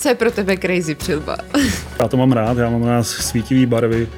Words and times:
Co 0.00 0.08
je 0.08 0.14
pro 0.14 0.30
tebe 0.30 0.56
crazy 0.56 0.94
přilba? 0.94 1.36
Já 2.00 2.08
to 2.08 2.16
mám 2.16 2.32
rád, 2.32 2.58
já 2.58 2.70
mám 2.70 2.84
rád 2.84 3.04
svítivý 3.04 3.66
barvy, 3.66 4.08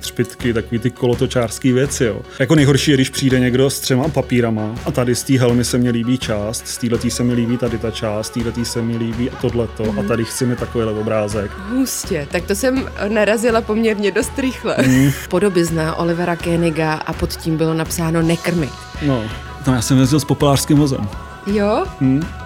třpitky, 0.00 0.52
takový 0.52 0.78
ty 0.78 0.90
kolotočářský 0.90 1.72
věci. 1.72 2.04
Jo. 2.04 2.22
Jako 2.38 2.54
nejhorší 2.54 2.90
je, 2.90 2.96
když 2.96 3.10
přijde 3.10 3.40
někdo 3.40 3.70
s 3.70 3.80
třema 3.80 4.08
papírama 4.08 4.74
a 4.84 4.90
tady 4.90 5.14
z 5.14 5.22
té 5.22 5.38
helmy 5.38 5.64
se 5.64 5.78
mi 5.78 5.90
líbí 5.90 6.18
část, 6.18 6.68
z 6.68 6.78
této 6.78 7.10
se 7.10 7.22
mi 7.22 7.34
líbí 7.34 7.58
tady 7.58 7.78
ta 7.78 7.90
část, 7.90 8.26
z 8.26 8.30
této 8.30 8.64
se 8.64 8.82
mi 8.82 8.96
líbí 8.96 9.30
a 9.30 9.36
tohleto 9.36 9.92
mm. 9.92 9.98
a 9.98 10.02
tady 10.02 10.24
chci 10.24 10.46
mi 10.46 10.56
takovýhle 10.56 10.92
obrázek. 10.92 11.50
Hustě, 11.70 12.28
tak 12.30 12.44
to 12.44 12.54
jsem 12.54 12.88
narazila 13.08 13.60
poměrně 13.60 14.10
dost 14.10 14.38
rychle. 14.38 14.76
Mm. 14.86 15.10
Podobizna 15.28 15.94
Olivera 15.94 16.36
Koeniga 16.36 16.94
a 16.94 17.12
pod 17.12 17.36
tím 17.36 17.56
bylo 17.56 17.74
napsáno 17.74 18.22
nekrmit. 18.22 18.72
No, 19.02 19.24
tam 19.64 19.74
já 19.74 19.82
jsem 19.82 19.98
jezdil 19.98 20.20
s 20.20 20.24
populářským 20.24 20.76
vozem. 20.76 21.08
Jo? 21.46 21.84
Mm. 22.00 22.41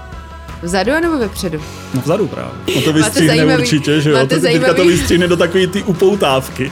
Vzadu 0.63 0.93
nebo 1.01 1.19
vepředu? 1.19 1.63
No 1.95 2.01
vzadu 2.01 2.29
právě. 2.29 2.53
No 2.75 2.83
to 2.83 2.93
vystříhne 2.93 3.27
zajímavý, 3.27 3.63
určitě, 3.63 4.01
že 4.01 4.11
jo? 4.11 4.27
To, 4.27 4.41
zajímavý... 4.41 4.65
Teďka 4.65 4.83
to 4.83 4.89
vystříhne 4.89 5.29
do 5.29 5.37
takové 5.37 5.67
ty 5.67 5.83
upoutávky. 5.83 6.71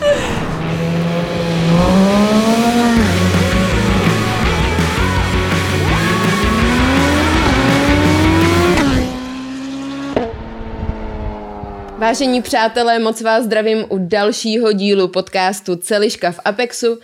Vážení 11.99 12.43
přátelé, 12.43 12.99
moc 12.99 13.21
vás 13.21 13.45
zdravím 13.45 13.85
u 13.89 13.99
dalšího 13.99 14.73
dílu 14.73 15.09
podcastu 15.09 15.77
Celiška 15.77 16.33
v 16.33 16.41
Apexu. 16.45 16.99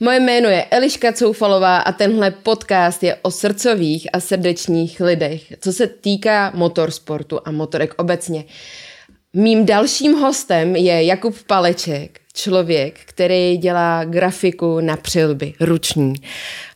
Moje 0.00 0.20
jméno 0.20 0.48
je 0.48 0.64
Eliška 0.64 1.12
Coufalová 1.12 1.78
a 1.78 1.92
tenhle 1.92 2.30
podcast 2.30 3.02
je 3.02 3.16
o 3.22 3.30
srdcových 3.30 4.08
a 4.12 4.20
srdečních 4.20 5.00
lidech, 5.00 5.52
co 5.60 5.72
se 5.72 5.86
týká 5.86 6.52
motorsportu 6.54 7.40
a 7.44 7.50
motorek 7.50 7.94
obecně. 7.96 8.44
Mým 9.32 9.66
dalším 9.66 10.12
hostem 10.12 10.76
je 10.76 11.04
Jakub 11.04 11.34
Paleček, 11.46 12.20
člověk, 12.34 13.00
který 13.04 13.56
dělá 13.56 14.04
grafiku 14.04 14.80
na 14.80 14.96
přilby, 14.96 15.54
ruční. 15.60 16.14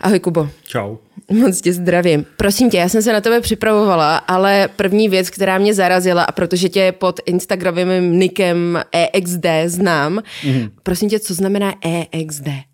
Ahoj 0.00 0.20
Kubo. 0.20 0.48
Čau. 0.64 0.96
Moc 1.30 1.60
tě 1.60 1.72
zdravím. 1.72 2.26
Prosím 2.36 2.70
tě, 2.70 2.76
já 2.76 2.88
jsem 2.88 3.02
se 3.02 3.12
na 3.12 3.20
tebe 3.20 3.40
připravovala, 3.40 4.16
ale 4.16 4.68
první 4.76 5.08
věc, 5.08 5.30
která 5.30 5.58
mě 5.58 5.74
zarazila, 5.74 6.24
a 6.24 6.32
protože 6.32 6.68
tě 6.68 6.92
pod 6.92 7.20
Instagramovým 7.26 8.18
nikem 8.18 8.82
EXD 8.92 9.46
znám, 9.66 10.22
mm-hmm. 10.42 10.70
prosím 10.82 11.08
tě, 11.08 11.20
co 11.20 11.34
znamená 11.34 11.74
EXD? 12.12 12.69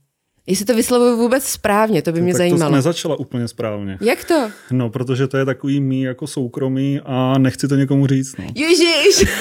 Jestli 0.47 0.65
to 0.65 0.75
vyslovuju 0.75 1.17
vůbec 1.17 1.45
správně, 1.45 2.03
to 2.03 2.13
by 2.13 2.21
mě 2.21 2.33
tak 2.33 2.39
zajímalo. 2.39 2.71
to 2.71 2.77
nezačala 2.77 3.17
úplně 3.19 3.49
správně. 3.49 3.99
Jak 4.01 4.25
to? 4.25 4.51
No, 4.71 4.91
protože 4.91 5.27
to 5.27 5.37
je 5.37 5.45
takový 5.45 5.81
mý 5.81 6.03
jako 6.03 6.27
soukromý 6.27 7.01
a 7.05 7.39
nechci 7.39 7.69
to 7.69 7.77
někomu 7.77 8.07
říct. 8.07 8.37
No. 8.37 8.45
Ježiš! 8.55 9.25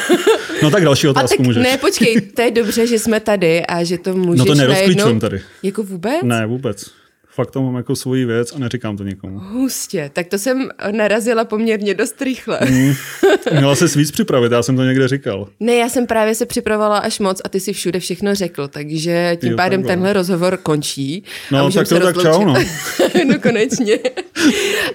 No 0.63 0.71
tak 0.71 0.83
další 0.83 1.07
otázku 1.07 1.33
a 1.33 1.37
tak, 1.37 1.45
můžeš. 1.45 1.63
Ne, 1.63 1.77
počkej, 1.77 2.21
to 2.21 2.41
je 2.41 2.51
dobře, 2.51 2.87
že 2.87 2.99
jsme 2.99 3.19
tady 3.19 3.65
a 3.65 3.83
že 3.83 3.97
to 3.97 4.13
můžeš 4.13 4.39
No 4.39 4.45
to 4.45 4.55
nerozklíčujem 4.55 5.19
tady. 5.19 5.41
Jako 5.63 5.83
vůbec? 5.83 6.13
Ne, 6.23 6.45
vůbec 6.45 6.91
fakt 7.35 7.51
to 7.51 7.61
mám 7.61 7.75
jako 7.75 7.95
svoji 7.95 8.25
věc 8.25 8.53
a 8.55 8.59
neříkám 8.59 8.97
to 8.97 9.03
nikomu. 9.03 9.39
Hustě, 9.39 10.11
tak 10.13 10.27
to 10.27 10.37
jsem 10.37 10.69
narazila 10.91 11.45
poměrně 11.45 11.93
dost 11.93 12.21
rychle. 12.21 12.59
Mm, 12.69 12.93
měla 13.51 13.75
se 13.75 13.85
víc 13.97 14.11
připravit, 14.11 14.51
já 14.51 14.63
jsem 14.63 14.75
to 14.75 14.83
někde 14.83 15.07
říkal. 15.07 15.47
Ne, 15.59 15.75
já 15.75 15.89
jsem 15.89 16.07
právě 16.07 16.35
se 16.35 16.45
připravovala 16.45 16.97
až 16.97 17.19
moc 17.19 17.41
a 17.45 17.49
ty 17.49 17.59
si 17.59 17.73
všude 17.73 17.99
všechno 17.99 18.35
řekl, 18.35 18.67
takže 18.67 19.37
tím 19.41 19.51
jo, 19.51 19.57
pádem 19.57 19.81
takhle. 19.81 19.93
tenhle 19.93 20.13
rozhovor 20.13 20.57
končí. 20.57 21.23
No, 21.51 21.71
tak 21.71 21.87
to 21.87 21.99
tak 21.99 22.21
čau, 22.21 22.45
no. 22.45 22.53
no 23.25 23.39
konečně. 23.39 23.99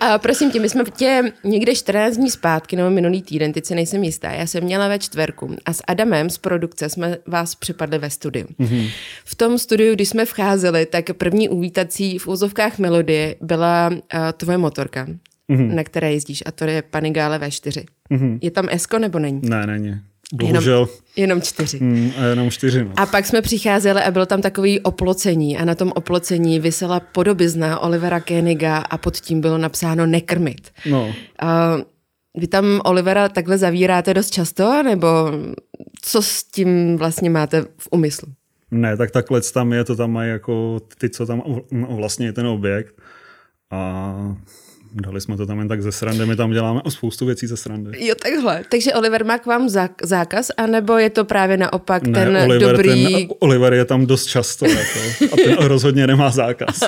A 0.00 0.18
prosím 0.18 0.50
tě, 0.50 0.61
my 0.61 0.68
jsme 0.68 0.84
tě 0.96 1.33
někde 1.44 1.74
14 1.74 2.16
dní 2.16 2.30
zpátky, 2.30 2.77
nebo 2.77 2.91
minulý 2.91 3.22
týden, 3.22 3.52
teď 3.52 3.64
se 3.64 3.74
nejsem 3.74 4.02
jistá, 4.05 4.30
já 4.30 4.46
jsem 4.46 4.64
měla 4.64 4.88
ve 4.88 4.98
čtverku 4.98 5.56
a 5.64 5.72
s 5.72 5.83
Adamem 5.86 6.30
z 6.30 6.38
produkce 6.38 6.88
jsme 6.88 7.16
vás 7.27 7.55
připadli 7.55 7.98
ve 7.98 8.11
studiu. 8.11 8.46
Mm-hmm. 8.61 8.91
V 9.24 9.34
tom 9.34 9.58
studiu, 9.58 9.94
když 9.94 10.08
jsme 10.08 10.24
vcházeli, 10.24 10.86
tak 10.86 11.05
první 11.12 11.48
uvítací 11.48 12.18
v 12.18 12.28
úzovkách 12.31 12.79
melodie 12.79 13.36
byla 13.41 13.89
uh, 13.89 13.98
tvoje 14.36 14.58
motorka, 14.58 15.07
mm-hmm. 15.51 15.74
na 15.74 15.85
které 15.85 16.13
jezdíš, 16.13 16.42
a 16.46 16.52
to 16.52 16.64
je 16.64 16.83
Panigale 16.83 17.39
V4. 17.39 17.85
Mm-hmm. 18.11 18.39
Je 18.42 18.51
tam 18.51 18.67
Esko 18.70 18.98
nebo 18.98 19.18
není? 19.18 19.41
Ne, 19.45 19.67
není. 19.67 20.01
Bohužel. 20.33 20.73
Jenom, 20.73 20.89
jenom 21.17 21.42
čtyři. 21.42 21.79
Mm, 21.80 22.13
a 22.17 22.24
jenom 22.24 22.51
čtyři, 22.51 22.85
no. 22.85 22.92
A 22.96 23.07
pak 23.07 23.27
jsme 23.27 23.42
přicházeli 23.42 24.02
a 24.02 24.11
bylo 24.11 24.27
tam 24.27 24.42
takový 24.42 24.80
oplocení 24.80 25.58
a 25.58 25.64
na 25.64 25.74
tom 25.74 25.92
oplocení 25.95 26.61
vysela 26.61 27.01
podobizna 27.01 27.79
Olivera 27.79 28.20
Koeniga 28.20 28.79
a 28.79 28.98
pod 28.98 29.17
tím 29.17 29.40
bylo 29.40 29.58
napsáno 29.58 30.07
nekrmit. 30.07 30.70
No. 30.90 31.07
Uh, 31.07 31.13
vy 32.36 32.46
tam 32.46 32.80
Olivera 32.85 33.29
takhle 33.29 33.58
zavíráte 33.58 34.14
dost 34.14 34.30
často, 34.30 34.83
nebo 34.83 35.07
co 36.02 36.23
s 36.23 36.45
tím 36.45 36.96
vlastně 36.96 37.30
máte 37.30 37.63
v 37.63 37.89
úmyslu? 37.90 38.29
Ne, 38.70 38.97
tak 38.97 39.11
takhle 39.11 39.41
tam 39.41 39.73
je, 39.73 39.85
to 39.85 39.97
tam 39.97 40.13
mají 40.13 40.31
jako 40.31 40.81
ty, 40.98 41.11
co 41.11 41.27
tam 41.27 41.42
vlastně 41.73 42.33
ten 42.33 42.47
objekt. 42.47 43.03
A 43.70 44.36
dali 44.92 45.20
jsme 45.20 45.36
to 45.36 45.46
tam 45.46 45.58
jen 45.58 45.68
tak 45.68 45.83
ze 45.83 45.92
srandy, 45.92 46.27
my 46.27 46.36
tam 46.36 46.52
děláme 46.52 46.80
spoustu 46.89 47.27
věcí 47.27 47.46
ze 47.46 47.56
srandy. 47.56 48.06
Jo, 48.06 48.14
takhle. 48.23 48.64
Takže 48.68 48.95
Oliver 48.95 49.24
má 49.24 49.39
k 49.39 49.46
vám 49.46 49.68
zákaz, 50.02 50.51
anebo 50.56 50.98
je 50.98 51.11
to 51.11 51.24
právě 51.24 51.56
naopak 51.56 52.02
ne, 52.06 52.12
ten 52.12 52.36
Oliver, 52.36 52.73
dobrý... 52.73 53.14
Ten, 53.14 53.28
Oliver 53.39 53.73
je 53.73 53.84
tam 53.84 54.06
dost 54.06 54.27
často, 54.27 54.67
jako, 54.67 54.98
a 55.33 55.36
ten 55.36 55.52
rozhodně 55.61 56.06
nemá 56.06 56.30
zákaz. 56.30 56.80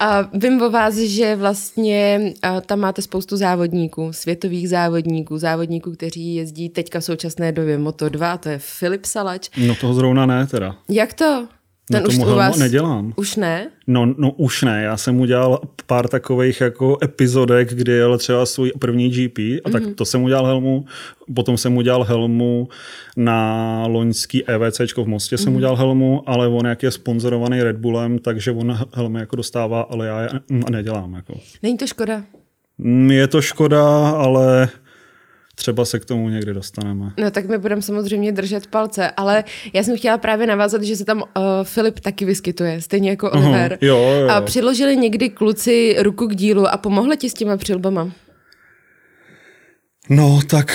A 0.00 0.30
vím 0.34 0.62
o 0.62 0.70
vás, 0.70 0.94
že 0.94 1.36
vlastně 1.36 2.32
tam 2.66 2.80
máte 2.80 3.02
spoustu 3.02 3.36
závodníků, 3.36 4.12
světových 4.12 4.68
závodníků, 4.68 5.38
závodníků, 5.38 5.92
kteří 5.92 6.34
jezdí 6.34 6.68
teďka 6.68 7.00
v 7.00 7.04
současné 7.04 7.52
době 7.52 7.78
Moto2, 7.78 8.38
to 8.38 8.48
je 8.48 8.58
Filip 8.58 9.04
Salač. 9.04 9.48
No 9.66 9.74
toho 9.74 9.94
zrovna 9.94 10.26
ne 10.26 10.46
teda. 10.46 10.76
Jak 10.88 11.14
to? 11.14 11.48
Ten 11.90 12.02
no 12.02 12.08
už 12.08 12.18
u 12.18 12.24
vás 12.24 12.58
nedělám. 12.58 13.12
Už 13.16 13.36
ne? 13.36 13.70
No, 13.86 14.14
no 14.18 14.30
už 14.30 14.62
ne. 14.62 14.82
Já 14.82 14.96
jsem 14.96 15.20
udělal 15.20 15.60
pár 15.86 16.08
takových 16.08 16.60
jako 16.60 16.98
epizodek, 17.04 17.74
kdy 17.74 17.92
jel 17.92 18.18
třeba 18.18 18.46
svůj 18.46 18.72
první 18.78 19.10
GP 19.10 19.38
a 19.38 19.40
mm-hmm. 19.42 19.72
tak 19.72 19.82
mhm. 19.82 19.94
to 19.94 20.04
jsem 20.04 20.22
udělal 20.22 20.46
helmu. 20.46 20.84
Potom 21.34 21.56
jsem 21.56 21.76
udělal 21.76 22.04
helmu 22.04 22.68
na 23.16 23.82
loňský 23.86 24.44
EVC 24.48 24.80
v 24.96 25.06
Mostě 25.06 25.36
mm-hmm. 25.36 25.38
jsem 25.38 25.52
mhm. 25.52 25.56
udělal 25.56 25.76
helmu, 25.76 26.22
ale 26.26 26.48
on 26.48 26.66
jak 26.66 26.82
je 26.82 26.90
sponzorovaný 26.90 27.62
Red 27.62 27.76
Bullem, 27.76 28.18
takže 28.18 28.52
on 28.52 28.78
helmy 28.92 29.20
jako 29.20 29.36
dostává, 29.36 29.80
ale 29.80 30.06
já 30.06 30.22
je 30.22 30.28
nedělám. 30.70 31.14
Jako. 31.14 31.34
Není 31.62 31.78
to 31.78 31.86
škoda? 31.86 32.22
Mm, 32.78 33.10
je 33.10 33.26
to 33.26 33.42
škoda, 33.42 34.10
ale 34.10 34.68
třeba 35.60 35.84
se 35.84 36.00
k 36.00 36.04
tomu 36.04 36.28
někdy 36.28 36.54
dostaneme. 36.54 37.12
No 37.18 37.30
tak 37.30 37.48
my 37.48 37.58
budeme 37.58 37.82
samozřejmě 37.82 38.32
držet 38.32 38.66
palce, 38.66 39.10
ale 39.10 39.44
já 39.72 39.82
jsem 39.82 39.96
chtěla 39.96 40.18
právě 40.18 40.46
navázat, 40.46 40.82
že 40.82 40.96
se 40.96 41.04
tam 41.04 41.22
uh, 41.22 41.24
Filip 41.62 42.00
taky 42.00 42.24
vyskytuje, 42.24 42.80
stejně 42.80 43.10
jako 43.10 43.30
Oliver. 43.30 43.72
Uh-huh, 43.72 43.86
jo, 43.86 43.96
jo. 43.96 44.28
A 44.28 44.40
přiložili 44.40 44.96
někdy 44.96 45.28
kluci 45.28 45.96
ruku 45.98 46.26
k 46.26 46.34
dílu 46.34 46.68
a 46.68 46.76
pomohli 46.76 47.16
ti 47.16 47.30
s 47.30 47.34
těma 47.34 47.56
přilbama? 47.56 48.10
No 50.08 50.40
tak 50.50 50.72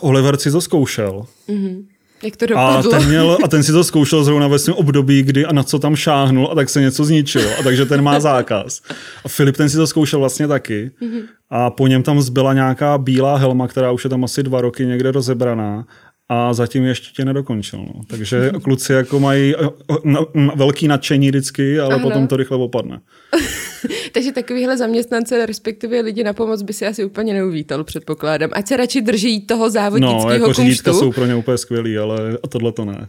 Oliver 0.00 0.36
si 0.36 0.50
to 0.50 0.60
zkoušel. 0.60 1.26
Uh-huh. 1.48 1.84
Jak 2.22 2.36
to 2.36 2.46
dopadlo? 2.46 2.94
A 2.94 2.98
ten, 2.98 3.08
měl, 3.08 3.38
a 3.44 3.48
ten 3.48 3.62
si 3.62 3.72
to 3.72 3.84
zkoušel 3.84 4.24
zrovna 4.24 4.48
ve 4.48 4.58
svém 4.58 4.76
období, 4.76 5.22
kdy 5.22 5.46
a 5.46 5.52
na 5.52 5.62
co 5.62 5.78
tam 5.78 5.96
šáhnul 5.96 6.48
a 6.52 6.54
tak 6.54 6.68
se 6.68 6.80
něco 6.80 7.04
zničilo. 7.04 7.50
A 7.60 7.62
takže 7.62 7.86
ten 7.86 8.02
má 8.02 8.20
zákaz. 8.20 8.82
A 9.24 9.28
Filip 9.28 9.56
ten 9.56 9.70
si 9.70 9.76
to 9.76 9.86
zkoušel 9.86 10.20
vlastně 10.20 10.48
taky. 10.48 10.90
Mm-hmm. 11.02 11.22
A 11.50 11.70
po 11.70 11.86
něm 11.86 12.02
tam 12.02 12.20
zbyla 12.20 12.52
nějaká 12.54 12.98
bílá 12.98 13.36
helma, 13.36 13.68
která 13.68 13.90
už 13.90 14.04
je 14.04 14.10
tam 14.10 14.24
asi 14.24 14.42
dva 14.42 14.60
roky 14.60 14.86
někde 14.86 15.12
rozebraná 15.12 15.86
a 16.28 16.54
zatím 16.54 16.84
ještě 16.84 17.08
tě 17.16 17.24
nedokončil. 17.24 17.78
No. 17.78 18.00
Takže 18.06 18.50
kluci 18.62 18.92
jako 18.92 19.20
mají 19.20 19.54
eh, 19.56 19.68
eh, 20.10 20.48
velký 20.56 20.88
nadšení 20.88 21.28
vždycky, 21.28 21.80
ale 21.80 21.94
Aha. 21.94 22.02
potom 22.02 22.26
to 22.26 22.36
rychle 22.36 22.56
opadne. 22.56 23.00
Takže 24.12 24.32
takovýhle 24.32 24.76
zaměstnance, 24.76 25.46
respektive 25.46 26.00
lidi 26.00 26.24
na 26.24 26.32
pomoc 26.32 26.62
by 26.62 26.72
si 26.72 26.86
asi 26.86 27.04
úplně 27.04 27.34
neuvítal, 27.34 27.84
předpokládám. 27.84 28.50
Ať 28.52 28.68
se 28.68 28.76
radši 28.76 29.00
drží 29.00 29.40
toho 29.40 29.70
závodnického 29.70 30.24
No, 30.24 30.30
jako 30.32 30.54
kumštu. 30.54 30.92
jsou 30.92 31.12
pro 31.12 31.26
ně 31.26 31.34
úplně 31.34 31.58
skvělý, 31.58 31.98
ale 31.98 32.38
tohle 32.48 32.72
to 32.72 32.84
ne. 32.84 33.08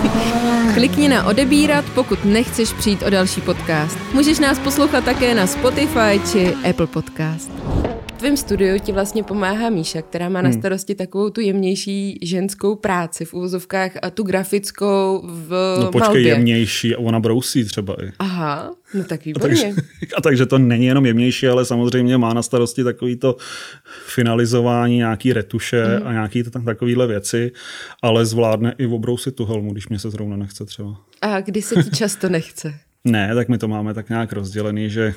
Klikni 0.74 1.08
na 1.08 1.26
odebírat, 1.26 1.84
pokud 1.94 2.24
nechceš 2.24 2.72
přijít 2.72 3.02
o 3.06 3.10
další 3.10 3.40
podcast. 3.40 3.98
Můžeš 4.12 4.38
nás 4.38 4.58
poslouchat 4.58 5.04
také 5.04 5.34
na 5.34 5.46
Spotify 5.46 6.20
či 6.32 6.54
Apple 6.70 6.86
Podcast 6.86 7.50
tvém 8.16 8.36
studiu 8.36 8.78
ti 8.78 8.92
vlastně 8.92 9.22
pomáhá 9.22 9.70
Míša, 9.70 10.02
která 10.02 10.28
má 10.28 10.40
hmm. 10.40 10.50
na 10.50 10.58
starosti 10.58 10.94
takovou 10.94 11.30
tu 11.30 11.40
jemnější 11.40 12.18
ženskou 12.22 12.76
práci 12.76 13.24
v 13.24 13.34
úvozovkách 13.34 13.90
a 14.02 14.10
tu 14.10 14.22
grafickou 14.22 15.22
v 15.24 15.76
No 15.80 15.92
počkej, 15.92 16.00
malbě. 16.00 16.28
jemnější 16.28 16.94
a 16.94 16.98
ona 16.98 17.20
brousí 17.20 17.64
třeba 17.64 18.02
i. 18.04 18.12
Aha, 18.18 18.74
no 18.94 19.04
tak 19.04 19.24
výborně. 19.24 19.54
A 19.54 19.64
takže, 19.64 19.82
a 20.16 20.20
takže 20.20 20.46
to 20.46 20.58
není 20.58 20.86
jenom 20.86 21.06
jemnější, 21.06 21.48
ale 21.48 21.64
samozřejmě 21.64 22.18
má 22.18 22.34
na 22.34 22.42
starosti 22.42 22.84
takový 22.84 23.16
to 23.16 23.36
finalizování, 24.06 24.96
nějaký 24.96 25.32
retuše 25.32 25.84
hmm. 25.84 26.06
a 26.06 26.12
nějaký 26.12 26.42
to, 26.42 26.50
takovýhle 26.50 27.06
věci, 27.06 27.52
ale 28.02 28.26
zvládne 28.26 28.74
i 28.78 28.86
obrousit 28.86 29.34
tu 29.34 29.44
helmu, 29.44 29.72
když 29.72 29.88
mě 29.88 29.98
se 29.98 30.10
zrovna 30.10 30.36
nechce 30.36 30.64
třeba. 30.64 30.96
A 31.22 31.40
kdy 31.40 31.62
se 31.62 31.82
ti 31.82 31.90
často 31.96 32.28
nechce? 32.28 32.74
ne, 33.04 33.34
tak 33.34 33.48
my 33.48 33.58
to 33.58 33.68
máme 33.68 33.94
tak 33.94 34.08
nějak 34.08 34.32
rozdělený, 34.32 34.90
že 34.90 35.14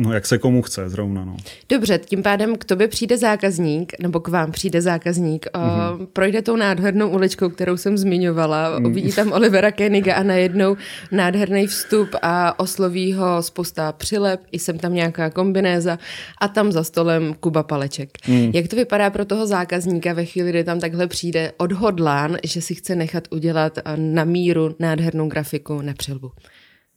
No, 0.00 0.12
jak 0.12 0.26
se 0.26 0.38
komu 0.38 0.62
chce 0.62 0.88
zrovna, 0.88 1.24
no. 1.24 1.36
Dobře, 1.68 1.98
tím 1.98 2.22
pádem 2.22 2.56
k 2.56 2.64
tobě 2.64 2.88
přijde 2.88 3.18
zákazník, 3.18 3.92
nebo 4.00 4.20
k 4.20 4.28
vám 4.28 4.52
přijde 4.52 4.82
zákazník, 4.82 5.46
mm-hmm. 5.46 6.06
projde 6.12 6.42
tou 6.42 6.56
nádhernou 6.56 7.08
uličkou, 7.08 7.48
kterou 7.48 7.76
jsem 7.76 7.98
zmiňovala, 7.98 8.78
mm. 8.78 8.86
uvidí 8.86 9.12
tam 9.12 9.32
Olivera 9.32 9.70
Keniga 9.72 10.14
a 10.14 10.22
najednou 10.22 10.76
nádherný 11.12 11.66
vstup 11.66 12.08
a 12.22 12.60
osloví 12.60 13.12
ho 13.12 13.42
spousta 13.42 13.92
přilep, 13.92 14.40
i 14.52 14.58
jsem 14.58 14.78
tam 14.78 14.94
nějaká 14.94 15.30
kombinéza 15.30 15.98
a 16.40 16.48
tam 16.48 16.72
za 16.72 16.84
stolem 16.84 17.34
Kuba 17.40 17.62
Paleček. 17.62 18.18
Mm. 18.28 18.50
Jak 18.54 18.68
to 18.68 18.76
vypadá 18.76 19.10
pro 19.10 19.24
toho 19.24 19.46
zákazníka 19.46 20.12
ve 20.12 20.24
chvíli, 20.24 20.50
kdy 20.50 20.64
tam 20.64 20.80
takhle 20.80 21.06
přijde 21.06 21.52
odhodlán, 21.56 22.36
že 22.44 22.62
si 22.62 22.74
chce 22.74 22.96
nechat 22.96 23.28
udělat 23.30 23.78
na 23.96 24.24
míru 24.24 24.74
nádhernou 24.78 25.28
grafiku 25.28 25.82
na 25.82 25.94
přilbu? 25.94 26.30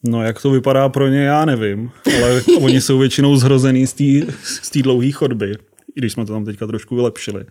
No, 0.04 0.24
jak 0.24 0.42
to 0.42 0.52
vypadá 0.52 0.90
pro 0.90 1.08
ně, 1.08 1.20
já 1.20 1.46
nevím, 1.46 1.92
ale 2.16 2.42
oni 2.62 2.82
jsou 2.82 2.98
většinou 3.00 3.36
zhrozený 3.36 3.88
z 3.88 4.70
té 4.70 4.82
dlouhé 4.82 5.12
chodby, 5.12 5.52
i 5.96 6.00
když 6.00 6.14
jsme 6.14 6.26
to 6.26 6.34
tam 6.34 6.46
teďka 6.46 6.68
trošku 6.68 6.96
vylepšili. 6.96 7.46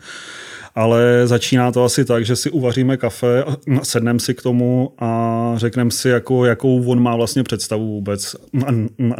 Ale 0.74 1.22
začíná 1.24 1.72
to 1.72 1.84
asi 1.84 2.04
tak, 2.04 2.24
že 2.24 2.36
si 2.36 2.50
uvaříme 2.50 2.96
kafe, 2.96 3.44
sedneme 3.82 4.20
si 4.20 4.34
k 4.34 4.42
tomu 4.42 4.92
a 4.98 5.52
řekneme 5.56 5.90
si, 5.90 6.08
jako, 6.08 6.44
jakou 6.44 6.84
on 6.84 7.02
má 7.02 7.16
vlastně 7.16 7.42
představu 7.42 7.86
vůbec, 7.86 8.36
na, 8.52 8.68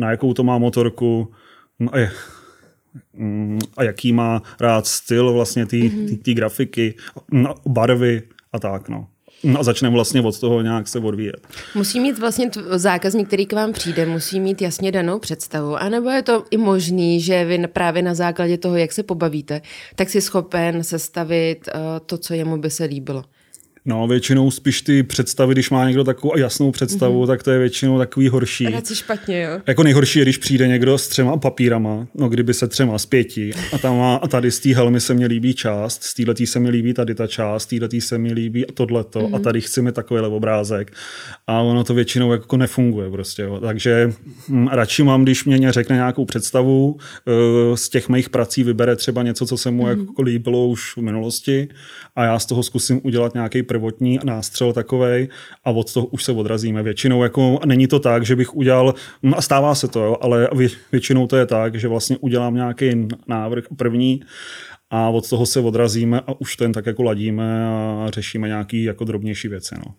na 0.00 0.10
jakou 0.10 0.34
to 0.34 0.44
má 0.44 0.58
motorku 0.58 1.32
a, 1.92 1.98
je, 1.98 2.10
a 3.76 3.82
jaký 3.82 4.12
má 4.12 4.42
rád 4.60 4.86
styl 4.86 5.32
vlastně 5.32 5.66
té 5.66 5.76
mm-hmm. 5.76 6.34
grafiky, 6.34 6.94
barvy 7.66 8.22
a 8.52 8.58
tak. 8.58 8.88
No. 8.88 9.06
No 9.44 9.60
a 9.60 9.62
začneme 9.62 9.94
vlastně 9.94 10.20
od 10.20 10.40
toho 10.40 10.62
nějak 10.62 10.88
se 10.88 10.98
odvíjet. 10.98 11.46
Musí 11.74 12.00
mít 12.00 12.18
vlastně 12.18 12.50
zákazník, 12.70 13.26
který 13.26 13.46
k 13.46 13.52
vám 13.52 13.72
přijde, 13.72 14.06
musí 14.06 14.40
mít 14.40 14.62
jasně 14.62 14.92
danou 14.92 15.18
představu. 15.18 15.76
A 15.76 15.88
nebo 15.88 16.10
je 16.10 16.22
to 16.22 16.44
i 16.50 16.56
možný, 16.56 17.20
že 17.20 17.44
vy 17.44 17.66
právě 17.66 18.02
na 18.02 18.14
základě 18.14 18.58
toho, 18.58 18.76
jak 18.76 18.92
se 18.92 19.02
pobavíte, 19.02 19.62
tak 19.94 20.10
si 20.10 20.20
schopen 20.20 20.84
sestavit 20.84 21.68
uh, 21.74 21.80
to, 22.06 22.18
co 22.18 22.34
jemu 22.34 22.56
by 22.56 22.70
se 22.70 22.84
líbilo. 22.84 23.24
No, 23.84 24.06
většinou 24.06 24.50
spíš 24.50 24.82
ty 24.82 25.02
představy, 25.02 25.54
když 25.54 25.70
má 25.70 25.86
někdo 25.86 26.04
takovou 26.04 26.38
jasnou 26.38 26.70
představu, 26.70 27.24
mm-hmm. 27.24 27.26
tak 27.26 27.42
to 27.42 27.50
je 27.50 27.58
většinou 27.58 27.98
takový 27.98 28.28
horší. 28.28 28.64
Radši 28.64 28.94
špatně, 28.94 29.42
jo. 29.42 29.60
Jako 29.66 29.82
nejhorší 29.82 30.18
je, 30.18 30.24
když 30.24 30.38
přijde 30.38 30.68
někdo 30.68 30.98
s 30.98 31.08
třema 31.08 31.36
papírama, 31.36 32.06
no 32.14 32.28
kdyby 32.28 32.54
se 32.54 32.68
třema 32.68 32.98
z 32.98 33.06
pěti 33.06 33.52
a, 33.72 33.78
tam 33.78 33.98
má, 33.98 34.16
a 34.16 34.28
tady 34.28 34.50
z 34.50 34.60
té 34.60 34.74
helmy 34.74 35.00
se 35.00 35.14
mi 35.14 35.26
líbí 35.26 35.54
část, 35.54 36.02
z 36.02 36.14
této 36.14 36.46
se 36.46 36.60
mi 36.60 36.70
líbí 36.70 36.94
tady 36.94 37.14
ta 37.14 37.26
část, 37.26 37.62
z 37.62 37.66
této 37.66 37.88
se 38.00 38.18
mi 38.18 38.32
líbí 38.32 38.64
tohleto 38.74 39.20
mm-hmm. 39.20 39.34
a 39.34 39.36
mhm. 39.36 39.42
tady 39.42 39.60
chceme 39.60 39.92
takovýhle 39.92 40.28
obrázek 40.28 40.92
a 41.46 41.60
ono 41.60 41.84
to 41.84 41.94
většinou 41.94 42.32
jako 42.32 42.56
nefunguje 42.56 43.10
prostě, 43.10 43.42
jo. 43.42 43.60
takže 43.60 44.12
hm, 44.48 44.68
radši 44.68 45.02
mám, 45.02 45.22
když 45.22 45.44
mě 45.44 45.72
řekne 45.72 45.96
nějakou 45.96 46.24
představu, 46.24 46.90
uh, 46.90 47.76
z 47.76 47.88
těch 47.88 48.08
mých 48.08 48.30
prací 48.30 48.64
vybere 48.64 48.96
třeba 48.96 49.22
něco, 49.22 49.46
co 49.46 49.56
se 49.56 49.70
mu 49.70 49.82
mm-hmm. 49.82 50.00
jako 50.00 50.22
líbilo 50.22 50.68
už 50.68 50.96
v 50.96 51.00
minulosti 51.00 51.68
a 52.16 52.24
já 52.24 52.38
z 52.38 52.46
toho 52.46 52.62
zkusím 52.62 53.00
udělat 53.04 53.34
nějaký 53.34 53.62
prvotní 53.62 54.18
nástřel 54.24 54.72
takovej 54.72 55.28
a 55.64 55.70
od 55.70 55.92
toho 55.92 56.06
už 56.06 56.24
se 56.24 56.32
odrazíme. 56.32 56.82
Většinou 56.82 57.22
jako 57.22 57.60
není 57.64 57.86
to 57.86 58.00
tak, 58.00 58.26
že 58.26 58.36
bych 58.36 58.54
udělal, 58.54 58.94
no 59.22 59.38
a 59.38 59.42
stává 59.42 59.74
se 59.74 59.88
to, 59.88 60.00
jo, 60.00 60.16
ale 60.20 60.48
většinou 60.92 61.26
to 61.26 61.36
je 61.36 61.46
tak, 61.46 61.74
že 61.74 61.88
vlastně 61.88 62.16
udělám 62.20 62.54
nějaký 62.54 63.08
návrh 63.26 63.64
první 63.76 64.20
a 64.90 65.08
od 65.08 65.28
toho 65.28 65.46
se 65.46 65.60
odrazíme 65.60 66.20
a 66.20 66.40
už 66.40 66.56
ten 66.56 66.72
tak 66.72 66.86
jako 66.86 67.02
ladíme 67.02 67.66
a 67.66 68.06
řešíme 68.10 68.48
nějaký 68.48 68.84
jako 68.84 69.04
drobnější 69.04 69.48
věci. 69.48 69.74
No. 69.78 69.94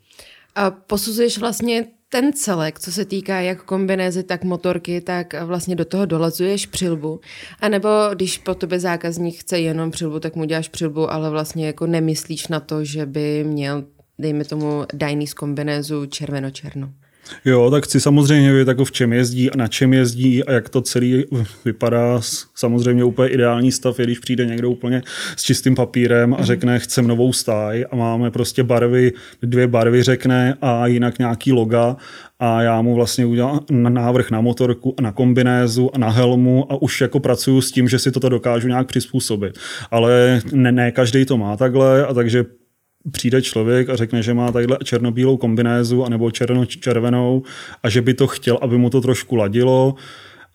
A 0.55 0.71
posuzuješ 0.71 1.37
vlastně 1.37 1.85
ten 2.13 2.33
celek, 2.33 2.79
co 2.79 2.91
se 2.91 3.05
týká 3.05 3.41
jak 3.41 3.63
kombinézy, 3.63 4.23
tak 4.23 4.43
motorky, 4.43 5.01
tak 5.01 5.33
vlastně 5.43 5.75
do 5.75 5.85
toho 5.85 6.05
dolazuješ 6.05 6.65
přilbu. 6.65 7.19
A 7.59 7.69
nebo 7.69 7.89
když 8.13 8.37
po 8.37 8.55
tobě 8.55 8.79
zákazník 8.79 9.39
chce 9.39 9.59
jenom 9.59 9.91
přilbu, 9.91 10.19
tak 10.19 10.35
mu 10.35 10.45
děláš 10.45 10.69
přilbu, 10.69 11.11
ale 11.11 11.29
vlastně 11.29 11.67
jako 11.67 11.87
nemyslíš 11.87 12.47
na 12.47 12.59
to, 12.59 12.83
že 12.83 13.05
by 13.05 13.43
měl, 13.43 13.83
dejme 14.19 14.45
tomu, 14.45 14.85
dajný 14.93 15.27
z 15.27 15.33
kombinézu 15.33 16.05
červeno-černo. 16.05 16.93
Jo, 17.45 17.71
tak 17.71 17.83
chci 17.83 18.01
samozřejmě 18.01 18.51
vědět, 18.51 18.67
jako 18.67 18.85
v 18.85 18.91
čem 18.91 19.13
jezdí 19.13 19.51
a 19.51 19.57
na 19.57 19.67
čem 19.67 19.93
jezdí 19.93 20.43
a 20.43 20.51
jak 20.51 20.69
to 20.69 20.81
celý 20.81 21.25
vypadá. 21.65 22.21
Samozřejmě 22.55 23.03
úplně 23.03 23.29
ideální 23.29 23.71
stav 23.71 23.99
je, 23.99 24.05
když 24.05 24.19
přijde 24.19 24.45
někdo 24.45 24.69
úplně 24.69 25.01
s 25.35 25.43
čistým 25.43 25.75
papírem 25.75 26.33
a 26.33 26.37
mhm. 26.37 26.45
řekne, 26.45 26.79
chcem 26.79 27.07
novou 27.07 27.33
stáj 27.33 27.85
a 27.91 27.95
máme 27.95 28.31
prostě 28.31 28.63
barvy, 28.63 29.11
dvě 29.41 29.67
barvy 29.67 30.03
řekne 30.03 30.57
a 30.61 30.87
jinak 30.87 31.19
nějaký 31.19 31.51
loga 31.51 31.95
a 32.39 32.61
já 32.61 32.81
mu 32.81 32.95
vlastně 32.95 33.25
udělám 33.25 33.59
návrh 33.69 34.31
na 34.31 34.41
motorku 34.41 34.95
a 34.97 35.01
na 35.01 35.11
kombinézu 35.11 35.95
a 35.95 35.97
na 35.97 36.09
helmu 36.09 36.71
a 36.71 36.81
už 36.81 37.01
jako 37.01 37.19
pracuju 37.19 37.61
s 37.61 37.71
tím, 37.71 37.87
že 37.87 37.99
si 37.99 38.11
toto 38.11 38.29
dokážu 38.29 38.67
nějak 38.67 38.87
přizpůsobit. 38.87 39.59
Ale 39.91 40.41
ne, 40.51 40.71
ne 40.71 40.91
každý 40.91 41.25
to 41.25 41.37
má 41.37 41.57
takhle 41.57 42.05
a 42.05 42.13
takže 42.13 42.45
přijde 43.11 43.41
člověk 43.41 43.89
a 43.89 43.95
řekne, 43.95 44.23
že 44.23 44.33
má 44.33 44.51
tadyhle 44.51 44.77
černobílou 44.83 45.37
kombinézu 45.37 46.03
anebo 46.03 46.31
černo-červenou 46.31 47.43
a 47.83 47.89
že 47.89 48.01
by 48.01 48.13
to 48.13 48.27
chtěl, 48.27 48.59
aby 48.61 48.77
mu 48.77 48.89
to 48.89 49.01
trošku 49.01 49.35
ladilo, 49.35 49.95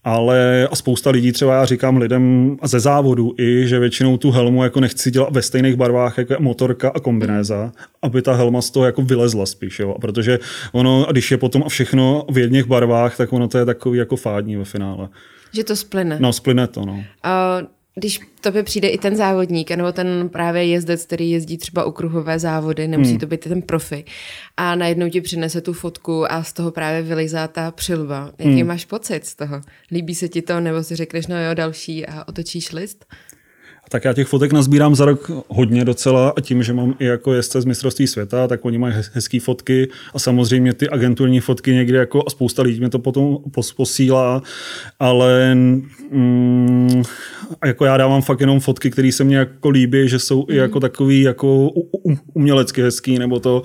ale 0.05 0.69
a 0.71 0.77
spousta 0.77 1.11
lidí, 1.11 1.33
třeba 1.33 1.55
já 1.55 1.65
říkám 1.65 1.97
lidem 1.97 2.57
ze 2.65 2.81
závodu 2.81 3.35
i, 3.39 3.69
že 3.69 3.79
většinou 3.79 4.17
tu 4.17 4.31
helmu 4.31 4.65
jako 4.65 4.81
nechci 4.81 5.11
dělat 5.11 5.33
ve 5.33 5.43
stejných 5.43 5.77
barvách 5.77 6.19
jako 6.19 6.35
motorka 6.39 6.89
a 6.89 7.01
kombinéza, 7.01 7.73
aby 8.03 8.23
ta 8.23 8.33
helma 8.35 8.63
z 8.63 8.71
toho 8.71 8.87
jako 8.87 9.03
vylezla 9.03 9.47
spíš, 9.47 9.79
jo. 9.79 9.97
protože 10.01 10.39
ono, 10.73 11.07
když 11.11 11.31
je 11.31 11.37
potom 11.37 11.63
a 11.67 11.69
všechno 11.69 12.25
v 12.31 12.39
jedných 12.39 12.65
barvách, 12.65 13.17
tak 13.17 13.33
ono 13.33 13.49
to 13.49 13.59
je 13.59 13.65
takový 13.65 13.99
jako 13.99 14.17
fádní 14.17 14.57
ve 14.57 14.65
finále. 14.65 15.09
Že 15.53 15.65
to 15.65 15.77
splyne. 15.77 16.17
No, 16.21 16.33
splyne 16.33 16.67
to, 16.67 16.85
no. 16.85 17.05
Uh 17.25 17.69
když 17.99 18.21
tobě 18.41 18.63
přijde 18.63 18.89
i 18.89 18.99
ten 18.99 19.17
závodník, 19.17 19.71
nebo 19.71 19.93
ten 19.93 20.29
právě 20.29 20.65
jezdec, 20.65 21.05
který 21.05 21.31
jezdí 21.31 21.59
třeba 21.59 21.85
u 21.85 21.93
kruhové 21.93 22.39
závody, 22.39 22.89
nemusí 22.89 23.11
hmm. 23.11 23.21
to 23.21 23.27
být 23.27 23.41
ten 23.41 23.63
profi, 23.63 24.05
a 24.57 24.75
najednou 24.75 25.09
ti 25.09 25.21
přinese 25.21 25.61
tu 25.61 25.73
fotku 25.73 26.33
a 26.33 26.43
z 26.43 26.53
toho 26.53 26.71
právě 26.71 27.03
vylizá 27.03 27.49
ta 27.49 27.71
přilba. 27.71 28.33
Jaký 28.39 28.57
hmm. 28.57 28.67
máš 28.67 28.85
pocit 28.85 29.27
z 29.27 29.35
toho? 29.35 29.61
Líbí 29.93 30.15
se 30.15 30.29
ti 30.29 30.43
to, 30.43 30.61
nebo 30.61 30.83
si 30.83 30.97
řekneš, 30.97 31.27
no 31.27 31.45
jo, 31.45 31.55
další 31.55 32.07
a 32.07 32.29
otočíš 32.29 32.73
list? 32.73 33.07
Tak 33.89 34.05
já 34.05 34.13
těch 34.13 34.27
fotek 34.27 34.53
nazbírám 34.53 34.95
za 34.95 35.05
rok 35.05 35.31
hodně 35.49 35.85
docela 35.85 36.33
a 36.37 36.41
tím, 36.41 36.63
že 36.63 36.73
mám 36.73 36.95
i 36.99 37.05
jako 37.05 37.33
jezdce 37.33 37.61
z 37.61 37.65
mistrovství 37.65 38.07
světa, 38.07 38.49
tak 38.49 38.65
oni 38.65 38.79
mají 38.79 38.95
hezké 39.13 39.41
fotky 39.41 39.89
a 40.15 40.19
samozřejmě 40.19 40.75
ty 40.75 40.89
agenturní 40.89 41.41
fotky 41.41 41.75
někdy 41.75 41.97
jako 41.97 42.23
a 42.27 42.31
spousta 42.31 42.63
lidí 42.63 42.81
mě 42.81 42.89
to 42.89 42.99
potom 42.99 43.39
posílá, 43.77 44.43
ale 45.01 45.55
mm, 46.11 47.03
jako 47.65 47.85
já 47.85 47.97
dávám 47.97 48.23
fakt 48.23 48.41
jenom 48.41 48.61
fotky, 48.61 48.91
které 48.91 49.13
se 49.13 49.25
mně 49.25 49.37
jako 49.37 49.71
líbí, 49.71 50.09
že 50.09 50.19
jsou 50.19 50.37
mm. 50.39 50.47
i 50.49 50.53
mhm. 50.53 50.63
jako 50.63 50.81
takový 50.81 51.23
jako 51.23 51.71
umělecky 52.35 52.83
hezký, 52.83 53.19
nebo 53.19 53.41
to, 53.41 53.63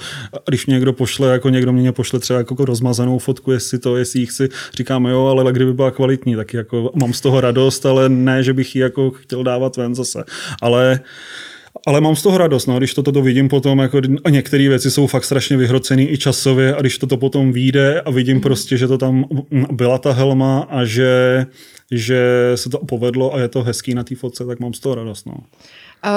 když 0.48 0.66
mě 0.66 0.74
někdo 0.74 0.94
pošle, 0.94 1.32
jako 1.32 1.50
někdo 1.50 1.74
mě 1.74 1.92
pošle 1.92 2.20
třeba 2.20 2.40
jako 2.40 2.66
rozmazanou 2.66 3.20
fotku, 3.20 3.52
jestli 3.52 3.80
to, 3.80 3.98
jestli 3.98 4.20
ji 4.20 4.26
chci, 4.26 4.50
říkám 4.78 5.06
jo, 5.06 5.26
ale 5.26 5.52
kdyby 5.52 5.74
byla 5.74 5.92
kvalitní, 5.92 6.36
tak 6.36 6.54
jako 6.54 6.92
mám 6.96 7.14
z 7.14 7.22
toho 7.22 7.42
radost, 7.42 7.86
ale 7.86 8.10
ne, 8.10 8.44
že 8.44 8.54
bych 8.54 8.76
ji 8.76 8.82
jako 8.82 9.12
chtěl 9.12 9.44
dávat 9.44 9.78
ven 9.78 9.96
zase 9.96 10.13
zase. 10.14 10.26
Ale 10.62 11.00
ale 11.88 12.02
mám 12.02 12.16
z 12.16 12.22
toho 12.22 12.38
radost, 12.38 12.68
no, 12.68 12.78
když 12.78 12.94
toto 12.94 13.12
to 13.12 13.22
vidím 13.22 13.50
potom, 13.50 13.80
jako 13.80 14.02
a 14.24 14.30
některé 14.30 14.70
věci 14.70 14.92
jsou 14.92 15.08
fakt 15.08 15.24
strašně 15.24 15.58
vyhrocený 15.58 16.12
i 16.12 16.18
časově 16.18 16.76
a 16.76 16.82
když 16.82 16.98
toto 16.98 17.18
potom 17.18 17.52
vyjde 17.52 18.02
a 18.02 18.12
vidím 18.12 18.42
prostě, 18.42 18.78
že 18.78 18.88
to 18.88 18.98
tam 18.98 19.26
byla 19.72 19.98
ta 19.98 20.12
helma 20.12 20.68
a 20.70 20.86
že, 20.86 21.46
že 21.92 22.52
se 22.56 22.70
to 22.70 22.78
povedlo 22.78 23.34
a 23.34 23.40
je 23.40 23.48
to 23.48 23.64
hezký 23.64 23.94
na 23.94 24.04
té 24.04 24.16
fotce, 24.16 24.46
tak 24.46 24.60
mám 24.60 24.74
z 24.74 24.80
toho 24.80 24.96
radost. 24.96 25.26
No 25.26 25.34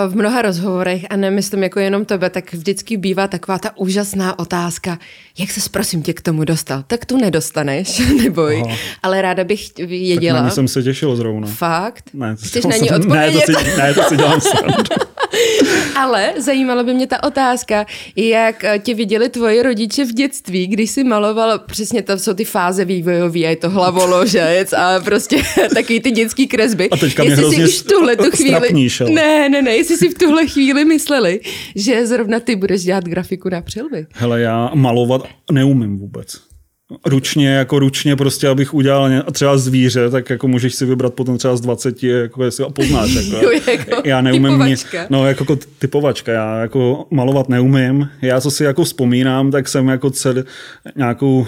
v 0.09 0.17
mnoha 0.17 0.43
rozhovorech, 0.43 1.07
a 1.11 1.17
nemyslím 1.17 1.63
jako 1.63 1.81
jenom 1.81 2.05
tebe, 2.05 2.31
tak 2.31 2.53
vždycky 2.53 2.97
bývá 2.97 3.29
taková 3.29 3.59
ta 3.59 3.77
úžasná 3.77 4.39
otázka, 4.39 4.99
jak 5.39 5.51
se 5.51 5.71
prosím 5.71 6.03
tě 6.03 6.13
k 6.13 6.21
tomu 6.21 6.45
dostal? 6.45 6.85
Tak 6.87 7.05
tu 7.05 7.17
nedostaneš, 7.17 7.99
neboj. 8.23 8.63
Aha. 8.67 8.77
Ale 9.03 9.23
ráda 9.23 9.45
bych 9.45 9.77
věděla. 9.77 10.39
Tak 10.39 10.45
na 10.45 10.51
jsem 10.51 10.69
se 10.69 10.83
těšil 10.83 11.17
zrovna. 11.17 11.49
Fakt? 11.49 12.05
Ne, 12.15 12.37
Chceš 12.37 12.65
na 12.65 12.77
ní 12.77 12.91
odpovědět? 12.91 13.45
Ne, 13.49 13.55
to 13.55 13.61
si, 13.65 13.77
ne, 13.77 13.95
to 13.95 14.03
si 14.03 14.17
dělám 14.17 14.41
Ale 15.97 16.33
zajímala 16.37 16.83
by 16.83 16.95
mě 16.95 17.07
ta 17.07 17.23
otázka, 17.23 17.87
jak 18.17 18.65
eh, 18.65 18.79
tě 18.79 18.95
viděli 18.95 19.29
tvoji 19.29 19.63
rodiče 19.63 20.05
v 20.05 20.13
dětství, 20.13 20.67
když 20.67 20.91
jsi 20.91 21.05
maloval, 21.05 21.59
přesně 21.59 22.03
to 22.03 22.19
jsou 22.19 22.35
ty 22.35 22.45
fáze 22.45 22.85
vývojové, 22.85 23.41
a 23.41 23.49
je 23.49 23.57
to 23.57 23.71
hlavoložec 23.71 24.73
a 24.73 25.01
prostě 25.01 25.43
takový 25.75 26.01
ty 26.01 26.11
dětský 26.11 26.47
kresby. 26.47 26.91
A 26.91 26.97
teďka 26.97 27.25
mě 27.25 27.37
hrozně 27.37 27.65
už 27.65 27.83
tuhle 27.83 28.17
tu 28.17 28.31
chvíli... 28.31 28.89
Ne, 29.11 29.49
ne, 29.49 29.63
ne, 29.63 29.77
jestli 29.77 29.97
si 29.97 30.09
v 30.09 30.15
tuhle 30.15 30.47
chvíli 30.47 30.85
mysleli, 30.85 31.41
že 31.77 32.07
zrovna 32.07 32.41
ty 32.41 32.57
budeš 32.57 32.83
dělat 32.83 33.05
grafiku 33.05 33.49
na 33.49 33.61
přilby. 33.61 34.07
Hele, 34.15 34.41
já 34.41 34.71
malovat 34.75 35.23
neumím 35.53 35.99
vůbec 35.99 36.56
ručně, 37.07 37.49
jako 37.49 37.79
ručně 37.79 38.17
prostě, 38.17 38.49
abych 38.49 38.75
udělal 38.75 39.11
třeba 39.33 39.59
zvíře, 39.59 40.11
tak 40.11 40.31
jako 40.31 40.49
můžeš 40.49 40.75
si 40.75 40.87
vybrat 40.87 41.15
potom 41.15 41.39
třeba 41.39 41.57
z 41.57 41.61
20, 41.61 42.03
jako 42.03 42.45
jestli 42.45 42.65
a 42.65 42.71
poznáš. 42.71 43.15
Jako, 43.15 43.45
jo, 43.45 43.61
jako 43.69 44.03
já 44.05 44.21
neumím 44.21 44.45
typovačka. 44.45 44.99
Mě, 44.99 45.07
no 45.11 45.27
jako 45.27 45.59
typovačka, 45.79 46.33
já 46.33 46.61
jako 46.61 47.07
malovat 47.11 47.49
neumím. 47.49 48.09
Já 48.23 48.41
co 48.41 48.51
si 48.51 48.65
jako 48.65 48.85
vzpomínám, 48.85 49.51
tak 49.51 49.69
jsem 49.69 49.89
jako 49.89 50.11
cel, 50.11 50.45
nějakou 50.97 51.47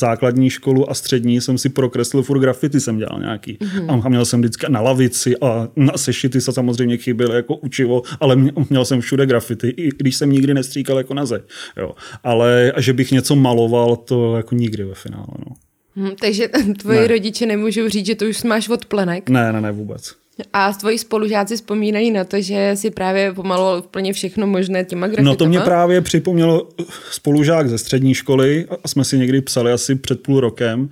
základní 0.00 0.50
školu 0.50 0.90
a 0.90 0.94
střední 0.94 1.40
jsem 1.40 1.58
si 1.58 1.68
prokreslil 1.68 2.22
furt 2.22 2.40
grafity, 2.40 2.80
jsem 2.80 2.98
dělal 2.98 3.20
nějaký. 3.20 3.58
Mm-hmm. 3.60 4.02
A 4.04 4.08
měl 4.08 4.24
jsem 4.24 4.40
vždycky 4.40 4.66
na 4.68 4.80
lavici 4.80 5.34
a 5.40 5.68
na 5.76 5.92
sešity 5.96 6.40
se 6.40 6.52
samozřejmě 6.52 6.96
chyběly 6.96 7.36
jako 7.36 7.56
učivo, 7.56 8.02
ale 8.20 8.36
měl 8.70 8.84
jsem 8.84 9.00
všude 9.00 9.26
grafity, 9.26 9.68
i 9.68 9.88
když 9.96 10.16
jsem 10.16 10.32
nikdy 10.32 10.54
nestříkal 10.54 10.98
jako 10.98 11.14
na 11.14 11.26
zeď. 11.26 11.42
Jo. 11.76 11.94
Ale 12.24 12.72
že 12.78 12.92
bych 12.92 13.12
něco 13.12 13.36
maloval, 13.36 13.96
to 13.96 14.36
jako 14.36 14.54
nikdy 14.54 14.84
ve 14.84 14.94
finále. 14.94 15.26
No. 15.38 15.56
Hmm, 15.96 16.16
takže 16.20 16.48
tvoji 16.78 16.98
ne. 16.98 17.06
rodiče 17.06 17.46
nemůžou 17.46 17.88
říct, 17.88 18.06
že 18.06 18.14
to 18.14 18.24
už 18.24 18.42
máš 18.42 18.68
od 18.68 18.84
plenek? 18.84 19.28
Ne, 19.28 19.52
ne, 19.52 19.60
ne, 19.60 19.72
vůbec. 19.72 20.19
A 20.52 20.72
tvoji 20.72 20.98
spolužáci 20.98 21.56
vzpomínají 21.56 22.10
na 22.10 22.24
to, 22.24 22.40
že 22.40 22.72
si 22.74 22.90
právě 22.90 23.32
pomaloval 23.32 23.78
úplně 23.78 24.12
všechno 24.12 24.46
možné 24.46 24.84
těma 24.84 25.06
grafitama? 25.06 25.30
No 25.30 25.36
to 25.36 25.46
mě 25.46 25.60
právě 25.60 26.00
připomnělo 26.00 26.68
spolužák 27.10 27.68
ze 27.68 27.78
střední 27.78 28.14
školy 28.14 28.66
a 28.84 28.88
jsme 28.88 29.04
si 29.04 29.18
někdy 29.18 29.40
psali 29.40 29.72
asi 29.72 29.94
před 29.94 30.22
půl 30.22 30.40
rokem. 30.40 30.88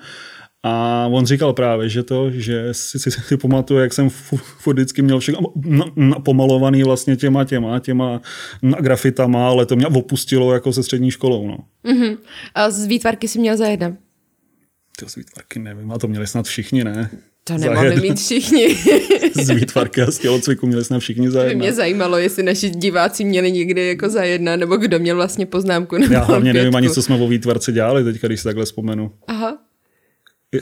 A 0.63 1.07
on 1.11 1.27
říkal 1.27 1.53
právě, 1.53 1.89
že 1.89 2.03
to, 2.03 2.31
že 2.31 2.69
si, 2.75 2.99
si, 2.99 3.11
si 3.11 3.37
pamatuje, 3.37 3.83
jak 3.83 3.93
jsem 3.93 4.11
furt 4.59 4.75
vždycky 4.75 5.03
měl 5.03 5.21
všechno 5.21 5.41
pomalovaný 6.25 6.83
vlastně 6.83 7.17
těma, 7.17 7.45
těma, 7.45 7.81
těma 7.81 8.21
grafitama, 8.81 9.49
ale 9.49 9.67
to 9.67 9.77
mě 9.77 9.87
opustilo 9.87 10.55
jako 10.55 10.73
se 10.73 10.83
střední 10.83 11.11
školou. 11.11 11.47
No. 11.47 11.59
Uh-huh. 11.85 12.19
A 12.55 12.71
z 12.71 12.87
výtvarky 12.87 13.29
si 13.29 13.39
měl 13.39 13.57
za 13.57 13.67
jedna? 13.67 13.97
Ty 14.99 15.09
z 15.09 15.17
výtvarky 15.17 15.59
nevím, 15.59 15.93
a 15.93 15.99
to 15.99 16.09
měli 16.09 16.27
snad 16.27 16.47
všichni, 16.47 16.85
ne? 16.85 17.11
To 17.49 17.59
nemohli 17.59 17.97
mít 18.01 18.19
všichni. 18.21 18.77
z 19.35 19.51
výtvarky 19.51 20.03
a 20.03 20.11
z 20.11 20.19
tělocviku 20.19 20.67
měli 20.67 20.85
jsme 20.85 21.01
všichni 21.01 21.31
za 21.31 21.45
jedna. 21.45 21.59
Mě 21.59 21.73
zajímalo, 21.73 22.19
jestli 22.19 22.43
naši 22.43 22.71
diváci 22.71 23.25
měli 23.25 23.53
někdy 23.53 23.89
jako 23.89 24.09
za 24.09 24.23
jedna, 24.23 24.57
nebo 24.57 24.77
kdo 24.77 24.99
měl 24.99 25.17
vlastně 25.17 25.47
poznámku. 25.47 25.99
Nebo 25.99 26.15
Já 26.15 26.25
hlavně 26.25 26.53
nevím 26.53 26.77
ani, 26.77 26.91
co 26.91 27.03
jsme 27.03 27.17
o 27.17 27.29
výtvarce 27.29 27.73
dělali 27.73 28.05
teď, 28.05 28.21
když 28.21 28.41
se 28.41 28.49
takhle 28.49 28.65
vzpomenu. 28.65 29.13
Aha. 29.27 29.59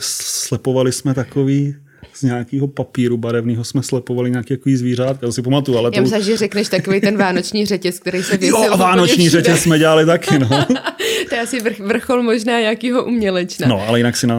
Slepovali 0.00 0.92
jsme 0.92 1.14
takový 1.14 1.74
z 2.14 2.22
nějakého 2.22 2.66
papíru 2.68 3.16
barevného 3.16 3.64
jsme 3.64 3.82
slepovali 3.82 4.30
nějaký 4.30 4.56
takový 4.56 4.76
zvířát, 4.76 5.22
já 5.22 5.32
si 5.32 5.42
pamatuju, 5.42 5.78
ale 5.78 5.90
to... 5.90 5.96
Já 5.96 6.02
myslím, 6.02 6.22
že 6.22 6.36
řekneš 6.36 6.68
takový 6.68 7.00
ten 7.00 7.16
vánoční 7.16 7.66
řetěz, 7.66 7.98
který 7.98 8.22
se 8.22 8.36
věsil. 8.36 8.64
Jo, 8.64 8.76
vánoční 8.76 9.28
řetěz 9.28 9.62
jsme 9.62 9.78
dělali 9.78 10.06
taky, 10.06 10.38
no. 10.38 10.48
to 11.28 11.34
je 11.34 11.40
asi 11.40 11.60
vrch, 11.60 11.80
vrchol 11.80 12.22
možná 12.22 12.60
nějakého 12.60 13.04
umělečna. 13.04 13.68
No, 13.68 13.88
ale 13.88 13.98
jinak 13.98 14.16
si 14.16 14.26
na, 14.26 14.36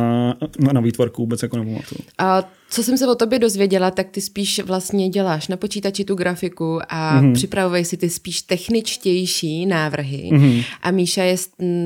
na, 0.59 0.73
na 0.73 0.81
výtvarku 0.81 1.21
vůbec 1.21 1.43
jako 1.43 1.57
nepamatuju. 1.57 2.01
A 2.17 2.49
co 2.69 2.83
jsem 2.83 2.97
se 2.97 3.07
o 3.07 3.15
tobě 3.15 3.39
dozvěděla, 3.39 3.91
tak 3.91 4.09
ty 4.09 4.21
spíš 4.21 4.59
vlastně 4.59 5.09
děláš 5.09 5.47
na 5.47 5.57
počítači 5.57 6.05
tu 6.05 6.15
grafiku 6.15 6.79
a 6.89 7.21
mm-hmm. 7.21 7.33
připravuješ 7.33 7.87
si 7.87 7.97
ty 7.97 8.09
spíš 8.09 8.41
techničtější 8.41 9.65
návrhy. 9.65 10.29
Mm-hmm. 10.33 10.63
A 10.81 10.91
Míša 10.91 11.23
je 11.23 11.35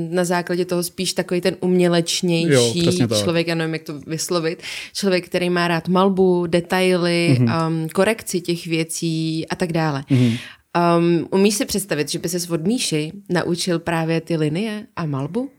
na 0.10 0.24
základě 0.24 0.66
toho 0.66 0.84
spíš 0.84 1.14
takový 1.14 1.42
ten 1.42 1.56
umělečnější 1.60 2.86
jo, 2.86 3.08
člověk, 3.24 3.48
já 3.48 3.56
nevím, 3.56 3.74
jak 3.74 3.84
to 3.84 4.00
vyslovit, 4.08 4.64
člověk, 4.94 5.26
který 5.26 5.50
má 5.50 5.68
rád 5.68 5.88
malbu, 5.88 6.48
detaily, 6.48 7.38
mm-hmm. 7.40 7.68
um, 7.68 7.90
korekci 7.90 8.42
těch 8.42 8.68
věcí 8.68 9.48
a 9.48 9.56
tak 9.56 9.74
dále. 9.74 10.04
Mm-hmm. 10.12 10.38
Um, 10.98 11.28
umíš 11.32 11.56
si 11.56 11.66
představit, 11.66 12.10
že 12.10 12.20
by 12.20 12.30
ses 12.30 12.50
od 12.50 12.68
Míši 12.68 13.12
naučil 13.30 13.80
právě 13.80 14.22
ty 14.22 14.38
linie 14.38 14.88
a 14.96 15.06
malbu? 15.06 15.50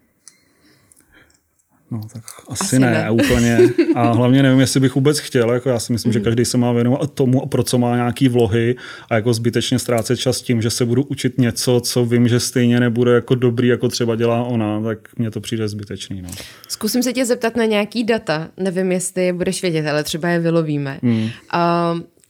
No, 1.92 2.00
tak 2.12 2.22
asi, 2.49 2.64
asi 2.64 2.78
ne, 2.78 2.90
ne, 2.90 3.11
úplně. 3.11 3.58
A 3.94 4.12
hlavně 4.12 4.42
nevím, 4.42 4.61
jestli 4.61 4.80
bych 4.80 4.94
vůbec 4.94 5.18
chtěl. 5.18 5.52
Jako 5.52 5.68
já 5.68 5.78
si 5.78 5.92
myslím, 5.92 6.11
mm-hmm. 6.11 6.12
že 6.12 6.18
mhm. 6.18 6.25
každý 6.25 6.44
se 6.44 6.58
má 6.58 6.72
věnovat 6.72 7.12
tomu, 7.14 7.46
pro 7.46 7.62
co 7.62 7.78
má 7.78 7.96
nějaký 7.96 8.28
vlohy 8.28 8.76
a 9.11 9.14
jako 9.14 9.34
zbytečně 9.34 9.78
ztrácet 9.78 10.18
čas 10.18 10.42
tím, 10.42 10.62
že 10.62 10.70
se 10.70 10.84
budu 10.84 11.02
učit 11.02 11.38
něco, 11.38 11.80
co 11.80 12.04
vím, 12.04 12.28
že 12.28 12.40
stejně 12.40 12.80
nebude 12.80 13.12
jako 13.12 13.34
dobrý, 13.34 13.68
jako 13.68 13.88
třeba 13.88 14.16
dělá 14.16 14.42
ona, 14.42 14.82
tak 14.82 14.99
mně 15.16 15.30
to 15.30 15.40
přijde 15.40 15.68
zbytečný. 15.68 16.22
No. 16.22 16.28
Zkusím 16.68 17.02
se 17.02 17.12
tě 17.12 17.25
zeptat 17.25 17.56
na 17.56 17.64
nějaký 17.64 18.04
data. 18.04 18.49
Nevím, 18.56 18.92
jestli 18.92 19.25
je 19.25 19.32
budeš 19.32 19.62
vědět, 19.62 19.87
ale 19.87 20.04
třeba 20.04 20.28
je 20.28 20.38
vylovíme. 20.38 20.99
Mm. 21.02 21.22
Uh, 21.22 21.30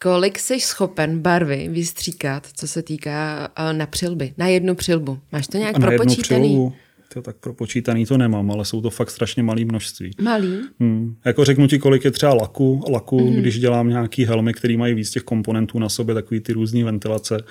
kolik 0.02 0.38
jsi 0.38 0.60
schopen 0.60 1.18
barvy 1.18 1.68
vystříkat, 1.70 2.46
co 2.56 2.68
se 2.68 2.82
týká 2.82 3.48
uh, 3.58 3.78
na 3.78 3.86
přilby, 3.86 4.32
na 4.38 4.46
jednu 4.46 4.74
přilbu? 4.74 5.18
Máš 5.32 5.46
to 5.46 5.58
nějak 5.58 5.76
a 5.76 5.80
propočítaný? 5.80 6.72
To 7.14 7.22
tak 7.22 7.36
propočítaný 7.36 8.06
to 8.06 8.18
nemám, 8.18 8.50
ale 8.50 8.64
jsou 8.64 8.80
to 8.80 8.90
fakt 8.90 9.10
strašně 9.10 9.42
malý 9.42 9.64
množství. 9.64 10.10
Malý? 10.20 10.58
Hmm. 10.80 11.16
Jako 11.24 11.44
řeknu 11.44 11.66
ti, 11.66 11.78
kolik 11.78 12.04
je 12.04 12.10
třeba 12.10 12.34
laku, 12.34 12.84
laku 12.90 13.18
mm-hmm. 13.18 13.40
když 13.40 13.58
dělám 13.58 13.88
nějaký 13.88 14.24
helmy, 14.24 14.54
který 14.54 14.76
mají 14.76 14.94
víc 14.94 15.10
těch 15.10 15.22
komponentů 15.22 15.78
na 15.78 15.88
sobě, 15.88 16.14
takový 16.14 16.40
ty 16.40 16.52
různé 16.52 16.84
ventilace, 16.84 17.42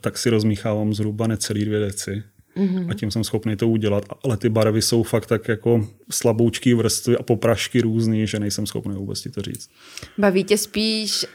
tak 0.00 0.18
si 0.18 0.30
rozmíchávám 0.30 0.94
zhruba 0.94 1.26
necelý 1.26 1.64
dvě 1.64 1.80
deci 1.80 2.22
mm-hmm. 2.56 2.90
a 2.90 2.94
tím 2.94 3.10
jsem 3.10 3.24
schopný 3.24 3.56
to 3.56 3.68
udělat. 3.68 4.04
Ale 4.24 4.36
ty 4.36 4.48
barvy 4.48 4.82
jsou 4.82 5.02
fakt 5.02 5.26
tak 5.26 5.48
jako 5.48 5.86
slaboučký 6.10 6.74
vrstvy 6.74 7.16
a 7.16 7.22
poprašky 7.22 7.80
různý, 7.80 8.26
že 8.26 8.40
nejsem 8.40 8.66
schopný 8.66 8.94
vůbec 8.94 9.20
ti 9.20 9.30
to 9.30 9.42
říct. 9.42 9.70
Baví 10.18 10.44
tě 10.44 10.58
spíš 10.58 11.26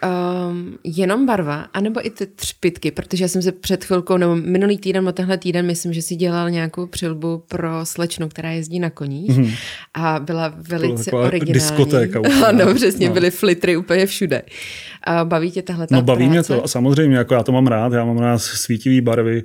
um, 0.49 0.77
jenom 0.83 1.25
barva, 1.25 1.61
anebo 1.73 2.05
i 2.05 2.09
ty 2.09 2.25
třpitky, 2.25 2.91
protože 2.91 3.23
já 3.23 3.27
jsem 3.27 3.41
se 3.41 3.51
před 3.51 3.83
chvilkou, 3.85 4.17
nebo 4.17 4.35
minulý 4.35 4.77
týden, 4.77 5.03
nebo 5.03 5.11
tenhle 5.11 5.37
týden, 5.37 5.65
myslím, 5.65 5.93
že 5.93 6.01
si 6.01 6.15
dělal 6.15 6.49
nějakou 6.49 6.87
přilbu 6.87 7.43
pro 7.47 7.69
slečnu, 7.83 8.29
která 8.29 8.51
jezdí 8.51 8.79
na 8.79 8.89
koních 8.89 9.29
mm-hmm. 9.31 9.57
a 9.93 10.19
byla 10.19 10.53
velice 10.57 11.11
to 11.11 11.17
originální. 11.17 11.53
Diskotéka. 11.53 12.19
ano, 12.47 12.73
přesně, 12.73 13.07
no. 13.07 13.13
byly 13.13 13.31
flitry 13.31 13.77
úplně 13.77 14.05
všude. 14.05 14.41
A 15.03 15.25
baví 15.25 15.51
tě 15.51 15.61
tahle 15.61 15.87
No 15.91 16.01
baví 16.01 16.25
práce? 16.25 16.31
mě 16.31 16.43
to 16.43 16.63
a 16.63 16.67
samozřejmě, 16.67 17.17
jako 17.17 17.33
já 17.33 17.43
to 17.43 17.51
mám 17.51 17.67
rád, 17.67 17.93
já 17.93 18.05
mám 18.05 18.17
rád 18.17 18.39
svítivý 18.39 19.01
barvy, 19.01 19.43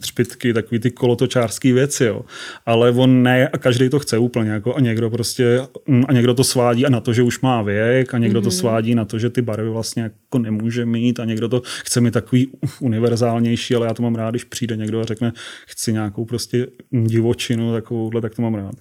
třpitky, 0.00 0.52
takový 0.52 0.80
ty 0.80 0.90
kolotočářský 0.90 1.72
věci, 1.72 2.04
jo. 2.04 2.24
Ale 2.66 2.90
on 2.90 3.22
ne 3.22 3.48
a 3.48 3.58
každý 3.58 3.88
to 3.88 3.98
chce 3.98 4.18
úplně, 4.18 4.50
jako 4.50 4.74
a 4.74 4.80
někdo 4.80 5.10
prostě, 5.10 5.60
mm, 5.86 6.04
a 6.08 6.12
někdo 6.12 6.34
to 6.34 6.44
svádí 6.44 6.86
a 6.86 6.90
na 6.90 7.00
to, 7.00 7.12
že 7.12 7.22
už 7.22 7.40
má 7.40 7.62
věk 7.62 8.14
a 8.14 8.18
někdo 8.18 8.40
mm-hmm. 8.40 8.42
to 8.42 8.48
mhm. 8.48 8.56
svádí 8.56 8.94
na 8.94 9.04
to, 9.04 9.18
že 9.18 9.30
ty 9.30 9.42
barvy 9.42 9.70
vlastně 9.70 10.10
jako 10.32 10.38
nemůže 10.38 10.86
mít 10.86 11.20
a 11.20 11.24
někdo 11.24 11.48
to 11.48 11.62
chce 11.84 12.00
mít 12.00 12.10
takový 12.10 12.48
univerzálnější, 12.80 13.74
ale 13.74 13.86
já 13.86 13.94
to 13.94 14.02
mám 14.02 14.14
rád, 14.14 14.30
když 14.30 14.44
přijde 14.44 14.76
někdo 14.76 15.00
a 15.00 15.04
řekne, 15.04 15.32
chci 15.66 15.92
nějakou 15.92 16.24
prostě 16.24 16.66
divočinu 16.90 17.72
takovouhle, 17.72 18.20
tak 18.20 18.34
to 18.34 18.42
mám 18.42 18.54
rád. 18.54 18.74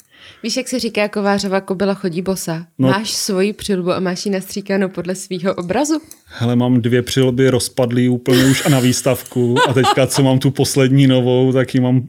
Víš, 0.43 0.57
jak 0.57 0.67
se 0.67 0.79
říká, 0.79 1.07
Kovářova 1.07 1.61
kobila 1.61 1.93
chodí 1.93 2.21
bosa. 2.21 2.65
No. 2.79 2.87
Máš 2.87 3.11
svoji 3.11 3.53
přilbu 3.53 3.91
a 3.91 3.99
máš 3.99 4.25
ji 4.25 4.31
nastříkanou 4.31 4.89
podle 4.89 5.15
svého 5.15 5.53
obrazu? 5.53 6.01
Hele, 6.25 6.55
mám 6.55 6.81
dvě 6.81 7.01
přilby 7.01 7.49
rozpadlý 7.49 8.09
úplně 8.09 8.45
už 8.45 8.65
a 8.65 8.69
na 8.69 8.79
výstavku 8.79 9.55
a 9.69 9.73
teďka, 9.73 10.07
co 10.07 10.23
mám 10.23 10.39
tu 10.39 10.51
poslední 10.51 11.07
novou, 11.07 11.53
tak 11.53 11.75
ji 11.75 11.81
mám 11.81 12.07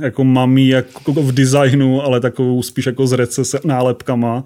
jako 0.00 0.24
mám 0.24 0.58
ji 0.58 0.68
jako 0.68 1.12
v 1.12 1.32
designu, 1.32 2.02
ale 2.02 2.20
takovou 2.20 2.62
spíš 2.62 2.86
jako 2.86 3.06
z 3.06 3.12
recese 3.12 3.60
nálepkama, 3.64 4.44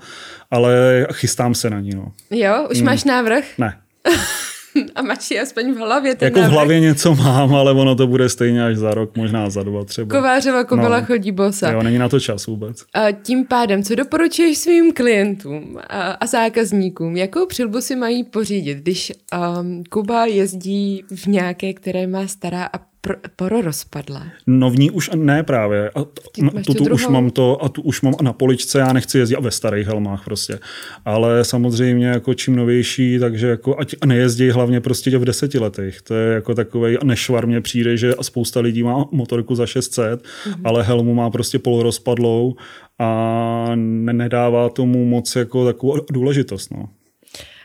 ale 0.51 1.07
chystám 1.13 1.55
se 1.55 1.71
na 1.71 1.81
ní. 1.81 1.91
No. 1.91 2.13
Jo, 2.31 2.69
už 2.71 2.77
hmm. 2.77 2.87
máš 2.87 3.05
návrh? 3.05 3.45
Ne. 3.59 3.82
A 4.95 5.03
ji 5.31 5.41
aspoň 5.41 5.73
v 5.73 5.77
hlavě 5.77 6.15
ten 6.15 6.27
Jako 6.27 6.39
návrh. 6.39 6.51
v 6.51 6.55
hlavě 6.55 6.81
něco 6.81 7.15
mám, 7.15 7.55
ale 7.55 7.73
ono 7.73 7.95
to 7.95 8.07
bude 8.07 8.29
stejně 8.29 8.65
až 8.65 8.77
za 8.77 8.95
rok, 8.95 9.17
možná 9.17 9.51
za 9.51 9.63
dva 9.63 9.85
třeba. 9.85 10.17
Kovářova 10.17 10.65
kobila 10.65 11.01
no. 11.01 11.07
chodí 11.07 11.33
bosa. 11.33 11.71
Jo, 11.71 11.83
není 11.83 11.99
na 11.99 12.09
to 12.09 12.21
čas 12.21 12.47
vůbec. 12.47 12.85
A 12.95 13.13
tím 13.13 13.47
pádem, 13.47 13.83
co 13.83 13.95
doporučuješ 13.95 14.59
svým 14.59 14.93
klientům 14.93 15.79
a, 15.89 16.11
a 16.11 16.27
zákazníkům? 16.27 17.17
Jakou 17.17 17.47
přilbu 17.47 17.81
si 17.81 17.97
mají 17.97 18.25
pořídit, 18.25 18.79
když 18.79 19.13
um, 19.61 19.85
Kuba 19.85 20.27
jezdí 20.27 21.05
v 21.15 21.27
nějaké, 21.27 21.73
které 21.73 22.07
má 22.07 22.27
stará 22.27 22.65
a 22.65 22.92
poro 23.37 23.61
rozpadla. 23.61 24.27
No 24.47 24.71
v 24.71 24.79
ní 24.79 24.91
už 24.91 25.11
ne 25.15 25.43
právě. 25.43 25.91
A 25.91 26.05
t, 26.05 26.21
tu, 26.67 26.75
tu 26.75 26.85
už 26.95 27.09
mám 27.09 27.31
to 27.31 27.65
a 27.65 27.69
tu 27.69 27.83
už 27.83 28.01
mám 28.01 28.15
na 28.23 28.33
poličce, 28.33 28.79
já 28.79 28.93
nechci 28.93 29.19
jezdit 29.19 29.37
a 29.37 29.41
ve 29.41 29.51
starých 29.51 29.87
helmách 29.87 30.25
prostě. 30.25 30.59
Ale 31.05 31.45
samozřejmě 31.45 32.07
jako 32.07 32.35
čím 32.35 32.57
novější, 32.57 33.19
takže 33.19 33.49
jako 33.49 33.79
ať 33.79 33.95
nejezdí 34.05 34.51
hlavně 34.51 34.81
prostě 34.81 35.19
v 35.19 35.25
deseti 35.25 35.59
letech. 35.59 36.03
To 36.03 36.15
je 36.15 36.35
jako 36.35 36.55
takový 36.55 36.97
nešvar 37.05 37.47
mně 37.47 37.61
přijde, 37.61 37.97
že 37.97 38.15
spousta 38.23 38.61
lidí 38.61 38.83
má 38.83 39.05
motorku 39.11 39.55
za 39.55 39.67
600, 39.67 40.23
mm-hmm. 40.23 40.61
ale 40.65 40.83
helmu 40.83 41.15
má 41.15 41.31
prostě 41.31 41.59
polorozpadlou 41.59 42.57
a 42.99 43.73
nedává 43.75 44.69
tomu 44.69 45.05
moc 45.05 45.37
jako 45.37 45.65
takovou 45.65 45.97
důležitost. 46.11 46.71
No. 46.71 46.89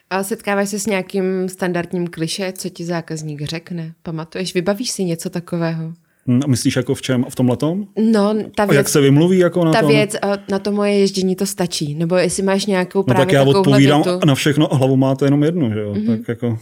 A 0.10 0.24
setkáváš 0.24 0.70
se 0.70 0.80
s 0.80 0.86
nějakým 0.86 1.50
standardním 1.50 2.08
kliše, 2.08 2.54
co 2.56 2.70
ti 2.70 2.86
zákazník 2.86 3.42
řekne? 3.42 3.94
Pamatuješ, 4.04 4.54
vybavíš 4.54 4.92
si 4.92 5.04
něco 5.04 5.30
takového? 5.30 5.94
Hm, 6.28 6.42
myslíš 6.48 6.76
jako 6.76 6.96
v 6.96 7.02
čem? 7.02 7.26
V 7.30 7.36
tom 7.36 7.50
letom? 7.50 7.88
No, 8.12 8.36
ta 8.56 8.66
věc, 8.66 8.72
a 8.72 8.74
jak 8.74 8.90
se 8.90 9.02
vymluví 9.02 9.38
jako 9.38 9.66
na 9.66 9.72
ta 9.72 9.80
tom? 9.80 9.90
věc, 9.90 10.16
na 10.50 10.60
to 10.60 10.72
moje 10.72 10.94
ježdění 10.94 11.36
to 11.36 11.46
stačí. 11.46 11.96
Nebo 11.96 12.16
jestli 12.16 12.44
máš 12.44 12.66
nějakou 12.66 13.04
právě 13.04 13.20
no, 13.20 13.26
tak 13.26 13.34
já 13.34 13.44
odpovídám 13.44 14.04
větu. 14.04 14.26
na 14.26 14.36
všechno 14.36 14.74
a 14.74 14.76
hlavu 14.76 14.96
máte 14.96 15.26
jenom 15.26 15.44
jednu, 15.44 15.74
že 15.74 15.80
jo? 15.80 15.94
Mm-hmm. 15.94 16.18
Tak 16.18 16.28
jako... 16.28 16.60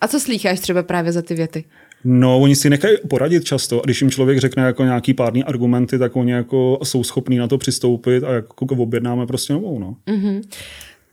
A 0.00 0.08
co 0.08 0.20
slýcháš 0.20 0.60
třeba 0.60 0.82
právě 0.82 1.12
za 1.12 1.22
ty 1.22 1.34
věty? 1.34 1.64
No, 2.04 2.40
oni 2.40 2.56
si 2.56 2.70
nechají 2.70 2.96
poradit 3.08 3.44
často. 3.44 3.80
A 3.80 3.84
když 3.84 4.00
jim 4.00 4.10
člověk 4.10 4.38
řekne 4.38 4.62
jako 4.62 4.84
nějaký 4.84 5.14
pádný 5.14 5.44
argumenty, 5.44 5.98
tak 5.98 6.16
oni 6.16 6.32
jako 6.32 6.78
jsou 6.82 7.04
schopní 7.04 7.38
na 7.38 7.48
to 7.48 7.58
přistoupit 7.58 8.24
a 8.24 8.32
jako 8.32 8.66
objednáme 8.76 9.26
prostě 9.26 9.52
novou. 9.52 9.78
No. 9.78 9.96
Mm-hmm. 10.06 10.42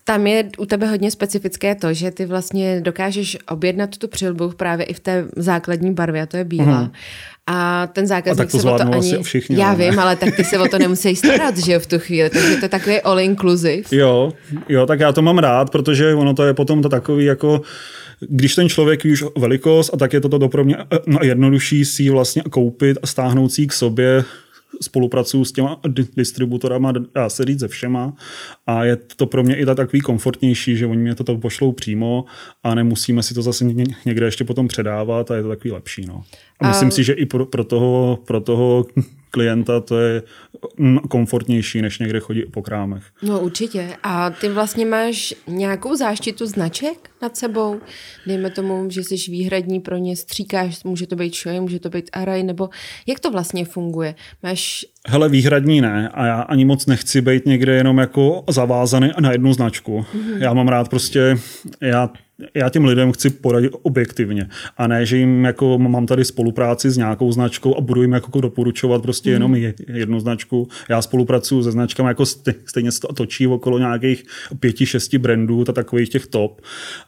Tam 0.03 0.27
je 0.27 0.49
u 0.57 0.65
tebe 0.65 0.87
hodně 0.87 1.11
specifické 1.11 1.75
to, 1.75 1.93
že 1.93 2.11
ty 2.11 2.25
vlastně 2.25 2.81
dokážeš 2.81 3.37
objednat 3.49 3.97
tu 3.97 4.07
přilbu 4.07 4.49
právě 4.49 4.85
i 4.85 4.93
v 4.93 4.99
té 4.99 5.25
základní 5.35 5.93
barvě, 5.93 6.21
a 6.21 6.25
to 6.25 6.37
je 6.37 6.43
bílá. 6.43 6.81
Mm. 6.81 6.91
A 7.47 7.87
ten 7.87 8.07
zákazník 8.07 8.39
a 8.39 8.43
tak 8.43 8.51
to 8.51 8.59
se 8.59 8.71
o 8.71 8.77
to 8.77 8.93
ani... 8.93 9.23
všichni, 9.23 9.59
Já 9.59 9.73
ne. 9.73 9.77
vím, 9.77 9.99
ale 9.99 10.15
tak 10.15 10.35
ty 10.35 10.43
se 10.43 10.57
o 10.57 10.67
to 10.67 10.79
nemusíš 10.79 11.19
starat, 11.19 11.57
že 11.57 11.73
jo, 11.73 11.79
v 11.79 11.87
tu 11.87 11.99
chvíli. 11.99 12.29
Takže 12.29 12.55
to 12.55 12.65
je 12.65 12.69
takový 12.69 13.01
all 13.01 13.19
inclusive. 13.19 13.83
Jo, 13.91 14.33
jo, 14.69 14.85
tak 14.85 14.99
já 14.99 15.11
to 15.11 15.21
mám 15.21 15.37
rád, 15.37 15.69
protože 15.69 16.13
ono 16.15 16.33
to 16.33 16.43
je 16.43 16.53
potom 16.53 16.81
to 16.81 16.89
takový 16.89 17.25
jako 17.25 17.61
když 18.29 18.55
ten 18.55 18.69
člověk 18.69 19.03
ví 19.03 19.11
už 19.11 19.23
velikost 19.37 19.93
a 19.93 19.97
tak 19.97 20.13
je 20.13 20.21
to 20.21 20.29
to 20.29 20.49
pro 20.49 20.63
mě 20.63 20.77
eh, 20.77 20.99
no, 21.07 21.19
jednodušší 21.21 21.85
si 21.85 22.03
ji 22.03 22.09
vlastně 22.09 22.43
koupit 22.49 22.97
a 23.03 23.07
stáhnout 23.07 23.49
si 23.49 23.61
ji 23.61 23.67
k 23.67 23.73
sobě, 23.73 24.23
spolupracuju 24.81 25.45
s 25.45 25.51
těma 25.51 25.79
di- 25.87 26.07
distributorama, 26.17 26.91
dá 27.15 27.29
se 27.29 27.45
říct 27.45 27.59
se 27.59 27.67
všema 27.67 28.13
a 28.67 28.83
je 28.83 28.95
to 29.15 29.25
pro 29.25 29.43
mě 29.43 29.55
i 29.55 29.65
tak 29.65 29.77
takový 29.77 30.01
komfortnější, 30.01 30.77
že 30.77 30.85
oni 30.87 31.01
mě 31.01 31.15
to 31.15 31.37
pošlou 31.37 31.71
přímo 31.71 32.25
a 32.63 32.75
nemusíme 32.75 33.23
si 33.23 33.33
to 33.33 33.41
zase 33.41 33.65
ně- 33.65 33.95
někde 34.05 34.25
ještě 34.25 34.43
potom 34.43 34.67
předávat 34.67 35.31
a 35.31 35.35
je 35.35 35.41
to 35.43 35.49
takový 35.49 35.71
lepší. 35.71 36.05
No. 36.05 36.23
A 36.59 36.67
myslím 36.67 36.87
A- 36.87 36.91
si, 36.91 37.03
že 37.03 37.13
i 37.13 37.25
pro, 37.25 37.45
pro, 37.45 37.63
toho, 37.63 38.19
pro 38.27 38.41
toho 38.41 38.85
klienta 39.31 39.79
to 39.79 39.99
je 39.99 40.23
mm, 40.77 40.97
komfortnější, 40.97 41.81
než 41.81 41.99
někde 41.99 42.19
chodit 42.19 42.45
po 42.45 42.61
krámech. 42.61 43.03
No 43.21 43.39
určitě. 43.39 43.89
A 44.03 44.29
ty 44.29 44.49
vlastně 44.49 44.85
máš 44.85 45.33
nějakou 45.47 45.95
záštitu 45.95 46.45
značek 46.45 47.09
nad 47.21 47.37
sebou? 47.37 47.79
Dejme 48.27 48.49
tomu, 48.49 48.89
že 48.89 49.03
jsi 49.03 49.15
výhradní 49.15 49.79
pro 49.79 49.97
ně, 49.97 50.15
stříkáš, 50.15 50.83
může 50.83 51.07
to 51.07 51.15
být 51.15 51.35
Shoei, 51.35 51.59
může 51.59 51.79
to 51.79 51.89
být 51.89 52.09
Arai, 52.13 52.43
nebo 52.43 52.69
jak 53.07 53.19
to 53.19 53.31
vlastně 53.31 53.65
funguje? 53.65 54.15
Máš 54.43 54.85
Hele, 55.07 55.29
výhradní 55.29 55.81
ne 55.81 56.09
a 56.09 56.25
já 56.25 56.41
ani 56.41 56.65
moc 56.65 56.85
nechci 56.85 57.21
být 57.21 57.45
někde 57.45 57.75
jenom 57.75 57.97
jako 57.97 58.43
zavázaný 58.49 59.11
na 59.19 59.31
jednu 59.31 59.53
značku. 59.53 59.99
Mm-hmm. 59.99 60.37
Já 60.37 60.53
mám 60.53 60.67
rád 60.67 60.89
prostě, 60.89 61.37
já, 61.81 62.09
já 62.53 62.69
těm 62.69 62.85
lidem 62.85 63.11
chci 63.11 63.29
poradit 63.29 63.73
objektivně 63.81 64.49
a 64.77 64.87
ne, 64.87 65.05
že 65.05 65.17
jim 65.17 65.45
jako 65.45 65.77
mám 65.77 66.05
tady 66.05 66.25
spolupráci 66.25 66.91
s 66.91 66.97
nějakou 66.97 67.31
značkou 67.31 67.77
a 67.77 67.81
budu 67.81 68.01
jim 68.01 68.13
jako 68.13 68.41
doporučovat 68.41 69.01
prostě 69.01 69.29
mm-hmm. 69.29 69.33
jenom 69.33 69.55
je- 69.55 69.73
jednu 69.87 70.19
značku. 70.19 70.67
Já 70.89 71.01
spolupracuju 71.01 71.63
se 71.63 71.71
značkami 71.71 72.09
jako 72.09 72.23
ste- 72.23 72.55
stejně 72.65 72.91
se 72.91 72.99
to 72.99 73.13
točí 73.13 73.47
okolo 73.47 73.79
nějakých 73.79 74.23
pěti, 74.59 74.85
šesti 74.85 75.17
brandů, 75.17 75.63
to 75.63 75.73
takových 75.73 76.09
těch 76.09 76.27
top. 76.27 76.61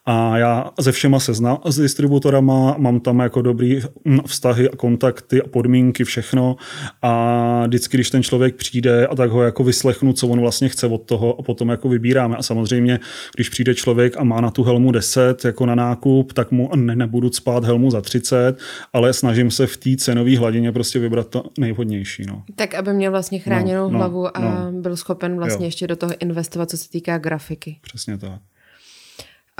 A 0.05 0.37
já 0.37 0.71
se 0.81 0.91
všema 0.91 1.19
seznám 1.19 1.57
s 1.65 1.81
distributorama, 1.81 2.75
mám 2.77 2.99
tam 2.99 3.19
jako 3.19 3.41
dobrý 3.41 3.81
mm, 4.05 4.19
vztahy 4.25 4.69
a 4.69 4.75
kontakty 4.75 5.41
a 5.41 5.47
podmínky, 5.47 6.03
všechno. 6.03 6.55
A 7.01 7.63
vždycky, 7.67 7.97
když 7.97 8.09
ten 8.09 8.23
člověk 8.23 8.55
přijde 8.55 9.07
a 9.07 9.15
tak 9.15 9.29
ho 9.29 9.43
jako 9.43 9.63
vyslechnu, 9.63 10.13
co 10.13 10.27
on 10.27 10.39
vlastně 10.39 10.69
chce 10.69 10.87
od 10.87 10.97
toho 10.97 11.39
a 11.39 11.43
potom 11.43 11.69
jako 11.69 11.89
vybíráme. 11.89 12.35
A 12.35 12.43
samozřejmě, 12.43 12.99
když 13.35 13.49
přijde 13.49 13.75
člověk 13.75 14.17
a 14.17 14.23
má 14.23 14.41
na 14.41 14.51
tu 14.51 14.63
helmu 14.63 14.91
10 14.91 15.22
jako 15.43 15.65
na 15.65 15.75
nákup, 15.75 16.33
tak 16.33 16.51
mu 16.51 16.69
ne, 16.75 16.95
nebudu 16.95 17.31
spát 17.31 17.63
helmu 17.63 17.91
za 17.91 18.01
30, 18.01 18.57
ale 18.93 19.13
snažím 19.13 19.51
se 19.51 19.67
v 19.67 19.77
té 19.77 19.89
cenové 19.97 20.37
hladině 20.37 20.71
prostě 20.71 20.99
vybrat 20.99 21.27
to 21.27 21.43
nejvhodnější. 21.59 22.25
No. 22.27 22.43
tak, 22.55 22.73
aby 22.73 22.93
měl 22.93 23.11
vlastně 23.11 23.39
chráněnou 23.39 23.83
No, 23.83 23.89
no, 23.89 23.97
hlavu 23.97 24.37
a 24.37 24.39
no. 24.39 24.81
byl 24.81 24.97
schopen 24.97 25.35
vlastně 25.35 25.65
Jo. 25.65 25.67
ještě 25.67 25.87
do 25.87 25.95
toho 25.95 26.13
investovat, 26.19 26.69
co 26.69 26.77
se 26.77 26.89
týká 26.89 27.17
grafiky. 27.17 27.77
Přesně 27.81 28.17
tak. 28.17 28.39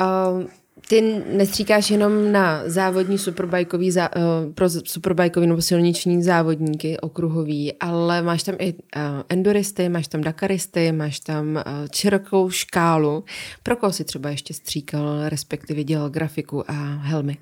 Uh, 0.02 0.44
ty 0.88 1.24
nestříkáš 1.38 1.90
jenom 1.90 2.32
na 2.32 2.62
závodní 2.66 3.18
superbajkový, 3.18 3.92
zá, 3.92 4.10
uh, 4.16 4.54
pro 4.54 4.70
superbajkový 4.70 5.48
nebo 5.48 5.62
silniční 5.62 6.24
závodníky 6.24 6.98
okruhový, 7.00 7.74
ale 7.74 8.22
máš 8.22 8.44
tam 8.44 8.56
i 8.60 8.74
uh, 8.74 8.80
enduristy, 9.30 9.90
máš 9.90 10.08
tam 10.08 10.22
dakaristy, 10.22 10.92
máš 10.92 11.20
tam 11.20 11.56
uh, 11.56 11.62
širokou 11.94 12.50
škálu. 12.50 13.24
Pro 13.64 13.76
koho 13.76 13.94
si 13.94 14.04
třeba 14.04 14.30
ještě 14.30 14.54
stříkal, 14.54 15.30
respektive 15.30 15.84
dělal 15.84 16.10
grafiku 16.10 16.72
a 16.72 16.74
helmy? 16.96 17.38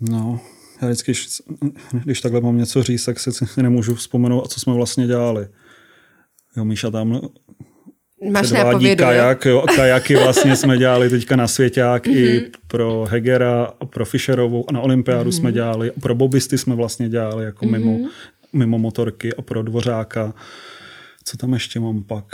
No, 0.00 0.40
já 0.82 0.88
vždycky, 0.88 1.12
když- 1.12 1.42
když 2.04 2.20
takhle 2.20 2.40
mám 2.40 2.58
něco 2.58 2.82
říct, 2.82 3.04
tak 3.04 3.20
si 3.20 3.30
nemůžu 3.62 3.94
vzpomenout, 3.94 4.52
co 4.52 4.60
jsme 4.60 4.74
vlastně 4.74 5.06
dělali. 5.06 5.48
Jo, 6.56 6.64
Míša 6.64 6.90
tam 6.90 7.20
Máš 8.30 8.46
předvádí 8.46 8.96
kajak, 8.96 9.44
jo, 9.44 9.64
kajaky 9.76 10.16
vlastně 10.16 10.56
jsme 10.56 10.78
dělali 10.78 11.10
teďka 11.10 11.36
na 11.36 11.48
Svěťák 11.48 12.06
i 12.06 12.50
pro 12.68 13.06
Hegera 13.10 13.72
a 13.80 13.86
pro 13.86 14.04
Fischerovou 14.04 14.64
a 14.68 14.72
na 14.72 14.80
Olympiádu 14.80 15.32
jsme 15.32 15.52
dělali, 15.52 15.92
pro 16.00 16.14
bobisty 16.14 16.58
jsme 16.58 16.74
vlastně 16.74 17.08
dělali 17.08 17.44
jako 17.44 17.66
mimo, 17.66 17.98
mimo 18.52 18.78
motorky 18.78 19.34
a 19.34 19.42
pro 19.42 19.62
Dvořáka. 19.62 20.34
Co 21.24 21.36
tam 21.36 21.52
ještě 21.52 21.80
mám 21.80 22.02
pak? 22.02 22.24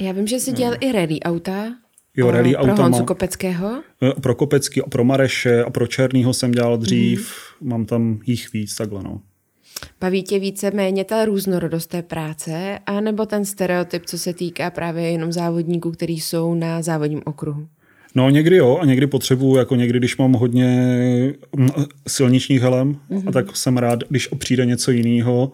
Já 0.00 0.12
vím, 0.12 0.26
že 0.26 0.36
jsi 0.36 0.52
dělal 0.52 0.74
i 0.80 0.92
rally 0.92 1.20
auta. 1.20 1.74
Jo, 2.16 2.30
rally 2.30 2.52
Pro 2.52 2.60
auta 2.62 2.82
Honzu. 2.82 3.04
Kopeckého. 3.04 3.82
E, 4.02 4.20
Pro 4.20 4.34
Kopecký 4.34 4.82
pro 4.90 5.04
Mareše 5.04 5.64
a 5.64 5.70
pro 5.70 5.86
Černýho 5.86 6.34
jsem 6.34 6.52
dělal 6.52 6.76
dřív. 6.76 7.34
Mám 7.60 7.84
tam 7.84 8.20
jich 8.26 8.52
víc, 8.52 8.74
takhle 8.74 9.02
no. 9.02 9.20
Baví 10.00 10.22
tě 10.22 10.38
více 10.38 10.70
méně 10.70 11.04
ta 11.04 11.24
různorodost 11.24 11.86
té 11.86 12.02
práce, 12.02 12.78
anebo 12.86 13.26
ten 13.26 13.44
stereotyp, 13.44 14.06
co 14.06 14.18
se 14.18 14.34
týká 14.34 14.70
právě 14.70 15.10
jenom 15.10 15.32
závodníků, 15.32 15.90
kteří 15.90 16.20
jsou 16.20 16.54
na 16.54 16.82
závodním 16.82 17.22
okruhu? 17.24 17.68
No 18.14 18.30
někdy 18.30 18.56
jo 18.56 18.78
a 18.80 18.84
někdy 18.84 19.06
potřebuju, 19.06 19.56
jako 19.56 19.74
někdy, 19.76 19.98
když 19.98 20.16
mám 20.16 20.32
hodně 20.32 20.98
mm, 21.56 21.70
silničních 22.08 22.62
helem, 22.62 22.96
mm-hmm. 23.10 23.28
a 23.28 23.32
tak 23.32 23.56
jsem 23.56 23.76
rád, 23.76 23.98
když 24.08 24.28
přijde 24.38 24.66
něco 24.66 24.90
jiného 24.90 25.52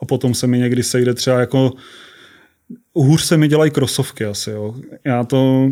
a 0.00 0.04
potom 0.04 0.34
se 0.34 0.46
mi 0.46 0.58
někdy 0.58 0.82
sejde 0.82 1.14
třeba 1.14 1.40
jako 1.40 1.72
hůř 2.94 3.24
se 3.24 3.36
mi 3.36 3.48
dělají 3.48 3.70
krosovky 3.70 4.24
asi, 4.24 4.50
jo. 4.50 4.74
Já 5.04 5.24
to, 5.24 5.70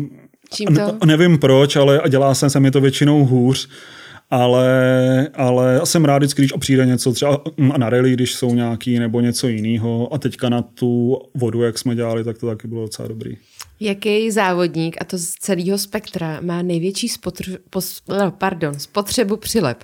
Čím 0.53 0.75
to? 0.75 0.81
N- 0.81 0.97
nevím 1.05 1.37
proč, 1.37 1.75
ale 1.75 2.01
dělá 2.09 2.35
se, 2.35 2.49
se 2.49 2.59
mi 2.59 2.71
to 2.71 2.81
většinou 2.81 3.25
hůř, 3.25 3.69
ale, 4.29 5.29
ale 5.33 5.81
jsem 5.83 6.05
rád 6.05 6.17
vždycky, 6.17 6.41
když 6.41 6.53
přijde 6.59 6.85
něco 6.85 7.13
třeba 7.13 7.41
mm, 7.57 7.71
na 7.77 7.89
rally, 7.89 8.13
když 8.13 8.33
jsou 8.35 8.53
nějaký 8.53 8.99
nebo 8.99 9.19
něco 9.21 9.47
jiného 9.47 10.13
a 10.13 10.17
teďka 10.17 10.49
na 10.49 10.61
tu 10.61 11.19
vodu, 11.33 11.61
jak 11.61 11.77
jsme 11.77 11.95
dělali, 11.95 12.23
tak 12.23 12.37
to 12.37 12.47
taky 12.47 12.67
bylo 12.67 12.81
docela 12.81 13.07
dobrý. 13.07 13.37
Jaký 13.79 14.31
závodník, 14.31 14.97
a 15.01 15.05
to 15.05 15.17
z 15.17 15.29
celého 15.29 15.77
spektra, 15.77 16.41
má 16.41 16.61
největší 16.61 17.07
spotř- 17.07 17.57
pos- 17.69 18.19
no, 18.19 18.31
pardon, 18.31 18.79
spotřebu 18.79 19.37
přilep? 19.37 19.83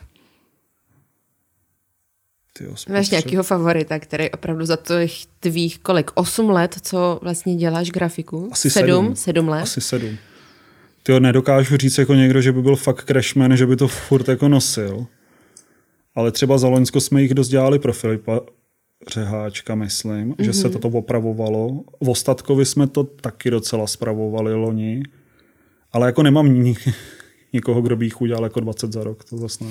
Tyjo, 2.53 2.75
Máš 2.89 3.09
nějakého 3.09 3.43
favorita, 3.43 3.99
který 3.99 4.31
opravdu 4.31 4.65
za 4.65 4.75
těch 4.75 5.11
tvých 5.39 5.79
kolik? 5.79 6.11
8 6.13 6.49
let, 6.49 6.75
co 6.81 7.19
vlastně 7.21 7.55
děláš 7.55 7.89
grafiku? 7.89 8.49
Asi 8.51 8.69
sedm, 8.69 9.05
sedm. 9.05 9.15
sedm 9.15 9.49
let? 9.49 9.61
Asi 9.61 9.81
sedm. 9.81 10.17
Ty 11.03 11.19
nedokážu 11.19 11.77
říct 11.77 11.97
jako 11.97 12.13
někdo, 12.13 12.41
že 12.41 12.51
by 12.51 12.61
byl 12.61 12.75
fakt 12.75 13.05
crashman, 13.05 13.57
že 13.57 13.65
by 13.65 13.75
to 13.75 13.87
furt 13.87 14.27
jako 14.27 14.47
nosil. 14.49 15.05
Ale 16.15 16.31
třeba 16.31 16.57
za 16.57 16.67
Loňsko 16.67 17.01
jsme 17.01 17.21
jich 17.21 17.33
dost 17.33 17.49
dělali 17.49 17.79
pro 17.79 17.93
Filipa 17.93 18.39
Řeháčka, 19.13 19.75
myslím, 19.75 20.33
mm-hmm. 20.33 20.43
že 20.43 20.53
se 20.53 20.69
toto 20.69 20.87
opravovalo. 20.87 21.83
V 22.01 22.09
Ostatkovi 22.09 22.65
jsme 22.65 22.87
to 22.87 23.03
taky 23.03 23.51
docela 23.51 23.87
spravovali 23.87 24.53
loni. 24.53 25.03
Ale 25.91 26.07
jako 26.07 26.23
nemám 26.23 26.45
nikoho, 27.53 27.81
kdo 27.81 27.95
by 27.95 28.05
jich 28.05 28.21
udělal 28.21 28.43
jako 28.43 28.59
20 28.59 28.93
za 28.93 29.03
rok, 29.03 29.23
to 29.23 29.37
zase 29.37 29.63
ne. 29.63 29.69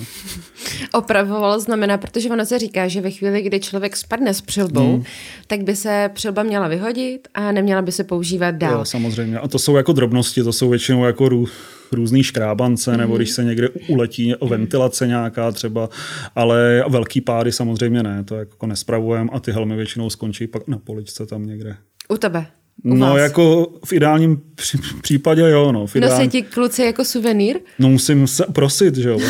Opravovalo 0.94 1.60
znamená, 1.60 1.98
protože 1.98 2.30
ono 2.30 2.46
se 2.46 2.58
říká, 2.58 2.88
že 2.88 3.00
ve 3.00 3.10
chvíli, 3.10 3.42
kdy 3.42 3.60
člověk 3.60 3.96
spadne 3.96 4.34
s 4.34 4.40
přilbou, 4.40 4.92
hmm. 4.92 5.04
tak 5.46 5.62
by 5.62 5.76
se 5.76 6.10
přilba 6.14 6.42
měla 6.42 6.68
vyhodit 6.68 7.28
a 7.34 7.52
neměla 7.52 7.82
by 7.82 7.92
se 7.92 8.04
používat 8.04 8.54
dál. 8.54 8.78
Jo, 8.78 8.84
samozřejmě. 8.84 9.38
A 9.38 9.48
to 9.48 9.58
jsou 9.58 9.76
jako 9.76 9.92
drobnosti, 9.92 10.42
to 10.42 10.52
jsou 10.52 10.68
většinou 10.68 11.04
jako 11.04 11.28
rů, 11.28 11.46
různý 11.92 12.22
škrábance, 12.22 12.92
mm-hmm. 12.92 12.96
nebo 12.96 13.16
když 13.16 13.30
se 13.30 13.44
někde 13.44 13.68
uletí 13.68 14.34
ventilace 14.48 15.06
nějaká 15.06 15.52
třeba, 15.52 15.88
ale 16.34 16.84
velký 16.88 17.20
pády 17.20 17.52
samozřejmě 17.52 18.02
ne, 18.02 18.24
to 18.24 18.36
jako 18.36 18.66
nespravujeme 18.66 19.30
a 19.32 19.40
ty 19.40 19.52
helmy 19.52 19.76
většinou 19.76 20.10
skončí 20.10 20.46
pak 20.46 20.68
na 20.68 20.78
poličce 20.78 21.26
tam 21.26 21.46
někde. 21.46 21.76
U 22.08 22.16
tebe? 22.16 22.46
No 22.84 23.06
vás? 23.10 23.18
jako 23.20 23.72
v 23.84 23.92
ideálním 23.92 24.40
při- 24.54 24.78
případě 25.02 25.40
jo, 25.42 25.72
no. 25.72 25.80
V 25.86 25.94
Nosí 25.94 25.98
ideálním, 25.98 26.30
ti 26.30 26.42
kluci 26.42 26.82
jako 26.82 27.04
suvenýr? 27.04 27.58
no 27.78 27.88
musím 27.88 28.26
se 28.26 28.44
prosit, 28.52 28.96
že 28.96 29.08
jo. 29.08 29.18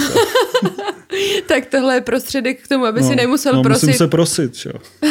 Tak 1.46 1.66
tohle 1.66 1.94
je 1.94 2.00
prostředek 2.00 2.62
k 2.62 2.68
tomu, 2.68 2.84
aby 2.84 3.00
no, 3.00 3.08
si 3.08 3.16
nemusel 3.16 3.52
no, 3.54 3.62
prosit. 3.62 3.86
musím 3.86 3.98
se 3.98 4.08
prosit, 4.08 4.54
že 4.54 4.70
jo. 4.74 5.10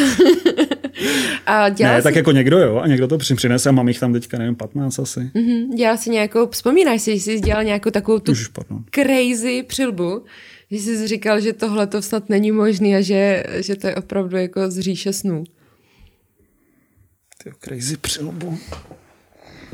A 1.46 1.68
dělal, 1.68 1.94
Ne, 1.94 2.00
jsi, 2.00 2.04
tak 2.04 2.14
jako 2.16 2.32
někdo 2.32 2.58
jo, 2.58 2.76
a 2.78 2.86
někdo 2.86 3.08
to 3.08 3.18
při- 3.18 3.34
přinese 3.34 3.68
a 3.68 3.72
mám 3.72 3.88
jich 3.88 4.00
tam 4.00 4.12
teďka, 4.12 4.38
nevím, 4.38 4.54
15 4.56 4.98
asi. 4.98 5.30
Mhm, 5.34 5.70
dělal 5.70 5.96
jsi 5.96 6.10
nějakou, 6.10 6.48
vzpomínáš 6.50 7.02
si, 7.02 7.18
že 7.18 7.24
jsi 7.32 7.40
dělal 7.40 7.64
nějakou 7.64 7.90
takovou 7.90 8.18
tu 8.18 8.32
Už 8.32 8.50
crazy 8.90 9.62
přilbu, 9.66 10.22
že 10.70 10.78
jsi 10.78 11.06
říkal, 11.08 11.40
že 11.40 11.52
tohle 11.52 11.86
to 11.86 12.02
snad 12.02 12.28
není 12.28 12.52
možný 12.52 12.96
a 12.96 13.00
že, 13.00 13.44
že 13.56 13.76
to 13.76 13.86
je 13.86 13.94
opravdu 13.96 14.36
jako 14.36 14.70
z 14.70 14.78
říše 14.78 15.12
snů. 15.12 15.44
Tyjo, 17.42 17.54
crazy 17.60 17.96
přilbu. 17.96 18.58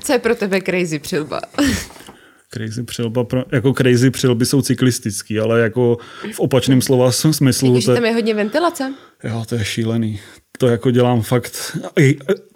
Co 0.05 0.12
je 0.12 0.18
pro 0.18 0.35
tebe 0.35 0.61
crazy 0.61 0.98
přilba? 0.98 1.40
Crazy 2.50 2.83
přilba, 2.83 3.24
pro, 3.24 3.44
jako 3.52 3.72
crazy 3.72 4.11
přilby 4.11 4.46
jsou 4.46 4.62
cyklistický, 4.62 5.38
ale 5.38 5.61
jako 5.61 5.96
v 6.33 6.40
opačném 6.40 6.83
slova 6.83 7.12
smyslu, 7.12 7.68
Jakože 7.68 7.87
to, 7.87 7.94
tam 7.94 8.05
je 8.05 8.12
hodně 8.14 8.35
ventilace? 8.35 8.94
jo, 9.24 9.44
to 9.48 9.55
je 9.55 9.64
šílený. 9.64 10.20
to 10.59 10.66
jako 10.66 10.90
dělám 10.90 11.22
fakt 11.22 11.76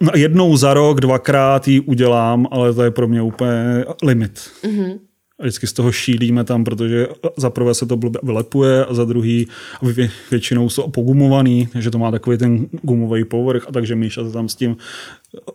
no, 0.01 0.11
jednou 0.15 0.57
za 0.57 0.73
rok, 0.73 1.01
dvakrát 1.01 1.67
ji 1.67 1.79
udělám, 1.79 2.47
ale 2.51 2.73
to 2.73 2.83
je 2.83 2.91
pro 2.91 3.07
mě 3.07 3.21
úplně 3.21 3.85
limit. 4.03 4.51
Mm-hmm. 4.63 4.99
A 5.41 5.43
vždycky 5.43 5.67
z 5.67 5.73
toho 5.73 5.91
šílíme 5.91 6.43
tam, 6.43 6.63
protože 6.63 7.07
za 7.37 7.49
prvé 7.49 7.73
se 7.73 7.85
to 7.85 7.99
vylepuje 8.23 8.85
a 8.85 8.93
za 8.93 9.05
druhý 9.05 9.47
vě, 9.81 10.09
většinou 10.31 10.69
jsou 10.69 10.87
pogumovaný, 10.87 11.69
že 11.79 11.91
to 11.91 11.97
má 11.97 12.11
takový 12.11 12.37
ten 12.37 12.67
gumový 12.81 13.25
povrch 13.25 13.65
a 13.67 13.71
takže 13.71 13.95
Míša 13.95 14.25
se 14.25 14.31
tam 14.31 14.49
s 14.49 14.55
tím 14.55 14.77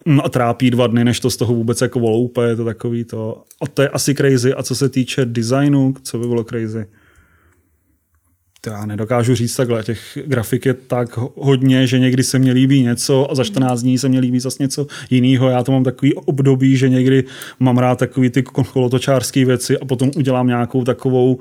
no, 0.07 0.29
trápí 0.29 0.71
dva 0.71 0.87
dny, 0.87 1.05
než 1.05 1.21
to 1.21 1.31
z 1.31 1.37
toho 1.37 1.55
vůbec 1.55 1.81
jako 1.81 2.01
voloupe, 2.01 2.49
je 2.49 2.57
to 2.57 2.65
takový 2.65 3.05
to. 3.05 3.43
A 3.61 3.67
to 3.67 3.83
je 3.83 3.89
asi 3.89 4.15
crazy. 4.15 4.55
A 4.55 4.63
co 4.63 4.75
se 4.75 4.89
týče 4.89 5.25
designu, 5.25 5.95
co 6.03 6.19
by 6.19 6.27
bylo 6.27 6.45
crazy? 6.45 6.87
To 8.61 8.71
já 8.71 8.87
nedokážu 8.87 9.35
říct 9.35 9.57
takhle. 9.57 9.83
Těch 9.83 10.19
grafik 10.27 10.67
je 10.67 10.75
tak 10.75 11.19
hodně, 11.37 11.87
že 11.87 11.99
někdy 11.99 12.23
se 12.23 12.39
mi 12.39 12.53
líbí 12.53 12.83
něco 12.83 13.31
a 13.31 13.35
za 13.35 13.45
14 13.45 13.83
dní 13.83 13.99
se 13.99 14.09
mi 14.09 14.19
líbí 14.19 14.41
zase 14.41 14.63
něco 14.63 14.87
jiného. 15.11 15.49
Já 15.49 15.63
to 15.63 15.73
mám 15.73 15.85
takový 15.85 16.15
období, 16.15 16.77
že 16.77 16.89
někdy 16.89 17.25
mám 17.61 17.79
rád 17.79 17.99
takový 17.99 18.31
ty 18.31 18.43
kolotočářské 18.43 19.45
věci 19.45 19.79
a 19.79 19.85
potom 19.85 20.11
udělám 20.17 20.47
nějakou 20.47 20.85
takovou 20.85 21.39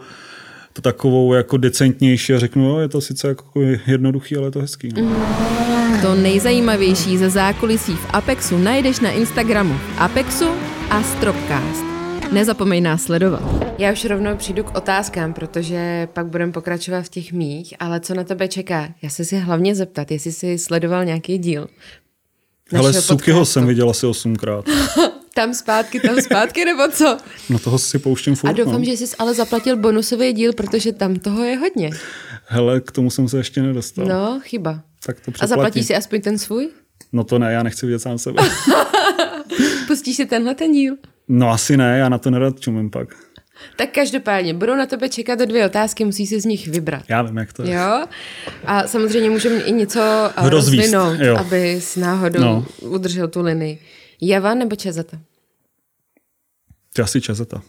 to 0.73 0.81
takovou 0.81 1.33
jako 1.33 1.57
decentnější 1.57 2.33
a 2.33 2.39
řeknu, 2.39 2.69
jo, 2.69 2.79
je 2.79 2.87
to 2.87 3.01
sice 3.01 3.27
jako 3.27 3.61
jednoduchý, 3.87 4.35
ale 4.35 4.47
je 4.47 4.51
to 4.51 4.59
hezký. 4.59 4.89
No. 5.01 5.25
To 6.01 6.15
nejzajímavější 6.15 7.17
ze 7.17 7.29
zákulisí 7.29 7.95
v 7.95 8.07
Apexu 8.13 8.57
najdeš 8.57 8.99
na 8.99 9.11
Instagramu 9.11 9.75
Apexu 9.97 10.49
a 10.89 11.03
Stropcast. 11.03 11.94
Nezapomeň 12.31 12.83
nás 12.83 13.03
sledovat. 13.03 13.43
Já 13.77 13.91
už 13.91 14.05
rovnou 14.05 14.35
přijdu 14.37 14.63
k 14.63 14.77
otázkám, 14.77 15.33
protože 15.33 16.07
pak 16.13 16.27
budeme 16.27 16.51
pokračovat 16.51 17.01
v 17.01 17.09
těch 17.09 17.33
mých, 17.33 17.73
ale 17.79 17.99
co 17.99 18.13
na 18.13 18.23
tebe 18.23 18.47
čeká? 18.47 18.87
Já 19.01 19.09
se 19.09 19.25
si 19.25 19.37
hlavně 19.37 19.75
zeptat, 19.75 20.11
jestli 20.11 20.31
jsi 20.31 20.57
sledoval 20.57 21.05
nějaký 21.05 21.37
díl. 21.37 21.67
Ale 22.79 22.93
Sukyho 22.93 23.45
jsem 23.45 23.67
viděl 23.67 23.89
asi 23.89 24.05
osmkrát. 24.05 24.65
tam 25.33 25.53
zpátky, 25.53 25.99
tam 25.99 26.21
zpátky, 26.21 26.65
nebo 26.65 26.83
co? 26.91 27.17
No 27.49 27.59
toho 27.59 27.79
si 27.79 27.99
pouštím 27.99 28.35
furt. 28.35 28.49
A 28.49 28.53
doufám, 28.53 28.81
no. 28.81 28.85
že 28.85 28.91
jsi 28.91 29.15
ale 29.19 29.33
zaplatil 29.33 29.77
bonusový 29.77 30.33
díl, 30.33 30.53
protože 30.53 30.91
tam 30.91 31.15
toho 31.15 31.43
je 31.43 31.57
hodně. 31.57 31.89
Hele, 32.45 32.81
k 32.81 32.91
tomu 32.91 33.11
jsem 33.11 33.29
se 33.29 33.37
ještě 33.37 33.61
nedostal. 33.61 34.05
No, 34.05 34.39
chyba. 34.43 34.81
Tak 35.05 35.19
to 35.19 35.31
A 35.39 35.47
zaplatíš 35.47 35.85
si 35.85 35.95
aspoň 35.95 36.21
ten 36.21 36.37
svůj? 36.37 36.69
No 37.13 37.23
to 37.23 37.39
ne, 37.39 37.53
já 37.53 37.63
nechci 37.63 37.85
vidět 37.85 37.99
sám 37.99 38.17
sebe. 38.17 38.43
Pustíš 39.95 40.15
si 40.15 40.25
tenhle 40.25 40.55
ten 40.55 40.71
díl? 40.71 40.97
No 41.27 41.49
asi 41.49 41.77
ne, 41.77 41.97
já 41.97 42.09
na 42.09 42.17
to 42.17 42.29
nerad 42.29 42.59
čumím 42.59 42.89
pak. 42.89 43.15
Tak 43.75 43.89
každopádně, 43.91 44.53
budou 44.53 44.75
na 44.75 44.85
tebe 44.85 45.09
čekat 45.09 45.39
dvě 45.39 45.65
otázky, 45.65 46.05
musí 46.05 46.27
si 46.27 46.41
z 46.41 46.45
nich 46.45 46.67
vybrat. 46.67 47.03
Já 47.09 47.21
vím, 47.21 47.37
jak 47.37 47.53
to 47.53 47.63
je. 47.63 47.73
Jo? 47.73 48.05
A 48.65 48.87
samozřejmě 48.87 49.29
můžeme 49.29 49.61
i 49.61 49.71
něco 49.71 49.99
eh, 50.35 50.49
Rozvíst, 50.49 50.93
rozvinout, 50.93 51.19
jo. 51.19 51.37
aby 51.37 51.81
s 51.81 51.95
náhodou 51.95 52.39
no. 52.39 52.65
udržel 52.81 53.27
tu 53.27 53.41
linii. 53.41 53.81
Java 54.21 54.53
nebo 54.53 54.75
Čezeta? 54.75 55.17
Asi 57.03 57.21
Čezeta. 57.21 57.61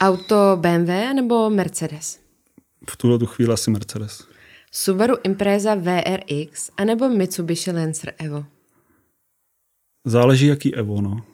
Auto 0.00 0.58
BMW 0.60 1.14
nebo 1.14 1.50
Mercedes? 1.50 2.18
V 2.90 2.96
tuhle 2.96 3.18
tu 3.18 3.26
chvíli 3.26 3.52
asi 3.52 3.70
Mercedes. 3.70 4.24
Subaru 4.72 5.14
Impreza 5.22 5.74
VRX 5.74 6.70
anebo 6.76 7.08
Mitsubishi 7.08 7.70
Lancer 7.70 8.14
Evo? 8.18 8.44
Záleží, 10.04 10.46
jaký 10.46 10.74
Evo, 10.74 11.00
no. 11.00 11.29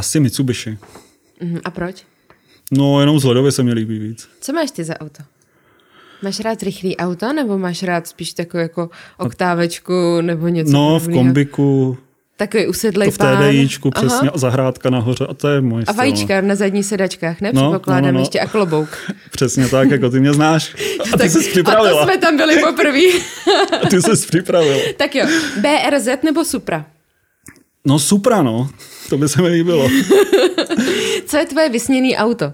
Asi 0.00 0.20
Mitsubishi. 0.20 0.78
Uh-huh. 1.42 1.60
A 1.64 1.70
proč? 1.70 2.04
No, 2.70 3.00
jenom 3.00 3.16
vzhledově 3.16 3.52
se 3.52 3.62
mi 3.62 3.72
líbí 3.72 3.98
víc. 3.98 4.28
Co 4.40 4.52
máš 4.52 4.70
ty 4.70 4.84
za 4.84 5.00
auto? 5.00 5.22
Máš 6.22 6.40
rád 6.40 6.62
rychlý 6.62 6.96
auto, 6.96 7.32
nebo 7.32 7.58
máš 7.58 7.82
rád 7.82 8.06
spíš 8.06 8.32
takovou 8.32 8.60
jako 8.62 8.90
oktávečku, 9.18 10.20
nebo 10.20 10.48
něco 10.48 10.72
No, 10.72 10.98
v 10.98 11.08
kombiku. 11.12 11.98
Takový 12.36 12.66
usedlej 12.66 13.12
to 13.12 13.24
v 13.24 13.36
TDIčku, 13.36 13.90
přesně, 13.90 14.28
Aha. 14.28 14.30
a 14.34 14.38
zahrádka 14.38 14.90
nahoře, 14.90 15.26
a 15.26 15.34
to 15.34 15.48
je 15.48 15.60
můj 15.60 15.84
A 15.86 15.92
vajíčka 15.92 16.40
na 16.40 16.54
zadní 16.54 16.82
sedačkách, 16.82 17.40
ne? 17.40 17.50
No, 17.54 17.72
no, 17.86 18.00
no, 18.00 18.12
no. 18.12 18.20
ještě 18.20 18.40
a 18.40 18.46
klobouk. 18.46 18.88
Přesně 19.30 19.68
tak, 19.68 19.90
jako 19.90 20.10
ty 20.10 20.20
mě 20.20 20.32
znáš. 20.32 20.76
A 21.12 21.18
ty 21.18 21.30
jsi 21.30 21.50
připravila. 21.50 22.02
A 22.02 22.06
to 22.06 22.12
jsme 22.12 22.20
tam 22.20 22.36
byli 22.36 22.56
poprvé. 22.62 22.98
a 23.82 23.88
ty 23.90 24.02
jsi 24.02 24.26
připravila. 24.26 24.78
tak 24.96 25.14
jo, 25.14 25.26
BRZ 25.60 26.08
nebo 26.24 26.44
Supra? 26.44 26.86
No 27.86 27.98
Supra, 27.98 28.42
no. 28.42 28.70
To 29.08 29.18
by 29.18 29.28
se 29.28 29.42
mi 29.42 29.48
líbilo. 29.48 29.88
Co 31.26 31.36
je 31.36 31.46
tvoje 31.46 31.68
vysněné 31.68 32.16
auto? 32.16 32.44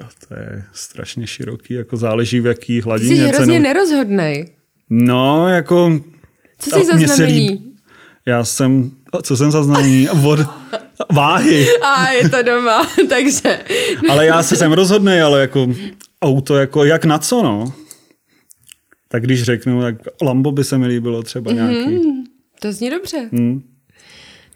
Jo, 0.00 0.08
to 0.28 0.34
je 0.34 0.64
strašně 0.72 1.26
široký, 1.26 1.74
jako 1.74 1.96
záleží 1.96 2.40
v 2.40 2.46
jaký 2.46 2.80
hladině. 2.80 3.10
Ty 3.10 3.16
jsi 3.16 3.28
hrozně 3.28 3.54
cenu... 3.54 3.62
nerozhodnej. 3.62 4.52
No, 4.90 5.48
jako... 5.48 6.00
Co 6.58 6.70
jsi 6.70 6.86
za 6.86 7.14
znamení? 7.14 7.48
Líb... 7.48 7.60
Já 8.26 8.44
jsem... 8.44 8.90
Co 9.22 9.36
jsem 9.36 9.50
za 9.50 9.62
znamení? 9.62 10.08
Vod... 10.14 10.40
Váhy. 11.12 11.66
A 11.82 12.10
je 12.10 12.28
to 12.28 12.42
doma, 12.42 12.86
takže... 13.08 13.64
ale 14.10 14.26
já 14.26 14.42
se 14.42 14.56
jsem 14.56 14.72
rozhodný, 14.72 15.20
ale 15.20 15.40
jako 15.40 15.68
auto, 16.22 16.56
jako 16.56 16.84
jak 16.84 17.04
na 17.04 17.18
co, 17.18 17.42
no. 17.42 17.72
Tak 19.08 19.22
když 19.22 19.42
řeknu, 19.42 19.82
tak 19.82 19.94
Lambo 20.22 20.52
by 20.52 20.64
se 20.64 20.78
mi 20.78 20.86
líbilo 20.86 21.22
třeba 21.22 21.52
nějaký. 21.52 21.88
Mm, 21.90 22.24
to 22.60 22.72
zní 22.72 22.90
dobře. 22.90 23.28
Mm. 23.32 23.62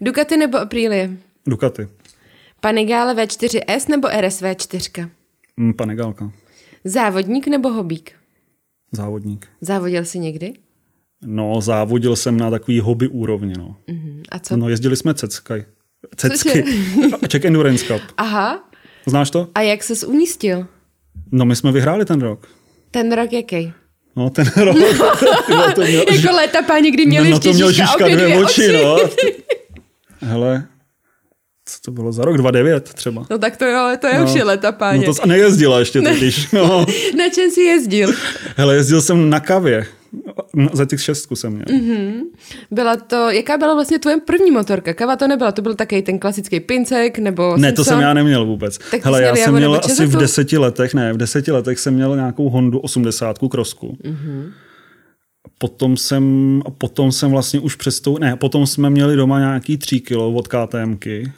Ducati 0.01 0.37
nebo 0.37 0.57
Aprilie? 0.57 1.09
Ducati. 1.47 1.87
Panigale 2.61 3.13
V4S 3.15 3.89
nebo 3.89 4.07
RSV 4.21 4.43
4? 4.57 4.89
Mm, 5.57 5.73
Panigálka. 5.73 6.31
Závodník 6.83 7.47
nebo 7.47 7.69
hobík? 7.69 8.11
Závodník. 8.91 9.47
Závodil 9.61 10.05
jsi 10.05 10.19
někdy? 10.19 10.53
No, 11.25 11.61
závodil 11.61 12.15
jsem 12.15 12.37
na 12.37 12.49
takový 12.49 12.79
hobby 12.79 13.07
úrovni, 13.07 13.53
no. 13.57 13.75
Uh-huh. 13.87 14.21
A 14.31 14.39
co? 14.39 14.57
No, 14.57 14.69
jezdili 14.69 14.95
jsme 14.95 15.13
ceckaj. 15.13 15.63
Cecky. 16.15 16.63
Czech 17.27 17.45
Endurance 17.45 17.85
Cup. 17.85 18.01
Aha. 18.17 18.69
Znáš 19.05 19.29
to? 19.29 19.47
A 19.55 19.61
jak 19.61 19.83
ses 19.83 20.03
umístil? 20.03 20.67
No, 21.31 21.45
my 21.45 21.55
jsme 21.55 21.71
vyhráli 21.71 22.05
ten 22.05 22.21
rok. 22.21 22.47
Ten 22.91 23.11
rok 23.11 23.33
jaký? 23.33 23.73
No, 24.15 24.29
ten 24.29 24.45
rok. 24.55 24.77
to 25.75 25.81
měl, 25.81 26.05
jako 26.11 26.35
léta 26.35 26.61
páni, 26.61 26.91
kdy 26.91 27.05
měli 27.05 27.29
no, 27.29 27.39
to 27.39 27.53
měl 27.53 27.71
Žižka 27.71 28.03
dvě, 28.05 28.15
dvě 28.15 28.37
oči, 28.37 28.63
oči. 28.69 28.73
no. 28.73 28.97
Hele, 30.23 30.63
co 31.65 31.81
to 31.85 31.91
bylo 31.91 32.11
za 32.11 32.25
rok? 32.25 32.37
2009 32.37 32.93
třeba. 32.93 33.25
No 33.29 33.37
tak 33.37 33.57
to 33.57 33.65
jo, 33.65 33.77
ale 33.77 33.97
to 33.97 34.07
je 34.07 34.19
no. 34.19 34.25
už 34.25 34.33
je 34.33 34.43
leta, 34.43 34.71
páně. 34.71 35.07
No 35.07 35.13
to 35.13 35.23
a 35.23 35.25
nejezdila 35.25 35.79
ještě 35.79 36.01
totiž. 36.01 36.51
No. 36.53 36.85
na 37.17 37.29
čem 37.33 37.51
jsi 37.51 37.61
jezdil? 37.61 38.09
Hele, 38.55 38.75
jezdil 38.75 39.01
jsem 39.01 39.29
na 39.29 39.39
kavě. 39.39 39.85
Za 40.73 40.85
těch 40.85 41.01
šestku 41.01 41.35
jsem 41.35 41.53
měl. 41.53 41.65
Mm-hmm. 41.65 42.21
Byla 42.71 42.95
to, 42.95 43.29
jaká 43.29 43.57
byla 43.57 43.73
vlastně 43.73 43.99
tvoje 43.99 44.17
první 44.25 44.51
motorka? 44.51 44.93
Kava 44.93 45.15
to 45.15 45.27
nebyla, 45.27 45.51
to 45.51 45.61
byl 45.61 45.75
takový 45.75 46.01
ten 46.01 46.19
klasický 46.19 46.59
pincek 46.59 47.19
nebo 47.19 47.57
Ne, 47.57 47.67
Simpson? 47.67 47.75
to 47.75 47.83
jsem 47.83 47.99
já 47.99 48.13
neměl 48.13 48.45
vůbec. 48.45 48.77
Tak 48.91 49.05
Hele, 49.05 49.21
já 49.23 49.35
jsem 49.35 49.55
měl 49.55 49.81
asi 49.83 50.05
v 50.05 50.17
deseti 50.17 50.57
letech, 50.57 50.93
ne, 50.93 51.13
v 51.13 51.17
deseti 51.17 51.51
letech 51.51 51.79
jsem 51.79 51.93
měl 51.93 52.15
nějakou 52.15 52.49
Hondu 52.49 52.79
80 52.79 53.37
krosku. 53.51 53.97
Mm-hmm 54.03 54.51
potom 55.63 55.97
jsem, 55.97 56.61
potom 56.77 57.11
jsem 57.11 57.31
vlastně 57.31 57.59
už 57.59 57.75
přestou, 57.75 58.17
ne, 58.17 58.35
potom 58.35 58.67
jsme 58.67 58.89
měli 58.89 59.15
doma 59.15 59.39
nějaký 59.39 59.77
3 59.77 59.99
kilo 59.99 60.31
od 60.31 60.47
KTMky. 60.47 61.31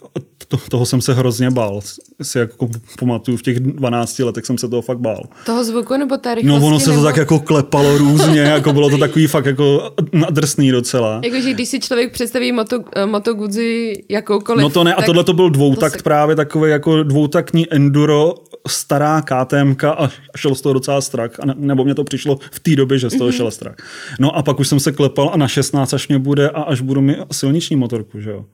To, 0.47 0.57
toho 0.57 0.85
jsem 0.85 1.01
se 1.01 1.13
hrozně 1.13 1.51
bál. 1.51 1.81
Si 2.21 2.39
jako 2.39 2.69
pamatuju, 2.99 3.37
v 3.37 3.41
těch 3.41 3.59
12 3.59 4.19
letech 4.19 4.45
jsem 4.45 4.57
se 4.57 4.67
toho 4.67 4.81
fakt 4.81 4.99
bál. 4.99 5.23
Toho 5.45 5.63
zvuku 5.63 5.97
nebo 5.97 6.17
ta 6.17 6.35
rychlosti? 6.35 6.59
No 6.59 6.67
ono 6.67 6.79
se 6.79 6.89
nebo... 6.89 7.01
to 7.01 7.05
tak 7.05 7.17
jako 7.17 7.39
klepalo 7.39 7.97
různě, 7.97 8.39
jako 8.39 8.73
bylo 8.73 8.89
to 8.89 8.97
takový 8.97 9.27
fakt 9.27 9.45
jako 9.45 9.91
nadrsný 10.13 10.71
docela. 10.71 11.21
Jakože 11.23 11.53
když 11.53 11.69
si 11.69 11.79
člověk 11.79 12.13
představí 12.13 12.51
Moto, 12.51 12.83
eh, 12.95 13.05
Moto 13.05 13.33
Guzzi 13.33 14.03
jakoukoliv... 14.09 14.63
No 14.63 14.69
to 14.69 14.83
ne, 14.83 14.93
a 14.93 15.01
tohle 15.01 15.23
to 15.23 15.33
byl 15.33 15.49
dvoutakt 15.49 15.93
to 15.93 15.99
se... 15.99 16.03
právě 16.03 16.35
takový 16.35 16.71
jako 16.71 17.03
dvoutaktní 17.03 17.73
enduro 17.73 18.35
stará 18.67 19.21
KTM 19.21 19.75
a 19.87 20.09
šel 20.35 20.55
z 20.55 20.61
toho 20.61 20.73
docela 20.73 21.01
strach, 21.01 21.39
a 21.39 21.45
nebo 21.55 21.83
mě 21.83 21.95
to 21.95 22.03
přišlo 22.03 22.39
v 22.51 22.59
té 22.59 22.75
době, 22.75 22.99
že 22.99 23.09
z 23.09 23.17
toho 23.17 23.29
mm-hmm. 23.29 23.35
šel 23.35 23.51
strach. 23.51 23.75
No 24.19 24.35
a 24.35 24.43
pak 24.43 24.59
už 24.59 24.67
jsem 24.67 24.79
se 24.79 24.91
klepal 24.91 25.29
a 25.33 25.37
na 25.37 25.47
16 25.47 25.93
až 25.93 26.07
mě 26.07 26.19
bude 26.19 26.49
a 26.49 26.61
až 26.61 26.81
budu 26.81 27.01
mít 27.01 27.17
silniční 27.31 27.75
motorku, 27.75 28.19
že 28.19 28.31
jo. 28.31 28.45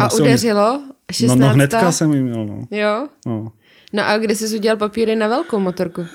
A, 0.00 0.04
a 0.04 0.12
udeřilo? 0.12 0.82
16. 1.12 1.38
No, 1.38 1.46
no 1.46 1.54
hnedka 1.54 1.92
jsem 1.92 2.12
ji 2.12 2.22
měl, 2.22 2.46
no. 2.46 2.66
Jo? 2.70 3.08
No. 3.26 3.52
No 3.92 4.08
a 4.08 4.18
kdy 4.18 4.36
jsi 4.36 4.56
udělal 4.56 4.76
papíry 4.76 5.16
na 5.16 5.28
velkou 5.28 5.58
motorku? 5.58 6.06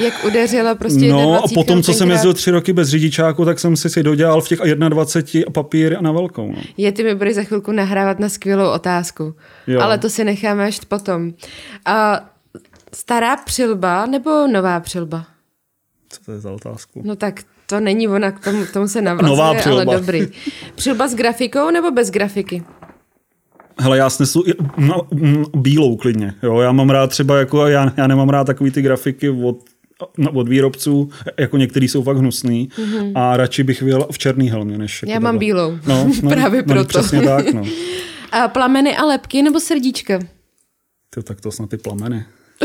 Jak 0.00 0.24
udeřila 0.24 0.74
prostě 0.74 1.08
No 1.08 1.44
a 1.44 1.48
potom, 1.54 1.82
co 1.82 1.92
jsem 1.92 2.10
jezdil 2.10 2.34
tři 2.34 2.50
roky 2.50 2.72
bez 2.72 2.88
řidičáku, 2.88 3.44
tak 3.44 3.58
jsem 3.58 3.76
si 3.76 3.90
si 3.90 4.02
dodělal 4.02 4.40
v 4.40 4.48
těch 4.48 4.58
21 4.58 5.50
papíry 5.52 5.96
na 6.00 6.12
velkou. 6.12 6.52
No. 6.52 6.62
Je, 6.76 6.92
ty 6.92 7.04
mi 7.04 7.14
budeš 7.14 7.34
za 7.34 7.42
chvilku 7.42 7.72
nahrávat 7.72 8.18
na 8.18 8.28
skvělou 8.28 8.70
otázku. 8.70 9.34
Jo. 9.66 9.80
Ale 9.80 9.98
to 9.98 10.10
si 10.10 10.24
necháme 10.24 10.66
až 10.66 10.80
potom. 10.80 11.32
A 11.84 12.20
stará 12.92 13.36
přilba 13.36 14.06
nebo 14.06 14.46
nová 14.46 14.80
přilba? 14.80 15.26
Co 16.08 16.24
to 16.24 16.32
je 16.32 16.40
za 16.40 16.52
otázku? 16.52 17.02
No 17.04 17.16
tak 17.16 17.42
to 17.70 17.80
není 17.80 18.08
ona, 18.08 18.30
k 18.32 18.44
tomu, 18.44 18.64
k 18.64 18.72
tomu 18.72 18.88
se 18.88 19.02
navazuje, 19.02 19.30
Nová 19.30 19.54
přilba. 19.54 19.82
ale 19.82 19.96
dobrý. 19.96 20.20
Přilba 20.74 21.08
s 21.08 21.14
grafikou 21.14 21.70
nebo 21.70 21.90
bez 21.90 22.10
grafiky? 22.10 22.62
Hele, 23.78 23.98
já 23.98 24.10
snesu 24.10 24.44
no, 24.76 25.08
bílou 25.56 25.96
klidně. 25.96 26.34
Jo? 26.42 26.60
Já 26.60 26.72
mám 26.72 26.90
rád 26.90 27.06
třeba, 27.10 27.38
jako, 27.38 27.66
já, 27.66 27.92
já 27.96 28.06
nemám 28.06 28.28
rád 28.28 28.44
takový 28.44 28.70
ty 28.70 28.82
grafiky 28.82 29.30
od 29.30 29.56
no, 30.18 30.30
od 30.32 30.48
výrobců, 30.48 31.10
jako 31.38 31.56
některý 31.56 31.88
jsou 31.88 32.02
fakt 32.02 32.16
hnusný 32.16 32.68
mm-hmm. 32.68 33.12
a 33.14 33.36
radši 33.36 33.62
bych 33.62 33.82
vyjel 33.82 34.06
v 34.12 34.18
černý 34.18 34.50
helmě, 34.50 34.78
než 34.78 35.02
jako 35.02 35.12
Já 35.12 35.20
mám 35.20 35.34
takhle. 35.34 35.38
bílou. 35.38 35.78
No, 35.86 36.10
no, 36.22 36.30
Právě 36.30 36.62
no, 36.62 36.74
proto. 36.74 36.88
Přesně 36.88 37.22
tak, 37.22 37.52
no. 37.52 37.62
A 38.32 38.48
plameny 38.48 38.96
a 38.96 39.04
lepky 39.04 39.42
nebo 39.42 39.60
srdíčka? 39.60 40.18
Ty, 41.10 41.22
tak 41.22 41.40
to 41.40 41.50
snad 41.50 41.70
ty 41.70 41.76
plameny. 41.76 42.24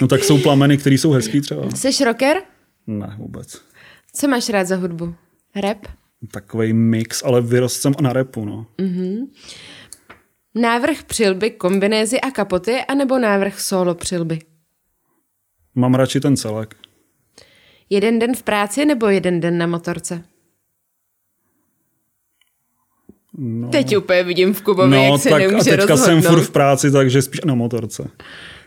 No 0.00 0.08
tak 0.08 0.24
jsou 0.24 0.38
plameny, 0.38 0.78
které 0.78 0.94
jsou 0.94 1.10
hezký 1.10 1.40
třeba. 1.40 1.62
Jsi 1.70 2.04
rocker? 2.04 2.36
Ne, 2.86 3.14
vůbec. 3.18 3.60
Co 4.18 4.28
máš 4.28 4.48
rád 4.48 4.64
za 4.66 4.76
hudbu? 4.76 5.14
Rap? 5.56 5.78
Takový 6.30 6.72
mix, 6.72 7.22
ale 7.24 7.40
vyrost 7.40 7.80
jsem 7.82 7.92
na 8.00 8.12
repu, 8.12 8.44
no. 8.44 8.66
Návrh 10.54 11.02
přilby, 11.02 11.50
kombinézy 11.50 12.20
a 12.20 12.30
kapoty, 12.30 12.80
anebo 12.88 13.18
návrh 13.18 13.60
solo 13.60 13.94
přilby? 13.94 14.38
Mám 15.74 15.94
radši 15.94 16.20
ten 16.20 16.36
celek. 16.36 16.74
Jeden 17.90 18.18
den 18.18 18.34
v 18.36 18.42
práci 18.42 18.84
nebo 18.84 19.06
jeden 19.06 19.40
den 19.40 19.58
na 19.58 19.66
motorce? 19.66 20.24
No. 23.38 23.68
Teď 23.68 23.96
úplně 23.96 24.22
vidím 24.22 24.54
v 24.54 24.62
Kubovi, 24.62 24.90
No, 24.90 25.04
jak 25.04 25.20
se 25.20 25.28
tak 25.30 25.42
a 25.42 25.46
nemůže 25.46 25.70
teďka 25.70 25.86
rozhodnout. 25.86 26.22
jsem 26.22 26.32
furt 26.32 26.42
v 26.44 26.50
práci, 26.50 26.90
takže 26.90 27.22
spíš 27.22 27.40
na 27.40 27.54
motorce. 27.54 28.10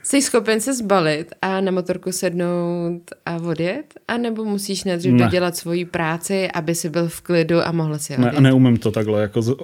Jsi 0.04 0.22
schopen 0.22 0.62
se 0.62 0.74
zbalit 0.74 1.32
a 1.42 1.62
na 1.62 1.72
motorku 1.72 2.12
sednout 2.12 3.02
a 3.26 3.36
odjet? 3.36 3.84
A 4.08 4.18
nebo 4.18 4.46
musíš 4.46 4.84
nejdřív 4.84 5.14
Ne. 5.14 5.24
dodělat 5.26 5.56
svoji 5.58 5.86
práci, 5.86 6.52
aby 6.52 6.76
si 6.76 6.90
byl 6.90 7.08
v 7.08 7.22
klidu 7.22 7.68
a 7.68 7.72
mohl 7.72 8.00
si 8.00 8.14
Ne, 8.18 8.18
odjet? 8.18 8.38
a 8.38 8.42
neumím 8.42 8.78
to 8.78 8.92
takhle, 8.92 9.22
jako 9.22 9.42
z- 9.42 9.56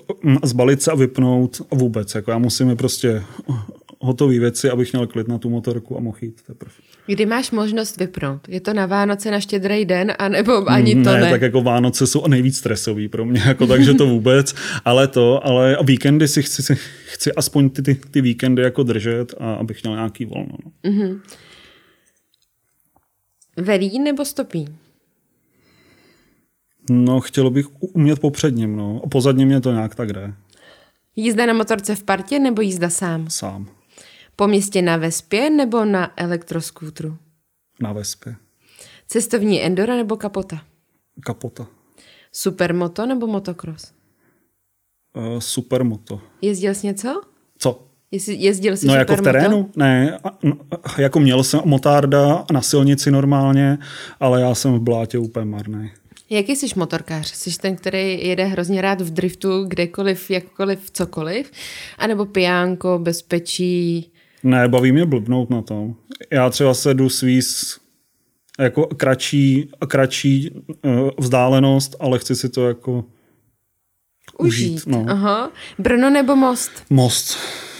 zbalit 0.43 0.81
se 0.81 0.91
a 0.91 0.95
vypnout 0.95 1.61
vůbec. 1.71 2.15
Jako 2.15 2.31
já 2.31 2.37
musím 2.37 2.67
mít 2.67 2.75
prostě 2.77 3.23
hotové 3.99 4.39
věci, 4.39 4.69
abych 4.69 4.93
měl 4.93 5.07
klid 5.07 5.27
na 5.27 5.37
tu 5.37 5.49
motorku 5.49 5.97
a 5.97 5.99
mohl 5.99 6.17
jít 6.21 6.41
teprve. 6.47 6.71
Kdy 7.09 7.25
máš 7.25 7.51
možnost 7.51 7.97
vypnout? 7.97 8.47
Je 8.49 8.61
to 8.61 8.73
na 8.73 8.85
Vánoce 8.85 9.31
na 9.31 9.39
štědrý 9.39 9.85
den, 9.85 10.13
anebo 10.19 10.69
ani 10.69 10.93
to 10.95 10.99
ne? 11.13 11.21
ne, 11.21 11.29
tak 11.29 11.41
jako 11.41 11.61
Vánoce 11.61 12.07
jsou 12.07 12.27
nejvíc 12.27 12.57
stresový 12.57 13.07
pro 13.07 13.25
mě, 13.25 13.41
jako 13.45 13.67
takže 13.67 13.93
to 13.93 14.05
vůbec, 14.07 14.55
ale 14.85 15.07
to, 15.07 15.45
ale 15.45 15.77
víkendy 15.83 16.27
si 16.27 16.43
chci, 16.43 16.63
si 16.63 16.77
chci 17.17 17.33
aspoň 17.33 17.69
ty, 17.69 17.81
ty, 17.81 17.95
ty 17.95 18.21
víkendy 18.21 18.61
jako 18.61 18.83
držet 18.83 19.33
a 19.39 19.53
abych 19.53 19.83
měl 19.83 19.95
nějaký 19.95 20.25
volno. 20.25 20.57
No. 20.83 21.19
Velí 23.57 23.99
nebo 23.99 24.25
stopí? 24.25 24.67
no 26.89 27.19
chtěl 27.19 27.49
bych 27.49 27.65
umět 27.81 28.19
po 28.19 28.31
předním, 28.31 28.75
no. 28.75 29.01
A 29.03 29.07
pozadně 29.09 29.45
mě 29.45 29.61
to 29.61 29.71
nějak 29.71 29.95
tak 29.95 30.13
jde, 30.13 30.33
Jízda 31.15 31.45
na 31.45 31.53
motorce 31.53 31.95
v 31.95 32.03
partě 32.03 32.39
nebo 32.39 32.61
jízda 32.61 32.89
sám? 32.89 33.29
sám, 33.29 33.67
Po 34.35 34.47
městě 34.47 34.81
na 34.81 34.97
Vespě 34.97 35.49
nebo 35.49 35.85
na 35.85 36.13
elektroskútru? 36.17 37.17
na 37.81 37.93
vespě. 37.93 38.35
Cestovní 39.07 39.63
endora 39.63 39.95
nebo 39.95 40.17
kapota? 40.17 40.61
Kapota. 41.25 41.67
Supermoto 42.31 43.05
nebo 43.05 43.27
motocross? 43.27 43.93
Uh, 45.17 45.39
supermoto. 45.39 46.21
Jezdil 46.41 46.75
jsi 46.75 46.87
něco? 46.87 47.21
Co? 47.57 47.83
Jestli 48.11 48.35
jezdil 48.35 48.77
jsi 48.77 48.87
No 48.87 48.95
jako 48.95 49.15
v 49.15 49.21
terénu? 49.21 49.69
Ne, 49.75 50.17
a- 50.23 50.37
no, 50.43 50.57
jako 50.97 51.19
měl 51.19 51.43
jsem 51.43 51.61
motárda 51.65 52.45
na 52.51 52.61
silnici 52.61 53.11
normálně, 53.11 53.77
ale 54.19 54.41
já 54.41 54.55
jsem 54.55 54.73
v 54.73 54.79
blátě 54.79 55.17
úplně 55.17 55.45
marný. 55.45 55.91
Jaký 56.29 56.55
jsi 56.55 56.67
motorkář? 56.75 57.33
Jsi 57.33 57.59
ten, 57.59 57.75
který 57.75 58.27
jede 58.27 58.45
hrozně 58.45 58.81
rád 58.81 59.01
v 59.01 59.13
driftu, 59.13 59.63
kdekoliv, 59.63 60.31
jakkoliv, 60.31 60.91
cokoliv? 60.91 61.51
A 61.97 62.07
nebo 62.07 62.25
pijánko, 62.25 62.99
bezpečí? 62.99 64.11
Ne, 64.43 64.67
baví 64.67 64.91
mě 64.91 65.05
blbnout 65.05 65.49
na 65.49 65.61
tom. 65.61 65.95
Já 66.31 66.49
třeba 66.49 66.73
se 66.73 66.93
jdu 66.93 67.09
svíz 67.09 67.79
jako 68.59 68.85
kratší, 68.85 69.69
kratší 69.87 70.51
uh, 70.51 71.09
vzdálenost, 71.19 71.95
ale 71.99 72.19
chci 72.19 72.35
si 72.35 72.49
to 72.49 72.67
jako 72.67 73.05
užít. 74.37 74.73
Užít. 74.75 74.87
no. 74.87 75.05
Aha. 75.07 75.51
Brno 75.79 76.09
nebo 76.09 76.35
most? 76.35 76.71
Most. 76.89 77.37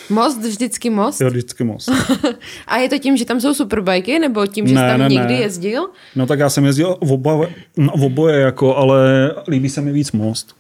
Most, 0.09 0.37
vždycky 0.41 0.89
most? 0.89 1.21
Jo, 1.21 1.29
vždycky 1.29 1.63
most. 1.63 1.89
A 2.67 2.77
je 2.77 2.89
to 2.89 2.97
tím, 2.97 3.17
že 3.17 3.25
tam 3.25 3.41
jsou 3.41 3.53
superbajky, 3.53 4.19
nebo 4.19 4.47
tím, 4.47 4.67
že 4.67 4.73
jsi 4.73 4.75
Ne, 4.75 4.89
tam 4.89 4.99
ne, 4.99 5.07
někdy 5.09 5.33
ne. 5.33 5.39
jezdil? 5.39 5.89
No 6.15 6.25
tak 6.25 6.39
já 6.39 6.49
jsem 6.49 6.65
jezdil 6.65 6.97
v, 7.03 7.11
oba, 7.11 7.47
no, 7.77 7.93
v 7.97 8.03
oboje, 8.03 8.39
jako, 8.39 8.75
ale 8.75 9.31
líbí 9.47 9.69
se 9.69 9.81
mi 9.81 9.91
víc 9.91 10.11
most. 10.11 10.55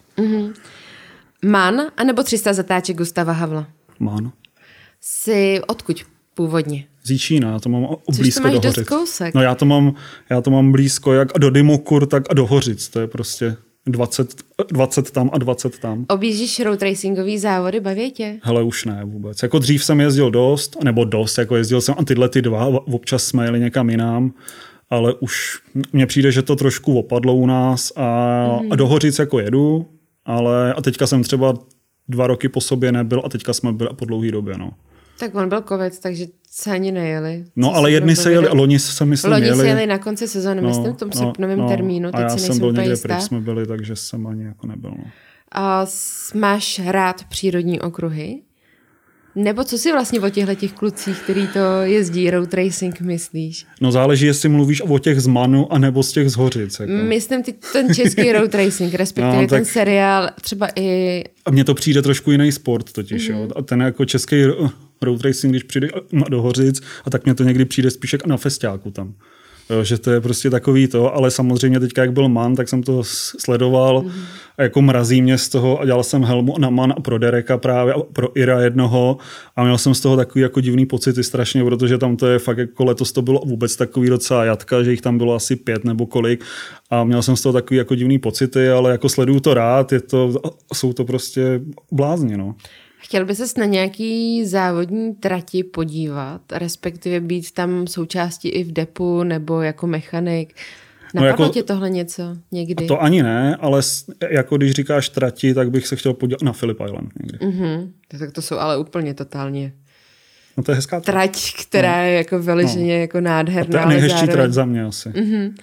Man, 1.45 1.81
anebo 1.97 2.23
300 2.23 2.53
zatáček 2.53 2.97
Gustava 2.97 3.33
Havla? 3.33 3.67
Mám. 3.99 4.31
Jsi 5.01 5.61
odkud 5.67 6.03
původně? 6.33 6.85
Z 7.03 7.11
Jíčína, 7.11 7.51
já 7.51 7.59
to 7.59 7.69
mám 7.69 7.87
Což 7.89 8.15
to 8.17 8.21
blízko 8.21 8.43
máš 8.43 8.59
do 8.59 8.69
Hořic. 8.69 9.33
No 9.35 9.41
já 9.41 9.55
to, 9.55 9.65
mám, 9.65 9.93
já 10.29 10.41
to 10.41 10.51
mám 10.51 10.71
blízko 10.71 11.13
jak 11.13 11.27
do 11.39 11.49
Dymokur, 11.49 12.05
tak 12.05 12.23
a 12.29 12.33
do 12.33 12.45
Hořic. 12.45 12.89
To 12.89 12.99
je 12.99 13.07
prostě 13.07 13.55
20, 13.91 14.35
20 14.71 15.11
tam 15.11 15.29
a 15.33 15.37
20 15.37 15.79
tam. 15.79 16.05
Objíždíš 16.09 16.59
road 16.59 16.81
racingový 16.81 17.37
závody, 17.37 17.79
baví 17.79 18.11
tě? 18.11 18.39
Hele, 18.43 18.63
už 18.63 18.85
ne 18.85 19.01
vůbec. 19.05 19.43
Jako 19.43 19.59
dřív 19.59 19.83
jsem 19.83 19.99
jezdil 19.99 20.31
dost, 20.31 20.83
nebo 20.83 21.05
dost, 21.05 21.37
jako 21.37 21.55
jezdil 21.55 21.81
jsem 21.81 21.95
a 21.97 22.03
tyhle 22.03 22.29
ty 22.29 22.41
dva, 22.41 22.65
občas 22.67 23.23
jsme 23.23 23.45
jeli 23.45 23.59
někam 23.59 23.89
jinam, 23.89 24.33
ale 24.89 25.13
už 25.13 25.59
mně 25.93 26.05
přijde, 26.05 26.31
že 26.31 26.41
to 26.41 26.55
trošku 26.55 26.99
opadlo 26.99 27.35
u 27.35 27.45
nás 27.45 27.91
a, 27.95 28.47
Mhm. 28.61 28.71
a 28.71 28.75
do 28.75 28.87
Hořic 28.87 29.19
jako 29.19 29.39
jedu, 29.39 29.85
ale 30.25 30.73
a 30.73 30.81
teďka 30.81 31.07
jsem 31.07 31.23
třeba 31.23 31.53
dva 32.09 32.27
roky 32.27 32.49
po 32.49 32.61
sobě 32.61 32.91
nebyl 32.91 33.21
a 33.25 33.29
teďka 33.29 33.53
jsme 33.53 33.71
byli 33.73 33.89
po 33.95 34.05
dlouhé 34.05 34.31
době, 34.31 34.57
no. 34.57 34.71
Tak 35.19 35.35
on 35.35 35.49
byl 35.49 35.61
covid, 35.61 35.99
takže 35.99 36.25
se 36.51 36.71
ani 36.71 36.91
nejeli. 36.91 37.45
No 37.55 37.75
ale 37.75 37.91
jedny 37.91 38.15
se 38.15 38.31
jeli, 38.31 38.47
loni 38.49 38.79
se 38.79 39.05
myslím 39.05 39.31
Loni 39.33 39.45
jeli. 39.45 39.59
se 39.59 39.67
jeli 39.67 39.85
na 39.87 39.97
konci 39.97 40.27
sezóny, 40.27 40.61
no, 40.61 40.67
myslím 40.67 40.93
v 40.93 40.97
tom 40.97 41.11
srpnovém 41.11 41.59
no, 41.59 41.67
termínu, 41.69 42.09
a 42.09 42.11
teď 42.11 42.21
já 42.21 42.29
si 42.29 42.39
jsem 42.45 42.59
byl 42.59 42.71
někde 42.73 42.91
jistá. 42.91 43.07
pryč 43.07 43.21
jsme 43.23 43.39
byli, 43.41 43.65
takže 43.67 43.95
jsem 43.95 44.27
ani 44.27 44.43
jako 44.43 44.67
nebyl. 44.67 44.89
No. 44.97 45.03
A 45.51 45.85
máš 46.33 46.81
rád 46.85 47.23
přírodní 47.23 47.79
okruhy? 47.81 48.41
Nebo 49.35 49.63
co 49.63 49.77
si 49.77 49.91
vlastně 49.91 50.19
o 50.19 50.29
těchto 50.29 50.55
těch 50.55 50.73
klucích, 50.73 51.19
který 51.19 51.47
to 51.47 51.59
jezdí 51.83 52.29
road 52.29 52.53
racing, 52.53 53.01
myslíš? 53.01 53.65
no 53.81 53.91
záleží, 53.91 54.25
jestli 54.25 54.49
mluvíš 54.49 54.81
o 54.81 54.99
těch 54.99 55.21
z 55.21 55.27
Manu, 55.27 55.73
anebo 55.73 56.03
z 56.03 56.11
těch 56.11 56.29
z 56.29 56.35
Hořic. 56.35 56.79
Jako. 56.79 56.91
Myslím 56.93 57.43
ty, 57.43 57.53
ten 57.73 57.93
český 57.95 58.31
road 58.33 58.55
racing, 58.55 58.93
respektive 58.93 59.35
No, 59.35 59.41
no, 59.41 59.47
ten 59.47 59.63
tak- 59.63 59.73
seriál, 59.73 60.29
třeba 60.41 60.67
i... 60.75 61.23
A 61.45 61.51
mně 61.51 61.63
to 61.63 61.73
přijde 61.73 62.01
trošku 62.01 62.31
jiný 62.31 62.51
sport 62.51 62.91
totiž. 62.93 63.29
Mm-hmm. 63.29 63.37
Jo. 63.41 63.47
A 63.55 63.61
ten 63.61 63.81
jako 63.81 64.05
český 64.05 64.35
road 65.01 65.21
racing, 65.21 65.51
když 65.51 65.63
přijde 65.63 65.87
do 66.29 66.41
Hořic, 66.41 66.81
a 67.05 67.09
tak 67.09 67.25
mně 67.25 67.33
to 67.33 67.43
někdy 67.43 67.65
přijde 67.65 67.91
spíš 67.91 68.13
jak 68.13 68.25
na 68.25 68.37
festiáku 68.37 68.91
tam. 68.91 69.13
Jo, 69.69 69.83
že 69.83 69.97
to 69.97 70.11
je 70.11 70.21
prostě 70.21 70.49
takový 70.49 70.87
to, 70.87 71.15
ale 71.15 71.31
samozřejmě 71.31 71.79
teďka, 71.79 72.01
jak 72.01 72.13
byl 72.13 72.29
Man, 72.29 72.55
tak 72.55 72.69
jsem 72.69 72.83
to 72.83 73.03
sledoval 73.03 74.01
mm-hmm. 74.01 74.11
a 74.57 74.63
jako 74.63 74.81
mrazí 74.81 75.21
mě 75.21 75.37
z 75.37 75.49
toho 75.49 75.81
a 75.81 75.85
dělal 75.85 76.03
jsem 76.03 76.23
helmu 76.23 76.55
na 76.57 76.69
Man 76.69 76.93
a 76.97 77.01
pro 77.01 77.17
Dereka 77.17 77.57
právě 77.57 77.93
a 77.93 77.99
pro 78.13 78.37
Ira 78.37 78.61
jednoho 78.61 79.17
a 79.55 79.63
měl 79.63 79.77
jsem 79.77 79.93
z 79.93 80.01
toho 80.01 80.15
takový 80.17 80.41
jako 80.41 80.61
divný 80.61 80.85
pocity 80.85 81.23
strašně, 81.23 81.63
protože 81.63 81.97
tam 81.97 82.17
to 82.17 82.27
je 82.27 82.39
fakt 82.39 82.57
jako 82.57 82.85
letos 82.85 83.11
to 83.11 83.21
bylo 83.21 83.41
vůbec 83.45 83.75
takový 83.75 84.09
docela 84.09 84.45
jatka, 84.45 84.83
že 84.83 84.91
jich 84.91 85.01
tam 85.01 85.17
bylo 85.17 85.35
asi 85.35 85.55
pět 85.55 85.83
nebo 85.83 86.05
kolik 86.05 86.43
a 86.89 87.03
měl 87.03 87.21
jsem 87.21 87.35
z 87.35 87.41
toho 87.41 87.53
takový 87.53 87.77
jako 87.77 87.95
divný 87.95 88.19
pocity, 88.19 88.69
ale 88.69 88.91
jako 88.91 89.09
sleduju 89.09 89.39
to 89.39 89.53
rád, 89.53 89.91
je 89.91 90.01
to, 90.01 90.41
jsou 90.73 90.93
to 90.93 91.05
prostě 91.05 91.61
blázni, 91.91 92.37
no. 92.37 92.55
Chtěl 92.99 93.25
by 93.25 93.35
ses 93.35 93.57
na 93.57 93.65
nějaký 93.65 94.45
závodní 94.45 95.15
trati 95.15 95.63
podívat, 95.63 96.41
respektive 96.51 97.19
být 97.19 97.51
tam 97.51 97.87
součástí 97.87 98.49
i 98.49 98.63
v 98.63 98.71
depu 98.71 99.23
nebo 99.23 99.61
jako 99.61 99.87
mechanik. 99.87 100.53
No 101.13 101.21
Napadlo 101.23 101.45
jako- 101.45 101.53
tě 101.53 101.63
tohle 101.63 101.89
něco 101.89 102.23
někdy? 102.51 102.85
To 102.87 103.01
ani 103.03 103.23
ne, 103.23 103.55
ale 103.55 103.81
jako 104.29 104.57
když 104.57 104.71
říkáš 104.71 105.09
trati, 105.09 105.53
tak 105.53 105.71
bych 105.71 105.87
se 105.87 105.95
chtěl 105.95 106.13
podívat 106.13 106.41
na 106.41 106.53
Phillip 106.53 106.77
Island 106.85 107.11
někdy. 107.19 107.45
Mhm. 107.47 107.91
Tak 108.07 108.31
to 108.31 108.41
jsou 108.41 108.57
ale 108.57 108.77
úplně 108.77 109.13
totálně. 109.13 109.73
No 110.57 110.63
to 110.63 110.71
je 110.71 110.75
hezká 110.75 110.99
trať. 110.99 111.31
Trať, 111.31 111.53
která 111.67 111.97
je 112.03 112.17
jako 112.17 112.39
veliženě 112.39 112.99
jako 113.01 113.17
To 113.17 113.21
nádherná. 113.21 113.79
je 113.79 113.85
ale 113.85 113.93
nejhezčí 113.93 114.17
zároveň- 114.17 114.35
trať 114.35 114.51
za 114.51 114.65
mě 114.65 114.83
asi. 114.83 115.09
Mm-hmm. 115.09 115.53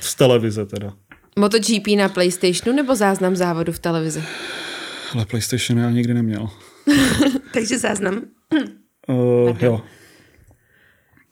Z 0.00 0.14
televize 0.14 0.66
teda. 0.66 0.92
MotoGP 1.38 1.86
na 1.96 2.08
Playstationu 2.08 2.76
nebo 2.76 2.96
záznam 2.96 3.36
závodu 3.36 3.72
v 3.72 3.78
televizi? 3.78 4.22
Ale 5.14 5.24
PlayStation 5.26 5.78
já 5.78 5.90
nikdy 5.90 6.14
neměl. 6.14 6.48
Takže 7.52 7.78
záznam. 7.78 8.22
Uh, 9.08 9.56
jo. 9.60 9.80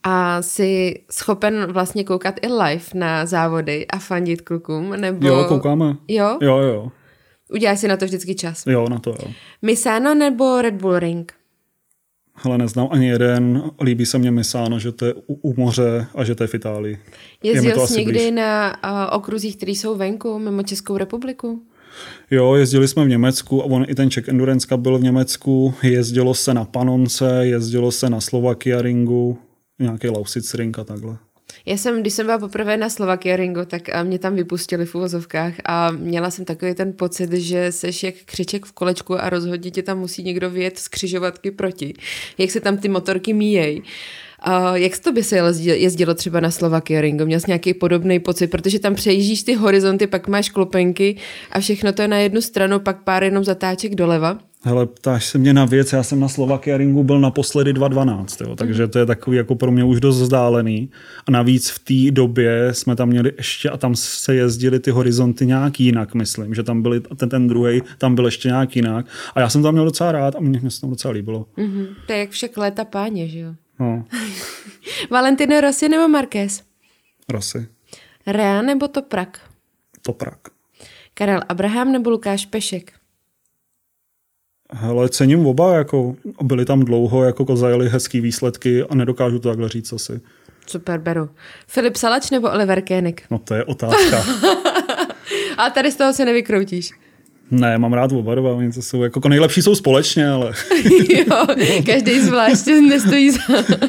A 0.02 0.42
jsi 0.42 0.94
schopen 1.10 1.72
vlastně 1.72 2.04
koukat 2.04 2.34
i 2.42 2.46
live 2.46 2.84
na 2.94 3.26
závody 3.26 3.86
a 3.86 3.98
fandit 3.98 4.40
klukům? 4.40 4.90
Nebo... 4.90 5.28
jo, 5.28 5.44
koukáme. 5.48 5.96
Jo? 6.08 6.38
Jo, 6.42 6.58
jo. 6.58 6.92
Uděláš 7.52 7.80
si 7.80 7.88
na 7.88 7.96
to 7.96 8.04
vždycky 8.04 8.34
čas. 8.34 8.66
Jo, 8.66 8.88
na 8.88 8.98
to 8.98 9.10
jo. 9.10 9.32
Misano 9.62 10.14
nebo 10.14 10.62
Red 10.62 10.74
Bull 10.74 10.98
Ring? 10.98 11.32
Hele, 12.34 12.58
neznám 12.58 12.88
ani 12.90 13.08
jeden. 13.08 13.70
Líbí 13.80 14.06
se 14.06 14.18
mně 14.18 14.30
Misano, 14.30 14.78
že 14.78 14.92
to 14.92 15.04
je 15.06 15.14
u, 15.14 15.34
u 15.34 15.60
moře 15.60 16.06
a 16.14 16.24
že 16.24 16.34
to 16.34 16.44
je 16.44 16.48
v 16.48 16.54
Itálii. 16.54 16.98
Je 17.42 17.52
Jezdil 17.52 17.74
to 17.74 17.86
jsi 17.86 17.98
někdy 17.98 18.12
blíž. 18.12 18.32
na 18.34 18.76
uh, 18.84 19.16
okruzích, 19.16 19.56
které 19.56 19.72
jsou 19.72 19.96
venku, 19.96 20.38
mimo 20.38 20.62
Českou 20.62 20.96
republiku? 20.96 21.62
Jo, 22.30 22.54
jezdili 22.54 22.88
jsme 22.88 23.04
v 23.04 23.08
Německu 23.08 23.62
a 23.62 23.64
on 23.64 23.86
i 23.88 23.94
ten 23.94 24.10
Czech 24.10 24.28
Endurance 24.28 24.66
Cup 24.66 24.80
byl 24.80 24.98
v 24.98 25.02
Německu. 25.02 25.74
Jezdilo 25.82 26.34
se 26.34 26.54
na 26.54 26.64
Panonce, 26.64 27.40
jezdilo 27.42 27.92
se 27.92 28.10
na 28.10 28.20
Slovakia 28.20 28.82
ringu, 28.82 29.38
nějaký 29.78 30.08
Lausitz 30.08 30.54
ring 30.54 30.78
a 30.78 30.84
takhle. 30.84 31.16
Já 31.66 31.76
jsem, 31.76 32.00
když 32.00 32.12
jsem 32.12 32.26
byla 32.26 32.38
poprvé 32.38 32.76
na 32.76 32.90
Slovakia 32.90 33.36
Ringo, 33.36 33.64
tak 33.64 33.88
a 33.88 34.02
mě 34.02 34.18
tam 34.18 34.34
vypustili 34.34 34.86
v 34.86 34.94
uvozovkách 34.94 35.54
a 35.64 35.90
měla 35.90 36.30
jsem 36.30 36.44
takový 36.44 36.74
ten 36.74 36.92
pocit, 36.92 37.32
že 37.32 37.72
seš 37.72 38.02
jak 38.02 38.14
křiček 38.24 38.66
v 38.66 38.72
kolečku 38.72 39.20
a 39.20 39.30
rozhodně 39.30 39.70
tě 39.70 39.82
tam 39.82 39.98
musí 39.98 40.22
někdo 40.22 40.50
vyjet 40.50 40.78
z 40.78 40.88
křižovatky 40.88 41.50
proti. 41.50 41.94
Jak 42.38 42.50
se 42.50 42.60
tam 42.60 42.76
ty 42.76 42.88
motorky 42.88 43.32
míjejí. 43.32 43.82
A 44.44 44.76
jak 44.76 44.98
to 44.98 45.12
by 45.12 45.22
se 45.22 45.36
jezdilo 45.62 46.14
třeba 46.14 46.40
na 46.40 46.50
Slovakia 46.50 47.00
Ringo? 47.00 47.26
Měl 47.26 47.40
jsi 47.40 47.44
nějaký 47.46 47.74
podobný 47.74 48.18
pocit, 48.18 48.46
protože 48.46 48.78
tam 48.78 48.94
přejíždíš 48.94 49.42
ty 49.42 49.54
horizonty, 49.54 50.06
pak 50.06 50.28
máš 50.28 50.48
klopenky 50.48 51.16
a 51.52 51.60
všechno 51.60 51.92
to 51.92 52.02
je 52.02 52.08
na 52.08 52.18
jednu 52.18 52.40
stranu, 52.40 52.80
pak 52.80 53.02
pár 53.02 53.24
jenom 53.24 53.44
zatáček 53.44 53.94
doleva. 53.94 54.38
Hele, 54.66 54.86
ptáš 54.86 55.26
se 55.26 55.38
mě 55.38 55.52
na 55.52 55.64
věc, 55.64 55.92
já 55.92 56.02
jsem 56.02 56.20
na 56.20 56.28
Slovakia 56.28 56.76
Ringu 56.76 57.04
byl 57.04 57.20
naposledy 57.20 57.72
2012, 57.72 58.40
jo, 58.40 58.56
takže 58.56 58.88
to 58.88 58.98
je 58.98 59.06
takový 59.06 59.36
jako 59.36 59.54
pro 59.54 59.72
mě 59.72 59.84
už 59.84 60.00
dost 60.00 60.20
vzdálený. 60.20 60.90
A 61.26 61.30
navíc 61.30 61.70
v 61.70 61.78
té 61.78 62.10
době 62.10 62.68
jsme 62.72 62.96
tam 62.96 63.08
měli 63.08 63.32
ještě, 63.36 63.70
a 63.70 63.76
tam 63.76 63.94
se 63.96 64.34
jezdili 64.34 64.80
ty 64.80 64.90
horizonty 64.90 65.46
nějak 65.46 65.80
jinak, 65.80 66.14
myslím, 66.14 66.54
že 66.54 66.62
tam 66.62 66.82
byly, 66.82 67.00
ten, 67.00 67.28
ten 67.28 67.48
druhý 67.48 67.82
tam 67.98 68.14
byl 68.14 68.24
ještě 68.24 68.48
nějak 68.48 68.76
jinak. 68.76 69.06
A 69.34 69.40
já 69.40 69.48
jsem 69.48 69.62
tam 69.62 69.72
měl 69.74 69.84
docela 69.84 70.12
rád 70.12 70.36
a 70.36 70.40
mě, 70.40 70.60
mě 70.60 70.70
se 70.70 70.80
tam 70.80 70.90
docela 70.90 71.12
líbilo. 71.12 71.46
Mm-hmm. 71.58 71.86
To 72.06 72.12
je 72.12 72.18
jak 72.18 72.30
však 72.30 72.56
léta 72.56 72.84
páně, 72.84 73.28
že 73.28 73.38
jo? 73.38 73.54
No. 73.80 74.04
Valentino 75.10 75.60
Rossi 75.60 75.88
nebo 75.88 76.08
Marquez? 76.08 76.62
Rossi. 77.28 77.68
Rea 78.26 78.62
nebo 78.62 78.88
Toprak? 78.88 79.40
Toprak. 80.02 80.38
Karel 81.14 81.40
Abraham 81.48 81.92
nebo 81.92 82.10
Lukáš 82.10 82.46
Pešek? 82.46 82.92
Hele, 84.72 85.08
cením 85.08 85.46
oba, 85.46 85.74
jako 85.74 86.16
byli 86.42 86.64
tam 86.64 86.80
dlouho, 86.80 87.24
jako 87.24 87.56
zajeli 87.56 87.88
hezký 87.88 88.20
výsledky 88.20 88.82
a 88.82 88.94
nedokážu 88.94 89.38
to 89.38 89.48
takhle 89.48 89.68
říct 89.68 89.92
asi. 89.92 90.20
Super, 90.66 91.00
beru. 91.00 91.30
Filip 91.66 91.96
Salač 91.96 92.30
nebo 92.30 92.50
Oliver 92.50 92.82
Koenig? 92.82 93.22
No 93.30 93.38
to 93.38 93.54
je 93.54 93.64
otázka. 93.64 94.24
a 95.58 95.70
tady 95.70 95.92
z 95.92 95.96
toho 95.96 96.12
se 96.12 96.24
nevykroutíš. 96.24 96.90
Ne, 97.50 97.78
mám 97.78 97.92
rád 97.92 98.12
oba 98.12 98.34
dva, 98.34 98.52
oni 98.52 98.72
to 98.72 98.82
jsou 98.82 99.02
jako 99.02 99.28
nejlepší 99.28 99.62
jsou 99.62 99.74
společně, 99.74 100.28
ale... 100.28 100.52
jo, 101.28 101.46
každý 101.86 102.20
zvlášť 102.20 102.66
nestojí 102.66 103.30
za, 103.30 103.38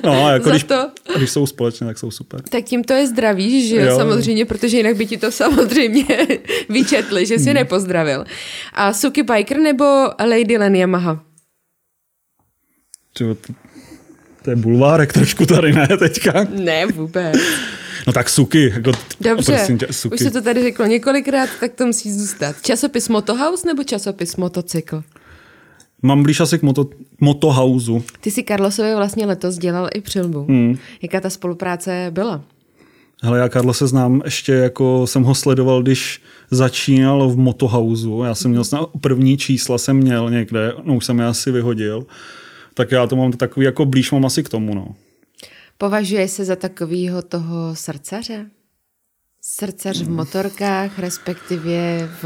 no, 0.03 0.29
jako 0.29 0.45
za 0.45 0.51
když, 0.51 0.63
to. 0.63 0.91
když 1.17 1.29
jsou 1.29 1.45
společně, 1.47 1.87
tak 1.87 1.97
jsou 1.97 2.11
super. 2.11 2.41
Tak 2.41 2.63
tím 2.63 2.83
to 2.83 2.93
je 2.93 3.07
zdraví, 3.07 3.67
že 3.67 3.75
jo, 3.75 3.95
samozřejmě, 3.95 4.45
protože 4.45 4.77
jinak 4.77 4.95
by 4.95 5.05
ti 5.05 5.17
to 5.17 5.31
samozřejmě 5.31 6.05
vyčetli, 6.69 7.25
že 7.25 7.39
jsi 7.39 7.45
hmm. 7.45 7.53
nepozdravil. 7.53 8.25
A 8.73 8.93
Suki 8.93 9.23
Biker 9.23 9.59
nebo 9.59 9.85
Lady 10.19 10.57
Len 10.57 10.75
Yamaha? 10.75 11.23
to, 13.17 13.37
to 14.41 14.49
je 14.49 14.55
bulvárek 14.55 15.13
trošku 15.13 15.45
tady, 15.45 15.73
ne, 15.73 15.87
teďka? 15.99 16.47
Ne, 16.49 16.85
vůbec. 16.85 17.37
No 18.07 18.13
tak 18.13 18.29
suky. 18.29 18.71
Jako, 18.75 18.91
Dobře, 19.21 19.67
tě, 19.79 19.93
suky. 19.93 20.15
už 20.15 20.21
se 20.21 20.31
to 20.31 20.41
tady 20.41 20.63
řeklo 20.63 20.85
několikrát, 20.85 21.49
tak 21.59 21.73
to 21.73 21.85
musí 21.85 22.11
zůstat. 22.13 22.55
Časopis 22.61 23.09
Motohouse 23.09 23.67
nebo 23.67 23.83
časopis 23.83 24.35
Motocykl? 24.35 25.03
Mám 26.01 26.23
blíž 26.23 26.39
asi 26.39 26.59
k 26.59 26.61
moto, 26.61 26.89
Motohouseu. 27.21 28.03
Ty 28.21 28.31
si 28.31 28.43
Carlosovi 28.43 28.95
vlastně 28.95 29.25
letos 29.25 29.57
dělal 29.57 29.89
i 29.93 30.01
přilbu. 30.01 30.45
Hmm. 30.49 30.77
Jaká 31.01 31.21
ta 31.21 31.29
spolupráce 31.29 32.07
byla? 32.11 32.41
Hele, 33.23 33.39
já 33.39 33.49
Karlo 33.49 33.73
se 33.73 33.87
znám 33.87 34.21
ještě 34.25 34.51
jako 34.51 35.07
jsem 35.07 35.23
ho 35.23 35.35
sledoval, 35.35 35.83
když 35.83 36.21
začínal 36.51 37.29
v 37.29 37.37
Motohouseu. 37.37 38.23
Já 38.23 38.35
jsem 38.35 38.51
měl 38.51 38.63
snad 38.63 38.89
první 39.01 39.37
čísla 39.37 39.77
jsem 39.77 39.97
měl 39.97 40.29
někde, 40.29 40.73
no 40.83 40.95
už 40.95 41.05
jsem 41.05 41.19
je 41.19 41.25
asi 41.25 41.51
vyhodil. 41.51 42.05
Tak 42.73 42.91
já 42.91 43.07
to 43.07 43.15
mám 43.15 43.31
takový 43.31 43.65
jako 43.65 43.85
blíž 43.85 44.11
mám 44.11 44.25
asi 44.25 44.43
k 44.43 44.49
tomu, 44.49 44.75
no. 44.75 44.95
Považuje 45.77 46.27
se 46.27 46.45
za 46.45 46.55
takového 46.55 47.21
toho 47.21 47.75
srdcaře? 47.75 48.45
Srdcař 49.41 50.01
v 50.01 50.09
motorkách, 50.09 50.99
respektive 50.99 52.09
v 52.21 52.23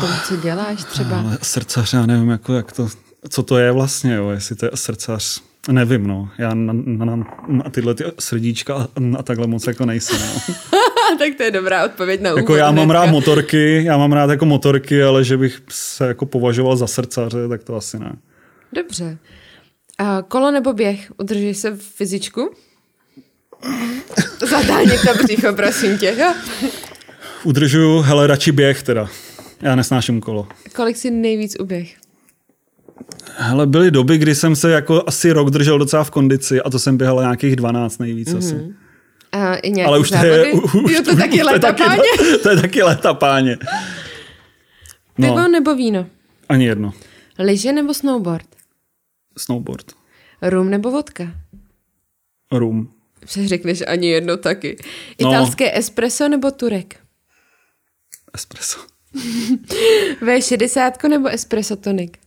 tom, 0.00 0.10
co 0.28 0.36
děláš 0.36 0.84
třeba? 0.84 1.20
Ale 1.20 1.38
srdcař, 1.42 1.92
já 1.92 2.06
nevím, 2.06 2.28
jako, 2.28 2.54
jak 2.54 2.72
to, 2.72 2.88
co 3.28 3.42
to 3.42 3.58
je 3.58 3.72
vlastně, 3.72 4.14
jo, 4.14 4.28
jestli 4.28 4.56
to 4.56 4.66
je 4.66 4.70
srdcař. 4.74 5.42
Nevím, 5.72 6.06
no. 6.06 6.28
Já 6.38 6.54
na, 6.54 6.72
na, 6.72 7.04
na, 7.04 7.16
na 7.48 7.70
tyhle 7.70 7.94
ty 7.94 8.04
srdíčka 8.18 8.74
a, 8.74 8.88
a 9.18 9.22
takhle 9.22 9.46
moc 9.46 9.66
jako 9.66 9.86
nejsem. 9.86 10.18
No. 10.20 10.54
tak 11.18 11.34
to 11.36 11.42
je 11.42 11.50
dobrá 11.50 11.84
odpověď 11.84 12.20
na 12.20 12.30
úvod. 12.30 12.38
Jako 12.38 12.56
já 12.56 12.70
mám 12.70 12.90
rád 12.90 13.06
motorky, 13.06 13.84
já 13.84 13.96
mám 13.96 14.12
rád 14.12 14.30
jako 14.30 14.46
motorky, 14.46 15.02
ale 15.02 15.24
že 15.24 15.36
bych 15.36 15.62
se 15.68 16.06
jako 16.06 16.26
považoval 16.26 16.76
za 16.76 16.86
srdcaře, 16.86 17.48
tak 17.48 17.64
to 17.64 17.76
asi 17.76 17.98
ne. 17.98 18.12
Dobře. 18.72 19.18
A 19.98 20.22
kolo 20.22 20.50
nebo 20.50 20.72
běh? 20.72 21.12
Udržíš 21.16 21.58
se 21.58 21.70
v 21.70 21.82
fyzičku? 21.82 22.50
Zadáně 24.50 24.92
to 24.98 25.24
břicho, 25.24 25.52
prosím 25.52 25.98
tě. 25.98 26.14
Jo? 26.18 26.34
Udržuju, 27.44 28.00
hele, 28.00 28.26
radši 28.26 28.52
běh 28.52 28.82
teda. 28.82 29.08
Já 29.62 29.74
nesnáším 29.74 30.20
kolo. 30.20 30.48
Kolik 30.74 30.96
si 30.96 31.10
nejvíc 31.10 31.56
uběh? 31.60 31.96
Hele, 33.36 33.66
byly 33.66 33.90
doby, 33.90 34.18
kdy 34.18 34.34
jsem 34.34 34.56
se 34.56 34.70
jako 34.70 35.02
asi 35.06 35.32
rok 35.32 35.50
držel 35.50 35.78
docela 35.78 36.04
v 36.04 36.10
kondici 36.10 36.62
a 36.62 36.70
to 36.70 36.78
jsem 36.78 36.96
běhal 36.96 37.20
nějakých 37.20 37.56
12 37.56 37.98
nejvíc 37.98 38.28
mm-hmm. 38.28 38.38
asi. 38.38 38.74
A 39.32 39.54
i 39.54 39.84
Ale 39.84 39.98
už 39.98 40.10
to 40.10 40.16
je... 40.16 40.52
Už, 40.52 40.92
jo, 40.92 41.02
to, 41.04 41.10
už, 41.10 41.18
taky 41.18 41.38
to, 41.42 41.52
je 41.52 41.58
taky, 41.58 41.82
to, 42.42 42.50
je 42.50 42.56
taky 42.56 42.82
letapáně. 42.82 43.56
No. 45.18 45.28
Pivo 45.28 45.48
nebo 45.48 45.74
víno? 45.74 46.06
Ani 46.48 46.66
jedno. 46.66 46.92
Lyže 47.38 47.72
nebo 47.72 47.94
snowboard? 47.94 48.46
Snowboard. 49.38 49.92
Rum 50.42 50.70
nebo 50.70 50.90
vodka? 50.90 51.24
Rum. 52.52 52.97
Přes 53.28 53.46
řekneš 53.46 53.82
ani 53.86 54.08
jedno 54.08 54.36
taky. 54.36 54.76
No. 55.20 55.28
Italské 55.28 55.64
no. 55.64 55.70
espresso 55.74 56.28
nebo 56.28 56.50
turek? 56.50 56.96
Espresso. 58.34 58.78
V60 60.20 61.08
nebo 61.08 61.28
espresso 61.28 61.76
tonik? 61.76 62.18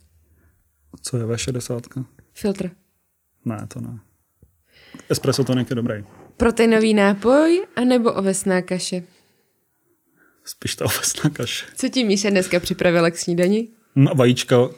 Co 1.02 1.18
je 1.18 1.26
V60? 1.26 2.06
Filtr. 2.34 2.70
Ne, 3.46 3.68
to 3.74 3.82
ne. 3.82 4.00
Espresso 5.10 5.44
tonik 5.44 5.70
je 5.70 5.76
dobrý. 5.76 6.04
Proteinový 6.38 6.94
nápoj 6.94 7.66
anebo 7.76 8.14
ovesná 8.14 8.62
kaše? 8.62 9.04
Spíš 10.46 10.76
ta 10.76 10.86
ovesná 10.86 11.30
kaše. 11.30 11.66
Co 11.76 11.90
ti 11.90 12.04
Míša 12.04 12.30
dneska 12.30 12.60
připravila 12.60 13.10
k 13.10 13.18
snídani? 13.18 13.68
No, 13.96 14.12
vajíčka. 14.16 14.70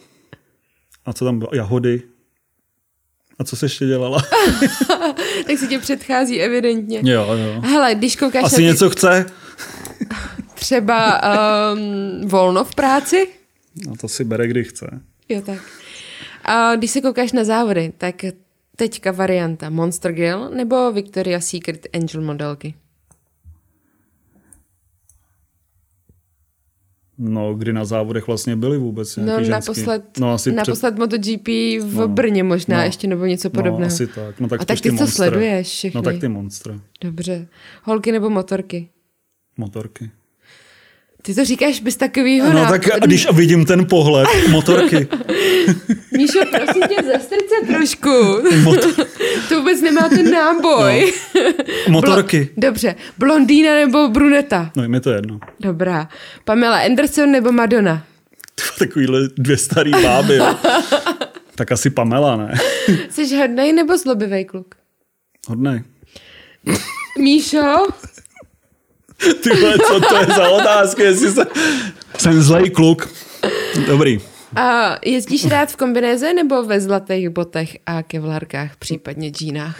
A 1.06 1.14
co 1.14 1.26
tam 1.26 1.40
bylo? 1.40 1.50
Jahody. 1.54 2.02
A 3.39 3.43
co 3.43 3.56
jsi 3.56 3.65
ještě 3.65 3.86
dělala? 3.86 4.22
tak 5.48 5.58
si 5.60 5.67
tě 5.67 5.80
předchází 5.80 6.41
evidentně. 6.41 7.02
Jo, 7.04 7.28
jo. 7.34 7.62
Hele, 7.62 7.96
když 7.96 8.15
koukáš... 8.15 8.43
Asi 8.43 8.63
něco 8.63 8.89
chce? 8.89 9.26
Třeba 10.54 11.22
um, 11.74 12.28
volno 12.28 12.63
v 12.63 12.76
práci? 12.76 13.28
No 13.88 13.96
to 13.96 14.08
si 14.08 14.24
bere, 14.24 14.48
kdy 14.48 14.63
chce. 14.63 15.02
Jo, 15.30 15.41
tak. 15.41 15.60
A 16.43 16.76
když 16.76 16.91
se 16.91 17.02
koukáš 17.02 17.32
na 17.32 17.43
závody, 17.43 17.93
tak 17.98 18.15
teďka 18.76 19.12
varianta 19.12 19.69
Monster 19.69 20.12
Girl 20.12 20.50
nebo 20.50 20.91
Victoria's 20.91 21.46
Secret 21.46 21.88
Angel 21.93 22.22
modelky? 22.22 22.76
No, 27.17 27.54
kdy 27.54 27.73
na 27.73 27.86
závodech 27.86 28.28
vlastně 28.28 28.56
byli 28.56 28.78
vůbec 28.78 29.17
No 29.17 29.39
naposled, 29.39 30.04
no, 30.19 30.34
asi 30.34 30.52
naposled 30.52 30.91
před... 30.91 30.99
MotoGP 30.99 31.47
v 31.82 31.95
no, 31.95 32.08
Brně 32.08 32.43
možná 32.43 32.78
no, 32.78 32.84
ještě, 32.84 33.08
nebo 33.08 33.26
něco 33.26 33.49
podobného. 33.49 33.80
No, 33.80 33.86
asi 33.86 34.08
tak. 34.08 34.39
No, 34.39 34.47
tak 34.47 34.62
A 34.62 34.65
tak 34.65 34.82
ty 34.82 34.91
to 34.91 35.08
sleduješ 35.08 35.67
všechny. 35.67 35.97
No 35.97 36.02
tak 36.02 36.19
ty 36.19 36.28
monstra. 36.28 36.80
Dobře. 37.02 37.47
Holky 37.84 38.12
nebo 38.12 38.30
motorky? 38.30 38.89
Motorky. 39.58 40.12
Ty 41.26 41.34
to 41.36 41.46
říkáš 41.46 41.80
bez 41.80 41.96
takového 41.96 42.48
No 42.50 42.54
nápadu. 42.54 42.72
tak 42.84 42.94
a 43.02 43.06
když 43.06 43.28
vidím 43.32 43.66
ten 43.66 43.86
pohled, 43.86 44.28
motorky. 44.50 45.08
Míšo, 46.18 46.40
prosím 46.52 46.84
tě, 46.90 47.04
zastrč 47.14 47.40
se 47.50 47.68
trošku. 47.74 48.10
Motor... 48.64 48.92
to 49.50 49.60
vůbec 49.60 49.82
nemá 49.82 50.10
ten 50.10 50.32
náboj. 50.32 51.14
No. 51.36 51.42
Motorky. 51.92 52.40
Blo- 52.44 52.50
Dobře. 52.58 52.96
Blondýna 53.18 53.74
nebo 53.74 54.08
bruneta? 54.08 54.72
No, 54.76 54.90
mi 54.90 55.00
to 55.00 55.10
jedno. 55.10 55.40
Dobrá. 55.60 56.10
Pamela 56.44 56.78
Anderson 56.80 57.32
nebo 57.32 57.52
Madonna? 57.52 58.04
Takovýhle 58.80 59.20
dvě 59.38 59.58
starý 59.58 59.92
báby. 59.92 60.40
tak 61.56 61.72
asi 61.72 61.90
Pamela, 61.90 62.38
ne? 62.38 62.54
Jsi 63.10 63.38
hodnej 63.38 63.74
nebo 63.74 63.98
zlobivý 63.98 64.46
kluk? 64.46 64.76
Hodnej. 65.48 65.84
Míšo? 67.20 67.88
Ty 69.44 69.50
vole, 69.50 69.78
co 69.88 70.00
to 70.00 70.18
je 70.18 70.26
za 70.26 70.50
otázky, 70.50 71.02
jestli 71.04 71.32
se... 71.32 71.46
Jsem 72.18 72.42
zlej 72.42 72.70
kluk. 72.70 73.10
Dobrý. 73.88 74.20
A 74.56 74.98
jezdíš 75.06 75.46
rád 75.46 75.72
v 75.72 75.76
kombinéze 75.76 76.34
nebo 76.34 76.64
ve 76.64 76.82
zlatých 76.82 77.30
botech 77.30 77.78
a 77.86 78.04
kevlarkách, 78.04 78.76
případně 78.78 79.30
džínách? 79.30 79.80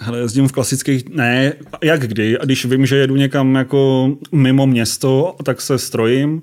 Hele, 0.00 0.18
jezdím 0.18 0.48
v 0.48 0.52
klasických, 0.52 1.08
ne, 1.08 1.52
jak 1.82 2.06
kdy. 2.06 2.38
A 2.38 2.44
když 2.44 2.64
vím, 2.64 2.86
že 2.86 2.96
jedu 2.96 3.16
někam 3.16 3.54
jako 3.54 4.10
mimo 4.32 4.66
město, 4.66 5.36
tak 5.44 5.60
se 5.60 5.78
strojím. 5.78 6.42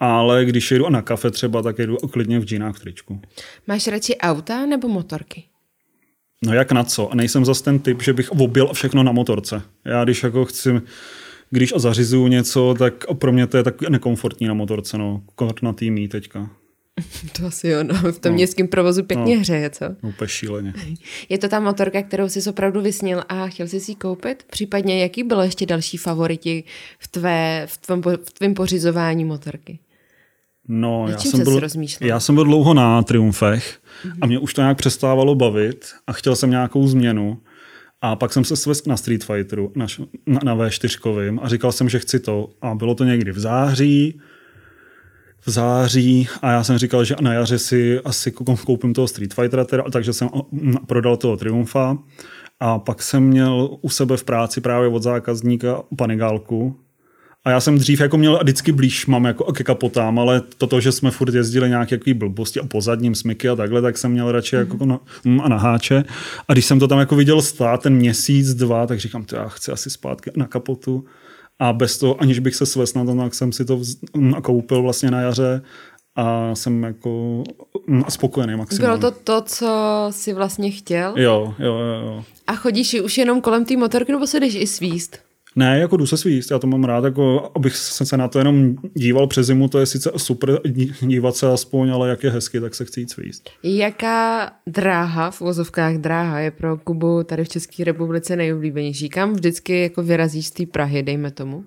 Ale 0.00 0.44
když 0.44 0.70
jedu 0.70 0.88
na 0.88 1.02
kafe 1.02 1.30
třeba, 1.30 1.62
tak 1.62 1.78
jedu 1.78 1.96
klidně 1.96 2.38
v 2.38 2.44
džínách 2.44 2.76
v 2.76 2.80
tričku. 2.80 3.20
Máš 3.66 3.86
radši 3.86 4.16
auta 4.16 4.66
nebo 4.66 4.88
motorky? 4.88 5.44
No 6.44 6.54
jak 6.54 6.72
na 6.72 6.84
co? 6.84 7.12
A 7.12 7.14
nejsem 7.14 7.44
zase 7.44 7.64
ten 7.64 7.78
typ, 7.78 8.02
že 8.02 8.12
bych 8.12 8.30
objel 8.30 8.72
všechno 8.72 9.02
na 9.02 9.12
motorce. 9.12 9.62
Já 9.84 10.04
když 10.04 10.22
jako 10.22 10.44
chci, 10.44 10.80
když 11.52 11.72
zařizuju 11.76 12.26
něco, 12.26 12.74
tak 12.78 13.04
pro 13.14 13.32
mě 13.32 13.46
to 13.46 13.56
je 13.56 13.62
tak 13.62 13.88
nekomfortní 13.88 14.46
na 14.46 14.54
motorce, 14.54 14.98
no. 14.98 15.22
Na 15.62 15.72
týmí 15.72 16.08
teďka. 16.08 16.50
To 17.38 17.46
asi 17.46 17.68
jo, 17.68 17.82
no. 17.82 17.94
v 17.94 18.18
tom 18.18 18.32
no. 18.32 18.34
městském 18.34 18.68
provozu 18.68 19.02
pěkně 19.02 19.36
no. 19.36 19.40
hřeje, 19.40 19.70
co? 19.70 19.84
Úplně 20.02 20.28
šíleně. 20.28 20.74
Je 21.28 21.38
to 21.38 21.48
ta 21.48 21.60
motorka, 21.60 22.02
kterou 22.02 22.28
jsi 22.28 22.50
opravdu 22.50 22.80
vysnil 22.80 23.22
a 23.28 23.48
chtěl 23.48 23.68
jsi 23.68 23.80
si 23.80 23.94
koupit? 23.94 24.44
Případně 24.50 25.02
jaký 25.02 25.22
bylo 25.22 25.42
ještě 25.42 25.66
další 25.66 25.96
favoriti 25.96 26.64
v, 26.98 27.08
tvé, 27.08 27.66
v, 27.66 27.76
tvém, 27.78 28.02
v 28.02 28.32
tvém 28.32 28.54
pořizování 28.54 29.24
motorky? 29.24 29.78
No, 30.68 31.06
já 31.08 31.18
jsem, 31.18 31.44
byl, 31.44 31.60
já 32.00 32.20
jsem 32.20 32.34
byl 32.34 32.44
dlouho 32.44 32.74
na 32.74 33.02
Triumfech 33.02 33.78
mm-hmm. 34.04 34.18
a 34.20 34.26
mě 34.26 34.38
už 34.38 34.54
to 34.54 34.60
nějak 34.60 34.76
přestávalo 34.76 35.34
bavit 35.34 35.86
a 36.06 36.12
chtěl 36.12 36.36
jsem 36.36 36.50
nějakou 36.50 36.86
změnu. 36.86 37.38
A 38.02 38.16
pak 38.16 38.32
jsem 38.32 38.44
se 38.44 38.56
svést 38.56 38.86
na 38.86 38.96
Street 38.96 39.24
Fighteru, 39.24 39.72
na, 39.76 39.86
na, 40.26 40.40
na 40.44 40.56
V4 40.56 41.38
a 41.42 41.48
říkal 41.48 41.72
jsem, 41.72 41.88
že 41.88 41.98
chci 41.98 42.20
to. 42.20 42.50
A 42.62 42.74
bylo 42.74 42.94
to 42.94 43.04
někdy 43.04 43.32
v 43.32 43.38
září, 43.38 44.20
v 45.46 45.50
září 45.50 46.28
a 46.42 46.50
já 46.50 46.64
jsem 46.64 46.78
říkal, 46.78 47.04
že 47.04 47.14
na 47.20 47.32
jaře 47.32 47.58
si 47.58 48.00
asi 48.04 48.32
koupím 48.66 48.94
toho 48.94 49.08
Street 49.08 49.34
Fightera, 49.34 49.64
teda, 49.64 49.84
takže 49.92 50.12
jsem 50.12 50.28
prodal 50.86 51.16
toho 51.16 51.36
Triumfa. 51.36 51.98
A 52.60 52.78
pak 52.78 53.02
jsem 53.02 53.22
měl 53.22 53.78
u 53.80 53.88
sebe 53.88 54.16
v 54.16 54.24
práci 54.24 54.60
právě 54.60 54.88
od 54.88 55.02
zákazníka 55.02 55.82
panigálku, 55.96 56.76
a 57.44 57.50
já 57.50 57.60
jsem 57.60 57.78
dřív 57.78 58.00
jako 58.00 58.18
měl 58.18 58.38
vždycky 58.42 58.72
blíž, 58.72 59.06
mám 59.06 59.24
jako 59.24 59.52
ke 59.52 59.64
kapotám, 59.64 60.18
ale 60.18 60.42
toto, 60.58 60.80
že 60.80 60.92
jsme 60.92 61.10
furt 61.10 61.34
jezdili 61.34 61.68
nějaké 61.68 61.94
jaký 61.94 62.14
blbosti 62.14 62.60
a 62.60 62.66
pozadním 62.66 63.14
smyky 63.14 63.48
a 63.48 63.56
takhle, 63.56 63.82
tak 63.82 63.98
jsem 63.98 64.12
měl 64.12 64.32
radši 64.32 64.56
jako 64.56 64.76
mm. 64.76 64.88
na, 64.88 65.00
mm, 65.24 65.40
a 65.40 65.48
na 65.48 65.56
háče. 65.56 66.04
A 66.48 66.52
když 66.52 66.64
jsem 66.64 66.78
to 66.78 66.88
tam 66.88 66.98
jako 66.98 67.16
viděl 67.16 67.42
stát 67.42 67.82
ten 67.82 67.94
měsíc, 67.94 68.54
dva, 68.54 68.86
tak 68.86 69.00
říkám, 69.00 69.24
to 69.24 69.36
já 69.36 69.48
chci 69.48 69.72
asi 69.72 69.90
zpátky 69.90 70.30
na 70.36 70.46
kapotu. 70.46 71.04
A 71.58 71.72
bez 71.72 71.98
toho, 71.98 72.22
aniž 72.22 72.38
bych 72.38 72.54
se 72.54 72.66
svést 72.66 72.96
na 72.96 73.04
to, 73.04 73.14
tak 73.14 73.34
jsem 73.34 73.52
si 73.52 73.64
to 73.64 73.80
koupil 74.42 74.82
vlastně 74.82 75.10
na 75.10 75.20
jaře 75.20 75.62
a 76.16 76.54
jsem 76.54 76.82
jako 76.82 77.42
spokojený 78.08 78.56
maximálně. 78.56 78.98
Bylo 78.98 79.10
to 79.10 79.18
to, 79.24 79.40
co 79.40 80.06
si 80.10 80.32
vlastně 80.32 80.70
chtěl? 80.70 81.14
Jo, 81.16 81.54
jo, 81.58 81.74
jo. 81.74 82.02
jo. 82.06 82.24
A 82.46 82.54
chodíš 82.54 82.94
už 82.94 83.18
jenom 83.18 83.40
kolem 83.40 83.64
té 83.64 83.76
motorky, 83.76 84.12
nebo 84.12 84.26
se 84.26 84.40
jdeš 84.40 84.54
i 84.54 84.66
svíst? 84.66 85.31
Ne, 85.56 85.78
jako 85.78 85.96
jdu 85.96 86.06
se 86.06 86.16
svíst, 86.16 86.50
já 86.50 86.58
to 86.58 86.66
mám 86.66 86.84
rád, 86.84 87.04
jako 87.04 87.50
abych 87.54 87.76
se 87.76 88.16
na 88.16 88.28
to 88.28 88.38
jenom 88.38 88.76
díval 88.94 89.26
přes 89.26 89.46
zimu, 89.46 89.68
to 89.68 89.78
je 89.78 89.86
sice 89.86 90.10
super 90.16 90.60
dívat 91.00 91.36
se 91.36 91.46
aspoň, 91.46 91.90
ale 91.90 92.08
jak 92.08 92.24
je 92.24 92.30
hezky, 92.30 92.60
tak 92.60 92.74
se 92.74 92.84
chci 92.84 93.00
jít 93.00 93.10
svíst. 93.10 93.50
Jaká 93.62 94.52
dráha, 94.66 95.30
v 95.30 95.40
uvozovkách 95.40 95.94
dráha, 95.94 96.40
je 96.40 96.50
pro 96.50 96.76
Kubu 96.76 97.22
tady 97.22 97.44
v 97.44 97.48
České 97.48 97.84
republice 97.84 98.36
nejoblíbenější? 98.36 99.08
Kam 99.08 99.32
vždycky 99.32 99.82
jako 99.82 100.02
vyrazíš 100.02 100.46
z 100.46 100.50
té 100.50 100.66
Prahy, 100.66 101.02
dejme 101.02 101.30
tomu, 101.30 101.64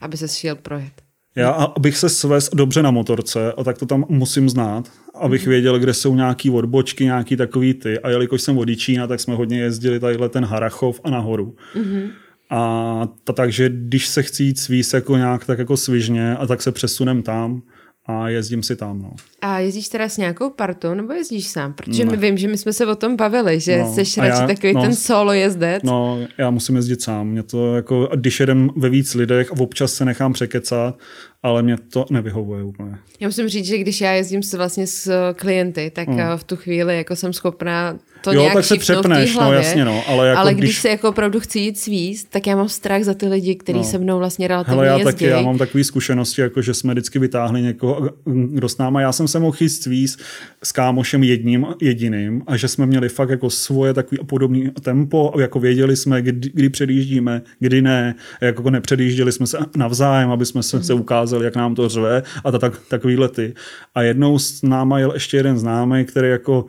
aby 0.00 0.16
se 0.16 0.28
šel 0.28 0.56
projet? 0.56 0.92
Já, 1.36 1.50
abych 1.50 1.96
se 1.96 2.08
svez 2.08 2.50
dobře 2.54 2.82
na 2.82 2.90
motorce, 2.90 3.52
a 3.52 3.64
tak 3.64 3.78
to 3.78 3.86
tam 3.86 4.04
musím 4.08 4.48
znát, 4.48 4.92
abych 5.14 5.46
mm. 5.46 5.50
věděl, 5.50 5.78
kde 5.78 5.94
jsou 5.94 6.14
nějaký 6.14 6.50
odbočky, 6.50 7.04
nějaký 7.04 7.36
takový 7.36 7.74
ty. 7.74 7.98
A 7.98 8.10
jelikož 8.10 8.42
jsem 8.42 8.56
vodičína, 8.56 9.06
tak 9.06 9.20
jsme 9.20 9.34
hodně 9.34 9.60
jezdili 9.60 10.00
tadyhle 10.00 10.28
ten 10.28 10.44
Harachov 10.44 11.00
a 11.04 11.10
nahoru. 11.10 11.56
Mm-hmm. 11.74 12.10
A 12.50 13.08
to, 13.24 13.32
takže 13.32 13.68
když 13.68 14.08
se 14.08 14.22
chci 14.22 14.42
jít 14.42 14.58
svíz 14.58 14.94
jako 14.94 15.16
nějak 15.16 15.44
tak 15.44 15.58
jako 15.58 15.76
svižně 15.76 16.36
a 16.36 16.46
tak 16.46 16.62
se 16.62 16.72
přesunem 16.72 17.22
tam 17.22 17.62
a 18.08 18.28
jezdím 18.28 18.62
si 18.62 18.76
tam. 18.76 19.02
No. 19.02 19.12
A 19.40 19.58
jezdíš 19.58 19.88
teda 19.88 20.08
s 20.08 20.16
nějakou 20.16 20.50
partou 20.50 20.94
nebo 20.94 21.12
jezdíš 21.12 21.46
sám? 21.46 21.72
Protože 21.72 22.04
ne. 22.04 22.10
my 22.10 22.16
vím, 22.16 22.38
že 22.38 22.48
my 22.48 22.58
jsme 22.58 22.72
se 22.72 22.86
o 22.86 22.96
tom 22.96 23.16
bavili, 23.16 23.60
že 23.60 23.78
no, 23.78 23.94
jsi 23.94 24.20
radši 24.20 24.40
já, 24.40 24.46
takový 24.46 24.72
no, 24.72 24.82
ten 24.82 24.94
solo 24.94 25.32
jezdec. 25.32 25.82
No, 25.82 26.18
já 26.38 26.50
musím 26.50 26.76
jezdit 26.76 27.02
sám. 27.02 27.28
Mě 27.28 27.42
to 27.42 27.74
jako, 27.76 28.08
když 28.16 28.40
jedem 28.40 28.70
ve 28.76 28.88
víc 28.88 29.14
lidech 29.14 29.52
a 29.52 29.60
občas 29.60 29.92
se 29.92 30.04
nechám 30.04 30.32
překecat, 30.32 30.98
ale 31.42 31.62
mě 31.62 31.76
to 31.92 32.06
nevyhovuje 32.10 32.62
úplně. 32.62 32.98
Já 33.20 33.28
musím 33.28 33.48
říct, 33.48 33.66
že 33.66 33.78
když 33.78 34.00
já 34.00 34.12
jezdím 34.12 34.42
s, 34.42 34.54
vlastně 34.54 34.86
s 34.86 35.32
klienty, 35.32 35.90
tak 35.94 36.08
mm. 36.08 36.18
v 36.36 36.44
tu 36.44 36.56
chvíli 36.56 36.96
jako 36.96 37.16
jsem 37.16 37.32
schopná 37.32 37.98
to 38.20 38.32
jo, 38.32 38.40
nějak 38.40 38.54
tak 38.54 38.64
se 38.64 38.76
přepneš, 38.76 39.34
no, 39.34 39.40
hlavě, 39.40 39.58
no 39.58 39.64
jasně, 39.64 39.84
no. 39.84 40.02
Ale, 40.08 40.28
jako 40.28 40.40
ale 40.40 40.54
když, 40.54 40.70
když 40.70 40.78
se 40.78 40.88
jako 40.88 41.08
opravdu 41.08 41.40
chci 41.40 41.58
jít 41.58 41.78
svíst, 41.78 42.30
tak 42.30 42.46
já 42.46 42.56
mám 42.56 42.68
strach 42.68 43.02
za 43.02 43.14
ty 43.14 43.28
lidi, 43.28 43.54
kteří 43.54 43.78
no. 43.78 43.84
se 43.84 43.98
mnou 43.98 44.18
vlastně 44.18 44.48
relativně 44.48 44.74
Hele, 44.74 44.86
já 44.86 44.92
jezdí. 44.92 45.04
taky, 45.04 45.24
já 45.24 45.40
mám 45.40 45.58
takové 45.58 45.84
zkušenosti, 45.84 46.40
jako 46.40 46.62
že 46.62 46.74
jsme 46.74 46.94
vždycky 46.94 47.18
vytáhli 47.18 47.62
někoho, 47.62 48.10
kdo 48.24 48.68
s 48.68 48.78
náma. 48.78 49.00
Já 49.00 49.12
jsem 49.12 49.28
se 49.28 49.38
mohl 49.38 49.56
jít 49.60 49.68
svíst 49.68 50.20
s 50.62 50.72
kámošem 50.72 51.22
jedním, 51.22 51.66
jediným 51.80 52.42
a 52.46 52.56
že 52.56 52.68
jsme 52.68 52.86
měli 52.86 53.08
fakt 53.08 53.30
jako 53.30 53.50
svoje 53.50 53.94
takový 53.94 54.18
podobný 54.26 54.70
tempo, 54.82 55.32
jako 55.40 55.60
věděli 55.60 55.96
jsme, 55.96 56.22
kdy, 56.22 56.50
kdy 56.54 56.68
předjíždíme, 56.68 57.42
kdy 57.58 57.82
ne, 57.82 58.14
jako 58.40 58.70
nepředjížděli 58.70 59.32
jsme 59.32 59.46
se 59.46 59.58
navzájem, 59.76 60.30
aby 60.30 60.46
jsme 60.46 60.62
se, 60.62 60.76
mm. 60.76 60.82
se 60.82 60.94
ukázali, 60.94 61.27
jak 61.36 61.56
nám 61.56 61.74
to 61.74 61.88
řve 61.88 62.22
a 62.44 62.50
ta, 62.50 62.58
tak, 62.58 62.72
takový 62.88 63.16
lety. 63.16 63.54
A 63.94 64.02
jednou 64.02 64.38
s 64.38 64.62
náma 64.62 64.98
jel 64.98 65.12
ještě 65.14 65.36
jeden 65.36 65.58
známý, 65.58 66.04
který 66.04 66.28
jako 66.28 66.66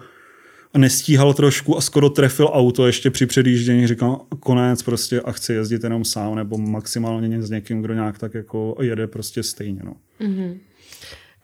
nestíhal 0.77 1.33
trošku 1.33 1.77
a 1.77 1.81
skoro 1.81 2.09
trefil 2.09 2.49
auto 2.53 2.87
ještě 2.87 3.09
při 3.11 3.25
předjíždění. 3.25 3.87
Říkal, 3.87 4.21
konec 4.39 4.83
prostě 4.83 5.21
a 5.21 5.31
chci 5.31 5.53
jezdit 5.53 5.83
jenom 5.83 6.05
sám 6.05 6.35
nebo 6.35 6.57
maximálně 6.57 7.41
s 7.41 7.49
někým, 7.49 7.81
kdo 7.81 7.93
nějak 7.93 8.17
tak 8.17 8.33
jako 8.33 8.75
jede 8.81 9.07
prostě 9.07 9.43
stejně. 9.43 9.81
No. 9.83 9.93
Mm-hmm. 10.21 10.57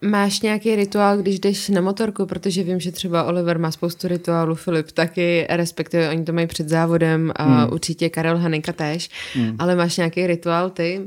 Máš 0.02 0.42
nějaký 0.42 0.76
rituál, 0.76 1.18
když 1.18 1.40
jdeš 1.40 1.70
na 1.70 1.82
motorku, 1.82 2.26
protože 2.26 2.64
vím, 2.64 2.80
že 2.80 2.92
třeba 2.92 3.24
Oliver 3.24 3.60
má 3.60 3.72
spoustu 3.72 4.08
rituálů, 4.08 4.56
Filip 4.56 4.92
taky, 4.92 5.48
respektive 5.50 6.10
oni 6.10 6.24
to 6.24 6.34
mají 6.34 6.48
před 6.48 6.70
závodem 6.70 7.32
a 7.36 7.44
hmm. 7.44 7.74
určitě 7.74 8.10
Karel 8.10 8.38
Haninka 8.38 8.74
též, 8.74 9.10
hmm. 9.34 9.56
ale 9.60 9.76
máš 9.76 9.98
nějaký 9.98 10.28
rituál 10.28 10.70
ty? 10.70 11.02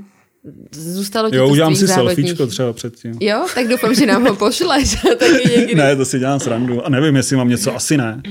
Zůstalo 0.73 1.31
ti 1.31 1.37
jo, 1.37 1.47
to 1.47 1.53
udělám 1.53 1.77
si 1.77 1.89
selfiečko 1.89 2.47
třeba 2.47 2.73
předtím. 2.73 3.15
Jo, 3.21 3.47
tak 3.55 3.69
doufám, 3.69 3.95
že 3.95 4.07
nám 4.07 4.27
ho 4.27 4.37
pošleš. 4.37 4.97
taky 5.19 5.51
někdy. 5.57 5.75
ne, 5.75 5.97
to 5.97 6.05
si 6.05 6.19
dělám 6.19 6.41
srandu. 6.41 6.87
A 6.87 6.89
nevím, 6.89 7.17
jestli 7.17 7.37
mám 7.37 7.49
něco, 7.49 7.75
asi 7.77 7.97
ne. 7.97 8.23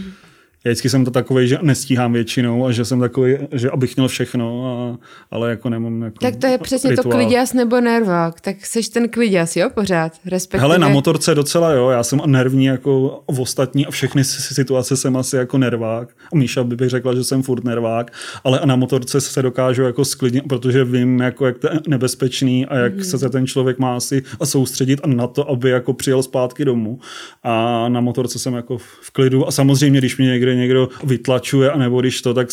Já 0.65 0.69
vždycky 0.69 0.89
jsem 0.89 1.05
to 1.05 1.11
takový, 1.11 1.47
že 1.47 1.57
nestíhám 1.61 2.13
většinou 2.13 2.65
a 2.65 2.71
že 2.71 2.85
jsem 2.85 2.99
takový, 2.99 3.37
že 3.51 3.69
abych 3.69 3.95
měl 3.95 4.07
všechno, 4.07 4.65
a, 4.65 5.05
ale 5.31 5.49
jako 5.49 5.69
nemám 5.69 6.01
jako 6.01 6.17
Tak 6.21 6.35
to 6.35 6.47
je 6.47 6.57
přesně 6.57 6.89
rituál. 6.89 7.03
to 7.03 7.09
kliděs 7.09 7.53
nebo 7.53 7.81
nervák, 7.81 8.41
tak 8.41 8.65
seš 8.65 8.89
ten 8.89 9.09
kliděs, 9.09 9.55
jo, 9.55 9.69
pořád, 9.73 10.13
respektive. 10.25 10.61
Hele, 10.61 10.79
na 10.79 10.89
motorce 10.89 11.35
docela 11.35 11.71
jo, 11.71 11.89
já 11.89 12.03
jsem 12.03 12.21
nervní 12.25 12.65
jako 12.65 13.23
v 13.31 13.39
ostatní 13.39 13.85
a 13.85 13.91
všechny 13.91 14.23
situace 14.23 14.97
jsem 14.97 15.17
asi 15.17 15.35
jako 15.35 15.57
nervák. 15.57 16.09
A 16.33 16.35
Míša 16.35 16.63
by 16.63 16.75
bych 16.75 16.89
řekla, 16.89 17.15
že 17.15 17.23
jsem 17.23 17.43
furt 17.43 17.63
nervák, 17.63 18.11
ale 18.43 18.61
na 18.65 18.75
motorce 18.75 19.21
se 19.21 19.41
dokážu 19.41 19.83
jako 19.83 20.05
sklidnit, 20.05 20.43
protože 20.47 20.83
vím, 20.83 21.19
jako 21.19 21.45
jak 21.45 21.57
to 21.57 21.67
je 21.73 21.79
nebezpečný 21.87 22.65
a 22.65 22.75
jak 22.75 22.95
mm. 22.95 23.03
se 23.03 23.29
ten 23.29 23.47
člověk 23.47 23.79
má 23.79 23.97
asi 23.97 24.23
a 24.39 24.45
soustředit 24.45 24.99
a 25.03 25.07
na 25.07 25.27
to, 25.27 25.49
aby 25.49 25.69
jako 25.69 25.93
přijel 25.93 26.23
zpátky 26.23 26.65
domů. 26.65 26.99
A 27.43 27.85
na 27.89 28.01
motorce 28.01 28.39
jsem 28.39 28.53
jako 28.53 28.77
v 28.77 29.11
klidu 29.11 29.47
a 29.47 29.51
samozřejmě, 29.51 29.99
když 29.99 30.17
mě 30.17 30.29
někde 30.55 30.67
někdo 30.67 30.89
vytlačuje, 31.03 31.71
anebo 31.71 32.01
když 32.01 32.21
to, 32.21 32.33
tak 32.33 32.47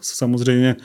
samozřejmě 0.00 0.76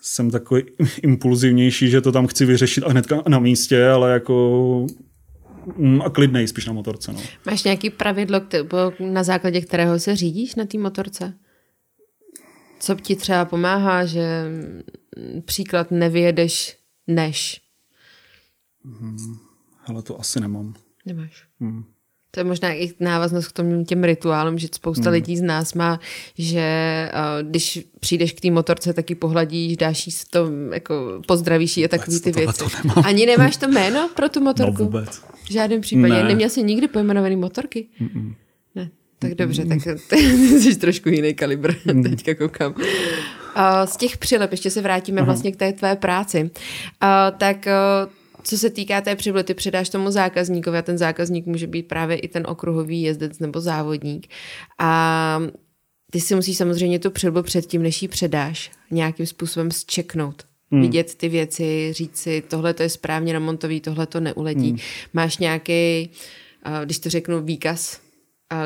jsem 0.00 0.30
takový 0.30 0.62
impulzivnější, 1.02 1.90
že 1.90 2.00
to 2.00 2.12
tam 2.12 2.26
chci 2.26 2.46
vyřešit 2.46 2.84
a 2.84 2.90
hnedka 2.90 3.22
na 3.28 3.38
místě, 3.38 3.86
ale 3.86 4.12
jako 4.12 4.86
mm, 5.76 6.02
a 6.02 6.10
klidnej 6.10 6.48
spíš 6.48 6.66
na 6.66 6.72
motorce. 6.72 7.12
No. 7.12 7.20
Máš 7.46 7.64
nějaký 7.64 7.90
pravidlo, 7.90 8.40
na 9.00 9.22
základě 9.22 9.60
kterého 9.60 9.98
se 9.98 10.16
řídíš 10.16 10.54
na 10.54 10.64
té 10.64 10.78
motorce? 10.78 11.34
Co 12.80 12.94
ti 12.94 13.16
třeba 13.16 13.44
pomáhá, 13.44 14.04
že 14.06 14.44
příklad 15.44 15.90
nevyjedeš 15.90 16.78
než? 17.06 17.60
Hmm, 18.84 19.38
hele, 19.80 20.02
to 20.02 20.20
asi 20.20 20.40
nemám. 20.40 20.74
Nemáš. 21.06 21.44
Hmm. 21.60 21.84
To 22.34 22.40
je 22.40 22.44
možná 22.44 22.72
i 22.74 22.90
návaznost 23.00 23.48
k 23.48 23.52
tomu 23.52 23.84
těm 23.84 24.04
rituálům, 24.04 24.58
že 24.58 24.68
spousta 24.72 25.02
hmm. 25.02 25.12
lidí 25.12 25.36
z 25.36 25.42
nás 25.42 25.74
má, 25.74 26.00
že 26.38 27.08
uh, 27.14 27.48
když 27.48 27.86
přijdeš 28.00 28.32
k 28.32 28.40
té 28.40 28.50
motorce, 28.50 28.92
taky 28.92 29.14
pohladíš, 29.14 29.76
dáš 29.76 30.06
jí 30.06 30.12
to, 30.30 30.50
jako 30.72 31.22
pozdravíš 31.26 31.76
jí 31.76 31.84
a 31.84 31.88
takový 31.88 32.20
ty 32.20 32.32
věci. 32.32 32.64
Ani 33.04 33.26
nemáš 33.26 33.56
to 33.56 33.68
jméno 33.68 34.10
pro 34.16 34.28
tu 34.28 34.40
motorku? 34.40 34.78
No 34.78 34.84
vůbec. 34.84 35.22
V 35.44 35.52
žádném 35.52 35.80
případě. 35.80 36.14
Ne. 36.14 36.24
Neměl 36.24 36.48
jsi 36.48 36.62
nikdy 36.62 36.88
pojmenovaný 36.88 37.36
motorky? 37.36 37.86
Mm-mm. 38.00 38.34
Ne. 38.74 38.90
Tak 39.18 39.34
dobře, 39.34 39.64
tak 39.64 39.78
ty 40.08 40.16
jsi 40.60 40.76
trošku 40.76 41.08
jiný 41.08 41.34
kalibr, 41.34 41.74
mm. 41.92 42.02
teďka 42.02 42.34
koukám. 42.34 42.74
Uh, 42.74 42.82
z 43.84 43.96
těch 43.96 44.16
přilep, 44.16 44.50
ještě 44.50 44.70
se 44.70 44.80
vrátíme 44.80 45.20
Aha. 45.20 45.26
vlastně 45.26 45.52
k 45.52 45.56
té 45.56 45.72
tvé 45.72 45.96
práci, 45.96 46.42
uh, 46.42 47.38
tak 47.38 47.66
co 48.42 48.58
se 48.58 48.70
týká 48.70 49.00
té 49.00 49.16
přibly, 49.16 49.44
ty 49.44 49.54
předáš 49.54 49.88
tomu 49.88 50.10
zákazníkovi 50.10 50.78
a 50.78 50.82
ten 50.82 50.98
zákazník 50.98 51.46
může 51.46 51.66
být 51.66 51.88
právě 51.88 52.16
i 52.16 52.28
ten 52.28 52.46
okruhový 52.48 53.02
jezdec 53.02 53.38
nebo 53.38 53.60
závodník. 53.60 54.26
A 54.78 55.42
ty 56.10 56.20
si 56.20 56.34
musíš 56.34 56.56
samozřejmě 56.56 56.98
tu 56.98 57.10
přilbu 57.10 57.42
předtím, 57.42 57.82
než 57.82 58.02
ji 58.02 58.08
předáš, 58.08 58.70
nějakým 58.90 59.26
způsobem 59.26 59.70
zčeknout. 59.70 60.42
Hmm. 60.70 60.82
Vidět 60.82 61.14
ty 61.14 61.28
věci, 61.28 61.92
říct 61.92 62.16
si, 62.16 62.42
tohle 62.48 62.74
to 62.74 62.82
je 62.82 62.88
správně 62.88 63.32
namontový, 63.32 63.80
tohle 63.80 64.06
to 64.06 64.20
neuledí. 64.20 64.68
Hmm. 64.68 64.78
Máš 65.12 65.38
nějaký, 65.38 66.10
když 66.84 66.98
to 66.98 67.10
řeknu, 67.10 67.42
výkaz 67.42 68.00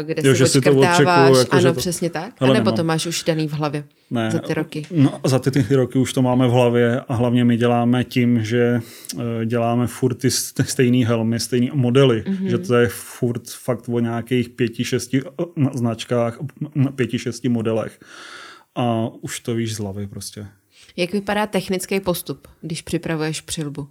kde 0.03 0.23
Jo, 0.29 0.33
si 0.35 0.39
že 0.39 0.47
si 0.47 0.61
to 0.61 0.71
odčekuju, 0.71 1.37
jako, 1.39 1.57
ano, 1.57 1.73
to- 1.75 1.81
přesně 1.81 2.11
tak. 2.11 2.33
Hele, 2.41 2.51
a 2.51 2.55
nebo 2.55 2.65
nemám. 2.71 2.77
to 2.77 2.85
máš 2.85 3.07
už 3.07 3.25
daný 3.25 3.49
v 3.49 3.53
hlavě 3.53 3.85
Ne, 4.11 4.31
za 4.31 4.39
ty 4.39 4.55
roky. 4.55 4.87
No, 4.91 5.21
za 5.25 5.39
ty, 5.39 5.51
ty 5.51 5.75
roky 5.77 5.99
už 5.99 6.13
to 6.13 6.23
máme 6.23 6.47
v 6.49 6.51
hlavě 6.51 7.01
a 7.09 7.15
hlavně 7.15 7.45
my 7.45 7.57
děláme 7.57 8.05
tím, 8.05 8.45
že 8.45 8.81
eh, 9.19 9.47
děláme 9.47 9.87
furt 9.87 10.15
ty 10.15 10.29
st- 10.29 10.65
stejný 10.65 11.05
helmy, 11.05 11.41
stejný 11.41 11.71
modely, 11.75 12.25
Mhm. 12.27 12.37
mm-hmm. 12.37 12.51
že 12.51 12.59
to 12.59 12.75
je 12.75 12.89
furt 12.89 13.51
fakt 13.51 13.89
o 13.89 14.01
nějakých 14.01 14.49
pěti, 14.49 14.85
šesti 14.85 15.21
eh, 15.23 15.65
značkách, 15.75 16.39
pěti, 16.95 17.19
šesti 17.19 17.49
modelech. 17.49 18.01
A 18.75 19.09
už 19.21 19.41
to 19.41 19.55
víš 19.55 19.75
z 19.75 19.79
hlavy 19.79 20.07
prostě. 20.07 20.47
Jak 20.97 21.13
vypadá 21.13 21.47
technický 21.47 22.01
postup, 22.01 22.49
když 22.61 22.83
připravuješ 22.83 23.41
přilbu? 23.41 23.89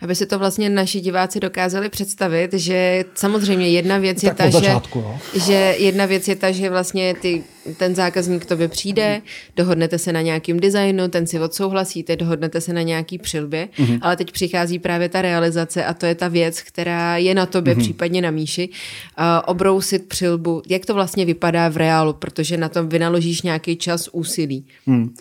Aby 0.00 0.14
si 0.14 0.26
to 0.26 0.38
vlastně 0.38 0.70
naši 0.70 1.00
diváci 1.00 1.40
dokázali 1.40 1.88
představit, 1.88 2.52
že 2.52 3.04
samozřejmě 3.14 3.68
jedna 3.68 3.98
věc 3.98 4.22
je 4.22 4.28
Tak 4.28 4.36
ta, 4.36 4.44
od 4.44 4.52
že, 4.52 4.58
začátku, 4.58 4.98
jo. 4.98 5.18
že 5.46 5.74
jedna 5.78 6.06
věc 6.06 6.28
je 6.28 6.36
ta, 6.36 6.50
že 6.50 6.70
vlastně 6.70 7.14
ty, 7.14 7.44
ten 7.76 7.94
zákazník 7.94 8.42
k 8.42 8.46
tobě 8.46 8.68
přijde, 8.68 9.22
dohodnete 9.56 9.98
se 9.98 10.12
na 10.12 10.20
nějakým 10.20 10.60
designu, 10.60 11.08
ten 11.08 11.26
si 11.26 11.40
odsouhlasíte, 11.40 12.16
dohodnete 12.16 12.60
se 12.60 12.72
na 12.72 12.82
nějaký 12.82 13.18
přilbě, 13.18 13.68
mm-hmm. 13.78 13.98
ale 14.02 14.16
teď 14.16 14.32
přichází 14.32 14.78
právě 14.78 15.08
ta 15.08 15.22
realizace 15.22 15.84
a 15.84 15.94
to 15.94 16.06
je 16.06 16.14
ta 16.14 16.28
věc, 16.28 16.60
která 16.60 17.16
je 17.16 17.34
na 17.34 17.46
tobě, 17.46 17.74
mm-hmm. 17.74 17.80
případně 17.80 18.22
na 18.22 18.30
Míši, 18.30 18.68
uh, 18.68 19.24
obrousit 19.46 20.08
přilbu. 20.08 20.62
Jak 20.68 20.86
to 20.86 20.94
vlastně 20.94 21.24
vypadá 21.24 21.68
v 21.68 21.76
reálu, 21.76 22.12
protože 22.12 22.56
na 22.56 22.68
tom 22.68 22.88
vynaložíš 22.88 23.42
nějaký 23.42 23.76
čas, 23.76 24.08
úsilí. 24.12 24.64
Hmm. 24.86 25.14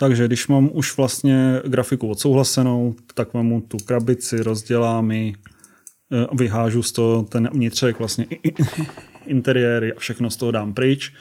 Takže 0.00 0.26
když 0.26 0.48
mám 0.48 0.70
už 0.72 0.96
vlastně 0.96 1.60
grafiku 1.66 2.08
odsouhlasenou, 2.08 2.94
tak 3.14 3.34
mám 3.34 3.60
tu 3.60 3.76
krabici, 3.84 4.42
rozdělám 4.42 5.10
ji, 5.10 5.34
eh, 6.12 6.26
vyhážu 6.36 6.82
z 6.82 6.92
toho 6.92 7.22
ten 7.22 7.48
vnitřek, 7.52 7.98
vlastně 7.98 8.26
interiéry 9.26 9.92
a 9.92 9.98
všechno 9.98 10.30
z 10.30 10.36
toho 10.36 10.50
dám 10.52 10.74
pryč. 10.74 11.12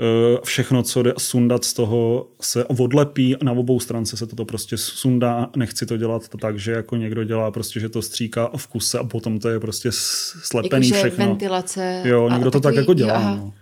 Eh, 0.00 0.38
Všechno, 0.44 0.82
co 0.82 1.02
jde 1.02 1.14
sundat 1.18 1.64
z 1.64 1.72
toho, 1.72 2.28
se 2.40 2.64
odlepí 2.64 3.36
a 3.36 3.44
na 3.44 3.52
obou 3.52 3.80
strance 3.80 4.16
se 4.16 4.26
toto 4.26 4.44
prostě 4.44 4.76
sundá. 4.76 5.50
Nechci 5.56 5.86
to 5.86 5.96
dělat 5.96 6.28
to 6.28 6.38
tak, 6.38 6.58
že 6.58 6.72
jako 6.72 6.96
někdo 6.96 7.24
dělá 7.24 7.50
prostě, 7.50 7.80
že 7.80 7.88
to 7.88 8.02
stříká 8.02 8.50
v 8.56 8.66
kuse 8.66 8.98
a 8.98 9.04
potom 9.04 9.38
to 9.38 9.48
je 9.48 9.60
prostě 9.60 9.92
s- 9.92 10.34
slepený 10.42 10.88
Jakože 10.88 11.08
všechno. 11.08 11.26
ventilace. 11.26 12.02
Jo, 12.04 12.26
a 12.30 12.34
někdo 12.34 12.50
to 12.50 12.60
tak 12.60 12.74
jako 12.74 12.94
dělá. 12.94 13.20
jo, 13.22 13.36
no. 13.36 13.52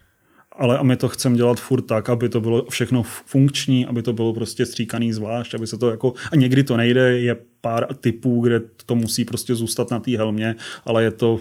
Ale 0.56 0.78
a 0.78 0.82
my 0.82 0.96
to 0.96 1.08
chceme 1.08 1.36
dělat 1.36 1.60
furt 1.60 1.82
tak, 1.82 2.08
aby 2.08 2.28
to 2.28 2.40
bylo 2.40 2.66
všechno 2.70 3.02
funkční, 3.02 3.86
aby 3.86 4.02
to 4.02 4.12
bylo 4.12 4.34
prostě 4.34 4.66
stříkaný 4.66 5.12
zvlášť, 5.12 5.54
aby 5.54 5.66
se 5.66 5.78
to 5.78 5.90
jako, 5.90 6.14
a 6.32 6.36
někdy 6.36 6.64
to 6.64 6.76
nejde, 6.76 7.18
je 7.18 7.36
pár 7.60 7.94
typů, 7.94 8.40
kde 8.40 8.60
to 8.86 8.94
musí 8.94 9.24
prostě 9.24 9.54
zůstat 9.54 9.90
na 9.90 10.00
té 10.00 10.16
helmě, 10.16 10.56
ale 10.84 11.04
je 11.04 11.10
to, 11.10 11.40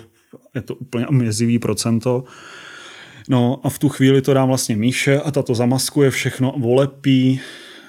je 0.56 0.62
to 0.62 0.76
úplně 0.76 1.06
mizivý 1.12 1.60
procento. 1.60 2.24
No 3.30 3.60
a 3.64 3.70
v 3.70 3.80
tu 3.80 3.90
chvíli 3.90 4.22
to 4.22 4.34
dám 4.34 4.48
vlastně 4.48 4.76
Míše 4.76 5.20
a 5.20 5.32
ta 5.32 5.44
to 5.44 5.56
zamaskuje 5.56 6.12
všechno, 6.12 6.54
volepí, 6.58 7.40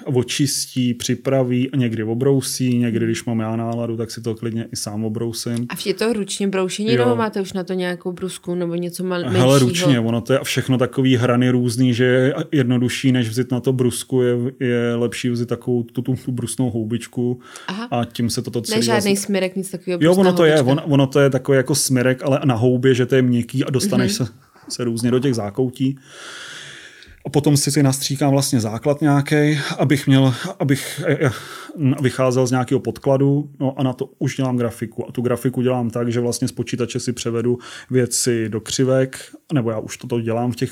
očistí, 0.05 0.93
připraví 0.93 1.71
a 1.71 1.77
někdy 1.77 2.03
obrousí, 2.03 2.77
někdy, 2.77 3.05
když 3.05 3.25
mám 3.25 3.39
já 3.39 3.55
náladu, 3.55 3.97
tak 3.97 4.11
si 4.11 4.21
to 4.21 4.35
klidně 4.35 4.67
i 4.73 4.75
sám 4.75 5.05
obrousím. 5.05 5.65
A 5.69 5.73
je 5.85 5.93
to 5.93 6.13
ručně 6.13 6.47
broušení, 6.47 6.93
Jo. 6.93 6.97
nebo 7.05 7.15
máte 7.15 7.41
už 7.41 7.53
na 7.53 7.63
to 7.63 7.73
nějakou 7.73 8.11
brusku 8.11 8.55
nebo 8.55 8.75
něco 8.75 9.03
mal, 9.03 9.21
menšího? 9.21 9.41
Hele, 9.41 9.59
ručně, 9.59 9.99
ono 9.99 10.21
to 10.21 10.33
je 10.33 10.39
všechno 10.43 10.77
takový 10.77 11.15
hrany 11.15 11.49
různý, 11.49 11.93
že 11.93 12.03
je 12.03 12.33
jednodušší, 12.51 13.11
než 13.11 13.29
vzít 13.29 13.51
na 13.51 13.59
to 13.59 13.73
brusku, 13.73 14.21
je, 14.21 14.35
je 14.59 14.95
lepší 14.95 15.29
vzít 15.29 15.49
takovou 15.49 15.83
tu, 15.83 16.01
tu, 16.01 16.15
tu 16.25 16.31
brusnou 16.31 16.69
houbičku 16.69 17.39
Aha. 17.67 17.87
a 17.91 18.05
tím 18.05 18.29
se 18.29 18.41
toto 18.41 18.61
celé 18.61 18.77
Ne, 18.77 18.81
žádný 18.83 18.93
vlastně... 19.11 19.17
smirek, 19.17 19.55
nic 19.55 19.71
takového. 19.71 19.99
Jo, 20.03 20.15
ono 20.15 20.33
to 20.33 20.45
je, 20.45 20.61
ono, 20.61 20.85
ono 20.85 21.07
to 21.07 21.19
je 21.19 21.29
takový 21.29 21.55
jako 21.55 21.75
smirek, 21.75 22.23
ale 22.23 22.39
na 22.45 22.55
houbě, 22.55 22.93
že 22.95 23.05
to 23.05 23.15
je 23.15 23.21
měkký 23.21 23.63
a 23.63 23.69
dostaneš 23.69 24.19
Mhm. 24.19 24.27
mm-hmm. 24.27 24.31
se, 24.69 24.75
se 24.75 24.83
různě 24.83 25.11
do 25.11 25.19
těch 25.19 25.35
zákoutí. 25.35 25.97
Potom 27.29 27.57
si 27.57 27.71
si 27.71 27.83
nastříkám 27.83 28.31
vlastně 28.31 28.59
základ 28.59 29.01
nějaký, 29.01 29.59
abych 29.77 30.07
měl, 30.07 30.33
abych 30.59 31.01
eh, 31.05 31.17
eh, 31.21 31.31
vycházel 32.01 32.47
z 32.47 32.51
nějakého 32.51 32.79
podkladu, 32.79 33.49
no 33.59 33.79
a 33.79 33.83
na 33.83 33.93
to 33.93 34.09
už 34.19 34.35
dělám 34.35 34.57
grafiku. 34.57 35.09
A 35.09 35.11
tu 35.11 35.21
grafiku 35.21 35.61
dělám 35.61 35.89
tak, 35.89 36.11
že 36.11 36.19
vlastně 36.19 36.47
z 36.47 36.51
počítače 36.51 36.99
si 36.99 37.13
převedu 37.13 37.57
věci 37.89 38.49
do 38.49 38.61
křivek, 38.61 39.19
nebo 39.53 39.71
já 39.71 39.79
už 39.79 39.97
toto 39.97 40.21
dělám 40.21 40.51
v 40.51 40.55
těch 40.55 40.71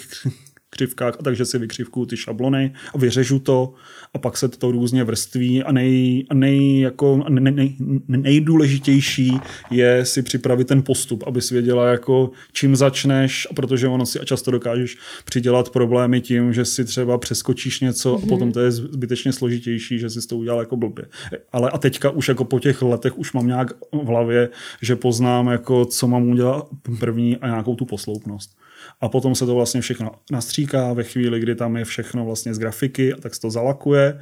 křivkách, 0.72 1.16
a 1.20 1.24
takže 1.24 1.46
si 1.46 1.58
vykřivkuju 1.58 2.06
ty 2.06 2.18
šablony 2.18 2.74
a 2.96 2.98
vyřežu 2.98 3.40
to 3.40 3.74
a 4.14 4.18
pak 4.18 4.38
se 4.38 4.48
to 4.48 4.72
různě 4.72 5.04
vrství 5.04 5.64
a, 5.64 5.72
nej, 5.72 6.26
a 6.30 6.34
nej, 6.34 6.80
jako, 6.80 7.26
nej, 7.30 7.54
nej, 7.54 7.76
nejdůležitější 8.08 9.40
je 9.72 10.06
si 10.06 10.22
připravit 10.22 10.68
ten 10.68 10.82
postup, 10.82 11.24
abys 11.28 11.50
věděla, 11.50 11.88
jako, 11.88 12.32
čím 12.52 12.76
začneš, 12.76 13.48
protože 13.56 13.88
ono 13.88 14.06
si 14.06 14.20
a 14.20 14.26
často 14.26 14.52
dokážeš 14.52 14.98
přidělat 15.26 15.70
problémy 15.70 16.22
tím, 16.22 16.54
že 16.54 16.66
si 16.66 16.86
třeba 16.86 17.18
přeskočíš 17.18 17.80
něco 17.80 18.16
a 18.24 18.28
potom 18.28 18.52
to 18.52 18.60
je 18.60 18.72
zbytečně 18.72 19.34
složitější, 19.34 20.00
že 20.00 20.10
jsi 20.10 20.28
to 20.28 20.38
udělal 20.38 20.60
jako 20.60 20.78
blbě. 20.78 21.06
Ale 21.52 21.70
a 21.70 21.78
teďka 21.78 22.10
už 22.10 22.28
jako 22.28 22.46
po 22.46 22.60
těch 22.60 22.82
letech 22.82 23.18
už 23.18 23.34
mám 23.34 23.48
nějak 23.48 23.74
v 23.92 24.06
hlavě, 24.06 24.50
že 24.82 24.96
poznám, 24.96 25.48
jako, 25.48 25.86
co 25.86 26.08
mám 26.08 26.30
udělat 26.30 26.68
první 27.00 27.38
a 27.38 27.48
nějakou 27.48 27.76
tu 27.76 27.86
posloupnost. 27.86 28.62
A 29.02 29.10
potom 29.10 29.36
se 29.36 29.45
to 29.45 29.56
vlastně 29.56 29.82
všechno 29.82 30.12
nastříká 30.32 30.93
ve 30.93 31.04
chvíli, 31.04 31.39
kdy 31.39 31.56
tam 31.56 31.78
je 31.78 31.86
všechno 31.86 32.26
vlastně 32.26 32.54
z 32.54 32.60
grafiky, 32.60 33.14
tak 33.22 33.36
se 33.36 33.41
to 33.41 33.52
zalakuje 33.52 34.20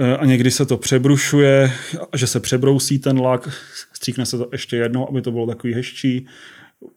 Eh, 0.00 0.16
a 0.16 0.24
někdy 0.24 0.50
se 0.50 0.66
to 0.66 0.76
přebrušuje, 0.76 1.72
že 2.16 2.26
se 2.26 2.40
přebrousí 2.40 2.98
ten 2.98 3.20
lak, 3.20 3.48
stříkne 3.92 4.26
se 4.26 4.38
to 4.38 4.48
ještě 4.52 4.76
jednou, 4.76 5.08
aby 5.08 5.22
to 5.22 5.32
bylo 5.32 5.46
takový 5.46 5.74
hezčí. 5.74 6.26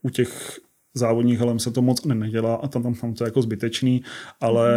U 0.02 0.10
těch 0.10 0.60
závodních 0.94 1.40
helem 1.40 1.60
se 1.60 1.72
to 1.72 1.82
moc 1.82 2.06
ne- 2.06 2.16
nedělá 2.16 2.56
a 2.56 2.68
tam, 2.68 2.84
tam, 2.84 2.96
tam 2.96 3.14
to 3.14 3.24
je 3.24 3.28
jako 3.28 3.42
zbytečný, 3.42 4.04
ale 4.42 4.72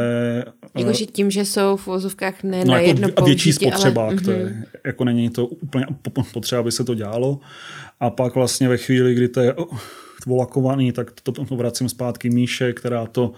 Jakože 0.79 1.07
tím, 1.07 1.31
že 1.31 1.45
jsou 1.45 1.77
v 1.77 1.87
vozovkách 1.87 2.43
ne 2.43 2.65
no, 2.65 2.73
na 2.73 2.81
jako 2.81 2.89
jedno 2.89 3.09
a 3.17 3.25
větší 3.25 3.53
použití, 3.53 3.53
spotřebák, 3.53 4.13
ale... 4.13 4.21
to 4.21 4.31
je, 4.31 4.65
jako 4.87 5.05
není 5.05 5.31
to 5.31 5.47
úplně 5.47 5.87
po- 6.03 6.23
potřeba, 6.33 6.61
aby 6.61 6.73
se 6.73 6.85
to 6.85 6.95
dělalo. 6.95 7.41
A 8.01 8.11
pak 8.11 8.35
vlastně 8.35 8.69
ve 8.69 8.77
chvíli, 8.77 9.15
kdy 9.15 9.29
to 9.29 9.41
je 9.41 9.55
volakovaný, 10.27 10.93
tak 10.93 11.11
to, 11.23 11.33
to, 11.33 11.45
to 11.45 11.57
vracím 11.57 11.89
zpátky 11.89 12.31
Míše, 12.31 12.73
která 12.73 13.07
to, 13.07 13.33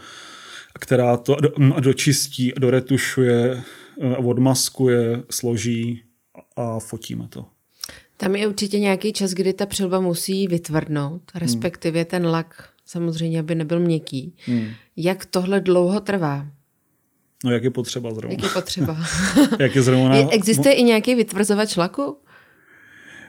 která 0.81 1.17
to 1.17 1.35
do, 1.35 1.51
dočistí, 1.81 2.53
doretušuje, 2.59 3.63
eh, 4.01 4.17
odmaskuje, 4.17 5.23
složí 5.31 6.03
a 6.57 6.79
fotíme 6.79 7.29
to. 7.29 7.45
Tam 8.17 8.37
je 8.37 8.47
určitě 8.47 8.79
nějaký 8.81 9.13
čas, 9.13 9.31
kdy 9.31 9.53
ta 9.53 9.67
přilba 9.67 10.01
musí 10.01 10.47
vytvrdnout, 10.47 11.23
Hmm. 11.33 11.41
respektive 11.41 12.05
ten 12.05 12.27
lak 12.27 12.69
samozřejmě, 12.87 13.41
aby 13.41 13.55
nebyl 13.55 13.81
měkký. 13.81 14.35
Hmm. 14.47 14.69
Jak 14.97 15.27
tohle 15.27 15.61
dlouho 15.61 16.01
trvá? 16.01 16.47
No 17.45 17.51
jak 17.51 17.65
je 17.65 17.71
potřeba 17.71 18.15
zrovna. 18.15 18.33
Jak 18.33 18.43
je 18.43 18.49
potřeba? 18.49 18.97
jak 19.59 19.75
je 19.77 19.83
zrovna... 19.83 20.17
Je, 20.17 20.29
existuje 20.31 20.75
i 20.75 20.83
nějaký 20.83 21.15
vytvrzovač 21.15 21.77
laku? 21.77 22.17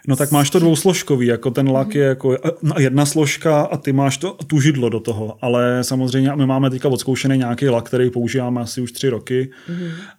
No 0.07 0.15
tak 0.15 0.31
máš 0.31 0.49
to 0.49 0.59
dvousložkový, 0.59 1.27
jako 1.27 1.51
ten 1.51 1.69
lak 1.69 1.95
je 1.95 2.05
jako 2.05 2.37
jedna 2.77 3.05
složka 3.05 3.61
a 3.61 3.77
ty 3.77 3.93
máš 3.93 4.17
to 4.17 4.33
tu 4.47 4.59
židlo 4.59 4.89
do 4.89 4.99
toho, 4.99 5.37
ale 5.41 5.83
samozřejmě 5.83 6.31
my 6.35 6.45
máme 6.45 6.69
teďka 6.69 6.89
odzkoušený 6.89 7.37
nějaký 7.37 7.69
lak, 7.69 7.85
který 7.85 8.09
používáme 8.09 8.61
asi 8.61 8.81
už 8.81 8.91
tři 8.91 9.09
roky. 9.09 9.49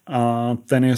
A 0.06 0.56
ten 0.66 0.84
je, 0.84 0.94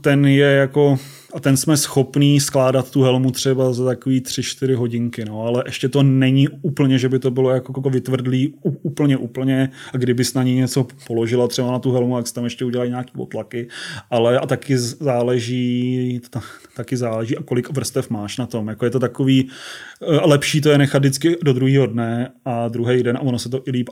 ten 0.00 0.26
je 0.26 0.46
jako, 0.46 0.98
a 1.34 1.40
ten 1.40 1.56
jsme 1.56 1.76
schopní 1.76 2.40
skládat 2.40 2.90
tu 2.90 3.02
helmu 3.02 3.30
třeba 3.30 3.72
za 3.72 3.84
takový 3.84 4.20
tři, 4.20 4.42
čtyři 4.42 4.74
hodinky, 4.74 5.24
no, 5.24 5.42
ale 5.42 5.62
ještě 5.66 5.88
to 5.88 6.02
není 6.02 6.48
úplně, 6.48 6.98
že 6.98 7.08
by 7.08 7.18
to 7.18 7.30
bylo 7.30 7.50
jako, 7.50 7.72
jako 7.76 7.90
vytvrdlý 7.90 8.54
úplně, 8.62 9.16
úplně. 9.16 9.70
A 9.94 9.96
kdybys 9.96 10.34
na 10.34 10.42
ní 10.42 10.54
něco 10.54 10.86
položila 11.06 11.48
třeba 11.48 11.72
na 11.72 11.78
tu 11.78 11.92
helmu, 11.92 12.16
tak 12.16 12.26
se 12.26 12.34
tam 12.34 12.44
ještě 12.44 12.64
udělají 12.64 12.90
nějaký 12.90 13.12
otlaky, 13.16 13.68
ale 14.10 14.38
a 14.38 14.46
taky 14.46 14.78
záleží, 14.78 16.20
ta, 16.30 16.42
taky 16.76 16.96
záleží 16.96 17.36
a 17.36 17.42
kolik 17.42 17.68
vrstev 17.86 18.10
máš 18.10 18.36
na 18.38 18.46
tom. 18.46 18.68
Jako 18.68 18.84
je 18.84 18.90
to 18.90 19.00
takový, 19.00 19.48
eh, 20.02 20.06
lepší 20.06 20.60
to 20.60 20.70
je 20.70 20.78
nechat 20.78 20.98
vždycky 20.98 21.36
do 21.42 21.52
druhého 21.52 21.86
dne 21.86 22.32
a 22.44 22.68
druhý 22.68 23.02
den 23.02 23.16
a 23.16 23.20
ono 23.20 23.38
se 23.38 23.48
to 23.48 23.62
i 23.66 23.70
líp 23.70 23.88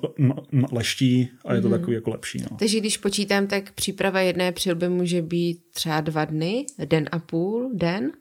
leští 0.72 1.28
a 1.44 1.54
je 1.54 1.60
to 1.60 1.70
takový 1.70 1.94
jako 1.94 2.10
lepší. 2.10 2.38
No. 2.50 2.56
Takže 2.56 2.80
když 2.80 2.96
počítám, 2.96 3.46
tak 3.46 3.72
příprava 3.72 4.20
jedné 4.20 4.52
přilby 4.52 4.88
může 4.88 5.22
být 5.22 5.58
třeba 5.74 6.00
dva 6.00 6.24
dny, 6.24 6.66
den 6.84 7.08
a 7.12 7.18
půl, 7.18 7.70
den? 7.74 8.12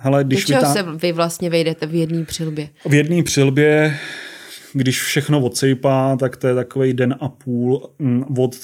Hele, 0.00 0.24
Do 0.24 0.28
když 0.28 0.44
čeho 0.44 0.60
vytá... 0.60 0.72
se 0.72 0.82
vy 0.82 1.12
vlastně 1.12 1.50
vejdete 1.50 1.86
v 1.86 1.94
jedné 1.94 2.24
přilbě? 2.24 2.68
v 2.88 2.94
jedné 2.94 3.22
přilbě, 3.22 3.98
když 4.72 5.02
všechno 5.02 5.40
odsejpá, 5.40 6.16
tak 6.16 6.36
to 6.36 6.46
je 6.46 6.54
takový 6.54 6.92
den 6.92 7.14
a 7.20 7.28
půl 7.28 7.90
mm, 7.98 8.24
od, 8.38 8.56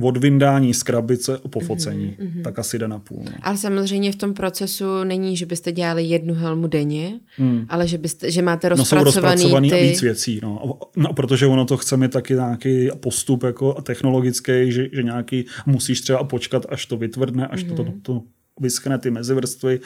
od 0.00 0.16
vyndání 0.16 0.74
z 0.74 0.82
krabice 0.82 1.38
po 1.50 1.60
focení. 1.60 2.16
Mm-hmm. 2.20 2.42
Tak 2.42 2.58
asi 2.58 2.78
den 2.78 2.92
a 2.92 2.98
půl. 2.98 3.22
No. 3.24 3.32
Ale 3.42 3.56
samozřejmě 3.56 4.12
v 4.12 4.16
tom 4.16 4.34
procesu 4.34 5.04
není, 5.04 5.36
že 5.36 5.46
byste 5.46 5.72
dělali 5.72 6.04
jednu 6.04 6.34
helmu 6.34 6.66
denně, 6.66 7.20
hmm. 7.36 7.66
ale 7.68 7.88
že, 7.88 7.98
byste, 7.98 8.30
že 8.30 8.42
máte 8.42 8.70
No 8.70 8.76
jsou 8.76 8.96
rozpracovaný 8.96 9.42
rozpracovaný 9.42 9.70
ty... 9.70 9.74
a 9.74 9.82
víc 9.82 10.02
věcí. 10.02 10.40
No. 10.42 10.78
no. 10.96 11.12
protože 11.12 11.46
ono 11.46 11.64
to 11.64 11.76
chce 11.76 11.96
mít 11.96 12.12
taky 12.12 12.34
nějaký 12.34 12.88
postup 13.00 13.42
jako 13.42 13.72
technologický, 13.72 14.72
že, 14.72 14.88
že 14.92 15.02
nějaký 15.02 15.44
musíš 15.66 16.00
třeba 16.00 16.24
počkat, 16.24 16.66
až 16.68 16.86
to 16.86 16.96
vytvrdne, 16.96 17.46
až 17.46 17.64
mm-hmm. 17.64 17.76
to, 17.76 17.84
to, 17.84 17.92
to 18.02 18.22
vyskne 18.60 18.98
ty 18.98 19.10
mezivrstvy 19.10 19.80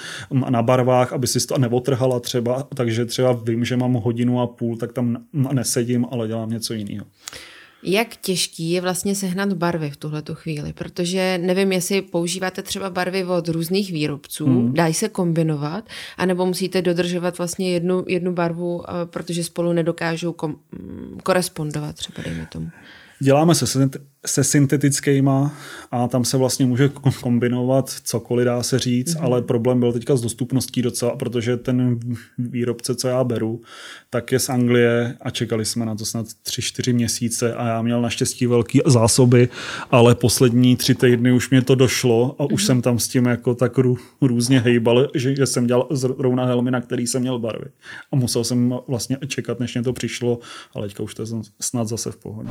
na 0.50 0.62
barvách, 0.62 1.12
aby 1.12 1.26
si 1.26 1.46
to 1.46 1.59
neotrhala 1.59 2.20
třeba, 2.20 2.68
takže 2.74 3.04
třeba 3.04 3.32
vím, 3.32 3.64
že 3.64 3.76
mám 3.76 3.92
hodinu 3.92 4.40
a 4.40 4.46
půl, 4.46 4.76
tak 4.76 4.92
tam 4.92 5.16
nesedím, 5.32 6.07
ale 6.11 6.28
dělám 6.28 6.50
něco 6.50 6.74
jiného. 6.74 7.07
Jak 7.89 8.16
těžký 8.16 8.70
je 8.70 8.80
vlastně 8.80 9.14
sehnat 9.14 9.53
barvy 9.53 9.91
v 9.91 9.97
tuhletu 9.97 10.34
chvíli? 10.34 10.72
Protože 10.72 11.39
nevím, 11.43 11.72
jestli 11.72 12.03
používáte 12.03 12.62
třeba 12.62 12.91
barvy 12.91 13.24
od 13.24 13.49
různých 13.49 13.93
výrobců, 13.93 14.47
hmm. 14.47 14.74
dají 14.74 14.95
se 14.95 15.09
kombinovat, 15.09 15.84
anebo 16.16 16.47
musíte 16.47 16.82
dodržovat 16.82 17.39
vlastně 17.39 17.72
jednu, 17.72 18.05
jednu 18.09 18.32
barvu, 18.32 18.82
eh, 18.89 19.07
protože 19.07 19.45
spolu 19.45 19.72
nedokážou 19.72 20.32
kom, 20.32 20.57
mm, 20.72 21.18
korespondovat 21.22 21.97
třeba, 21.97 22.22
dejme 22.24 22.47
tomu. 22.53 22.70
Děláme 23.20 23.55
se 23.55 23.66
se 24.27 24.45
syntetickýma 24.45 25.53
a 25.91 26.09
tam 26.09 26.24
se 26.24 26.37
vlastně 26.37 26.66
může 26.66 26.91
kombinovat 27.20 27.91
cokoliv, 28.05 28.45
dá 28.45 28.62
se 28.62 28.79
říct, 28.79 29.16
mm-hmm. 29.16 29.24
ale 29.24 29.43
problém 29.43 29.81
byl 29.81 29.93
teďka 29.93 30.16
s 30.16 30.20
dostupností 30.20 30.83
docela, 30.83 31.16
protože 31.16 31.57
ten 31.57 32.01
výrobce, 32.39 32.95
co 32.95 33.09
já 33.09 33.24
beru, 33.24 33.62
tak 34.11 34.33
je 34.33 34.39
z 34.39 34.49
Anglie 34.49 35.16
a 35.20 35.31
čekali 35.31 35.64
jsme 35.64 35.87
na 35.87 35.95
to 35.95 36.05
snad 36.05 36.27
3-4 36.27 36.95
měsíce 36.95 37.55
a 37.55 37.66
já 37.66 37.83
měl 37.83 38.03
naštěstí 38.03 38.47
velké 38.47 38.79
zásoby, 38.87 39.49
ale 39.91 40.14
poslední 40.14 40.77
tři 40.77 40.95
týdny 40.95 41.33
už 41.33 41.51
mě 41.51 41.62
to 41.62 41.74
došlo 41.74 42.37
a 42.39 42.43
mm-hmm. 42.43 42.55
už 42.55 42.62
mhm. 42.62 42.66
jsem 42.66 42.83
tam 42.83 42.99
s 42.99 43.09
tím 43.09 43.24
jako 43.24 43.55
tak 43.55 43.79
rů, 43.79 43.99
různě 44.20 44.61
hejbal, 44.61 45.09
že, 45.14 45.37
že 45.37 45.47
jsem 45.47 45.66
dělal 45.66 45.89
zrovna 45.91 46.45
helmy, 46.45 46.70
na 46.70 46.81
který 46.81 47.07
jsem 47.07 47.22
měl 47.22 47.39
barvy. 47.39 47.66
A 48.12 48.16
musel 48.16 48.45
jsem 48.45 48.74
vlastně 48.89 49.18
čekat, 49.27 49.61
než 49.61 49.74
mě 49.74 49.83
to 49.83 49.93
přišlo, 49.93 50.39
ale 50.74 50.87
teďka 50.87 51.03
už 51.03 51.14
to 51.14 51.22
je 51.22 51.27
snad 51.61 51.89
zase 51.89 52.11
v 52.11 52.16
pohodě. 52.16 52.51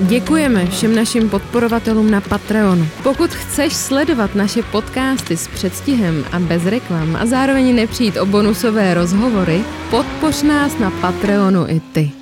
Děkujeme 0.00 0.66
všem 0.66 0.94
našim 0.94 1.28
podporovatelům 1.28 2.10
na 2.10 2.20
Patreonu. 2.20 2.86
Pokud 3.02 3.30
chceš 3.30 3.72
sledovat 3.76 4.34
naše 4.34 4.62
podcasty 4.62 5.36
s 5.36 5.48
předstihem 5.48 6.24
a 6.32 6.38
bez 6.38 6.66
reklam 6.66 7.16
a 7.16 7.26
zároveň 7.26 7.74
nepřijít 7.74 8.16
o 8.16 8.26
bonusové 8.26 8.94
rozhovory, 8.94 9.60
podpoř 9.90 10.42
nás 10.42 10.78
na 10.78 10.90
Patreonu 10.90 11.68
i 11.68 11.80
ty. 11.80 12.21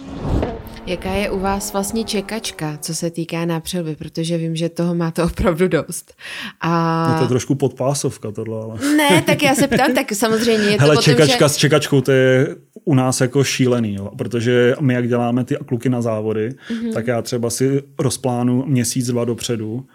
Jaká 0.91 1.13
je 1.13 1.31
u 1.31 1.39
vás 1.39 1.73
vlastně 1.73 2.05
čekačka, 2.05 2.79
co 2.81 2.95
se 2.95 3.11
týká 3.11 3.45
nápřelby, 3.45 3.97
protože 3.97 4.39
vím, 4.39 4.57
že 4.57 4.69
toho 4.69 4.95
máte 4.95 5.23
opravdu 5.23 5.69
dost. 5.69 6.15
A... 6.61 7.09
No 7.09 7.19
to 7.19 7.25
je 7.25 7.29
trošku 7.29 7.55
podpásovka 7.55 8.31
tohle, 8.33 8.63
ale... 8.63 8.97
Ne, 8.97 9.23
tak 9.23 9.43
já 9.43 9.55
se 9.55 9.69
ptám, 9.69 9.95
tak 9.95 10.13
samozřejmě 10.13 10.65
je 10.65 10.77
to 10.77 10.83
Hele, 10.83 10.95
tom, 10.95 11.03
čekačka 11.03 11.49
že... 11.49 11.55
s 11.55 11.57
čekačkou, 11.57 12.01
to 12.01 12.13
je 12.13 12.57
u 12.85 12.95
nás 12.95 13.21
jako 13.21 13.45
šílený, 13.45 13.95
jo, 13.95 14.11
protože 14.19 14.75
my 14.81 14.95
jak 14.95 15.09
děláme 15.09 15.45
ty 15.45 15.57
kluky 15.67 15.89
na 15.89 16.03
závody, 16.03 16.49
mm-hmm. 16.49 16.93
tak 16.93 17.07
já 17.07 17.23
třeba 17.23 17.51
si 17.51 17.83
rozplánu 17.99 18.65
měsíc, 18.67 19.07
dva 19.07 19.25
dopředu, 19.25 19.87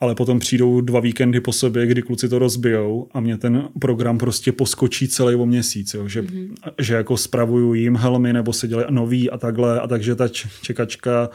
ale 0.00 0.14
potom 0.14 0.38
přijdou 0.38 0.80
dva 0.80 1.00
víkendy 1.00 1.40
po 1.40 1.52
sobě, 1.52 1.86
kdy 1.86 2.02
kluci 2.02 2.28
to 2.28 2.38
rozbijou 2.38 3.08
a 3.12 3.20
mě 3.20 3.38
ten 3.38 3.68
program 3.80 4.18
prostě 4.18 4.52
poskočí 4.52 5.08
celý 5.08 5.34
o 5.34 5.46
měsíc, 5.46 5.94
jo, 5.94 6.08
že, 6.08 6.22
mm-hmm. 6.22 6.54
že 6.78 6.94
jako 6.94 7.16
spravuju 7.16 7.74
jim 7.74 7.96
helmy 7.96 8.32
nebo 8.32 8.52
se 8.52 8.68
dělají 8.68 8.86
nový 8.90 9.30
a 9.30 9.38
takhle. 9.38 9.80
A 9.80 9.86
takže 9.86 10.14
ta 10.14 10.28
čekačka 10.62 11.30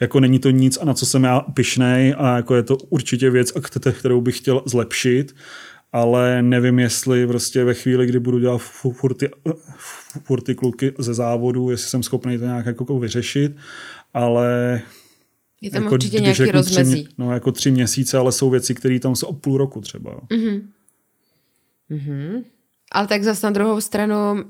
jako 0.00 0.20
není 0.20 0.38
to 0.38 0.50
nic 0.50 0.78
a 0.80 0.84
na 0.84 0.94
co 0.94 1.06
jsem 1.06 1.24
já 1.24 1.40
pišnej 1.40 2.14
a 2.18 2.36
jako 2.36 2.54
je 2.54 2.62
to 2.62 2.76
určitě 2.76 3.30
věc, 3.30 3.52
kterou 3.92 4.20
bych 4.20 4.36
chtěl 4.36 4.62
zlepšit. 4.66 5.34
Ale 5.92 6.42
nevím, 6.42 6.78
jestli 6.78 7.26
prostě 7.26 7.64
ve 7.64 7.74
chvíli, 7.74 8.06
kdy 8.06 8.18
budu 8.20 8.38
dělat 8.38 8.58
furt 8.92 9.14
ty, 9.14 9.28
furt 10.24 10.40
ty 10.40 10.54
kluky 10.54 10.92
ze 10.98 11.14
závodu, 11.14 11.70
jestli 11.70 11.88
jsem 11.88 12.02
schopný 12.02 12.38
to 12.38 12.44
nějak 12.44 12.66
jako 12.66 12.98
vyřešit, 12.98 13.56
ale 14.14 14.80
je 15.60 15.70
tam 15.70 15.82
jako, 15.82 15.94
určitě 15.94 16.20
nějaký 16.20 16.42
jako 16.42 16.52
rozmezí. 16.52 17.04
Tři, 17.04 17.14
no 17.18 17.32
jako 17.32 17.52
tři 17.52 17.70
měsíce, 17.70 18.18
ale 18.18 18.32
jsou 18.32 18.50
věci, 18.50 18.74
které 18.74 19.00
tam 19.00 19.16
jsou 19.16 19.26
o 19.26 19.32
půl 19.32 19.58
roku 19.58 19.80
třeba. 19.80 20.20
Mm-hmm. 20.20 20.62
Mm-hmm. 21.90 22.44
Ale 22.92 23.06
tak 23.06 23.22
zase 23.22 23.46
na 23.46 23.50
druhou 23.50 23.80
stranu 23.80 24.32
uh, 24.32 24.40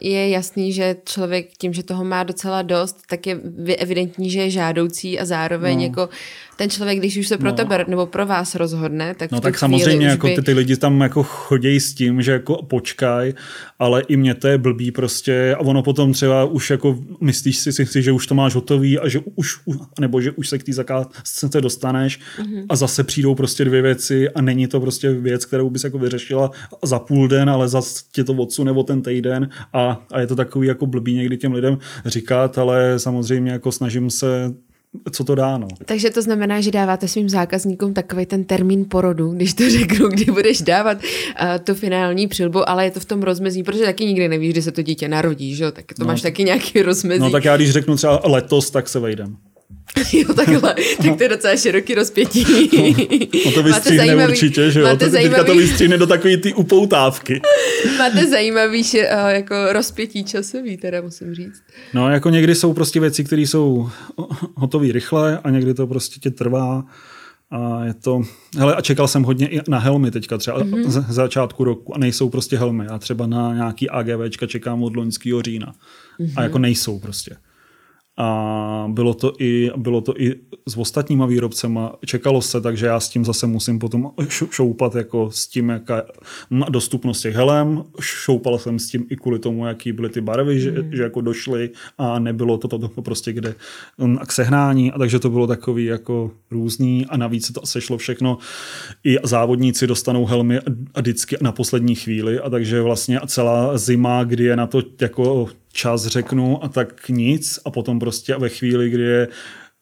je 0.00 0.28
jasný, 0.28 0.72
že 0.72 0.96
člověk 1.04 1.46
tím, 1.58 1.72
že 1.72 1.82
toho 1.82 2.04
má 2.04 2.22
docela 2.22 2.62
dost, 2.62 2.96
tak 3.10 3.26
je 3.26 3.40
evidentní, 3.78 4.30
že 4.30 4.40
je 4.40 4.50
žádoucí 4.50 5.20
a 5.20 5.24
zároveň 5.24 5.76
no. 5.76 5.82
jako 5.82 6.08
ten 6.56 6.70
člověk, 6.70 6.98
když 6.98 7.16
už 7.16 7.28
se 7.28 7.38
pro 7.38 7.48
no. 7.48 7.56
tebe 7.56 7.84
nebo 7.88 8.06
pro 8.06 8.26
vás 8.26 8.54
rozhodne, 8.54 9.14
tak 9.14 9.30
No 9.30 9.40
tak 9.40 9.58
samozřejmě 9.58 10.06
jako 10.06 10.26
by... 10.26 10.34
ty, 10.34 10.42
ty 10.42 10.52
lidi 10.52 10.76
tam 10.76 11.00
jako 11.00 11.22
chodí 11.22 11.80
s 11.80 11.94
tím, 11.94 12.22
že 12.22 12.32
jako 12.32 12.62
počkaj, 12.62 13.34
ale 13.78 14.02
i 14.02 14.16
mě 14.16 14.34
to 14.34 14.48
je 14.48 14.58
blbý 14.58 14.90
prostě 14.90 15.54
a 15.54 15.60
ono 15.60 15.82
potom 15.82 16.12
třeba 16.12 16.44
už 16.44 16.70
jako 16.70 16.98
myslíš 17.20 17.58
si, 17.58 17.72
si 17.72 18.02
že 18.02 18.12
už 18.12 18.26
to 18.26 18.34
máš 18.34 18.54
hotový 18.54 18.98
a 18.98 19.08
že 19.08 19.20
už, 19.34 19.60
nebo 20.00 20.20
že 20.20 20.30
už 20.30 20.48
se 20.48 20.58
k 20.58 20.62
té 20.62 20.72
zakázce 20.72 21.60
dostaneš 21.60 22.18
mm-hmm. 22.38 22.66
a 22.68 22.76
zase 22.76 23.04
přijdou 23.04 23.34
prostě 23.34 23.64
dvě 23.64 23.82
věci 23.82 24.30
a 24.30 24.42
není 24.42 24.66
to 24.66 24.80
prostě 24.80 25.12
věc, 25.12 25.44
kterou 25.44 25.70
bys 25.70 25.84
jako 25.84 25.98
vyřešila 25.98 26.50
za 26.82 26.98
půl 26.98 27.28
den, 27.28 27.50
ale 27.50 27.63
zase 27.68 28.04
tě 28.12 28.24
to 28.24 28.32
odsune 28.32 28.72
o 28.72 28.82
ten 28.82 29.02
týden 29.02 29.48
a, 29.72 30.06
a 30.12 30.20
je 30.20 30.26
to 30.26 30.36
takový 30.36 30.68
jako 30.68 30.86
blbý 30.86 31.14
někdy 31.14 31.36
těm 31.36 31.52
lidem 31.52 31.78
říkat, 32.06 32.58
ale 32.58 32.98
samozřejmě 32.98 33.52
jako 33.52 33.72
snažím 33.72 34.10
se 34.10 34.54
co 35.12 35.24
to 35.24 35.34
dá. 35.34 35.58
No. 35.58 35.68
Takže 35.84 36.10
to 36.10 36.22
znamená, 36.22 36.60
že 36.60 36.70
dáváte 36.70 37.08
svým 37.08 37.28
zákazníkům 37.28 37.94
takový 37.94 38.26
ten 38.26 38.44
termín 38.44 38.84
porodu, 38.88 39.32
když 39.32 39.54
to 39.54 39.70
řeknu, 39.78 40.08
kdy 40.08 40.24
budeš 40.24 40.62
dávat 40.62 40.98
uh, 40.98 41.64
tu 41.64 41.74
finální 41.74 42.26
přilbu, 42.26 42.68
ale 42.68 42.84
je 42.84 42.90
to 42.90 43.00
v 43.00 43.04
tom 43.04 43.22
rozmezí, 43.22 43.62
protože 43.62 43.84
taky 43.84 44.06
nikdy 44.06 44.28
nevíš, 44.28 44.50
kdy 44.50 44.62
se 44.62 44.72
to 44.72 44.82
dítě 44.82 45.08
narodí, 45.08 45.54
že? 45.54 45.72
tak 45.72 45.84
to 45.84 45.94
no, 45.98 46.06
máš 46.06 46.22
taky 46.22 46.44
nějaký 46.44 46.82
rozmezí. 46.82 47.20
No 47.20 47.30
tak 47.30 47.44
já 47.44 47.56
když 47.56 47.70
řeknu 47.70 47.96
třeba 47.96 48.20
letos, 48.24 48.70
tak 48.70 48.88
se 48.88 49.00
vejdem. 49.00 49.36
Jo, 50.12 50.34
takhle. 50.34 50.74
Tak 51.02 51.16
to 51.16 51.22
je 51.22 51.28
docela 51.28 51.56
široký 51.56 51.94
rozpětí. 51.94 52.44
No 53.46 53.52
to 53.52 53.62
vystříhne 53.62 53.96
zajímavý, 53.96 54.32
určitě, 54.32 54.70
že 54.70 54.80
jo. 54.80 54.86
Máte 54.86 55.04
to, 55.04 55.10
zajímavý... 55.10 55.44
to 55.44 55.54
vystříhne 55.54 55.98
do 55.98 56.06
takový 56.06 56.36
ty 56.36 56.54
upoutávky. 56.54 57.40
Máte 57.98 58.26
zajímavý 58.26 58.82
uh, 58.82 59.28
jako 59.28 59.54
rozpětí 59.72 60.24
časový, 60.24 60.76
teda 60.76 61.00
musím 61.00 61.34
říct. 61.34 61.62
No, 61.94 62.10
jako 62.10 62.30
někdy 62.30 62.54
jsou 62.54 62.72
prostě 62.72 63.00
věci, 63.00 63.24
které 63.24 63.42
jsou 63.42 63.90
hotové 64.54 64.92
rychle 64.92 65.38
a 65.38 65.50
někdy 65.50 65.74
to 65.74 65.86
prostě 65.86 66.20
tě 66.20 66.30
trvá. 66.30 66.84
A 67.50 67.84
je 67.84 67.94
to, 67.94 68.22
hele, 68.58 68.74
a 68.74 68.80
čekal 68.80 69.08
jsem 69.08 69.22
hodně 69.22 69.48
i 69.48 69.60
na 69.68 69.78
helmy 69.78 70.10
teďka 70.10 70.38
třeba 70.38 70.60
mm-hmm. 70.60 70.88
z 70.88 71.04
začátku 71.08 71.64
roku 71.64 71.94
a 71.94 71.98
nejsou 71.98 72.28
prostě 72.28 72.58
helmy. 72.58 72.84
Já 72.84 72.98
třeba 72.98 73.26
na 73.26 73.54
nějaký 73.54 73.90
AGVčka 73.90 74.46
čekám 74.46 74.82
od 74.82 74.96
loňského 74.96 75.42
října. 75.42 75.74
Mm-hmm. 76.20 76.32
A 76.36 76.42
jako 76.42 76.58
nejsou 76.58 76.98
prostě 76.98 77.36
a 78.16 78.88
bylo 78.88 79.14
to 79.14 79.32
i, 79.38 79.70
bylo 79.76 80.00
to 80.00 80.20
i 80.20 80.34
s 80.68 80.76
ostatníma 80.76 81.26
výrobcema. 81.26 81.92
Čekalo 82.06 82.42
se, 82.42 82.60
takže 82.60 82.86
já 82.86 83.00
s 83.00 83.08
tím 83.08 83.24
zase 83.24 83.46
musím 83.46 83.78
potom 83.78 84.10
šoupat 84.28 84.94
jako 84.94 85.30
s 85.30 85.46
tím, 85.46 85.68
jaká 85.68 86.02
dostupnost 86.68 87.20
těch 87.20 87.34
helem. 87.34 87.84
Šoupal 88.00 88.58
jsem 88.58 88.78
s 88.78 88.88
tím 88.88 89.06
i 89.10 89.16
kvůli 89.16 89.38
tomu, 89.38 89.66
jaký 89.66 89.92
byly 89.92 90.08
ty 90.08 90.20
barvy, 90.20 90.60
že, 90.60 90.70
mm. 90.70 90.92
že 90.92 91.02
jako 91.02 91.20
došly 91.20 91.70
a 91.98 92.18
nebylo 92.18 92.58
to, 92.58 92.68
to, 92.68 92.88
to 92.88 93.02
prostě 93.02 93.32
kde 93.32 93.54
k 94.26 94.32
sehnání 94.32 94.92
a 94.92 94.98
takže 94.98 95.18
to 95.18 95.30
bylo 95.30 95.46
takový 95.46 95.84
jako 95.84 96.30
různý 96.50 97.06
a 97.06 97.16
navíc 97.16 97.46
se 97.46 97.52
to 97.52 97.66
sešlo 97.66 97.98
všechno. 97.98 98.38
I 99.04 99.16
závodníci 99.24 99.86
dostanou 99.86 100.26
helmy 100.26 100.58
a 100.94 101.00
vždycky 101.00 101.36
na 101.40 101.52
poslední 101.52 101.94
chvíli 101.94 102.40
a 102.40 102.50
takže 102.50 102.82
vlastně 102.82 103.20
celá 103.26 103.78
zima, 103.78 104.24
kdy 104.24 104.44
je 104.44 104.56
na 104.56 104.66
to 104.66 104.82
jako 105.00 105.48
čas 105.74 106.06
řeknu 106.06 106.64
a 106.64 106.68
tak 106.68 107.08
nic 107.08 107.58
a 107.64 107.70
potom 107.70 107.98
prostě 107.98 108.36
ve 108.36 108.48
chvíli, 108.48 108.90
kdy 108.90 109.02
je 109.02 109.28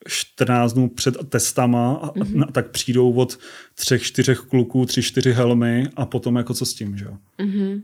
14 0.08 0.72
dnů 0.72 0.88
před 0.88 1.16
testama, 1.28 2.12
mm-hmm. 2.14 2.52
tak 2.52 2.70
přijdou 2.70 3.12
od 3.12 3.38
třech, 3.74 4.02
čtyřech 4.02 4.38
kluků, 4.38 4.86
tři, 4.86 5.02
čtyři 5.02 5.32
helmy 5.32 5.88
a 5.96 6.06
potom 6.06 6.36
jako 6.36 6.54
co 6.54 6.66
s 6.66 6.74
tím, 6.74 6.96
že 6.96 7.04
jo. 7.04 7.16
Mm-hmm. 7.38 7.82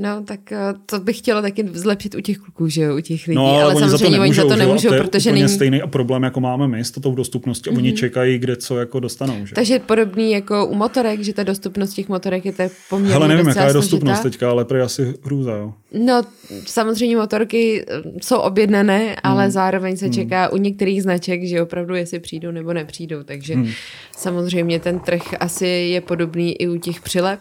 No, 0.00 0.22
tak 0.24 0.52
eh, 0.52 0.58
to 0.86 1.00
bych 1.00 1.18
chtěla 1.18 1.42
taky 1.42 1.68
zlepšit 1.72 2.14
u 2.14 2.20
těch 2.20 2.38
kluků, 2.38 2.68
že 2.68 2.82
jo, 2.82 2.96
u 2.96 3.00
těch 3.00 3.26
lidí, 3.26 3.36
no, 3.36 3.46
ale, 3.46 3.62
ale 3.62 3.72
samozřejmě 3.72 3.88
za 3.88 3.98
to 3.98 4.10
nemůžou, 4.10 4.22
oni 4.22 4.34
za 4.34 4.42
to 4.42 4.56
nemůžou, 4.56 4.88
to 4.88 4.94
je 4.94 5.02
protože 5.02 5.32
není... 5.32 5.48
stejný 5.48 5.80
problém, 5.86 6.22
jako 6.22 6.40
máme 6.40 6.68
my 6.68 6.84
s 6.84 6.90
tou 6.90 7.14
dostupností. 7.14 7.70
Mm-hmm. 7.70 7.76
Oni 7.76 7.92
čekají, 7.92 8.38
kde 8.38 8.56
co 8.56 8.78
jako 8.78 9.00
dostanou, 9.00 9.46
že? 9.46 9.54
Takže 9.54 9.78
podobný 9.78 10.32
jako 10.32 10.66
u 10.66 10.74
motorek, 10.74 11.20
že 11.20 11.32
ta 11.32 11.42
dostupnost 11.42 11.94
těch 11.94 12.08
motorek 12.08 12.44
je 12.44 12.52
tak 12.52 12.72
poměrně 12.90 13.14
Ale 13.14 13.28
nevím, 13.28 13.48
jaká 13.48 13.66
je 13.66 13.72
dostupnost 13.72 14.16
složitá. 14.16 14.30
teďka, 14.30 14.50
ale 14.50 14.64
prý 14.64 14.80
asi 14.80 15.14
hrůza, 15.22 15.52
jo. 15.52 15.72
No, 15.92 16.22
samozřejmě 16.66 17.16
motorky 17.16 17.84
eh, 17.88 18.02
jsou 18.22 18.36
objednané, 18.36 19.16
ale 19.22 19.44
mm. 19.44 19.50
zároveň 19.50 19.96
se 19.96 20.06
mm. 20.06 20.12
čeká 20.12 20.52
u 20.52 20.56
některých 20.56 21.02
značek, 21.02 21.44
že 21.44 21.62
opravdu 21.62 21.94
jestli 21.94 22.18
přijdou 22.18 22.50
nebo 22.50 22.72
nepřijdou, 22.72 23.22
takže 23.22 23.56
mm. 23.56 23.68
samozřejmě 24.16 24.80
ten 24.80 24.98
trh 24.98 25.22
asi 25.40 25.66
je 25.66 26.00
podobný 26.00 26.62
i 26.62 26.68
u 26.68 26.76
těch 26.76 27.00
přilep 27.00 27.40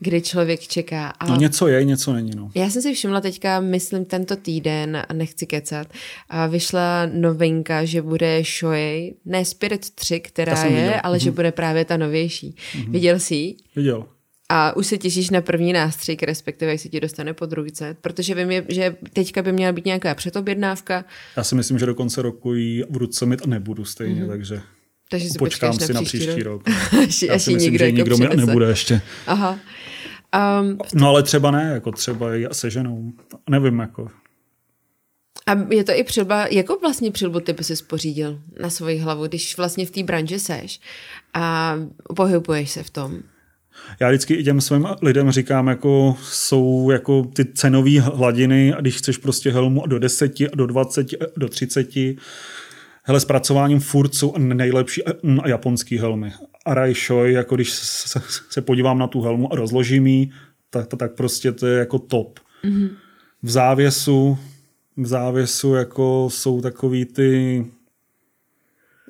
kdy 0.00 0.22
člověk 0.22 0.60
čeká. 0.60 1.08
A 1.08 1.26
no 1.26 1.36
něco 1.36 1.68
je, 1.68 1.84
něco 1.84 2.12
není. 2.12 2.30
No. 2.36 2.50
Já 2.54 2.70
jsem 2.70 2.82
si 2.82 2.94
všimla 2.94 3.20
teďka, 3.20 3.60
myslím 3.60 4.04
tento 4.04 4.36
týden, 4.36 5.02
a 5.08 5.12
nechci 5.12 5.46
kecat, 5.46 5.86
a 6.28 6.46
vyšla 6.46 7.06
novinka, 7.06 7.84
že 7.84 8.02
bude 8.02 8.42
Shoei, 8.44 9.14
ne 9.24 9.44
Spirit 9.44 9.90
3, 9.90 10.20
která 10.20 10.64
je, 10.64 10.70
viděl. 10.70 11.00
ale 11.02 11.18
mm-hmm. 11.18 11.22
že 11.22 11.30
mhm. 11.30 11.36
bude 11.36 11.52
právě 11.52 11.84
ta 11.84 11.96
novější. 11.96 12.54
Mm-hmm. 12.54 12.90
Viděl 12.90 13.18
jsi 13.18 13.34
ji? 13.34 13.56
Viděl. 13.76 14.06
A 14.52 14.76
už 14.76 14.86
se 14.86 14.98
těšíš 14.98 15.30
na 15.30 15.40
první 15.40 15.72
nástřik, 15.72 16.22
respektive 16.22 16.70
jak 16.70 16.80
se 16.80 16.88
ti 16.88 17.00
dostane 17.00 17.34
po 17.34 17.46
druhýce, 17.46 17.96
protože 18.00 18.34
vím, 18.34 18.64
že 18.68 18.96
teďka 19.12 19.42
by 19.42 19.52
měla 19.52 19.72
být 19.72 19.84
nějaká 19.84 20.14
předobjednávka. 20.14 21.04
Já 21.36 21.44
si 21.44 21.54
myslím, 21.54 21.78
že 21.78 21.86
do 21.86 21.94
konce 21.94 22.22
roku 22.22 22.54
ji 22.54 22.84
ruce 22.90 23.26
mít 23.26 23.42
a 23.42 23.46
nebudu 23.46 23.84
stejně, 23.84 24.24
mm-hmm. 24.24 24.28
takže... 24.28 24.62
Takže 25.10 25.28
si 25.30 25.38
Počkám 25.38 25.72
si 25.72 25.92
na 25.92 26.00
na 26.00 26.04
příští 26.06 26.18
příští 26.26 26.42
rok. 26.42 26.62
rok. 26.66 26.76
Až, 27.08 27.22
Já 27.22 27.38
si 27.38 27.54
myslím, 27.54 27.58
někdo, 27.58 27.78
že 27.78 27.84
jako 27.84 27.96
nikdo 27.96 28.16
mi 28.18 28.26
přinese. 28.28 28.46
nebude 28.46 28.66
ještě. 28.68 29.00
Aha. 29.26 29.58
Um, 30.62 30.78
No 30.94 31.08
ale 31.08 31.22
třeba 31.22 31.50
ne, 31.50 31.70
jako 31.74 31.92
třeba 31.92 32.34
ji 32.34 32.46
seženou. 32.52 33.12
Nevím, 33.50 33.78
jako. 33.78 34.08
a 35.46 35.52
je 35.70 35.84
to 35.84 35.92
i 35.92 36.04
přilba, 36.04 36.46
jakou 36.46 36.80
vlastně 36.80 37.10
přilbu 37.10 37.40
ty 37.40 37.52
by 37.52 37.64
si 37.64 37.76
spořídil 37.76 38.40
na 38.62 38.70
svoji 38.70 38.98
hlavu, 38.98 39.26
když 39.26 39.56
vlastně 39.56 39.86
v 39.86 39.90
té 39.90 40.02
branži 40.02 40.38
seš 40.40 40.80
a 41.34 41.74
pohybuješ 42.16 42.70
se 42.70 42.82
v 42.82 42.90
tom? 42.90 43.18
Já 44.00 44.08
vždycky 44.08 44.34
i 44.34 44.44
těm 44.44 44.60
svým 44.60 44.86
lidem 45.02 45.30
říkám, 45.30 45.68
jako 45.68 46.16
jsou 46.22 46.90
jako 46.90 47.22
ty 47.22 47.44
cenové 47.44 48.00
hladiny 48.00 48.74
a 48.74 48.80
když 48.80 48.96
chceš 48.96 49.16
prostě 49.16 49.50
helmu 49.50 49.86
do 49.86 49.98
10, 49.98 50.32
do 50.54 50.66
20, 50.66 51.06
do 51.36 51.48
30, 51.48 51.88
hele, 53.10 53.20
zpracováním 53.20 53.80
furt 53.80 54.14
jsou 54.14 54.38
nejlepší 54.38 55.04
a 55.04 55.48
japonský 55.48 55.98
helmy. 55.98 56.32
Arai 56.66 56.94
Shoei, 56.94 57.32
jako 57.32 57.54
když 57.54 57.70
se, 57.72 58.20
se 58.50 58.60
podívám 58.60 58.98
na 58.98 59.06
tu 59.06 59.22
helmu 59.22 59.52
a 59.52 59.56
rozložím 59.56 60.06
ji, 60.06 60.30
tak, 60.70 60.86
tak, 60.86 61.14
prostě 61.14 61.52
to 61.52 61.66
je 61.66 61.78
jako 61.78 61.98
top. 61.98 62.38
Mm-hmm. 62.64 62.90
V 63.42 63.50
závěsu, 63.50 64.38
v 64.96 65.06
závěsu 65.06 65.74
jako 65.74 66.28
jsou 66.30 66.60
takový 66.60 67.04
ty 67.04 67.64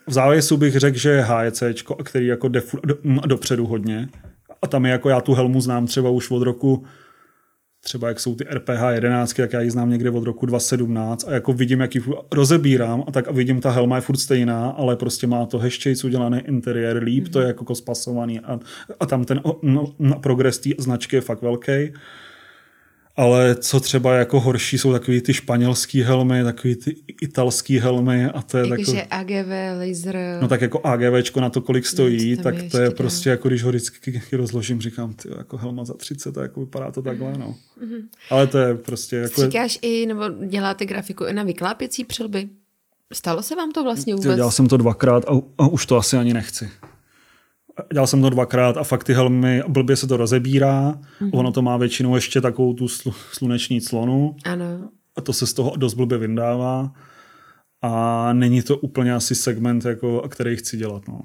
v 0.06 0.12
závěsu 0.12 0.56
bych 0.56 0.76
řekl, 0.76 0.98
že 0.98 1.10
je 1.10 1.22
HEC, 1.22 1.62
který 2.04 2.26
jako 2.26 2.48
jde 2.48 2.62
do, 2.84 2.94
dopředu 3.26 3.66
hodně. 3.66 4.08
A 4.62 4.66
tam 4.66 4.86
je 4.86 4.92
jako 4.92 5.08
já 5.08 5.20
tu 5.20 5.34
helmu 5.34 5.60
znám 5.60 5.86
třeba 5.86 6.10
už 6.10 6.30
od 6.30 6.42
roku 6.42 6.84
třeba 7.80 8.08
jak 8.08 8.20
jsou 8.20 8.34
ty 8.34 8.44
RPG 8.44 8.80
11, 8.90 9.32
tak 9.32 9.52
já 9.52 9.60
ji 9.60 9.70
znám 9.70 9.90
někde 9.90 10.10
od 10.10 10.24
roku 10.24 10.46
2017 10.46 11.24
a 11.28 11.32
jako 11.32 11.52
vidím, 11.52 11.80
jak 11.80 11.94
ji 11.94 12.02
rozebírám 12.32 13.04
a 13.06 13.12
tak 13.12 13.28
a 13.28 13.32
vidím, 13.32 13.60
ta 13.60 13.70
helma 13.70 13.96
je 13.96 14.02
furt 14.02 14.16
stejná, 14.16 14.70
ale 14.70 14.96
prostě 14.96 15.26
má 15.26 15.46
to 15.46 15.58
heštějc 15.58 16.04
udělaný 16.04 16.38
interiér 16.38 17.02
líp, 17.02 17.24
mm-hmm. 17.24 17.32
to 17.32 17.40
je 17.40 17.46
jako 17.46 17.74
spasovaný 17.74 18.40
a, 18.40 18.60
a 19.00 19.06
tam 19.06 19.24
ten 19.24 19.42
no, 19.98 20.20
progres 20.20 20.58
té 20.58 20.70
značky 20.78 21.16
je 21.16 21.20
fakt 21.20 21.42
velký. 21.42 21.92
Ale 23.20 23.54
co 23.54 23.80
třeba 23.80 24.14
jako 24.14 24.40
horší 24.40 24.78
jsou 24.78 24.92
takový 24.92 25.20
ty 25.20 25.34
španělský 25.34 26.02
helmy, 26.02 26.44
takový 26.44 26.76
ty 26.76 26.96
italský 27.22 27.78
helmy 27.78 28.26
a 28.26 28.42
to 28.42 28.58
je 28.58 28.68
jako... 28.68 28.92
AGV, 29.10 29.48
laser... 29.88 30.38
No 30.42 30.48
tak 30.48 30.60
jako 30.60 30.80
AGVčko 30.84 31.40
na 31.40 31.50
to, 31.50 31.60
kolik 31.60 31.86
stojí, 31.86 32.36
tam 32.36 32.42
tak 32.42 32.54
to 32.70 32.78
je 32.78 32.84
dál. 32.88 32.96
prostě 32.96 33.30
jako 33.30 33.48
když 33.48 33.62
ho 33.62 33.68
vždycky 33.68 34.20
rozložím, 34.32 34.80
říkám, 34.80 35.12
ty 35.12 35.28
jako 35.38 35.56
helma 35.56 35.84
za 35.84 35.94
30, 35.94 36.32
to 36.32 36.40
jako 36.40 36.60
vypadá 36.60 36.90
to 36.90 37.02
takhle, 37.02 37.38
no. 37.38 37.54
Ale 38.30 38.46
to 38.46 38.58
je 38.58 38.74
prostě 38.74 39.16
jako... 39.16 39.40
Stříkáš 39.40 39.78
i, 39.82 40.06
nebo 40.06 40.24
děláte 40.48 40.86
grafiku 40.86 41.24
i 41.24 41.32
na 41.32 41.42
vyklápěcí 41.42 42.04
přilby? 42.04 42.48
Stalo 43.12 43.42
se 43.42 43.56
vám 43.56 43.72
to 43.72 43.82
vlastně 43.82 44.14
vůbec? 44.14 44.36
dělal 44.36 44.50
jsem 44.50 44.68
to 44.68 44.76
dvakrát 44.76 45.24
a, 45.24 45.32
a 45.58 45.68
už 45.68 45.86
to 45.86 45.96
asi 45.96 46.16
ani 46.16 46.34
nechci. 46.34 46.70
Dělal 47.92 48.06
jsem 48.06 48.22
to 48.22 48.30
dvakrát 48.30 48.76
a 48.76 48.84
fakt 48.84 49.04
ty 49.04 49.12
helmy, 49.12 49.62
blbě 49.68 49.96
se 49.96 50.06
to 50.06 50.16
rozebírá, 50.16 50.92
mm-hmm. 50.92 51.30
ono 51.32 51.52
to 51.52 51.62
má 51.62 51.76
většinou 51.76 52.14
ještě 52.14 52.40
takovou 52.40 52.74
tu 52.74 52.88
slu, 52.88 53.14
sluneční 53.32 53.80
clonu 53.80 54.36
Ano. 54.44 54.88
a 55.16 55.20
to 55.20 55.32
se 55.32 55.46
z 55.46 55.54
toho 55.54 55.76
dost 55.76 55.94
blbě 55.94 56.18
vyndává 56.18 56.92
a 57.82 58.32
není 58.32 58.62
to 58.62 58.76
úplně 58.76 59.14
asi 59.14 59.34
segment, 59.34 59.84
jako, 59.84 60.28
který 60.28 60.56
chci 60.56 60.76
dělat. 60.76 61.08
No. 61.08 61.20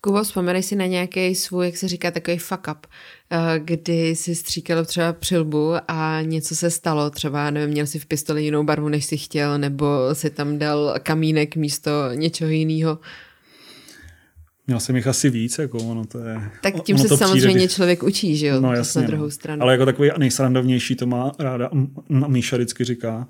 Kubo, 0.00 0.22
vzpomenej 0.22 0.62
si 0.62 0.76
na 0.76 0.86
nějaký 0.86 1.34
svůj, 1.34 1.66
jak 1.66 1.76
se 1.76 1.88
říká, 1.88 2.10
takový 2.10 2.38
fuck 2.38 2.68
up, 2.70 2.86
eh, 3.30 3.58
kdy 3.58 4.16
si 4.16 4.34
stříkal 4.34 4.84
třeba 4.84 5.12
přilbu 5.12 5.72
a 5.88 6.20
něco 6.22 6.56
se 6.56 6.70
stalo, 6.70 7.10
třeba, 7.10 7.50
nevím, 7.50 7.70
měl 7.70 7.86
si 7.86 7.98
v 7.98 8.06
pistoli 8.06 8.44
jinou 8.44 8.64
barvu, 8.64 8.88
než 8.88 9.04
si 9.04 9.16
chtěl, 9.16 9.58
nebo 9.58 9.86
si 10.12 10.30
tam 10.30 10.58
dal 10.58 10.94
kamínek 11.02 11.56
místo 11.56 11.90
něčeho 12.14 12.50
jiného. 12.50 12.98
Měl 14.70 14.80
jsem 14.80 14.96
jich 14.96 15.06
asi 15.06 15.30
víc, 15.30 15.58
jako 15.58 15.78
ono 15.78 16.04
to 16.04 16.18
je... 16.18 16.50
Tak 16.62 16.82
tím 16.82 16.98
se 16.98 17.08
samozřejmě 17.08 17.48
přijde, 17.48 17.68
člověk 17.68 18.02
učí, 18.02 18.36
že 18.36 18.46
jo? 18.46 18.60
No 18.60 18.72
jasně, 18.72 19.00
na 19.00 19.06
druhou 19.06 19.24
no. 19.24 19.30
stranu. 19.30 19.62
Ale 19.62 19.72
jako 19.72 19.84
takový 19.84 20.10
nejsrandovnější 20.18 20.96
to 20.96 21.06
má 21.06 21.32
ráda 21.38 21.70
Míša 22.08 22.56
vždycky 22.56 22.84
říká, 22.84 23.28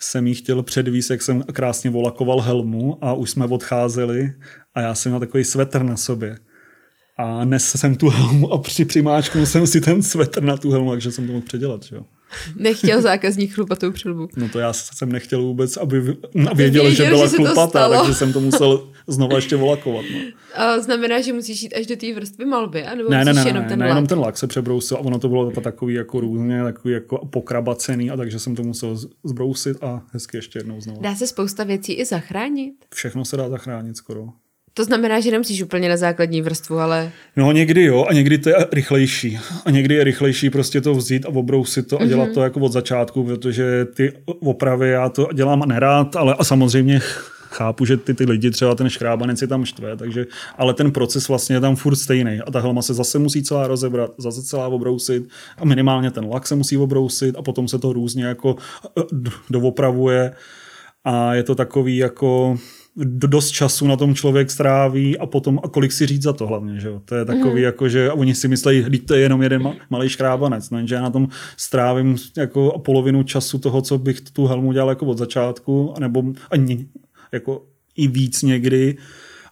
jsem 0.00 0.26
jí 0.26 0.34
chtěl 0.34 0.62
předvíst, 0.62 1.10
jak 1.10 1.22
jsem 1.22 1.42
krásně 1.42 1.90
volakoval 1.90 2.40
helmu 2.40 3.04
a 3.04 3.12
už 3.12 3.30
jsme 3.30 3.46
odcházeli 3.46 4.32
a 4.74 4.80
já 4.80 4.94
jsem 4.94 5.12
měl 5.12 5.20
takový 5.20 5.44
svetr 5.44 5.82
na 5.82 5.96
sobě. 5.96 6.38
A 7.16 7.44
nesl 7.44 7.78
jsem 7.78 7.96
tu 7.96 8.08
helmu 8.08 8.52
a 8.52 8.58
při 8.58 8.84
přimáčknul 8.84 9.46
jsem 9.46 9.66
si 9.66 9.80
ten 9.80 10.02
svetr 10.02 10.42
na 10.42 10.56
tu 10.56 10.70
helmu, 10.70 10.90
takže 10.90 11.12
jsem 11.12 11.26
to 11.26 11.32
mohl 11.32 11.44
předělat. 11.44 11.82
Že 11.82 11.96
jo? 11.96 12.02
Nechtěl 12.56 13.02
zákazník 13.02 13.54
chlupatou 13.54 13.92
přilbu. 13.92 14.28
No 14.36 14.48
to 14.48 14.58
já 14.58 14.72
jsem 14.72 15.12
nechtěl 15.12 15.42
vůbec, 15.42 15.76
aby 15.76 16.16
věděl, 16.54 16.90
že 16.90 17.04
byla 17.04 17.26
že 17.26 17.30
to 17.30 17.36
chlupatá, 17.44 17.68
stalo. 17.68 17.96
takže 17.96 18.14
jsem 18.14 18.32
to 18.32 18.40
musel 18.40 18.88
znova 19.06 19.36
ještě 19.36 19.56
volakovat. 19.56 20.04
No. 20.12 20.18
A 20.54 20.78
znamená, 20.80 21.20
že 21.20 21.32
musíš 21.32 21.62
jít 21.62 21.74
až 21.74 21.86
do 21.86 21.96
té 21.96 22.14
vrstvy 22.14 22.44
malby, 22.44 22.84
anebo 22.84 23.10
Ne, 23.10 23.24
ne, 23.24 23.32
ne, 23.32 23.44
jenom 23.46 23.62
ne, 23.62 23.68
ten 23.68 23.78
ne, 23.78 23.84
lak? 23.84 23.90
jenom 23.90 24.06
ten 24.06 24.18
lak 24.18 24.38
se 24.38 24.46
přebrousil 24.46 24.96
a 24.96 25.00
ono 25.00 25.18
to 25.18 25.28
bylo 25.28 25.50
to 25.50 25.60
takový 25.60 25.94
jako 25.94 26.20
různě, 26.20 26.62
takový 26.62 26.94
jako 26.94 27.26
pokrabacený 27.26 28.10
a 28.10 28.16
takže 28.16 28.38
jsem 28.38 28.56
to 28.56 28.62
musel 28.62 28.96
zbrousit 29.24 29.76
a 29.82 30.02
hezky 30.12 30.36
ještě 30.36 30.58
jednou 30.58 30.80
znovu. 30.80 31.00
Dá 31.02 31.14
se 31.14 31.26
spousta 31.26 31.64
věcí 31.64 31.92
i 31.92 32.04
zachránit? 32.04 32.74
Všechno 32.94 33.24
se 33.24 33.36
dá 33.36 33.48
zachránit 33.48 33.96
skoro. 33.96 34.26
To 34.78 34.84
znamená, 34.84 35.20
že 35.20 35.30
nemusíš 35.30 35.62
úplně 35.62 35.88
na 35.88 35.96
základní 35.96 36.42
vrstvu, 36.42 36.78
ale 36.78 37.12
No 37.36 37.52
někdy 37.52 37.84
jo 37.84 38.06
a 38.08 38.12
někdy 38.12 38.38
to 38.38 38.48
je 38.48 38.56
rychlejší. 38.72 39.38
A 39.64 39.70
někdy 39.70 39.94
je 39.94 40.04
rychlejší 40.04 40.50
prostě 40.50 40.80
to 40.80 40.94
vzít 40.94 41.26
a 41.26 41.28
obrousit 41.28 41.88
to 41.88 42.00
a 42.02 42.06
dělat 42.06 42.28
to 42.34 42.42
jako 42.42 42.60
od 42.60 42.72
začátku, 42.72 43.24
protože 43.24 43.84
ty 43.84 44.12
opravy 44.24 44.90
já 44.90 45.08
to 45.08 45.28
dělám 45.34 45.60
nerád, 45.66 46.16
ale 46.16 46.34
a 46.38 46.44
samozřejmě 46.44 47.00
chápu, 47.48 47.84
že 47.84 47.96
ty, 47.96 48.14
ty 48.14 48.24
lidi 48.24 48.50
třeba 48.50 48.74
ten 48.74 48.90
škrábanec 48.90 49.42
je 49.42 49.48
tam 49.48 49.64
štve, 49.64 49.96
takže, 49.96 50.26
ale 50.58 50.74
ten 50.74 50.92
proces 50.92 51.28
vlastně 51.28 51.56
je 51.56 51.60
tam 51.60 51.76
furt 51.76 51.96
stejný. 51.96 52.40
A 52.46 52.50
ta 52.50 52.60
helma 52.60 52.82
se 52.82 52.94
zase 52.94 53.18
musí 53.18 53.42
celá 53.42 53.66
rozebrat, 53.66 54.10
zase 54.18 54.42
celá 54.42 54.68
obrousit 54.68 55.28
a 55.56 55.64
minimálně 55.64 56.10
ten 56.10 56.24
lak 56.24 56.46
se 56.46 56.54
musí 56.54 56.76
obrousit 56.76 57.36
a 57.38 57.42
potom 57.42 57.68
se 57.68 57.78
to 57.78 57.92
různě 57.92 58.24
jako 58.24 58.56
eh, 58.98 59.02
doopravuje. 59.50 60.32
A 61.04 61.34
je 61.34 61.42
to 61.42 61.54
takový 61.54 61.96
jako 61.96 62.58
dost 63.04 63.50
času 63.50 63.86
na 63.86 63.96
tom 63.96 64.14
člověk 64.14 64.50
stráví 64.50 65.18
a 65.18 65.26
potom 65.26 65.60
a 65.64 65.68
kolik 65.68 65.92
si 65.92 66.06
říct 66.06 66.22
za 66.22 66.32
to 66.32 66.46
hlavně, 66.46 66.80
že 66.80 66.88
jo? 66.88 67.00
To 67.04 67.14
je 67.14 67.24
takový 67.24 67.60
mm. 67.60 67.64
jako, 67.64 67.88
že 67.88 68.12
oni 68.12 68.34
si 68.34 68.48
myslí, 68.48 68.82
že 68.82 68.98
to 69.00 69.14
je 69.14 69.20
jenom 69.20 69.42
jeden 69.42 69.62
ma- 69.62 69.76
malý 69.90 70.08
škrábanec, 70.08 70.70
no, 70.70 70.86
že 70.86 70.94
já 70.94 71.02
na 71.02 71.10
tom 71.10 71.28
strávím 71.56 72.16
jako 72.36 72.78
polovinu 72.84 73.22
času 73.22 73.58
toho, 73.58 73.82
co 73.82 73.98
bych 73.98 74.20
tu 74.20 74.46
helmu 74.46 74.72
dělal 74.72 74.88
jako 74.88 75.06
od 75.06 75.18
začátku, 75.18 75.94
nebo 75.98 76.22
ani 76.50 76.86
jako 77.32 77.62
i 77.96 78.08
víc 78.08 78.42
někdy 78.42 78.96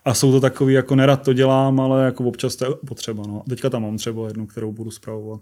a 0.05 0.14
jsou 0.14 0.32
to 0.32 0.40
takový, 0.40 0.74
jako 0.74 0.94
nerad 0.97 1.22
to 1.22 1.32
dělám, 1.32 1.80
ale 1.80 2.05
jako 2.05 2.24
občas 2.24 2.57
to 2.57 2.64
je 2.64 2.70
potřeba. 2.86 3.22
No. 3.26 3.42
Teďka 3.49 3.70
tam 3.70 3.82
mám 3.82 3.97
třeba 3.97 4.28
jednu, 4.28 4.47
kterou 4.47 4.72
budu 4.72 4.90
zpravovat. 4.90 5.40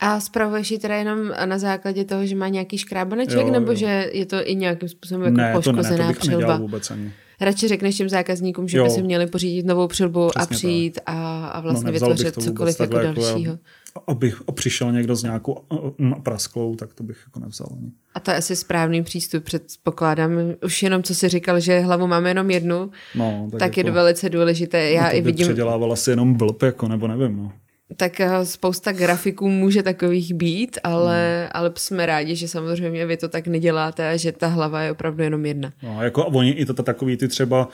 a 0.00 0.20
spravuješ 0.20 0.70
ji 0.70 0.78
teda 0.78 0.94
jenom 0.96 1.18
na 1.44 1.58
základě 1.58 2.04
toho, 2.04 2.26
že 2.26 2.36
má 2.36 2.48
nějaký 2.48 2.78
škrábaneček, 2.78 3.46
Jo, 3.46 3.52
nebo 3.52 3.72
jo. 3.72 3.76
že 3.76 4.10
je 4.12 4.26
to 4.26 4.48
i 4.48 4.54
nějakým 4.54 4.88
způsobem 4.88 5.22
jako 5.22 5.36
ne, 5.36 5.44
to 5.44 5.72
ne, 5.72 5.76
poškozená 5.82 6.04
to 6.06 6.08
bych 6.08 6.18
přilba? 6.18 6.56
vůbec 6.56 6.90
ani. 6.90 7.12
Radši 7.40 7.68
řekneš 7.68 7.96
těm 7.96 8.08
zákazníkům, 8.08 8.68
že 8.68 8.78
Jo. 8.78 8.84
by 8.84 8.90
si 8.90 9.02
měli 9.02 9.26
pořídit 9.26 9.66
novou 9.66 9.88
přilbu 9.88 10.26
a 10.26 10.30
Přesně 10.46 10.56
přijít 10.56 10.98
a, 11.06 11.46
a 11.46 11.60
vlastně 11.60 11.84
No, 11.84 11.90
nevzal 11.92 12.08
bych 12.10 12.18
vytvořit 12.18 12.44
cokoliv 12.50 12.80
jako 12.80 12.94
takhle, 12.94 13.14
dalšího. 13.24 13.58
abych 14.06 14.42
přišel 14.54 14.92
někdo 14.92 15.16
s 15.16 15.22
nějakou 15.22 15.52
uh, 15.98 16.14
prasklou, 16.22 16.76
tak 16.76 16.94
to 16.94 17.02
bych 17.02 17.16
jako 17.26 17.40
nevzal 17.40 17.66
ani. 17.76 17.90
A 18.14 18.20
to 18.20 18.30
je 18.30 18.36
asi 18.36 18.56
správný 18.56 19.02
přístup, 19.02 19.44
předpokládám. 19.44 20.30
Už 20.64 20.82
jenom, 20.82 21.02
co 21.02 21.14
jsi 21.14 21.28
říkal, 21.28 21.60
že 21.60 21.80
hlavu 21.80 22.06
máme 22.06 22.30
jenom 22.30 22.50
jednu, 22.50 22.90
No, 23.14 23.40
tak, 23.44 23.50
tak, 23.50 23.58
tak 23.60 23.76
je 23.76 23.80
jako, 23.80 23.90
to 23.90 23.94
velice 23.94 24.28
důležité. 24.28 24.90
Já 24.90 25.02
no, 25.04 25.10
to 25.10 25.16
i 25.16 25.20
vidím, 25.20 25.46
předělával 25.46 25.92
asi 25.92 26.10
jenom 26.10 26.34
blb, 26.34 26.62
jako, 26.62 26.88
nebo 26.88 27.08
nevím. 27.08 27.36
No. 27.36 27.52
Tak 27.96 28.20
eh, 28.20 28.46
spousta 28.46 28.92
grafiků 28.92 29.48
může 29.48 29.82
takových 29.82 30.34
být, 30.34 30.78
ale, 30.84 31.40
Hmm. 31.40 31.50
ale 31.52 31.72
jsme 31.76 32.06
rádi, 32.06 32.36
že 32.36 32.48
samozřejmě 32.48 33.06
vy 33.06 33.16
to 33.16 33.28
tak 33.28 33.46
neděláte 33.46 34.08
a 34.10 34.16
že 34.16 34.32
ta 34.32 34.46
hlava 34.46 34.82
je 34.82 34.92
opravdu 34.92 35.22
jenom 35.22 35.46
jedna. 35.46 35.72
No, 35.82 36.02
jako, 36.02 36.22
a 36.22 36.26
oni 36.26 36.50
i 36.50 36.66
to, 36.66 36.74
to, 36.74 36.82
takový 36.82 37.16
ty 37.16 37.28
třeba 37.28 37.68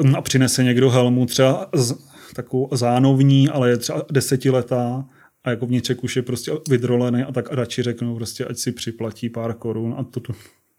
um, 0.00 0.16
a 0.16 0.20
přinese 0.20 0.64
někdo 0.64 0.90
helmu 0.90 1.26
třeba 1.26 1.68
z, 1.74 1.94
takovou 2.34 2.68
zánovní, 2.72 3.48
ale 3.48 3.70
je 3.70 3.76
třeba 3.76 4.02
desetiletá 4.12 5.04
a 5.44 5.50
jako 5.50 5.66
vnitřek 5.66 6.04
už 6.04 6.16
je 6.16 6.22
prostě 6.22 6.52
vydrolený 6.68 7.22
a 7.22 7.32
tak 7.32 7.52
radši 7.52 7.82
řeknou 7.82 8.16
prostě, 8.16 8.44
ať 8.44 8.56
si 8.58 8.72
připlatí 8.72 9.28
pár 9.28 9.54
korun 9.54 9.94
a 9.98 10.02
tu, 10.02 10.20
tu, 10.20 10.32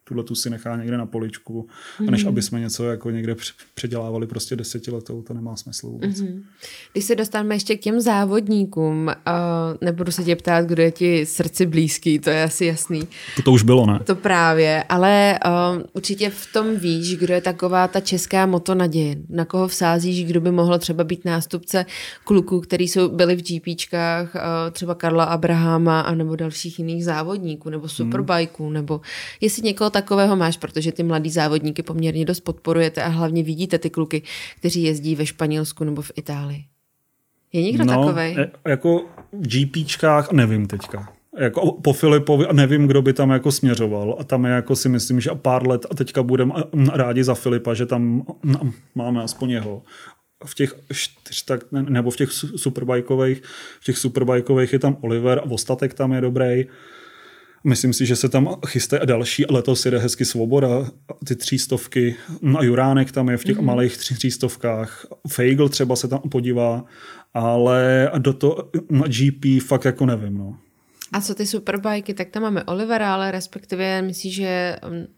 tuhle 0.07 0.23
tu 0.23 0.35
si 0.35 0.49
nechá 0.49 0.75
někde 0.75 0.97
na 0.97 1.05
poličku, 1.05 1.67
a 2.07 2.11
než 2.11 2.25
aby 2.25 2.41
jsme 2.41 2.59
něco 2.59 2.85
jako 2.85 3.11
někde 3.11 3.35
předělávali 3.73 4.27
prostě 4.27 4.55
desetiletou, 4.55 5.21
to 5.21 5.33
nemá 5.33 5.55
smysl 5.55 5.87
vůbec. 5.87 6.21
Když 6.91 7.05
se 7.05 7.15
dostaneme 7.15 7.55
ještě 7.55 7.75
k 7.75 7.81
těm 7.81 8.01
závodníkům, 8.01 9.07
uh, 9.07 9.13
nebudu 9.81 10.11
se 10.11 10.23
tě 10.23 10.35
ptát, 10.35 10.65
kdo 10.65 10.83
je 10.83 10.91
ti 10.91 11.25
srdci 11.25 11.65
blízký, 11.65 12.19
to 12.19 12.29
je 12.29 12.43
asi 12.43 12.65
jasný. 12.65 13.07
To, 13.35 13.41
to 13.41 13.51
už 13.51 13.63
bylo, 13.63 13.85
ne? 13.85 13.99
To 14.03 14.15
právě, 14.15 14.83
ale 14.89 15.39
um, 15.75 15.83
určitě 15.93 16.29
v 16.29 16.53
tom 16.53 16.75
víš, 16.75 17.17
kdo 17.17 17.33
je 17.33 17.41
taková 17.41 17.87
ta 17.87 17.99
česká 17.99 18.45
moto 18.45 18.75
naděje. 18.75 19.15
Na 19.29 19.45
koho 19.45 19.67
vsázíš, 19.67 20.25
kdo 20.25 20.41
by 20.41 20.51
mohl 20.51 20.79
třeba 20.79 21.03
být 21.03 21.25
nástupce 21.25 21.85
kluků, 22.23 22.61
který 22.61 22.87
jsou, 22.87 23.09
byli 23.09 23.35
v 23.35 23.41
GPčkách, 23.41 24.35
uh, 24.35 24.41
třeba 24.71 24.95
Karla 24.95 25.23
Abrahama 25.23 26.01
a 26.01 26.15
nebo 26.15 26.35
dalších 26.35 26.79
jiných 26.79 27.05
závodníků, 27.05 27.69
nebo 27.69 27.87
superbajků, 27.87 28.69
nebo 28.69 29.01
jestli 29.41 29.61
někoho 29.61 29.89
takového 29.95 30.35
máš, 30.35 30.57
protože 30.57 30.91
ty 30.91 31.03
mladý 31.03 31.29
závodníky 31.29 31.83
poměrně 31.83 32.25
dost 32.25 32.39
podporujete 32.39 33.03
a 33.03 33.07
hlavně 33.07 33.43
vidíte 33.43 33.79
ty 33.79 33.89
kluky, 33.89 34.21
kteří 34.59 34.83
jezdí 34.83 35.15
ve 35.15 35.25
Španělsku 35.25 35.83
nebo 35.83 36.01
v 36.01 36.11
Itálii. 36.15 36.65
Je 37.53 37.63
někdo 37.63 37.85
no, 37.85 37.93
takový? 37.93 38.35
Jako 38.67 39.05
v 39.31 39.47
GPčkách 39.47 40.31
nevím 40.31 40.67
teďka. 40.67 41.13
Jako 41.37 41.71
po 41.71 41.93
Filipovi 41.93 42.45
a 42.45 42.53
nevím, 42.53 42.87
kdo 42.87 43.01
by 43.01 43.13
tam 43.13 43.29
jako 43.29 43.51
směřoval. 43.51 44.17
A 44.19 44.23
tam 44.23 44.45
je 44.45 44.51
jako 44.51 44.75
si 44.75 44.89
myslím, 44.89 45.21
že 45.21 45.29
pár 45.35 45.67
let 45.67 45.85
a 45.91 45.95
teďka 45.95 46.23
budeme 46.23 46.53
rádi 46.93 47.23
za 47.23 47.35
Filipa, 47.35 47.73
že 47.73 47.85
tam 47.85 48.25
máme 48.95 49.23
aspoň 49.23 49.49
jeho 49.49 49.81
v 50.45 50.55
těch 50.55 50.75
tak, 51.45 51.71
nebo 51.71 52.11
v 52.11 52.17
těch 52.17 52.31
superbajkových, 52.31 53.41
v 53.79 53.83
těch 53.85 53.97
superbajkových 53.97 54.73
je 54.73 54.79
tam 54.79 54.97
Oliver 55.01 55.39
a 55.39 55.51
ostatek 55.51 55.93
tam 55.93 56.13
je 56.13 56.21
dobrý. 56.21 56.65
Myslím 57.65 57.93
si, 57.93 58.05
že 58.05 58.15
se 58.15 58.29
tam 58.29 58.55
chystají 58.67 59.01
a 59.01 59.05
další. 59.05 59.45
Letos 59.49 59.85
jede 59.85 59.97
hezky 59.97 60.25
Svoboda, 60.25 60.67
ty 61.27 61.35
třístovky. 61.35 62.15
A 62.57 62.63
Juránek 62.63 63.11
tam 63.11 63.29
je 63.29 63.37
v 63.37 63.43
těch 63.43 63.57
mm-hmm. 63.57 63.65
malých 63.65 63.97
třístovkách. 63.97 65.05
Feigl 65.27 65.69
třeba 65.69 65.95
se 65.95 66.07
tam 66.07 66.19
podívá, 66.19 66.85
ale 67.33 68.11
do 68.17 68.33
toho 68.33 68.69
GP 69.07 69.63
fakt 69.65 69.85
jako 69.85 70.05
nevím. 70.05 70.37
No. 70.37 70.57
A 71.13 71.21
co 71.21 71.35
ty 71.35 71.45
superbajky, 71.45 72.13
tak 72.13 72.29
tam 72.29 72.43
máme 72.43 72.63
Olivera, 72.63 73.13
ale 73.13 73.31
respektive 73.31 74.01
myslím, 74.01 74.31
že 74.31 74.75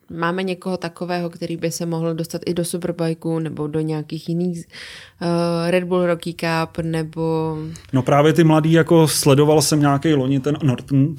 um, 0.09 0.17
máme 0.17 0.43
někoho 0.43 0.77
takového, 0.77 1.29
který 1.29 1.57
by 1.57 1.71
se 1.71 1.85
mohl 1.85 2.13
dostat 2.13 2.41
i 2.45 2.53
do 2.53 2.65
superbajku 2.65 3.39
nebo 3.39 3.67
do 3.67 3.79
nějakých 3.79 4.29
jiných 4.29 4.57
uh, 4.57 5.69
Red 5.69 5.83
Bull 5.83 6.05
Rocky 6.05 6.33
Cup 6.33 6.77
nebo... 6.81 7.57
No 7.93 8.01
právě 8.01 8.33
ty 8.33 8.43
mladý, 8.43 8.71
jako 8.71 9.07
sledoval 9.07 9.61
jsem 9.61 9.79
nějaký 9.79 10.13
loni 10.13 10.39
ten 10.39 10.57
Norton, 10.63 11.15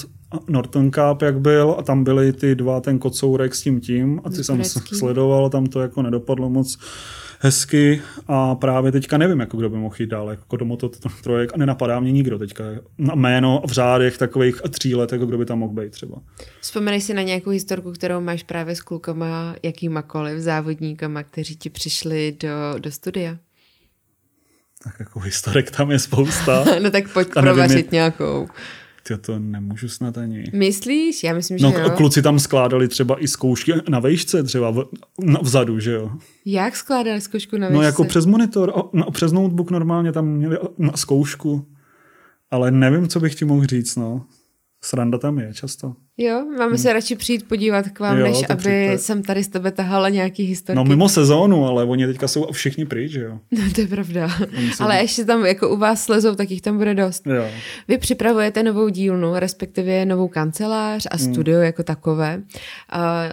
Norton 0.48 0.90
Cup, 0.90 1.22
jak 1.22 1.40
byl, 1.40 1.76
a 1.78 1.82
tam 1.82 2.04
byly 2.04 2.32
ty 2.32 2.54
dva, 2.54 2.80
ten 2.80 2.98
kocourek 2.98 3.54
s 3.54 3.62
tím 3.62 3.80
tím, 3.80 4.20
a 4.24 4.30
ty 4.30 4.44
jsem 4.44 4.64
sledoval, 4.64 5.50
tam 5.50 5.66
to 5.66 5.80
jako 5.80 6.02
nedopadlo 6.02 6.50
moc 6.50 6.78
hezky 7.40 8.02
a 8.28 8.54
právě 8.54 8.92
teďka 8.92 9.18
nevím, 9.18 9.40
jako 9.40 9.56
kdo 9.56 9.70
by 9.70 9.76
mohl 9.76 9.94
jít 9.98 10.10
dál 10.10 10.30
jako 10.30 10.56
do 10.56 10.64
Moto 10.64 10.90
trojek 11.22 11.50
a 11.54 11.56
nenapadá 11.56 12.00
mě 12.00 12.12
nikdo 12.12 12.38
teďka. 12.38 12.64
Na 12.98 13.14
jméno 13.14 13.62
v 13.66 13.72
řádech 13.72 14.18
takových 14.18 14.60
tří 14.70 14.94
let, 14.94 15.12
jako 15.12 15.26
kdo 15.26 15.38
by 15.38 15.46
tam 15.46 15.58
mohl 15.58 15.74
být 15.74 15.92
třeba. 15.92 16.16
Vzpomenej 16.60 17.00
si 17.00 17.14
na 17.14 17.22
nějakou 17.22 17.50
historku, 17.50 17.92
kterou 17.92 18.20
máš 18.20 18.42
právě 18.42 18.76
s 18.76 18.80
klukama, 18.80 19.56
jakýmakoliv 19.62 20.38
závodníkama, 20.38 21.22
kteří 21.22 21.56
ti 21.56 21.70
přišli 21.70 22.36
do, 22.40 22.78
do 22.78 22.90
studia. 22.90 23.36
Tak 24.84 25.00
jako 25.00 25.20
historek 25.20 25.70
tam 25.70 25.90
je 25.90 25.98
spousta. 25.98 26.64
no 26.82 26.90
tak 26.90 27.12
pojď 27.12 27.28
provařit 27.28 27.92
nějakou. 27.92 28.48
Já 29.10 29.16
to 29.16 29.38
nemůžu 29.38 29.88
snad 29.88 30.18
ani. 30.18 30.44
Myslíš? 30.52 31.24
Já 31.24 31.34
myslím, 31.34 31.58
že 31.58 31.64
no, 31.64 31.72
jo. 31.78 31.90
kluci 31.90 32.22
tam 32.22 32.38
skládali 32.38 32.88
třeba 32.88 33.22
i 33.22 33.28
zkoušky 33.28 33.72
na 33.88 34.00
vejšce 34.00 34.42
třeba 34.42 34.70
v, 34.70 34.84
na, 35.20 35.40
vzadu, 35.42 35.80
že 35.80 35.92
jo. 35.92 36.10
Jak 36.44 36.76
skládali 36.76 37.20
zkoušku 37.20 37.56
na 37.56 37.66
vejšce? 37.66 37.76
No 37.76 37.82
jako 37.82 38.04
přes 38.04 38.26
monitor, 38.26 38.72
no, 38.92 39.10
přes 39.10 39.32
notebook 39.32 39.70
normálně 39.70 40.12
tam 40.12 40.26
měli 40.26 40.58
na 40.78 40.92
zkoušku. 40.96 41.66
Ale 42.50 42.70
nevím, 42.70 43.08
co 43.08 43.20
bych 43.20 43.34
ti 43.34 43.44
mohl 43.44 43.66
říct, 43.66 43.96
no. 43.96 44.26
Sranda 44.80 45.18
tam 45.18 45.38
je 45.38 45.54
často. 45.54 45.94
Jo, 46.16 46.44
máme 46.44 46.66
hmm. 46.66 46.78
se 46.78 46.92
radši 46.92 47.16
přijít 47.16 47.48
podívat 47.48 47.88
k 47.88 48.00
vám, 48.00 48.18
jo, 48.18 48.26
než 48.26 48.42
aby 48.48 48.58
přijďte. 48.58 48.98
jsem 48.98 49.22
tady 49.22 49.44
z 49.44 49.48
tebe 49.48 49.72
tahala 49.72 50.08
nějaký 50.08 50.42
historiky. 50.42 50.76
No 50.76 50.84
mimo 50.84 51.08
sezónu, 51.08 51.66
ale 51.66 51.84
oni 51.84 52.06
teďka 52.06 52.28
jsou 52.28 52.46
všichni 52.52 52.86
pryč, 52.86 53.12
jo. 53.12 53.40
No 53.50 53.72
to 53.74 53.80
je 53.80 53.86
pravda. 53.86 54.30
ale 54.80 54.94
být... 54.94 55.02
ještě 55.02 55.24
tam 55.24 55.46
jako 55.46 55.70
u 55.70 55.76
vás 55.76 56.04
slezou, 56.04 56.34
tak 56.34 56.50
jich 56.50 56.62
tam 56.62 56.78
bude 56.78 56.94
dost. 56.94 57.26
Jo. 57.26 57.48
Vy 57.88 57.98
připravujete 57.98 58.62
novou 58.62 58.88
dílnu, 58.88 59.32
respektive 59.34 60.04
novou 60.04 60.28
kancelář 60.28 61.06
a 61.10 61.16
hmm. 61.16 61.32
studio 61.32 61.56
hmm. 61.56 61.64
jako 61.64 61.82
takové. 61.82 62.42
A 62.90 63.24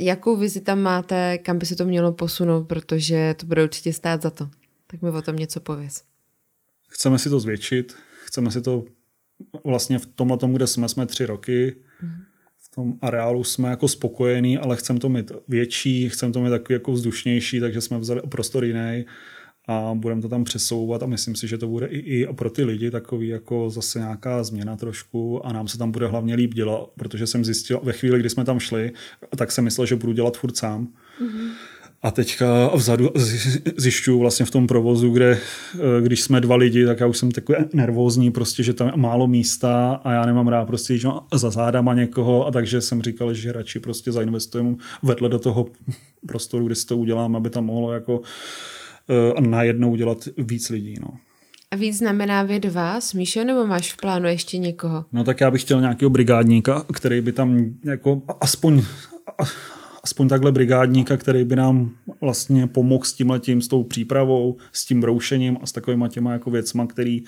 jakou 0.00 0.36
vizi 0.36 0.60
tam 0.60 0.80
máte, 0.80 1.38
kam 1.38 1.58
by 1.58 1.66
se 1.66 1.76
to 1.76 1.84
mělo 1.84 2.12
posunout, 2.12 2.64
protože 2.64 3.34
to 3.34 3.46
bude 3.46 3.62
určitě 3.62 3.92
stát 3.92 4.22
za 4.22 4.30
to. 4.30 4.48
Tak 4.86 5.02
mi 5.02 5.10
o 5.10 5.22
tom 5.22 5.36
něco 5.36 5.60
pověz. 5.60 6.02
Chceme 6.88 7.18
si 7.18 7.30
to 7.30 7.40
zvětšit, 7.40 7.96
chceme 8.24 8.50
si 8.50 8.62
to 8.62 8.84
vlastně 9.64 9.98
v 9.98 10.06
tomhle 10.06 10.38
tomu, 10.38 10.56
kde 10.56 10.66
jsme, 10.66 10.88
jsme 10.88 11.06
tři 11.06 11.26
roky, 11.26 11.76
v 12.58 12.74
tom 12.74 12.94
areálu 13.02 13.44
jsme 13.44 13.68
jako 13.68 13.88
spokojení, 13.88 14.58
ale 14.58 14.76
chceme 14.76 15.00
to 15.00 15.08
mít 15.08 15.32
větší, 15.48 16.08
chceme 16.08 16.32
to 16.32 16.40
mít 16.40 16.50
takový 16.50 16.74
jako 16.74 16.92
vzdušnější, 16.92 17.60
takže 17.60 17.80
jsme 17.80 17.98
vzali 17.98 18.20
prostor 18.28 18.64
jiný 18.64 19.04
a 19.68 19.94
budeme 19.94 20.22
to 20.22 20.28
tam 20.28 20.44
přesouvat 20.44 21.02
a 21.02 21.06
myslím 21.06 21.36
si, 21.36 21.48
že 21.48 21.58
to 21.58 21.68
bude 21.68 21.86
i, 21.86 21.98
i 21.98 22.26
pro 22.32 22.50
ty 22.50 22.64
lidi 22.64 22.90
takový 22.90 23.28
jako 23.28 23.70
zase 23.70 23.98
nějaká 23.98 24.44
změna 24.44 24.76
trošku 24.76 25.46
a 25.46 25.52
nám 25.52 25.68
se 25.68 25.78
tam 25.78 25.92
bude 25.92 26.06
hlavně 26.06 26.34
líp 26.34 26.54
dělat, 26.54 26.90
protože 26.98 27.26
jsem 27.26 27.44
zjistil, 27.44 27.80
ve 27.82 27.92
chvíli, 27.92 28.20
kdy 28.20 28.30
jsme 28.30 28.44
tam 28.44 28.60
šli, 28.60 28.92
tak 29.36 29.52
jsem 29.52 29.64
myslel, 29.64 29.86
že 29.86 29.96
budu 29.96 30.12
dělat 30.12 30.36
furt 30.36 30.56
sám. 30.56 30.88
Mm-hmm. 31.20 31.50
A 32.02 32.10
teďka 32.10 32.70
vzadu 32.74 33.10
zjišťuju 33.76 34.18
vlastně 34.18 34.46
v 34.46 34.50
tom 34.50 34.66
provozu, 34.66 35.10
kde 35.10 35.38
eh, 35.38 36.02
když 36.02 36.22
jsme 36.22 36.40
dva 36.40 36.56
lidi, 36.56 36.86
tak 36.86 37.00
já 37.00 37.06
už 37.06 37.18
jsem 37.18 37.30
takový 37.30 37.58
nervózní, 37.72 38.30
prostě, 38.30 38.62
že 38.62 38.72
tam 38.72 38.86
je 38.86 38.92
málo 38.96 39.26
místa 39.26 40.00
a 40.04 40.12
já 40.12 40.26
nemám 40.26 40.48
rád 40.48 40.66
prostě 40.66 40.94
jít 40.94 41.06
za 41.34 41.50
zádama 41.50 41.94
někoho 41.94 42.46
a 42.46 42.50
takže 42.50 42.80
jsem 42.80 43.02
říkal, 43.02 43.34
že 43.34 43.52
radši 43.52 43.80
prostě 43.80 44.12
zainvestujeme 44.12 44.74
vedle 45.02 45.28
do 45.28 45.38
toho 45.38 45.66
prostoru, 46.26 46.66
kde 46.66 46.74
si 46.74 46.86
to 46.86 46.96
udělám, 46.96 47.36
aby 47.36 47.50
tam 47.50 47.64
mohlo 47.64 47.92
jako 47.92 48.18
uh, 48.18 49.40
najednou 49.40 49.96
dělat 49.96 50.18
víc 50.38 50.70
lidí. 50.70 50.94
No. 51.00 51.08
A 51.70 51.76
víc 51.76 51.98
znamená 51.98 52.42
vy 52.42 52.60
dva, 52.60 52.98
Míšo, 53.14 53.44
nebo 53.44 53.66
máš 53.66 53.92
v 53.92 53.96
plánu 53.96 54.28
ještě 54.28 54.58
někoho? 54.58 55.04
No 55.12 55.24
tak 55.24 55.40
já 55.40 55.50
bych 55.50 55.62
chtěl 55.62 55.80
nějakého 55.80 56.10
brigádníka, 56.10 56.84
který 56.92 57.20
by 57.20 57.32
tam 57.32 57.74
jako 57.84 58.22
aspoň 58.40 58.82
aspoň 60.04 60.28
takhle 60.28 60.52
brigádníka, 60.52 61.16
který 61.16 61.44
by 61.44 61.56
nám 61.56 61.90
vlastně 62.20 62.66
pomohl 62.66 63.04
s 63.04 63.12
tímhletím, 63.12 63.62
s 63.62 63.68
tou 63.68 63.82
přípravou, 63.82 64.56
s 64.72 64.84
tím 64.84 65.00
broušením 65.00 65.58
a 65.62 65.66
s 65.66 65.72
takovýma 65.72 66.08
těma 66.08 66.32
jako 66.32 66.50
věcma, 66.50 66.86
který 66.86 67.22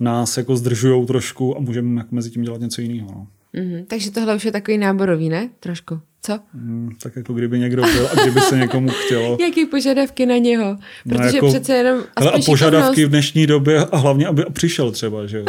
nás 0.00 0.36
jako 0.36 0.56
zdržují 0.56 1.06
trošku 1.06 1.56
a 1.56 1.60
můžeme 1.60 2.00
jako 2.00 2.14
mezi 2.14 2.30
tím 2.30 2.42
dělat 2.42 2.60
něco 2.60 2.80
jiného. 2.80 3.08
No. 3.14 3.26
Mm-hmm, 3.54 3.84
takže 3.88 4.10
tohle 4.10 4.36
už 4.36 4.44
je 4.44 4.52
takový 4.52 4.78
náborový, 4.78 5.28
ne? 5.28 5.48
Trošku. 5.60 6.00
Co? 6.22 6.38
Mm, 6.54 6.90
tak 7.02 7.16
jako 7.16 7.32
kdyby 7.32 7.58
někdo 7.58 7.82
byl 7.82 8.08
a 8.12 8.22
kdyby 8.22 8.40
se 8.40 8.56
někomu 8.56 8.88
chtělo. 8.88 9.36
Jaký 9.40 9.66
požadavky 9.66 10.26
na 10.26 10.36
něho? 10.36 10.76
No 11.04 11.16
Protože 11.16 11.28
no 11.28 11.34
jako, 11.34 11.48
přece 11.48 11.76
jenom 11.76 12.02
ale 12.16 12.30
a 12.30 12.38
požadavky 12.46 13.04
v 13.04 13.08
dnešní 13.08 13.46
době 13.46 13.84
a 13.92 13.96
hlavně, 13.96 14.26
aby 14.26 14.44
přišel 14.52 14.90
třeba, 14.90 15.26
že 15.26 15.44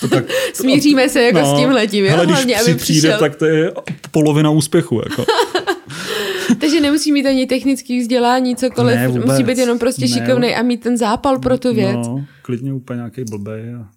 to 0.00 0.08
tak, 0.08 0.24
Smíříme 0.54 1.08
se 1.08 1.22
jako 1.22 1.38
no, 1.38 1.56
s 1.56 1.60
tímhletím, 1.60 2.04
jo? 2.04 2.14
Hlavně, 2.14 2.34
když 2.34 2.60
aby 2.60 2.74
přijde, 2.74 3.08
přišel. 3.08 3.18
tak 3.18 3.36
to 3.36 3.44
je 3.44 3.72
polovina 4.10 4.50
úspěchu. 4.50 5.02
Jako. 5.10 5.24
Takže 6.60 6.80
nemusí 6.80 7.12
mít 7.12 7.26
ani 7.26 7.46
technický 7.46 8.00
vzdělání, 8.00 8.56
cokoliv. 8.56 8.96
Ne, 8.96 9.08
vůbec. 9.08 9.26
Musí 9.26 9.42
být 9.44 9.58
jenom 9.58 9.78
prostě 9.78 10.02
ne. 10.02 10.08
šikovný 10.08 10.54
a 10.54 10.62
mít 10.62 10.82
ten 10.82 10.96
zápal 10.96 11.38
pro 11.38 11.58
tu 11.58 11.74
věc. 11.74 12.06
No, 12.06 12.24
klidně 12.42 12.72
úplně 12.72 12.96
nějaký 12.96 13.24
blbej. 13.30 13.74
A, 13.74 13.88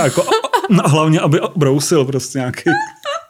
a, 0.00 0.04
jako, 0.04 0.22
a, 0.22 0.82
a 0.82 0.88
hlavně, 0.88 1.20
aby 1.20 1.40
brousil 1.56 2.04
prostě 2.04 2.38
nějaký. 2.38 2.70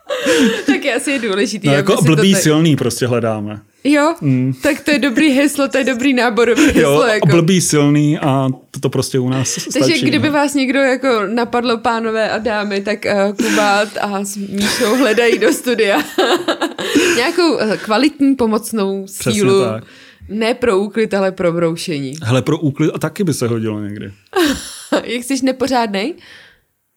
tak 0.65 0.85
je 0.85 0.95
asi 0.95 1.19
důležitý. 1.19 1.67
No, 1.67 1.73
jako 1.73 2.01
blbý 2.01 2.31
tady... 2.31 2.43
silný 2.43 2.75
prostě 2.75 3.07
hledáme. 3.07 3.61
Jo, 3.87 4.15
mm. 4.21 4.53
tak 4.61 4.81
to 4.81 4.91
je 4.91 4.99
dobrý 4.99 5.29
heslo, 5.29 5.67
to 5.67 5.77
je 5.77 5.83
dobrý 5.83 6.13
náborový 6.13 6.65
heslo. 6.65 6.81
Jo, 6.81 7.01
jako. 7.01 7.27
blbý 7.27 7.61
silný 7.61 8.19
a 8.19 8.49
to, 8.71 8.79
to 8.79 8.89
prostě 8.89 9.19
u 9.19 9.29
nás 9.29 9.49
stačí. 9.49 9.79
Takže 9.79 9.97
kdyby 9.97 10.27
no. 10.27 10.33
vás 10.33 10.53
někdo 10.53 10.79
jako 10.79 11.07
napadlo, 11.27 11.77
pánové 11.77 12.29
a 12.29 12.37
dámy, 12.37 12.81
tak 12.81 13.05
uh, 13.05 13.35
Kubát 13.35 13.89
a 14.01 14.23
s 14.23 14.37
Míšou 14.37 14.95
hledají 14.95 15.39
do 15.39 15.53
studia 15.53 15.97
nějakou 17.15 17.53
uh, 17.53 17.75
kvalitní 17.75 18.35
pomocnou 18.35 19.07
sílu. 19.07 19.63
tak. 19.63 19.83
Ne 20.29 20.53
pro 20.53 20.79
úklid, 20.79 21.13
ale 21.13 21.31
pro 21.31 21.51
broušení. 21.51 22.13
Hele, 22.23 22.41
pro 22.41 22.57
úklid 22.57 22.91
a 22.93 22.97
taky 22.97 23.23
by 23.23 23.33
se 23.33 23.47
hodilo 23.47 23.79
někdy. 23.79 24.11
Jak 25.03 25.23
jsi 25.23 25.35
nepořádnej? 25.43 26.13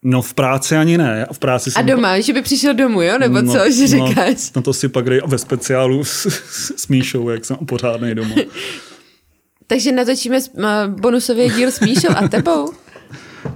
No 0.04 0.22
v 0.22 0.34
práci 0.34 0.76
ani 0.76 0.98
ne. 0.98 1.26
V 1.32 1.38
práci 1.38 1.70
jsem... 1.70 1.82
A 1.82 1.86
doma, 1.86 2.20
že 2.20 2.32
by 2.32 2.42
přišel 2.42 2.74
domů, 2.74 3.02
jo? 3.02 3.18
Nebo 3.18 3.42
no, 3.42 3.52
co, 3.52 3.70
že 3.70 3.96
no, 3.96 4.08
říkáš? 4.08 4.52
No 4.56 4.62
to 4.62 4.72
si 4.72 4.88
pak 4.88 5.10
dej 5.10 5.20
ve 5.26 5.38
speciálu 5.38 6.04
s, 6.04 6.26
s 6.76 6.88
Míšou, 6.88 7.28
jak 7.28 7.44
jsem 7.44 7.56
pořádnej 7.56 8.14
doma. 8.14 8.34
Takže 9.66 9.92
natočíme 9.92 10.38
bonusový 10.88 11.50
díl 11.50 11.70
s 11.70 11.80
Míšou 11.80 12.08
a 12.16 12.28
tebou? 12.28 12.72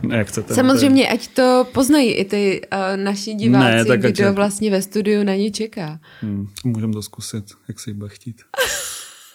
Ne, 0.03 0.17
jak 0.17 0.29
chcete. 0.29 0.55
Samozřejmě, 0.55 1.09
ať 1.09 1.29
to 1.29 1.67
poznají 1.73 2.13
i 2.13 2.25
ty 2.25 2.61
uh, 2.73 3.05
naši 3.05 3.35
diváci, 3.35 3.77
ne, 3.77 3.85
tak 3.85 4.01
kdo 4.01 4.29
ať... 4.29 4.35
vlastně 4.35 4.71
ve 4.71 4.83
studiu 4.83 5.23
na 5.23 5.35
ně 5.35 5.51
čeká. 5.51 6.01
Hmm, 6.21 6.49
můžeme 6.65 6.93
to 6.93 7.03
zkusit, 7.03 7.45
jak 7.69 7.81
si 7.81 7.93
bude 7.93 8.09
chtít. 8.09 8.43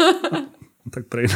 tak 0.92 1.06
prej 1.06 1.28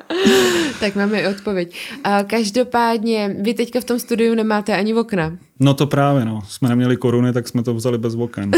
tak 0.80 0.96
máme 0.96 1.20
i 1.20 1.26
odpověď. 1.26 1.76
A 2.04 2.22
každopádně, 2.22 3.36
vy 3.40 3.54
teďka 3.54 3.80
v 3.80 3.84
tom 3.84 3.98
studiu 3.98 4.34
nemáte 4.34 4.76
ani 4.76 4.94
okna. 4.94 5.36
No 5.60 5.74
to 5.74 5.86
právě, 5.86 6.24
no. 6.24 6.42
Jsme 6.48 6.68
neměli 6.68 6.96
koruny, 6.96 7.32
tak 7.32 7.48
jsme 7.48 7.62
to 7.62 7.74
vzali 7.74 7.98
bez 7.98 8.14
oken. 8.14 8.50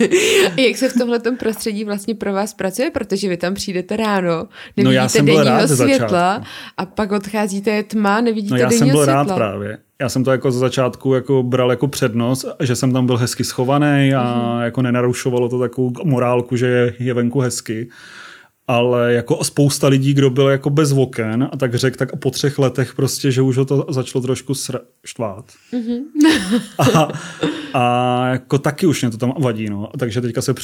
Jak 0.56 0.76
se 0.76 0.88
v 0.88 0.92
tomhle 0.98 1.18
prostředí 1.38 1.84
vlastně 1.84 2.14
pro 2.14 2.32
vás 2.32 2.54
pracuje? 2.54 2.90
Protože 2.90 3.28
vy 3.28 3.36
tam 3.36 3.54
přijdete 3.54 3.96
ráno, 3.96 4.48
nevidíte 4.76 4.84
no 4.84 4.90
já 4.90 5.08
jsem 5.08 5.26
denního 5.26 5.68
světla 5.68 6.42
a 6.76 6.86
pak 6.86 7.12
odcházíte 7.12 7.70
je 7.70 7.82
tma, 7.82 8.20
nevidíte 8.20 8.54
No 8.54 8.60
já 8.60 8.70
jsem 8.70 8.88
byl 8.88 9.02
světla. 9.02 9.14
rád 9.14 9.34
právě. 9.34 9.78
já 10.00 10.08
jsem 10.08 10.24
to 10.24 10.30
jako 10.30 10.52
za 10.52 10.58
začátku 10.58 11.14
jako 11.14 11.42
bral 11.42 11.70
jako 11.70 11.88
přednost, 11.88 12.44
že 12.60 12.76
jsem 12.76 12.92
tam 12.92 13.06
byl 13.06 13.16
hezky 13.16 13.44
schovaný 13.44 14.14
a 14.14 14.24
mm-hmm. 14.24 14.62
jako 14.62 14.82
nenarušovalo 14.82 15.48
to 15.48 15.58
takovou 15.58 15.92
morálku, 16.04 16.56
že 16.56 16.66
je, 16.66 16.94
je 16.98 17.14
venku 17.14 17.40
hezky 17.40 17.88
ale 18.68 19.14
jako 19.14 19.44
spousta 19.44 19.88
lidí, 19.88 20.14
kdo 20.14 20.30
byl 20.30 20.48
jako 20.48 20.70
bez 20.70 20.92
oken 20.92 21.48
a 21.52 21.56
tak 21.56 21.74
řekl, 21.74 21.96
tak 21.96 22.16
po 22.16 22.30
třech 22.30 22.58
letech 22.58 22.94
prostě, 22.94 23.30
že 23.30 23.42
už 23.42 23.56
ho 23.56 23.64
to 23.64 23.86
začalo 23.88 24.22
trošku 24.22 24.52
sr- 24.52 24.80
štvát. 25.04 25.44
Mm-hmm. 25.72 26.00
a, 26.78 27.08
a 27.74 28.26
jako 28.28 28.58
taky 28.58 28.86
už 28.86 29.02
mě 29.02 29.10
to 29.10 29.16
tam 29.16 29.34
vadí, 29.38 29.70
no. 29.70 29.88
Takže 29.98 30.20
teďka 30.20 30.42
se 30.42 30.54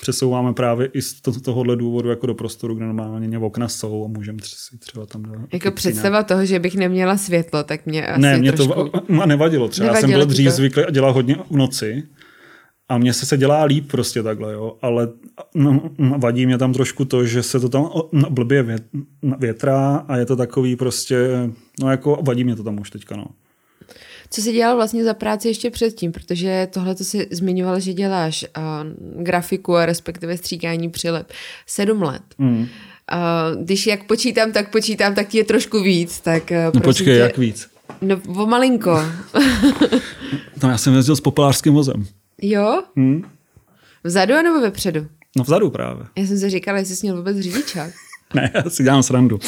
přesouváme 0.00 0.54
právě 0.54 0.86
i 0.86 1.02
z 1.02 1.20
to, 1.20 1.40
tohohle 1.40 1.76
důvodu 1.76 2.10
jako 2.10 2.26
do 2.26 2.34
prostoru, 2.34 2.74
kde 2.74 2.86
normálně 2.86 3.38
okna 3.38 3.68
jsou 3.68 4.04
a 4.04 4.08
můžeme 4.08 4.38
si 4.42 4.78
třeba 4.78 5.06
tam 5.06 5.22
dát. 5.22 5.48
Jako 5.52 5.70
představa 5.70 6.22
toho, 6.22 6.46
že 6.46 6.58
bych 6.58 6.74
neměla 6.74 7.16
světlo, 7.16 7.62
tak 7.64 7.86
mě 7.86 8.06
asi 8.06 8.20
Ne, 8.20 8.38
mě 8.38 8.52
trošku... 8.52 8.88
to 8.88 9.26
nevadilo 9.26 9.68
třeba. 9.68 9.86
Nevadilo 9.86 10.10
Já 10.10 10.16
jsem 10.16 10.26
byl 10.26 10.34
dřív 10.34 10.50
zvyklý 10.50 10.84
a 10.84 10.90
dělal 10.90 11.12
hodně 11.12 11.36
v 11.50 11.56
noci 11.56 12.02
a 12.88 12.98
mně 12.98 13.12
se 13.12 13.26
se 13.26 13.36
dělá 13.36 13.64
líp 13.64 13.90
prostě 13.90 14.22
takhle, 14.22 14.52
jo. 14.52 14.76
Ale 14.82 15.08
no, 15.54 15.90
vadí 16.18 16.46
mě 16.46 16.58
tam 16.58 16.72
trošku 16.72 17.04
to, 17.04 17.24
že 17.24 17.42
se 17.42 17.60
to 17.60 17.68
tam 17.68 17.90
no, 18.12 18.30
blbě 18.30 18.62
vět, 18.62 18.82
větrá 19.38 19.96
a 19.96 20.16
je 20.16 20.26
to 20.26 20.36
takový 20.36 20.76
prostě, 20.76 21.28
no 21.80 21.90
jako 21.90 22.18
vadí 22.22 22.44
mě 22.44 22.56
to 22.56 22.62
tam 22.62 22.80
už 22.80 22.90
teďka, 22.90 23.16
no. 23.16 23.26
Co 24.30 24.42
jsi 24.42 24.52
dělal 24.52 24.76
vlastně 24.76 25.04
za 25.04 25.14
práci 25.14 25.48
ještě 25.48 25.70
předtím? 25.70 26.12
Protože 26.12 26.68
tohle 26.72 26.94
to 26.94 27.04
si 27.04 27.28
zmiňoval, 27.30 27.80
že 27.80 27.92
děláš 27.92 28.44
uh, 28.58 29.22
grafiku 29.22 29.76
a 29.76 29.86
respektive 29.86 30.36
stříkání 30.36 30.90
přilep. 30.90 31.32
Sedm 31.66 32.02
let. 32.02 32.22
Mm. 32.38 32.58
Uh, 32.58 32.66
když 33.62 33.86
jak 33.86 34.04
počítám, 34.04 34.52
tak 34.52 34.70
počítám, 34.70 35.14
tak 35.14 35.28
ti 35.28 35.38
je 35.38 35.44
trošku 35.44 35.82
víc. 35.82 36.20
Tak, 36.20 36.42
uh, 36.50 36.74
no 36.74 36.80
počkej, 36.80 37.14
tě... 37.14 37.20
jak 37.20 37.38
víc? 37.38 37.68
No, 38.00 38.20
o 38.42 38.46
malinko. 38.46 38.90
no, 40.62 40.70
já 40.70 40.78
jsem 40.78 40.94
jezdil 40.94 41.16
s 41.16 41.20
populářským 41.20 41.74
vozem. 41.74 42.06
Jo? 42.42 42.82
Hmm. 42.96 43.22
Vzadu 44.04 44.34
nebo 44.34 44.60
vepředu? 44.60 45.06
No 45.36 45.44
vzadu 45.44 45.70
právě. 45.70 46.06
Já 46.16 46.26
jsem 46.26 46.38
si 46.38 46.50
říkala, 46.50 46.78
jestli 46.78 46.96
jsi 46.96 47.06
měl 47.06 47.16
vůbec 47.16 47.38
řidičák. 47.38 47.92
ne, 48.34 48.50
já 48.54 48.70
si 48.70 48.82
dělám 48.82 49.02
srandu. 49.02 49.38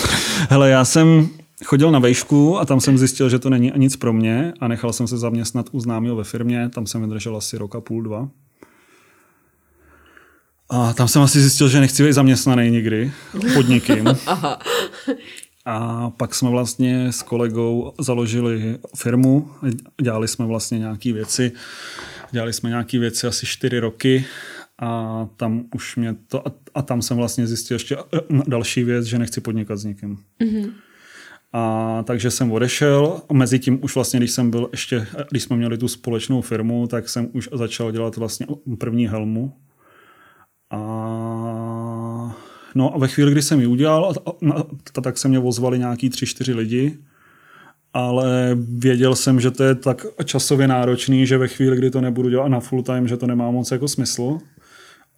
Hele, 0.51 0.71
já 0.71 0.85
jsem 0.85 1.29
chodil 1.65 1.91
na 1.91 1.99
vejšku 1.99 2.59
a 2.59 2.65
tam 2.65 2.81
jsem 2.81 2.99
zjistil, 2.99 3.29
že 3.31 3.39
to 3.39 3.51
není 3.51 3.73
nic 3.77 3.97
pro 3.97 4.13
mě 4.13 4.53
a 4.61 4.69
nechal 4.69 4.93
jsem 4.93 5.09
se 5.09 5.19
zaměstnat 5.19 5.67
u 5.73 5.81
známého 5.81 6.17
ve 6.17 6.25
firmě. 6.25 6.69
Tam 6.69 6.87
jsem 6.87 7.03
vydržel 7.03 7.37
asi 7.37 7.59
rok 7.59 7.75
a 7.75 7.81
půl, 7.81 8.03
dva. 8.03 8.29
A 10.71 10.93
tam 10.93 11.09
jsem 11.09 11.23
asi 11.23 11.41
zjistil, 11.41 11.69
že 11.69 11.81
nechci 11.81 12.05
být 12.05 12.13
zaměstnaný 12.13 12.71
nikdy 12.71 13.13
pod 13.55 13.69
někým. 13.69 14.05
Aha. 14.27 14.59
A 15.65 16.11
pak 16.11 16.35
jsme 16.35 16.51
vlastně 16.51 17.13
s 17.13 17.23
kolegou 17.23 17.93
založili 18.01 18.79
firmu, 18.97 19.51
dělali 20.03 20.29
jsme 20.29 20.47
vlastně 20.47 20.79
nějaké 20.79 21.13
věci 21.13 21.53
Dělali 22.31 22.53
jsme 22.53 22.69
nějaké 22.69 22.99
věci 22.99 23.27
asi 23.27 23.47
čtyři 23.47 23.79
roky 23.79 24.25
a 24.79 25.29
tam 25.37 25.65
už 25.75 25.97
mě 25.97 26.17
to, 26.29 26.49
a, 26.49 26.53
a 26.75 26.83
tam 26.83 27.03
jsem 27.03 27.17
vlastně 27.17 27.47
zjistil 27.47 27.75
ještě 27.75 27.97
eh, 27.97 28.21
další 28.47 28.85
věc, 28.85 29.05
že 29.05 29.19
nechci 29.19 29.41
podnikat 29.41 29.79
s 29.79 29.85
někým. 29.85 30.19
Mm-hmm. 30.41 30.73
A 31.53 32.03
takže 32.07 32.31
jsem 32.31 32.53
odešel. 32.53 33.21
Mezi 33.33 33.59
tím 33.59 33.79
už 33.83 33.95
vlastně, 33.95 34.21
když 34.21 34.31
jsem 34.31 34.51
byl 34.51 34.69
ještě, 34.73 35.07
když 35.31 35.43
jsme 35.43 35.57
měli 35.57 35.79
tu 35.79 35.89
společnou 35.89 36.41
firmu, 36.41 36.87
tak 36.87 37.09
jsem 37.09 37.29
už 37.33 37.49
začal 37.53 37.93
dělat 37.93 38.17
vlastně 38.17 38.47
první 38.79 39.09
helmu. 39.09 39.53
A 40.71 40.79
no 42.75 42.95
a 42.95 42.99
ve 42.99 43.09
chvíli, 43.09 43.33
kdy 43.33 43.43
jsem 43.43 43.61
ji 43.61 43.67
udělal, 43.67 44.15
tak 45.03 45.19
se 45.19 45.29
mě 45.29 45.39
ozvali 45.39 45.79
nějaký 45.79 46.11
tři, 46.11 46.27
čtyři 46.27 46.55
lidi 46.55 46.99
ale 47.95 48.57
věděl 48.61 49.15
jsem, 49.15 49.41
že 49.41 49.51
to 49.51 49.65
je 49.65 49.75
tak 49.75 50.07
časově 50.25 50.69
náročný, 50.69 51.27
že 51.27 51.39
ve 51.39 51.49
chvíli, 51.49 51.77
kdy 51.77 51.91
to 51.91 52.01
nebudu 52.01 52.29
dělat 52.29 52.49
na 52.49 52.61
full 52.61 52.83
time, 52.83 53.09
že 53.09 53.17
to 53.17 53.27
nemá 53.27 53.51
moc 53.51 53.71
jako 53.71 53.89
smysl. 53.89 54.39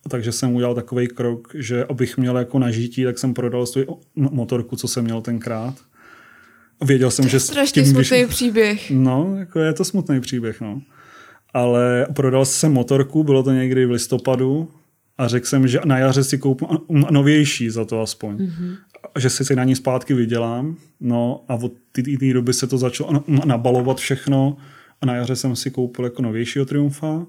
Takže 0.09 0.33
jsem 0.33 0.55
udělal 0.55 0.75
takový 0.75 1.09
krok, 1.09 1.49
že 1.55 1.85
abych 1.85 2.17
měl 2.17 2.39
jako 2.39 2.59
nažití, 2.59 3.05
tak 3.05 3.19
jsem 3.19 3.35
prodal 3.35 3.67
svou 3.67 4.01
motorku, 4.17 4.77
co 4.77 4.89
jsem 4.89 5.05
měl 5.05 5.21
tenkrát. 5.21 5.75
Věděl 6.85 7.11
jsem, 7.11 7.29
že... 7.29 7.41
Strašně 7.41 7.83
tím, 7.83 7.93
smutný 7.93 8.19
když... 8.19 8.35
příběh. 8.35 8.91
No, 8.91 9.37
jako 9.39 9.61
je 9.61 9.73
to 9.73 9.85
smutný 9.85 10.21
příběh, 10.21 10.61
no. 10.61 10.83
Ale 11.55 12.07
prodal 12.15 12.45
jsem 12.45 12.73
motorku, 12.73 13.25
bylo 13.25 13.43
to 13.43 13.53
někdy 13.53 13.87
v 13.87 13.91
listopadu 13.91 14.71
a 15.19 15.29
řekl 15.29 15.47
jsem, 15.47 15.69
že 15.69 15.81
na 15.85 15.99
jaře 15.99 16.25
si 16.25 16.39
koupím 16.39 16.69
novější 17.11 17.71
za 17.71 17.85
to 17.85 18.01
aspoň. 18.01 18.37
Mm-hmm 18.37 18.77
že 19.19 19.31
si 19.31 19.57
na 19.57 19.65
ní 19.65 19.77
zpátky 19.77 20.15
vydělám. 20.15 20.77
No 21.01 21.45
a 21.49 21.55
od 21.55 21.73
té 21.93 22.33
doby 22.33 22.53
se 22.53 22.67
to 22.67 22.79
začalo 22.79 23.25
nabalovat 23.45 23.97
všechno 23.97 24.57
a 25.01 25.07
na 25.07 25.15
jaře 25.15 25.37
jsem 25.37 25.57
si 25.57 25.71
koupil 25.71 26.05
jako 26.05 26.23
novějšího 26.23 26.65
Triumfa 26.65 27.27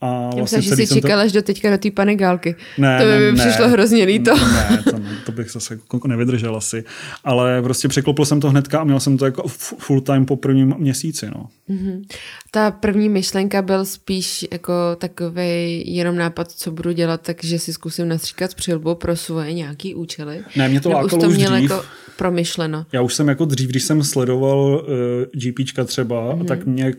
a 0.00 0.30
vlastně 0.36 0.56
Já 0.56 0.60
myslím, 0.60 0.76
že 0.76 0.86
jsi 0.86 0.94
čekal 0.94 1.18
to... 1.18 1.24
až 1.24 1.32
do 1.32 1.42
teďka 1.42 1.70
do 1.70 1.78
té 1.78 1.90
panegálky. 1.90 2.56
Ne, 2.78 2.98
to 2.98 3.04
by 3.04 3.10
ne, 3.10 3.32
mi 3.32 3.38
přišlo 3.38 3.66
ne, 3.66 3.72
hrozně 3.72 4.04
líto. 4.04 4.36
Ne, 4.36 4.82
to, 4.84 5.00
to 5.26 5.32
bych 5.32 5.50
zase 5.50 5.78
jako 5.94 6.08
nevydržel 6.08 6.56
asi. 6.56 6.84
Ale 7.24 7.62
prostě 7.62 7.88
překlopil 7.88 8.24
jsem 8.24 8.40
to 8.40 8.50
hnedka 8.50 8.80
a 8.80 8.84
měl 8.84 9.00
jsem 9.00 9.18
to 9.18 9.24
jako 9.24 9.48
full 9.78 10.00
time 10.00 10.26
po 10.26 10.36
prvním 10.36 10.74
měsíci. 10.78 11.26
No. 11.26 11.48
Mm-hmm. 11.70 12.02
Ta 12.50 12.70
první 12.70 13.08
myšlenka 13.08 13.62
byl 13.62 13.84
spíš 13.84 14.46
jako 14.52 14.72
takový 14.98 15.82
jenom 15.86 16.16
nápad, 16.16 16.52
co 16.52 16.70
budu 16.70 16.92
dělat, 16.92 17.20
takže 17.22 17.58
si 17.58 17.72
zkusím 17.72 18.08
nastříkat 18.08 18.54
přilbu 18.54 18.94
pro 18.94 19.16
svoje 19.16 19.52
nějaký 19.52 19.94
účely. 19.94 20.40
Ne, 20.56 20.68
mě 20.68 20.80
to 20.80 20.90
lákalo 20.90 21.22
už 21.22 21.28
to 21.28 21.30
měl 21.30 21.52
dřív. 21.52 21.70
jako 21.70 21.84
promyšleno. 22.16 22.86
Já 22.92 23.02
už 23.02 23.14
jsem 23.14 23.28
jako 23.28 23.44
dřív, 23.44 23.70
když 23.70 23.82
jsem 23.82 24.02
sledoval 24.02 24.58
uh, 24.58 25.40
GPčka 25.40 25.84
třeba, 25.84 26.34
mm-hmm. 26.34 26.44
tak 26.44 26.66
mě 26.66 26.92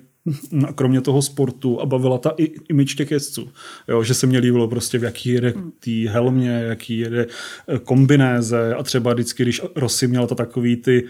kromě 0.75 1.01
toho 1.01 1.21
sportu 1.21 1.81
a 1.81 1.85
bavila 1.85 2.17
ta 2.17 2.33
i, 2.37 2.51
image 2.69 2.95
těch 2.95 3.11
jezdců. 3.11 3.49
Jo, 3.87 4.03
že 4.03 4.13
se 4.13 4.27
mě 4.27 4.39
líbilo 4.39 4.67
prostě, 4.67 4.97
v 4.97 5.03
jaký 5.03 5.29
jede 5.29 5.53
tý 5.79 6.07
helmě, 6.07 6.63
jaký 6.67 6.99
jede 6.99 7.27
eh, 7.67 7.79
kombinéze 7.79 8.75
a 8.75 8.83
třeba 8.83 9.13
vždycky, 9.13 9.43
když 9.43 9.61
Rossi 9.75 10.07
měl 10.07 10.27
to 10.27 10.35
takový 10.35 10.75
ty 10.75 11.05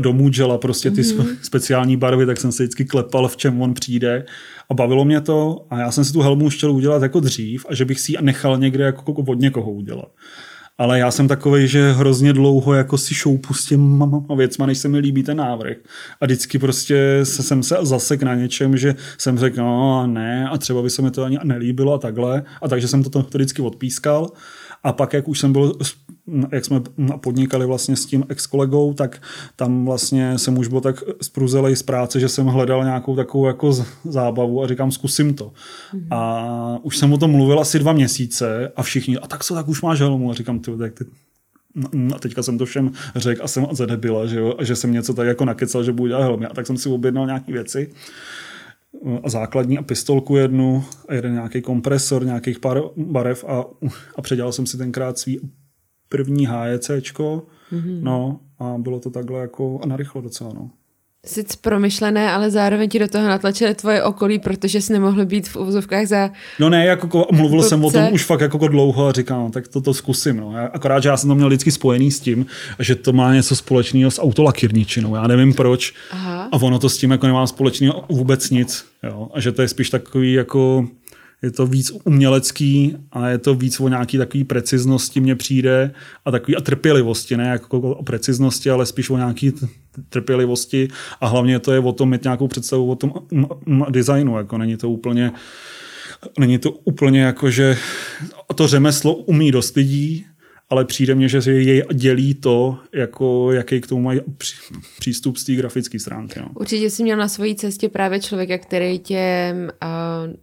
domůžela, 0.00 0.58
prostě 0.58 0.90
ty 0.90 1.00
mm-hmm. 1.00 1.36
speciální 1.42 1.96
barvy, 1.96 2.26
tak 2.26 2.36
jsem 2.36 2.52
se 2.52 2.62
vždycky 2.62 2.84
klepal, 2.84 3.28
v 3.28 3.36
čem 3.36 3.62
on 3.62 3.74
přijde 3.74 4.24
a 4.68 4.74
bavilo 4.74 5.04
mě 5.04 5.20
to 5.20 5.66
a 5.70 5.78
já 5.78 5.90
jsem 5.90 6.04
si 6.04 6.12
tu 6.12 6.20
helmu 6.20 6.50
chtěl 6.50 6.72
udělat 6.72 7.02
jako 7.02 7.20
dřív 7.20 7.66
a 7.68 7.74
že 7.74 7.84
bych 7.84 8.00
si 8.00 8.12
ji 8.12 8.18
nechal 8.20 8.58
někde 8.58 8.84
jako 8.84 9.12
od 9.12 9.40
někoho 9.40 9.72
udělat 9.72 10.08
ale 10.78 10.98
já 10.98 11.10
jsem 11.10 11.28
takový, 11.28 11.68
že 11.68 11.92
hrozně 11.92 12.32
dlouho 12.32 12.74
jako 12.74 12.98
si 12.98 13.14
šoupu 13.14 13.54
s 13.54 13.64
těma 13.68 14.22
věcma, 14.36 14.66
než 14.66 14.78
se 14.78 14.88
mi 14.88 14.98
líbí 14.98 15.22
ten 15.22 15.36
návrh. 15.36 15.76
A 16.20 16.24
vždycky 16.24 16.58
prostě 16.58 17.20
se, 17.22 17.42
jsem 17.42 17.62
se 17.62 17.76
zasek 17.82 18.22
na 18.22 18.34
něčem, 18.34 18.76
že 18.76 18.94
jsem 19.18 19.38
řekl, 19.38 19.56
no 19.56 20.06
ne, 20.06 20.48
a 20.48 20.58
třeba 20.58 20.82
by 20.82 20.90
se 20.90 21.02
mi 21.02 21.10
to 21.10 21.24
ani 21.24 21.38
nelíbilo 21.44 21.94
a 21.94 21.98
takhle. 21.98 22.42
A 22.62 22.68
takže 22.68 22.88
jsem 22.88 23.02
to, 23.02 23.10
to 23.10 23.38
vždycky 23.38 23.62
odpískal. 23.62 24.30
A 24.82 24.92
pak, 24.92 25.12
jak 25.12 25.28
už 25.28 25.38
jsem 25.38 25.52
byl, 25.52 25.72
jak 26.52 26.64
jsme 26.64 26.80
podnikali 27.20 27.66
vlastně 27.66 27.96
s 27.96 28.06
tím 28.06 28.24
ex-kolegou, 28.28 28.94
tak 28.94 29.22
tam 29.56 29.84
vlastně 29.84 30.38
jsem 30.38 30.58
už 30.58 30.68
byl 30.68 30.80
tak 30.80 31.02
spruzelej 31.22 31.76
z 31.76 31.82
práce, 31.82 32.20
že 32.20 32.28
jsem 32.28 32.46
hledal 32.46 32.84
nějakou 32.84 33.16
takovou 33.16 33.46
jako 33.46 33.72
zábavu 34.04 34.62
a 34.62 34.68
říkám, 34.68 34.92
zkusím 34.92 35.34
to. 35.34 35.44
Mm-hmm. 35.44 36.06
A 36.10 36.78
už 36.82 36.96
jsem 36.96 37.12
o 37.12 37.18
tom 37.18 37.30
mluvil 37.30 37.60
asi 37.60 37.78
dva 37.78 37.92
měsíce 37.92 38.72
a 38.76 38.82
všichni, 38.82 39.18
a 39.18 39.26
tak 39.26 39.44
co, 39.44 39.54
tak 39.54 39.68
už 39.68 39.82
máš 39.82 40.00
helmu. 40.00 40.30
A 40.30 40.34
říkám, 40.34 40.58
ty, 40.58 40.76
tak 40.76 40.92
ty, 40.92 41.04
no, 41.92 42.16
a 42.16 42.18
teďka 42.18 42.42
jsem 42.42 42.58
to 42.58 42.66
všem 42.66 42.92
řekl 43.16 43.44
a 43.44 43.48
jsem 43.48 43.66
zadebila, 43.70 44.26
že, 44.26 44.38
jo, 44.38 44.54
a 44.58 44.64
že 44.64 44.76
jsem 44.76 44.92
něco 44.92 45.14
tak 45.14 45.26
jako 45.26 45.44
nakecal, 45.44 45.84
že 45.84 45.92
budu 45.92 46.08
dělat 46.08 46.22
helmy. 46.22 46.46
A 46.46 46.54
tak 46.54 46.66
jsem 46.66 46.76
si 46.76 46.88
objednal 46.88 47.26
nějaké 47.26 47.52
věci 47.52 47.90
a 49.22 49.28
základní 49.28 49.78
a 49.78 49.82
pistolku 49.82 50.36
jednu 50.36 50.84
a 51.08 51.14
jeden 51.14 51.32
nějaký 51.32 51.62
kompresor, 51.62 52.24
nějakých 52.24 52.58
pár 52.58 52.80
barev 52.96 53.44
a, 53.44 53.64
a 54.16 54.22
předělal 54.22 54.52
jsem 54.52 54.66
si 54.66 54.78
tenkrát 54.78 55.18
svý 55.18 55.40
první 56.08 56.46
HEC, 56.46 56.88
mm-hmm. 56.88 58.00
no 58.02 58.40
a 58.58 58.78
bylo 58.78 59.00
to 59.00 59.10
takhle 59.10 59.40
jako 59.40 59.80
a 59.82 59.86
narychlo 59.86 60.20
docela, 60.20 60.52
no. 60.54 60.70
Sice 61.26 61.58
promyšlené, 61.60 62.30
ale 62.30 62.50
zároveň 62.50 62.88
ti 62.88 62.98
do 62.98 63.08
toho 63.08 63.28
natlačili 63.28 63.74
tvoje 63.74 64.02
okolí, 64.02 64.38
protože 64.38 64.80
jsi 64.80 64.92
nemohl 64.92 65.26
být 65.26 65.48
v 65.48 65.56
uvozovkách 65.56 66.06
za... 66.06 66.30
No 66.58 66.70
ne, 66.70 66.86
jako 66.86 67.26
mluvil 67.32 67.62
jsem 67.62 67.84
o 67.84 67.90
tom 67.90 68.12
už 68.12 68.24
fakt 68.24 68.40
jako 68.40 68.68
dlouho 68.68 69.06
a 69.06 69.12
říkám, 69.12 69.40
no, 69.40 69.50
tak 69.50 69.68
to, 69.68 69.80
to 69.80 69.94
zkusím. 69.94 70.36
No. 70.36 70.54
Akorát, 70.72 71.02
že 71.02 71.08
já 71.08 71.16
jsem 71.16 71.28
to 71.28 71.34
měl 71.34 71.48
vždycky 71.48 71.70
spojený 71.70 72.10
s 72.10 72.20
tím, 72.20 72.46
že 72.78 72.94
to 72.94 73.12
má 73.12 73.34
něco 73.34 73.56
společného 73.56 74.10
s 74.10 74.20
autolakirničinou. 74.20 75.14
Já 75.14 75.26
nevím 75.26 75.54
proč. 75.54 75.94
Aha. 76.10 76.48
A 76.52 76.56
ono 76.56 76.78
to 76.78 76.88
s 76.88 76.98
tím 76.98 77.10
jako 77.10 77.26
nemá 77.26 77.46
společného 77.46 78.04
vůbec 78.08 78.50
nic. 78.50 78.84
Jo. 79.02 79.28
A 79.34 79.40
že 79.40 79.52
to 79.52 79.62
je 79.62 79.68
spíš 79.68 79.90
takový 79.90 80.32
jako 80.32 80.88
je 81.42 81.50
to 81.50 81.66
víc 81.66 81.92
umělecký 82.04 82.96
a 83.12 83.28
je 83.28 83.38
to 83.38 83.54
víc 83.54 83.80
o 83.80 83.88
nějaký 83.88 84.18
takový 84.18 84.44
preciznosti 84.44 85.20
mně 85.20 85.36
přijde 85.36 85.90
a 86.24 86.30
takový 86.30 86.56
a 86.56 86.60
trpělivosti, 86.60 87.36
ne 87.36 87.48
jako 87.48 87.78
o 87.80 88.02
preciznosti, 88.02 88.70
ale 88.70 88.86
spíš 88.86 89.10
o 89.10 89.16
nějaký 89.16 89.52
trpělivosti 90.08 90.88
a 91.20 91.26
hlavně 91.26 91.58
to 91.58 91.72
je 91.72 91.78
o 91.78 91.92
tom 91.92 92.10
mít 92.10 92.24
nějakou 92.24 92.48
představu 92.48 92.90
o 92.90 92.96
tom 92.96 93.12
designu, 93.90 94.38
jako 94.38 94.58
není 94.58 94.76
to 94.76 94.90
úplně 94.90 95.32
Není 96.38 96.58
to 96.58 96.70
úplně 96.70 97.20
jako, 97.20 97.50
že 97.50 97.76
to 98.54 98.66
řemeslo 98.66 99.14
umí 99.14 99.50
dost 99.50 99.76
lidí 99.76 100.26
ale 100.70 100.84
přijde 100.84 101.14
mně, 101.14 101.28
že 101.28 101.52
jej 101.52 101.84
dělí 101.94 102.34
to, 102.34 102.78
jako, 102.94 103.52
jaký 103.52 103.80
k 103.80 103.86
tomu 103.86 104.02
mají 104.02 104.20
přístup 104.98 105.36
z 105.36 105.44
té 105.44 105.52
grafické 105.52 105.98
stránky. 105.98 106.40
No. 106.40 106.48
Určitě 106.54 106.90
jsi 106.90 107.02
měl 107.02 107.16
na 107.16 107.28
své 107.28 107.54
cestě 107.54 107.88
právě 107.88 108.20
člověka, 108.20 108.58
který 108.58 108.98
tě 108.98 109.54
uh, 109.54 110.34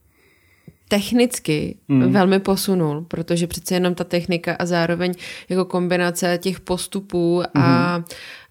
technicky 0.88 1.78
mm. 1.88 2.12
velmi 2.12 2.40
posunul, 2.40 3.06
protože 3.08 3.48
přece 3.48 3.74
jenom 3.74 3.96
ta 3.96 4.04
technika 4.04 4.56
a 4.60 4.66
zároveň 4.66 5.14
jako 5.50 5.66
kombinace 5.66 6.40
těch 6.42 6.60
postupů 6.60 7.44
a 7.54 7.98
mm. 7.98 8.04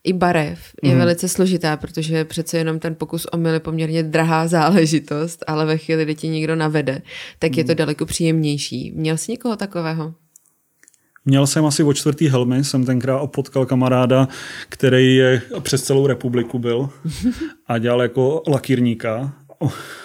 i 0.05 0.12
barev 0.12 0.59
je 0.82 0.93
mm. 0.93 0.99
velice 0.99 1.28
složitá, 1.28 1.76
protože 1.76 2.24
přece 2.24 2.59
jenom 2.59 2.78
ten 2.78 2.95
pokus 2.95 3.26
o 3.32 3.49
je 3.49 3.61
poměrně 3.61 4.03
drahá 4.03 4.49
záležitost, 4.49 5.45
ale 5.47 5.66
ve 5.66 5.78
chvíli, 5.78 6.05
kdy 6.05 6.14
ti 6.14 6.28
někdo 6.28 6.57
navede, 6.57 7.03
tak 7.39 7.53
mm. 7.53 7.59
je 7.59 7.64
to 7.64 7.72
mhm. 7.72 7.76
daleko 7.76 8.07
příjemnější. 8.07 8.93
Měl 8.97 9.16
jsi 9.16 9.32
někoho 9.32 9.57
takového? 9.57 10.14
Měl 11.26 11.47
jsem 11.47 11.64
asi 11.64 11.82
o 11.82 11.93
čtvrtý 11.93 12.28
helmy, 12.28 12.64
jsem 12.64 12.85
tenkrát 12.85 13.26
potkal 13.26 13.66
kamaráda, 13.66 14.28
který 14.68 15.16
je 15.16 15.43
přes 15.61 15.82
celou 15.82 16.07
republiku 16.07 16.59
byl 16.59 16.91
a 17.66 17.78
dělal 17.78 18.03
jako 18.03 18.43
lakírníka 18.49 19.32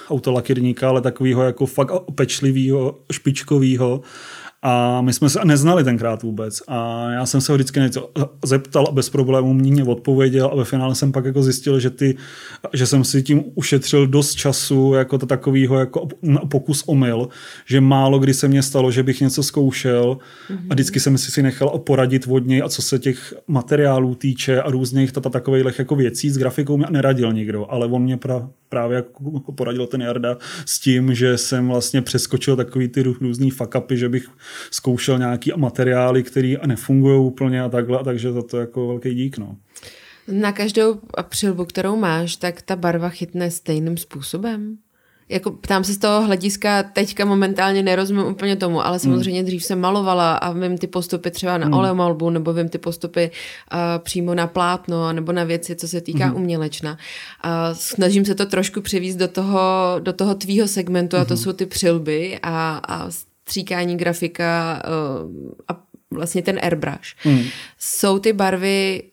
autolakirníka, 0.10 0.90
ale 0.90 1.02
takového 1.02 1.44
jako 1.44 1.66
fakt 1.66 1.92
pečlivého, 2.16 3.00
špičkového. 3.12 4.02
A 4.62 5.02
my 5.02 5.14
jsme 5.14 5.30
se 5.30 5.40
neznali 5.44 5.84
tenkrát 5.84 6.24
vůbec. 6.24 6.62
A 6.68 7.10
já 7.12 7.26
jsem 7.26 7.42
se 7.42 7.52
ho 7.52 7.56
vždycky 7.56 7.80
něco 7.80 8.12
zeptal 8.46 8.86
a 8.88 8.92
bez 8.92 9.10
problémů 9.10 9.54
mě 9.54 9.84
odpověděl 9.84 10.50
a 10.54 10.56
ve 10.56 10.66
finále 10.66 10.96
jsem 10.96 11.12
pak 11.12 11.26
jako 11.26 11.44
zjistil, 11.44 11.80
že, 11.80 11.90
ty, 11.90 12.18
že 12.74 12.86
jsem 12.86 13.04
si 13.04 13.24
tím 13.24 13.44
ušetřil 13.56 14.08
dost 14.08 14.36
času 14.36 14.94
jako 14.94 15.18
to 15.18 15.26
takovýho 15.26 15.80
jako 15.80 16.08
pokus 16.50 16.84
omyl, 16.88 17.30
že 17.66 17.82
málo 17.82 18.20
kdy 18.20 18.34
se 18.34 18.48
mně 18.48 18.64
stalo, 18.64 18.92
že 18.92 19.04
bych 19.04 19.22
něco 19.22 19.44
zkoušel 19.44 20.18
mm-hmm. 20.50 20.68
a 20.70 20.74
vždycky 20.74 21.00
jsem 21.00 21.18
si 21.18 21.32
si 21.32 21.44
nechal 21.44 21.70
poradit 21.70 22.26
od 22.30 22.48
něj 22.48 22.62
a 22.66 22.70
co 22.70 22.82
se 22.82 23.00
těch 23.00 23.34
materiálů 23.48 24.16
týče 24.16 24.62
a 24.62 24.70
různých 24.70 25.12
tata 25.12 25.30
takových 25.30 25.80
jako 25.80 25.96
věcí 25.96 26.30
s 26.30 26.38
grafikou 26.38 26.78
mě 26.78 26.86
neradil 26.90 27.34
nikdo, 27.34 27.72
ale 27.72 27.88
on 27.88 28.02
mě 28.02 28.18
pra, 28.18 28.50
právě 28.70 28.96
jako 28.96 29.52
poradil 29.52 29.88
ten 29.88 30.02
Jarda 30.02 30.38
s 30.66 30.80
tím, 30.80 31.16
že 31.16 31.38
jsem 31.38 31.68
vlastně 31.68 32.02
přeskočil 32.02 32.56
takový 32.56 32.88
ty 32.88 33.04
různý 33.04 33.50
fuck 33.50 33.76
že 33.90 34.10
bych 34.10 34.28
zkoušel 34.72 35.18
nějaký 35.18 35.52
materiály, 35.56 36.24
které 36.24 36.56
nefungují 36.66 37.20
úplně 37.20 37.62
a 37.62 37.70
takhle, 37.70 38.04
takže 38.04 38.32
za 38.32 38.42
to 38.42 38.58
jako 38.58 38.88
velký 38.88 39.16
dík. 39.16 39.38
No. 39.38 39.56
Na 40.28 40.52
každou 40.52 41.00
přilbu, 41.30 41.66
kterou 41.66 41.96
máš, 41.96 42.36
tak 42.36 42.62
ta 42.62 42.76
barva 42.76 43.10
chytne 43.10 43.52
stejným 43.52 43.98
způsobem? 43.98 44.78
jako 45.30 45.52
ptám 45.52 45.84
se 45.84 45.94
z 45.94 45.98
toho 45.98 46.26
hlediska, 46.26 46.84
teďka 46.84 47.26
momentálně 47.26 47.84
nerozumím 47.84 48.26
úplně 48.26 48.56
tomu, 48.56 48.86
ale 48.86 49.00
samozřejmě 49.00 49.44
dřív 49.44 49.64
jsem 49.64 49.80
malovala 49.80 50.36
a 50.36 50.52
vím 50.52 50.78
ty 50.78 50.88
postupy 50.88 51.32
třeba 51.32 51.58
na 51.58 51.68
mm. 51.68 51.74
oleomalbu, 51.74 52.30
nebo 52.30 52.54
vím 52.54 52.70
ty 52.70 52.78
postupy 52.78 53.32
uh, 53.74 53.80
přímo 54.04 54.36
na 54.36 54.48
plátno, 54.48 55.14
nebo 55.14 55.32
na 55.32 55.44
věci, 55.44 55.76
co 55.76 55.88
se 55.88 56.02
týká 56.02 56.28
mm. 56.28 56.36
umělečna. 56.36 56.92
Uh, 56.92 57.50
snažím 57.74 58.26
se 58.26 58.36
to 58.36 58.46
trošku 58.46 58.82
převíst 58.82 59.20
do 59.20 59.28
toho, 59.28 59.62
do 60.00 60.14
toho 60.14 60.36
tvýho 60.36 60.68
segmentu 60.68 61.16
mm. 61.16 61.22
a 61.22 61.26
to 61.26 61.38
jsou 61.38 61.54
ty 61.54 61.66
přilby 61.66 62.40
a, 62.44 62.82
a 62.88 63.10
stříkání 63.50 63.98
grafika 63.98 64.84
uh, 65.26 65.52
a 65.68 65.84
vlastně 66.12 66.42
ten 66.42 66.60
airbrush. 66.62 67.26
Mm. 67.26 67.44
Jsou 67.80 68.20
ty 68.20 68.34
barvy 68.34 69.04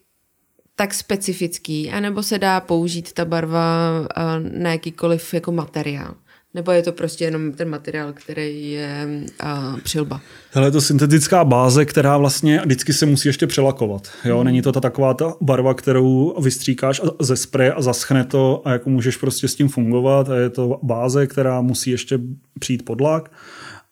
tak 0.76 0.94
specifický, 0.94 1.90
anebo 1.90 2.22
se 2.22 2.38
dá 2.38 2.60
použít 2.60 3.12
ta 3.12 3.24
barva 3.24 3.90
uh, 4.00 4.60
na 4.60 4.70
jakýkoliv 4.70 5.34
jako 5.34 5.52
materiál? 5.52 6.14
Nebo 6.54 6.72
je 6.72 6.82
to 6.82 6.92
prostě 6.92 7.24
jenom 7.24 7.52
ten 7.52 7.68
materiál, 7.68 8.12
který 8.12 8.70
je 8.70 9.08
uh, 9.42 9.80
přilba? 9.80 10.20
Hele, 10.50 10.66
je 10.66 10.70
to 10.70 10.80
syntetická 10.80 11.44
báze, 11.44 11.84
která 11.84 12.16
vlastně 12.16 12.60
vždycky 12.64 12.92
se 12.92 13.06
musí 13.06 13.28
ještě 13.28 13.46
přelakovat. 13.46 14.08
Jo? 14.24 14.36
Hmm. 14.36 14.44
Není 14.44 14.62
to 14.62 14.72
ta 14.72 14.80
taková 14.80 15.14
ta 15.14 15.34
barva, 15.40 15.74
kterou 15.74 16.36
vystříkáš 16.42 17.00
ze 17.20 17.36
spray 17.36 17.72
a 17.76 17.82
zaschne 17.82 18.24
to 18.24 18.62
a 18.64 18.72
jako 18.72 18.90
můžeš 18.90 19.16
prostě 19.16 19.48
s 19.48 19.54
tím 19.54 19.68
fungovat. 19.68 20.28
A 20.28 20.36
je 20.36 20.50
to 20.50 20.80
báze, 20.82 21.26
která 21.26 21.60
musí 21.60 21.90
ještě 21.90 22.18
přijít 22.58 22.84
pod 22.84 23.00
lak 23.00 23.30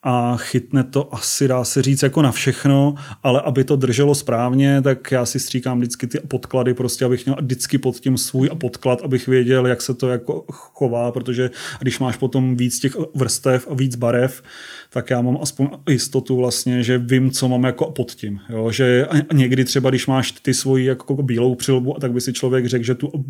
a 0.07 0.37
chytne 0.37 0.83
to 0.83 1.13
asi, 1.13 1.47
dá 1.47 1.63
se 1.63 1.81
říct, 1.81 2.03
jako 2.03 2.21
na 2.21 2.31
všechno, 2.31 2.95
ale 3.23 3.41
aby 3.41 3.63
to 3.63 3.75
drželo 3.75 4.15
správně, 4.15 4.81
tak 4.81 5.11
já 5.11 5.25
si 5.25 5.39
stříkám 5.39 5.77
vždycky 5.77 6.07
ty 6.07 6.19
podklady, 6.19 6.73
prostě 6.73 7.05
abych 7.05 7.25
měl 7.25 7.35
vždycky 7.41 7.77
pod 7.77 7.95
tím 7.95 8.17
svůj 8.17 8.49
podklad, 8.49 9.01
abych 9.01 9.27
věděl, 9.27 9.67
jak 9.67 9.81
se 9.81 9.93
to 9.93 10.09
jako 10.09 10.45
chová, 10.51 11.11
protože 11.11 11.49
když 11.79 11.99
máš 11.99 12.17
potom 12.17 12.55
víc 12.55 12.79
těch 12.79 12.95
vrstev 13.15 13.67
a 13.71 13.73
víc 13.73 13.95
barev, 13.95 14.43
tak 14.89 15.09
já 15.09 15.21
mám 15.21 15.37
aspoň 15.41 15.67
jistotu 15.89 16.37
vlastně, 16.37 16.83
že 16.83 16.97
vím, 16.97 17.31
co 17.31 17.47
mám 17.47 17.63
jako 17.63 17.91
pod 17.91 18.11
tím. 18.11 18.39
Jo? 18.49 18.71
Že 18.71 19.07
někdy 19.33 19.65
třeba, 19.65 19.89
když 19.89 20.07
máš 20.07 20.31
ty 20.31 20.53
svoji 20.53 20.85
jako 20.85 21.23
bílou 21.23 21.55
přilbu, 21.55 21.95
tak 22.01 22.11
by 22.11 22.21
si 22.21 22.33
člověk 22.33 22.65
řekl, 22.65 22.85
že 22.85 22.95
tu 22.95 23.25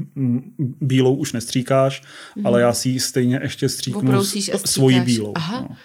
bílou 0.82 1.16
už 1.16 1.34
nestříkáš, 1.34 2.02
mm-hmm. 2.02 2.48
ale 2.48 2.62
já 2.62 2.74
si 2.74 2.90
ji 2.90 3.00
stejně 3.00 3.40
ještě 3.44 3.70
stříknu 3.70 4.24
svoji 4.66 5.00
bílou. 5.00 5.32
Aha. 5.36 5.62
No. 5.70 5.76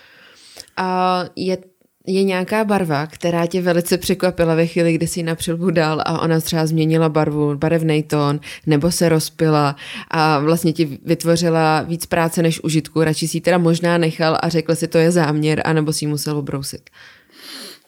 A 0.80 1.24
je 1.36 1.58
je 2.06 2.24
nějaká 2.24 2.64
barva, 2.64 3.06
která 3.06 3.46
tě 3.46 3.62
velice 3.62 3.98
překvapila 3.98 4.54
ve 4.54 4.66
chvíli, 4.66 4.92
kdy 4.92 5.06
jsi 5.06 5.22
na 5.22 5.34
přilbu 5.34 5.70
dal 5.70 6.00
a 6.06 6.20
ona 6.20 6.40
třeba 6.40 6.66
změnila 6.66 7.08
barvu, 7.08 7.54
barevný 7.54 8.02
tón, 8.02 8.40
nebo 8.66 8.90
se 8.90 9.08
rozpila 9.08 9.76
a 10.10 10.38
vlastně 10.38 10.72
ti 10.72 10.98
vytvořila 11.04 11.82
víc 11.82 12.06
práce 12.06 12.42
než 12.42 12.64
užitku. 12.64 13.04
Radši 13.04 13.28
si 13.28 13.36
ji 13.36 13.40
teda 13.40 13.58
možná 13.58 13.98
nechal 13.98 14.38
a 14.42 14.48
řekl 14.48 14.74
si, 14.74 14.88
to 14.88 14.98
je 14.98 15.10
záměr, 15.10 15.62
anebo 15.64 15.92
si 15.92 16.04
ji 16.04 16.08
musel 16.08 16.36
obrousit. 16.36 16.90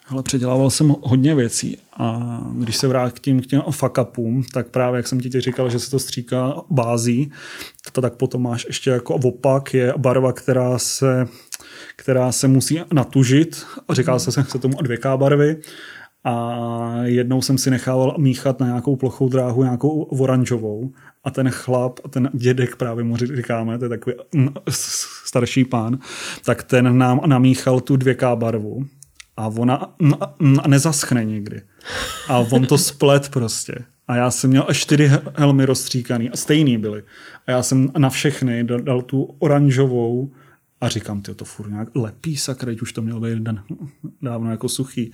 Ale 0.09 0.23
předělával 0.23 0.71
jsem 0.71 0.95
hodně 1.03 1.35
věcí 1.35 1.79
a 1.97 2.39
když 2.53 2.77
se 2.77 2.89
vrátím 2.89 3.43
k 3.43 3.47
těm 3.47 3.63
fakapům, 3.71 4.45
tak 4.53 4.69
právě 4.69 4.97
jak 4.97 5.09
jsem 5.09 5.21
ti 5.21 5.41
říkal, 5.41 5.71
že 5.71 5.79
se 5.79 5.91
to 5.91 5.99
stříká 5.99 6.55
bází, 6.71 7.33
to 7.93 8.01
tak 8.01 8.15
potom 8.15 8.43
máš 8.43 8.65
ještě 8.65 8.91
jako 8.91 9.15
opak, 9.15 9.75
je 9.75 9.95
barva, 9.97 10.33
která 10.33 10.79
se 10.79 11.27
která 12.03 12.33
se 12.33 12.49
musí 12.49 12.81
natužit. 12.93 13.67
Říká 13.91 14.19
se, 14.19 14.33
se 14.33 14.59
tomu 14.59 14.77
2K 14.77 15.19
barvy. 15.19 15.57
A 16.25 16.95
jednou 17.03 17.43
jsem 17.43 17.59
si 17.59 17.71
nechával 17.71 18.15
míchat 18.19 18.61
na 18.61 18.67
nějakou 18.67 18.97
plochou 18.97 19.29
dráhu 19.29 19.63
nějakou 19.63 20.03
oranžovou 20.03 20.93
a 21.25 21.31
ten 21.31 21.51
chlap, 21.51 22.01
ten 22.11 22.31
dědek 22.33 22.77
právě 22.77 23.05
mu 23.05 23.17
říkáme, 23.17 23.79
to 23.79 23.85
je 23.85 23.89
takový 23.89 24.17
starší 25.25 25.65
pán, 25.65 25.99
tak 26.45 26.63
ten 26.63 26.99
nám 26.99 27.21
namíchal 27.27 27.81
tu 27.81 27.97
2K 27.97 28.37
barvu 28.37 28.87
a 29.37 29.47
ona 29.47 29.95
nezaschne 30.67 31.25
nikdy. 31.25 31.63
A 32.29 32.39
on 32.39 32.67
to 32.67 32.79
splet 32.79 33.29
prostě. 33.29 33.75
A 34.09 34.17
já 34.17 34.31
jsem 34.31 34.51
měl 34.51 34.67
čtyři 34.73 35.11
helmy 35.35 35.65
rozstříkaný 35.65 36.31
a 36.31 36.37
stejný 36.37 36.79
byly. 36.79 37.03
A 37.47 37.51
já 37.51 37.63
jsem 37.63 37.93
na 37.99 38.11
všechny 38.11 38.65
dal 38.65 39.03
tu 39.03 39.37
oranžovou 39.39 40.31
a 40.83 40.89
říkám, 40.89 41.23
ty 41.23 41.35
to 41.35 41.45
furt 41.45 41.69
nějak 41.69 41.89
lepí 41.95 42.37
sakra, 42.37 42.73
už 42.83 42.93
to 42.93 43.03
mělo 43.03 43.21
být 43.21 43.39
den 43.39 43.65
dávno 44.23 44.51
jako 44.51 44.69
suchý. 44.69 45.13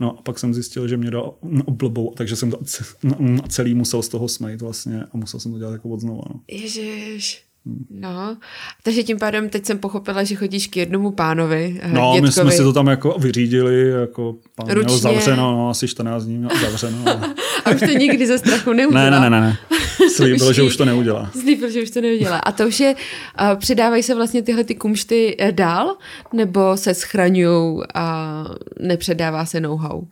No 0.00 0.18
a 0.18 0.22
pak 0.22 0.38
jsem 0.38 0.54
zjistil, 0.54 0.88
že 0.88 0.96
mě 0.96 1.10
dal 1.10 1.34
blbou, 1.70 2.14
takže 2.16 2.36
jsem 2.36 2.50
to 2.50 2.58
celý 3.48 3.74
musel 3.74 4.02
z 4.02 4.08
toho 4.08 4.28
smejt 4.28 4.60
vlastně 4.60 5.04
a 5.04 5.16
musel 5.16 5.40
jsem 5.40 5.52
to 5.52 5.58
dělat 5.58 5.72
jako 5.72 5.88
od 5.88 6.00
znova. 6.00 6.22
No. 6.30 6.40
Ježiš. 6.48 7.49
No, 7.90 8.36
takže 8.82 9.02
tím 9.02 9.18
pádem 9.18 9.48
teď 9.48 9.66
jsem 9.66 9.78
pochopila, 9.78 10.24
že 10.24 10.34
chodíš 10.34 10.66
k 10.66 10.76
jednomu 10.76 11.10
pánovi. 11.10 11.80
Eh, 11.82 11.88
no, 11.88 12.12
dětkovi. 12.14 12.20
my 12.20 12.32
jsme 12.32 12.50
si 12.50 12.62
to 12.62 12.72
tam 12.72 12.86
jako 12.86 13.16
vyřídili, 13.18 13.90
jako 13.90 14.34
pán 14.54 14.68
Ručně. 14.68 14.84
měl 14.84 14.98
zavřeno, 14.98 15.52
no, 15.52 15.70
asi 15.70 15.88
14 15.88 16.24
dní 16.24 16.38
měl 16.38 16.50
zavřeno. 16.60 17.08
A, 17.08 17.34
a 17.64 17.70
už 17.70 17.80
to 17.80 17.98
nikdy 17.98 18.26
ze 18.26 18.38
strachu 18.38 18.72
neudělá. 18.72 19.10
Ne, 19.10 19.20
ne, 19.20 19.30
ne, 19.30 19.40
ne. 19.40 19.58
Slíbil, 20.14 20.52
že 20.52 20.62
už 20.62 20.76
to 20.76 20.84
neudělá. 20.84 21.30
Slíbil, 21.40 21.70
že 21.70 21.82
už 21.82 21.90
to 21.90 22.00
neudělá. 22.00 22.38
A 22.38 22.52
to 22.52 22.66
už 22.66 22.80
je, 22.80 22.94
uh, 22.94 23.58
předávají 23.58 24.02
se 24.02 24.14
vlastně 24.14 24.42
tyhle 24.42 24.64
ty 24.64 24.74
kumšty 24.74 25.36
eh, 25.38 25.52
dál, 25.52 25.96
nebo 26.32 26.76
se 26.76 26.94
schraňují 26.94 27.80
a 27.94 28.44
nepředává 28.80 29.46
se 29.46 29.60
know-how? 29.60 30.02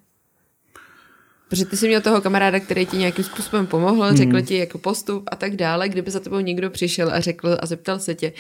Protože 1.49 1.65
ty 1.65 1.77
jsi 1.77 1.89
měl 1.89 2.01
toho 2.01 2.21
kamaráda, 2.21 2.61
který 2.61 2.87
ti 2.87 2.97
nějakým 2.97 3.25
způsobem 3.25 3.67
pomohl, 3.67 4.03
hmm. 4.03 4.17
řekl 4.17 4.41
ti 4.41 4.59
jako 4.59 4.79
postup 4.79 5.25
a 5.33 5.37
tak 5.37 5.57
dále. 5.57 5.89
Kdyby 5.89 6.11
za 6.11 6.21
tebou 6.21 6.41
někdo 6.41 6.71
přišel 6.71 7.11
a 7.13 7.21
řekl 7.21 7.57
a 7.61 7.67
zeptal 7.67 7.99
se 7.99 8.15
tě, 8.15 8.33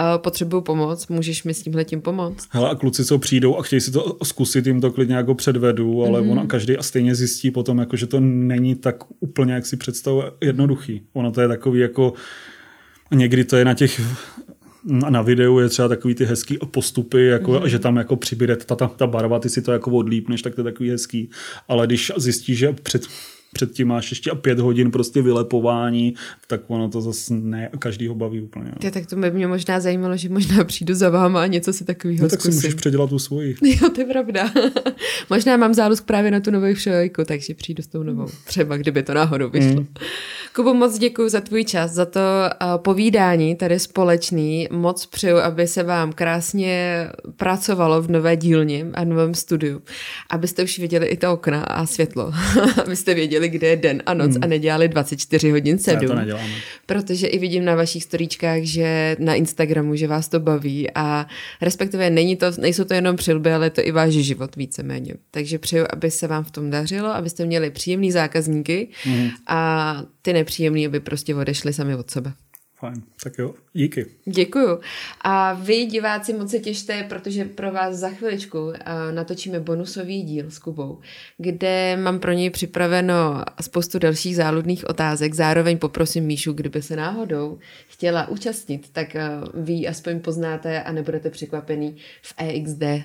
uh, 0.00 0.22
potřebuju 0.22 0.62
pomoc, 0.62 1.08
můžeš 1.08 1.44
mi 1.44 1.54
s 1.54 1.62
tímhle 1.62 1.84
tím 1.84 2.00
pomoct? 2.00 2.48
Hele, 2.50 2.70
a 2.70 2.74
kluci, 2.74 3.04
co 3.04 3.18
přijdou 3.18 3.56
a 3.56 3.62
chtějí 3.62 3.80
si 3.80 3.90
to 3.90 4.16
zkusit, 4.24 4.66
jim 4.66 4.80
to 4.80 4.90
klidně 4.92 5.14
jako 5.14 5.34
předvedu, 5.34 6.04
ale 6.04 6.20
mm-hmm. 6.20 6.40
on 6.40 6.46
každý 6.46 6.76
a 6.76 6.82
stejně 6.82 7.14
zjistí 7.14 7.50
potom, 7.50 7.78
jako, 7.78 7.96
že 7.96 8.06
to 8.06 8.20
není 8.20 8.74
tak 8.74 8.96
úplně, 9.20 9.52
jak 9.52 9.66
si 9.66 9.76
představuje, 9.76 10.30
jednoduchý. 10.40 11.02
Ono 11.12 11.32
to 11.32 11.40
je 11.40 11.48
takový 11.48 11.80
jako 11.80 12.12
někdy 13.14 13.44
to 13.44 13.56
je 13.56 13.64
na 13.64 13.74
těch 13.74 14.00
na 14.84 15.22
videu 15.22 15.58
je 15.58 15.68
třeba 15.68 15.88
takový 15.88 16.14
ty 16.14 16.24
hezký 16.24 16.58
postupy, 16.70 17.26
jako, 17.26 17.60
mm. 17.60 17.68
že 17.68 17.78
tam 17.78 17.96
jako 17.96 18.16
přibude 18.16 18.56
ta, 18.56 18.74
ta, 18.74 18.86
ta 18.86 19.06
barva, 19.06 19.38
ty 19.38 19.48
si 19.48 19.62
to 19.62 19.72
jako 19.72 19.90
odlípneš, 19.90 20.42
tak 20.42 20.54
to 20.54 20.60
je 20.60 20.64
takový 20.64 20.90
hezký. 20.90 21.30
Ale 21.68 21.86
když 21.86 22.12
zjistíš, 22.16 22.58
že 22.58 22.72
před, 22.72 23.02
předtím 23.52 23.88
máš 23.88 24.10
ještě 24.10 24.30
a 24.30 24.34
pět 24.34 24.58
hodin 24.58 24.90
prostě 24.90 25.22
vylepování, 25.22 26.14
tak 26.46 26.60
ono 26.66 26.88
to 26.88 27.00
zase 27.00 27.34
ne 27.34 27.70
každýho 27.78 28.14
baví 28.14 28.40
úplně. 28.40 28.64
No. 28.64 28.78
Ty, 28.80 28.90
tak 28.90 29.06
to 29.06 29.16
by 29.16 29.30
mě 29.30 29.46
možná 29.46 29.80
zajímalo, 29.80 30.16
že 30.16 30.28
možná 30.28 30.64
přijdu 30.64 30.94
za 30.94 31.10
váma 31.10 31.42
a 31.42 31.46
něco 31.46 31.72
si 31.72 31.84
takového 31.84 32.22
no, 32.22 32.28
tak 32.28 32.40
si 32.40 32.50
můžeš 32.50 32.74
předělat 32.74 33.10
tu 33.10 33.18
svoji. 33.18 33.56
Jo, 33.62 33.88
to 33.94 34.00
je 34.00 34.06
pravda. 34.06 34.52
možná 35.30 35.56
mám 35.56 35.74
zálusk 35.74 36.04
právě 36.04 36.30
na 36.30 36.40
tu 36.40 36.50
novou 36.50 36.74
všelejku, 36.74 37.24
takže 37.24 37.54
přijdu 37.54 37.82
s 37.82 37.86
tou 37.86 38.02
novou. 38.02 38.26
Třeba, 38.44 38.76
kdyby 38.76 39.02
to 39.02 39.14
náhodou 39.14 39.50
vyšlo. 39.50 39.80
Mm. 39.80 39.86
Kubo, 40.54 40.74
moc 40.74 40.98
děkuji 40.98 41.28
za 41.28 41.40
tvůj 41.40 41.64
čas, 41.64 41.90
za 41.90 42.06
to 42.06 42.20
uh, 42.20 42.82
povídání 42.82 43.56
tady 43.56 43.78
společný. 43.78 44.68
Moc 44.70 45.06
přeju, 45.06 45.36
aby 45.36 45.66
se 45.66 45.82
vám 45.82 46.12
krásně 46.12 47.06
pracovalo 47.36 48.02
v 48.02 48.10
nové 48.10 48.36
dílně 48.36 48.86
a 48.94 49.04
novém 49.04 49.34
studiu. 49.34 49.82
Abyste 50.30 50.62
už 50.62 50.78
viděli 50.78 51.06
i 51.06 51.16
to 51.16 51.32
okna 51.32 51.62
a 51.62 51.86
světlo. 51.86 52.32
abyste 52.84 53.14
věděli, 53.14 53.48
kde 53.48 53.68
je 53.68 53.76
den 53.76 54.02
a 54.06 54.14
noc 54.14 54.36
mm. 54.36 54.44
a 54.44 54.46
nedělali 54.46 54.88
24 54.88 55.50
hodin 55.50 55.78
7. 55.78 56.16
Ne, 56.16 56.26
to. 56.26 56.38
Protože 56.86 57.26
i 57.26 57.38
vidím 57.38 57.64
na 57.64 57.74
vašich 57.74 58.04
storíčkách, 58.04 58.62
že 58.62 59.16
na 59.18 59.34
Instagramu, 59.34 59.96
že 59.96 60.06
vás 60.06 60.28
to 60.28 60.40
baví 60.40 60.90
a 60.94 61.26
respektive 61.60 62.10
není 62.10 62.36
to, 62.36 62.46
nejsou 62.58 62.84
to 62.84 62.94
jenom 62.94 63.16
přilby, 63.16 63.52
ale 63.52 63.66
je 63.66 63.70
to 63.70 63.86
i 63.86 63.92
váš 63.92 64.12
život 64.12 64.56
víceméně. 64.56 65.14
Takže 65.30 65.58
přeju, 65.58 65.86
aby 65.92 66.10
se 66.10 66.26
vám 66.26 66.44
v 66.44 66.50
tom 66.50 66.70
dařilo, 66.70 67.08
abyste 67.08 67.46
měli 67.46 67.70
příjemný 67.70 68.12
zákazníky 68.12 68.88
mm. 69.06 69.28
a 69.46 70.02
ty 70.22 70.32
nepříjemný, 70.42 70.86
aby 70.86 71.00
prostě 71.00 71.34
odešli 71.34 71.72
sami 71.72 71.94
od 71.94 72.10
sebe. 72.10 72.32
Fajn, 72.78 73.02
tak 73.22 73.38
jo, 73.38 73.54
díky. 73.74 74.06
Děkuju. 74.24 74.78
A 75.20 75.52
vy, 75.52 75.84
diváci, 75.84 76.32
moc 76.32 76.50
se 76.50 76.58
těšte, 76.58 77.06
protože 77.08 77.44
pro 77.44 77.72
vás 77.72 77.96
za 77.96 78.08
chviličku 78.08 78.58
uh, 78.58 78.74
natočíme 79.10 79.60
bonusový 79.60 80.22
díl 80.22 80.50
s 80.50 80.58
Kubou, 80.58 80.98
kde 81.38 81.96
mám 81.96 82.18
pro 82.18 82.32
něj 82.32 82.50
připraveno 82.50 83.42
spoustu 83.60 83.98
dalších 83.98 84.36
záludných 84.36 84.88
otázek. 84.88 85.34
Zároveň 85.34 85.78
poprosím 85.78 86.24
Míšu, 86.24 86.52
kdyby 86.52 86.82
se 86.82 86.96
náhodou 86.96 87.58
chtěla 87.88 88.28
účastnit, 88.28 88.88
tak 88.92 89.16
uh, 89.54 89.64
vy 89.64 89.88
aspoň 89.88 90.20
poznáte 90.20 90.82
a 90.82 90.92
nebudete 90.92 91.30
překvapený 91.30 91.96
v 92.22 92.34
EXD 92.36 92.82
uh, 92.82 93.00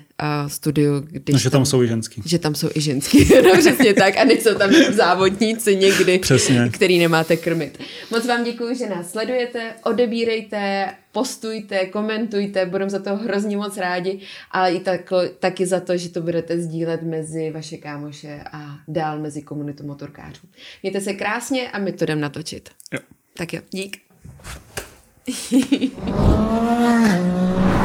studiu. 0.46 1.00
Když 1.00 1.32
no, 1.32 1.38
že 1.38 1.50
tam, 1.50 1.60
tam 1.60 1.66
jsou 1.66 1.82
i 1.82 1.88
ženský. 1.88 2.22
Že 2.26 2.38
tam 2.38 2.54
jsou 2.54 2.68
i 2.74 2.80
ženský, 2.80 3.28
no 3.44 3.58
přesně 3.58 3.94
tak. 3.94 4.16
A 4.16 4.24
nejsou 4.24 4.54
tam 4.54 4.70
závodníci 4.92 5.76
někdy, 5.76 6.18
přesně. 6.18 6.70
který 6.72 6.98
nemáte 6.98 7.36
krmit. 7.36 7.78
Moc 8.10 8.26
vám 8.26 8.44
děkuji, 8.44 8.74
že 8.74 8.86
nás 8.86 9.10
sledujete, 9.10 9.72
odebírejte, 9.84 10.57
postujte, 11.12 11.86
komentujte, 11.86 12.66
budeme 12.66 12.90
za 12.90 12.98
to 12.98 13.16
hrozně 13.16 13.56
moc 13.56 13.76
rádi, 13.76 14.20
ale 14.50 14.72
i 14.74 14.80
tak, 14.80 15.12
taky 15.38 15.66
za 15.66 15.80
to, 15.80 15.96
že 15.96 16.08
to 16.08 16.22
budete 16.22 16.58
sdílet 16.58 17.02
mezi 17.02 17.50
vaše 17.50 17.76
kámoše 17.76 18.40
a 18.52 18.78
dál 18.88 19.18
mezi 19.18 19.42
komunitu 19.42 19.86
motorkářů. 19.86 20.46
Mějte 20.82 21.00
se 21.00 21.14
krásně 21.14 21.70
a 21.70 21.78
my 21.78 21.92
to 21.92 22.04
jdem 22.04 22.20
natočit. 22.20 22.70
Jo. 22.92 23.00
Tak 23.34 23.52
jo, 23.52 23.60
dík. 23.70 23.98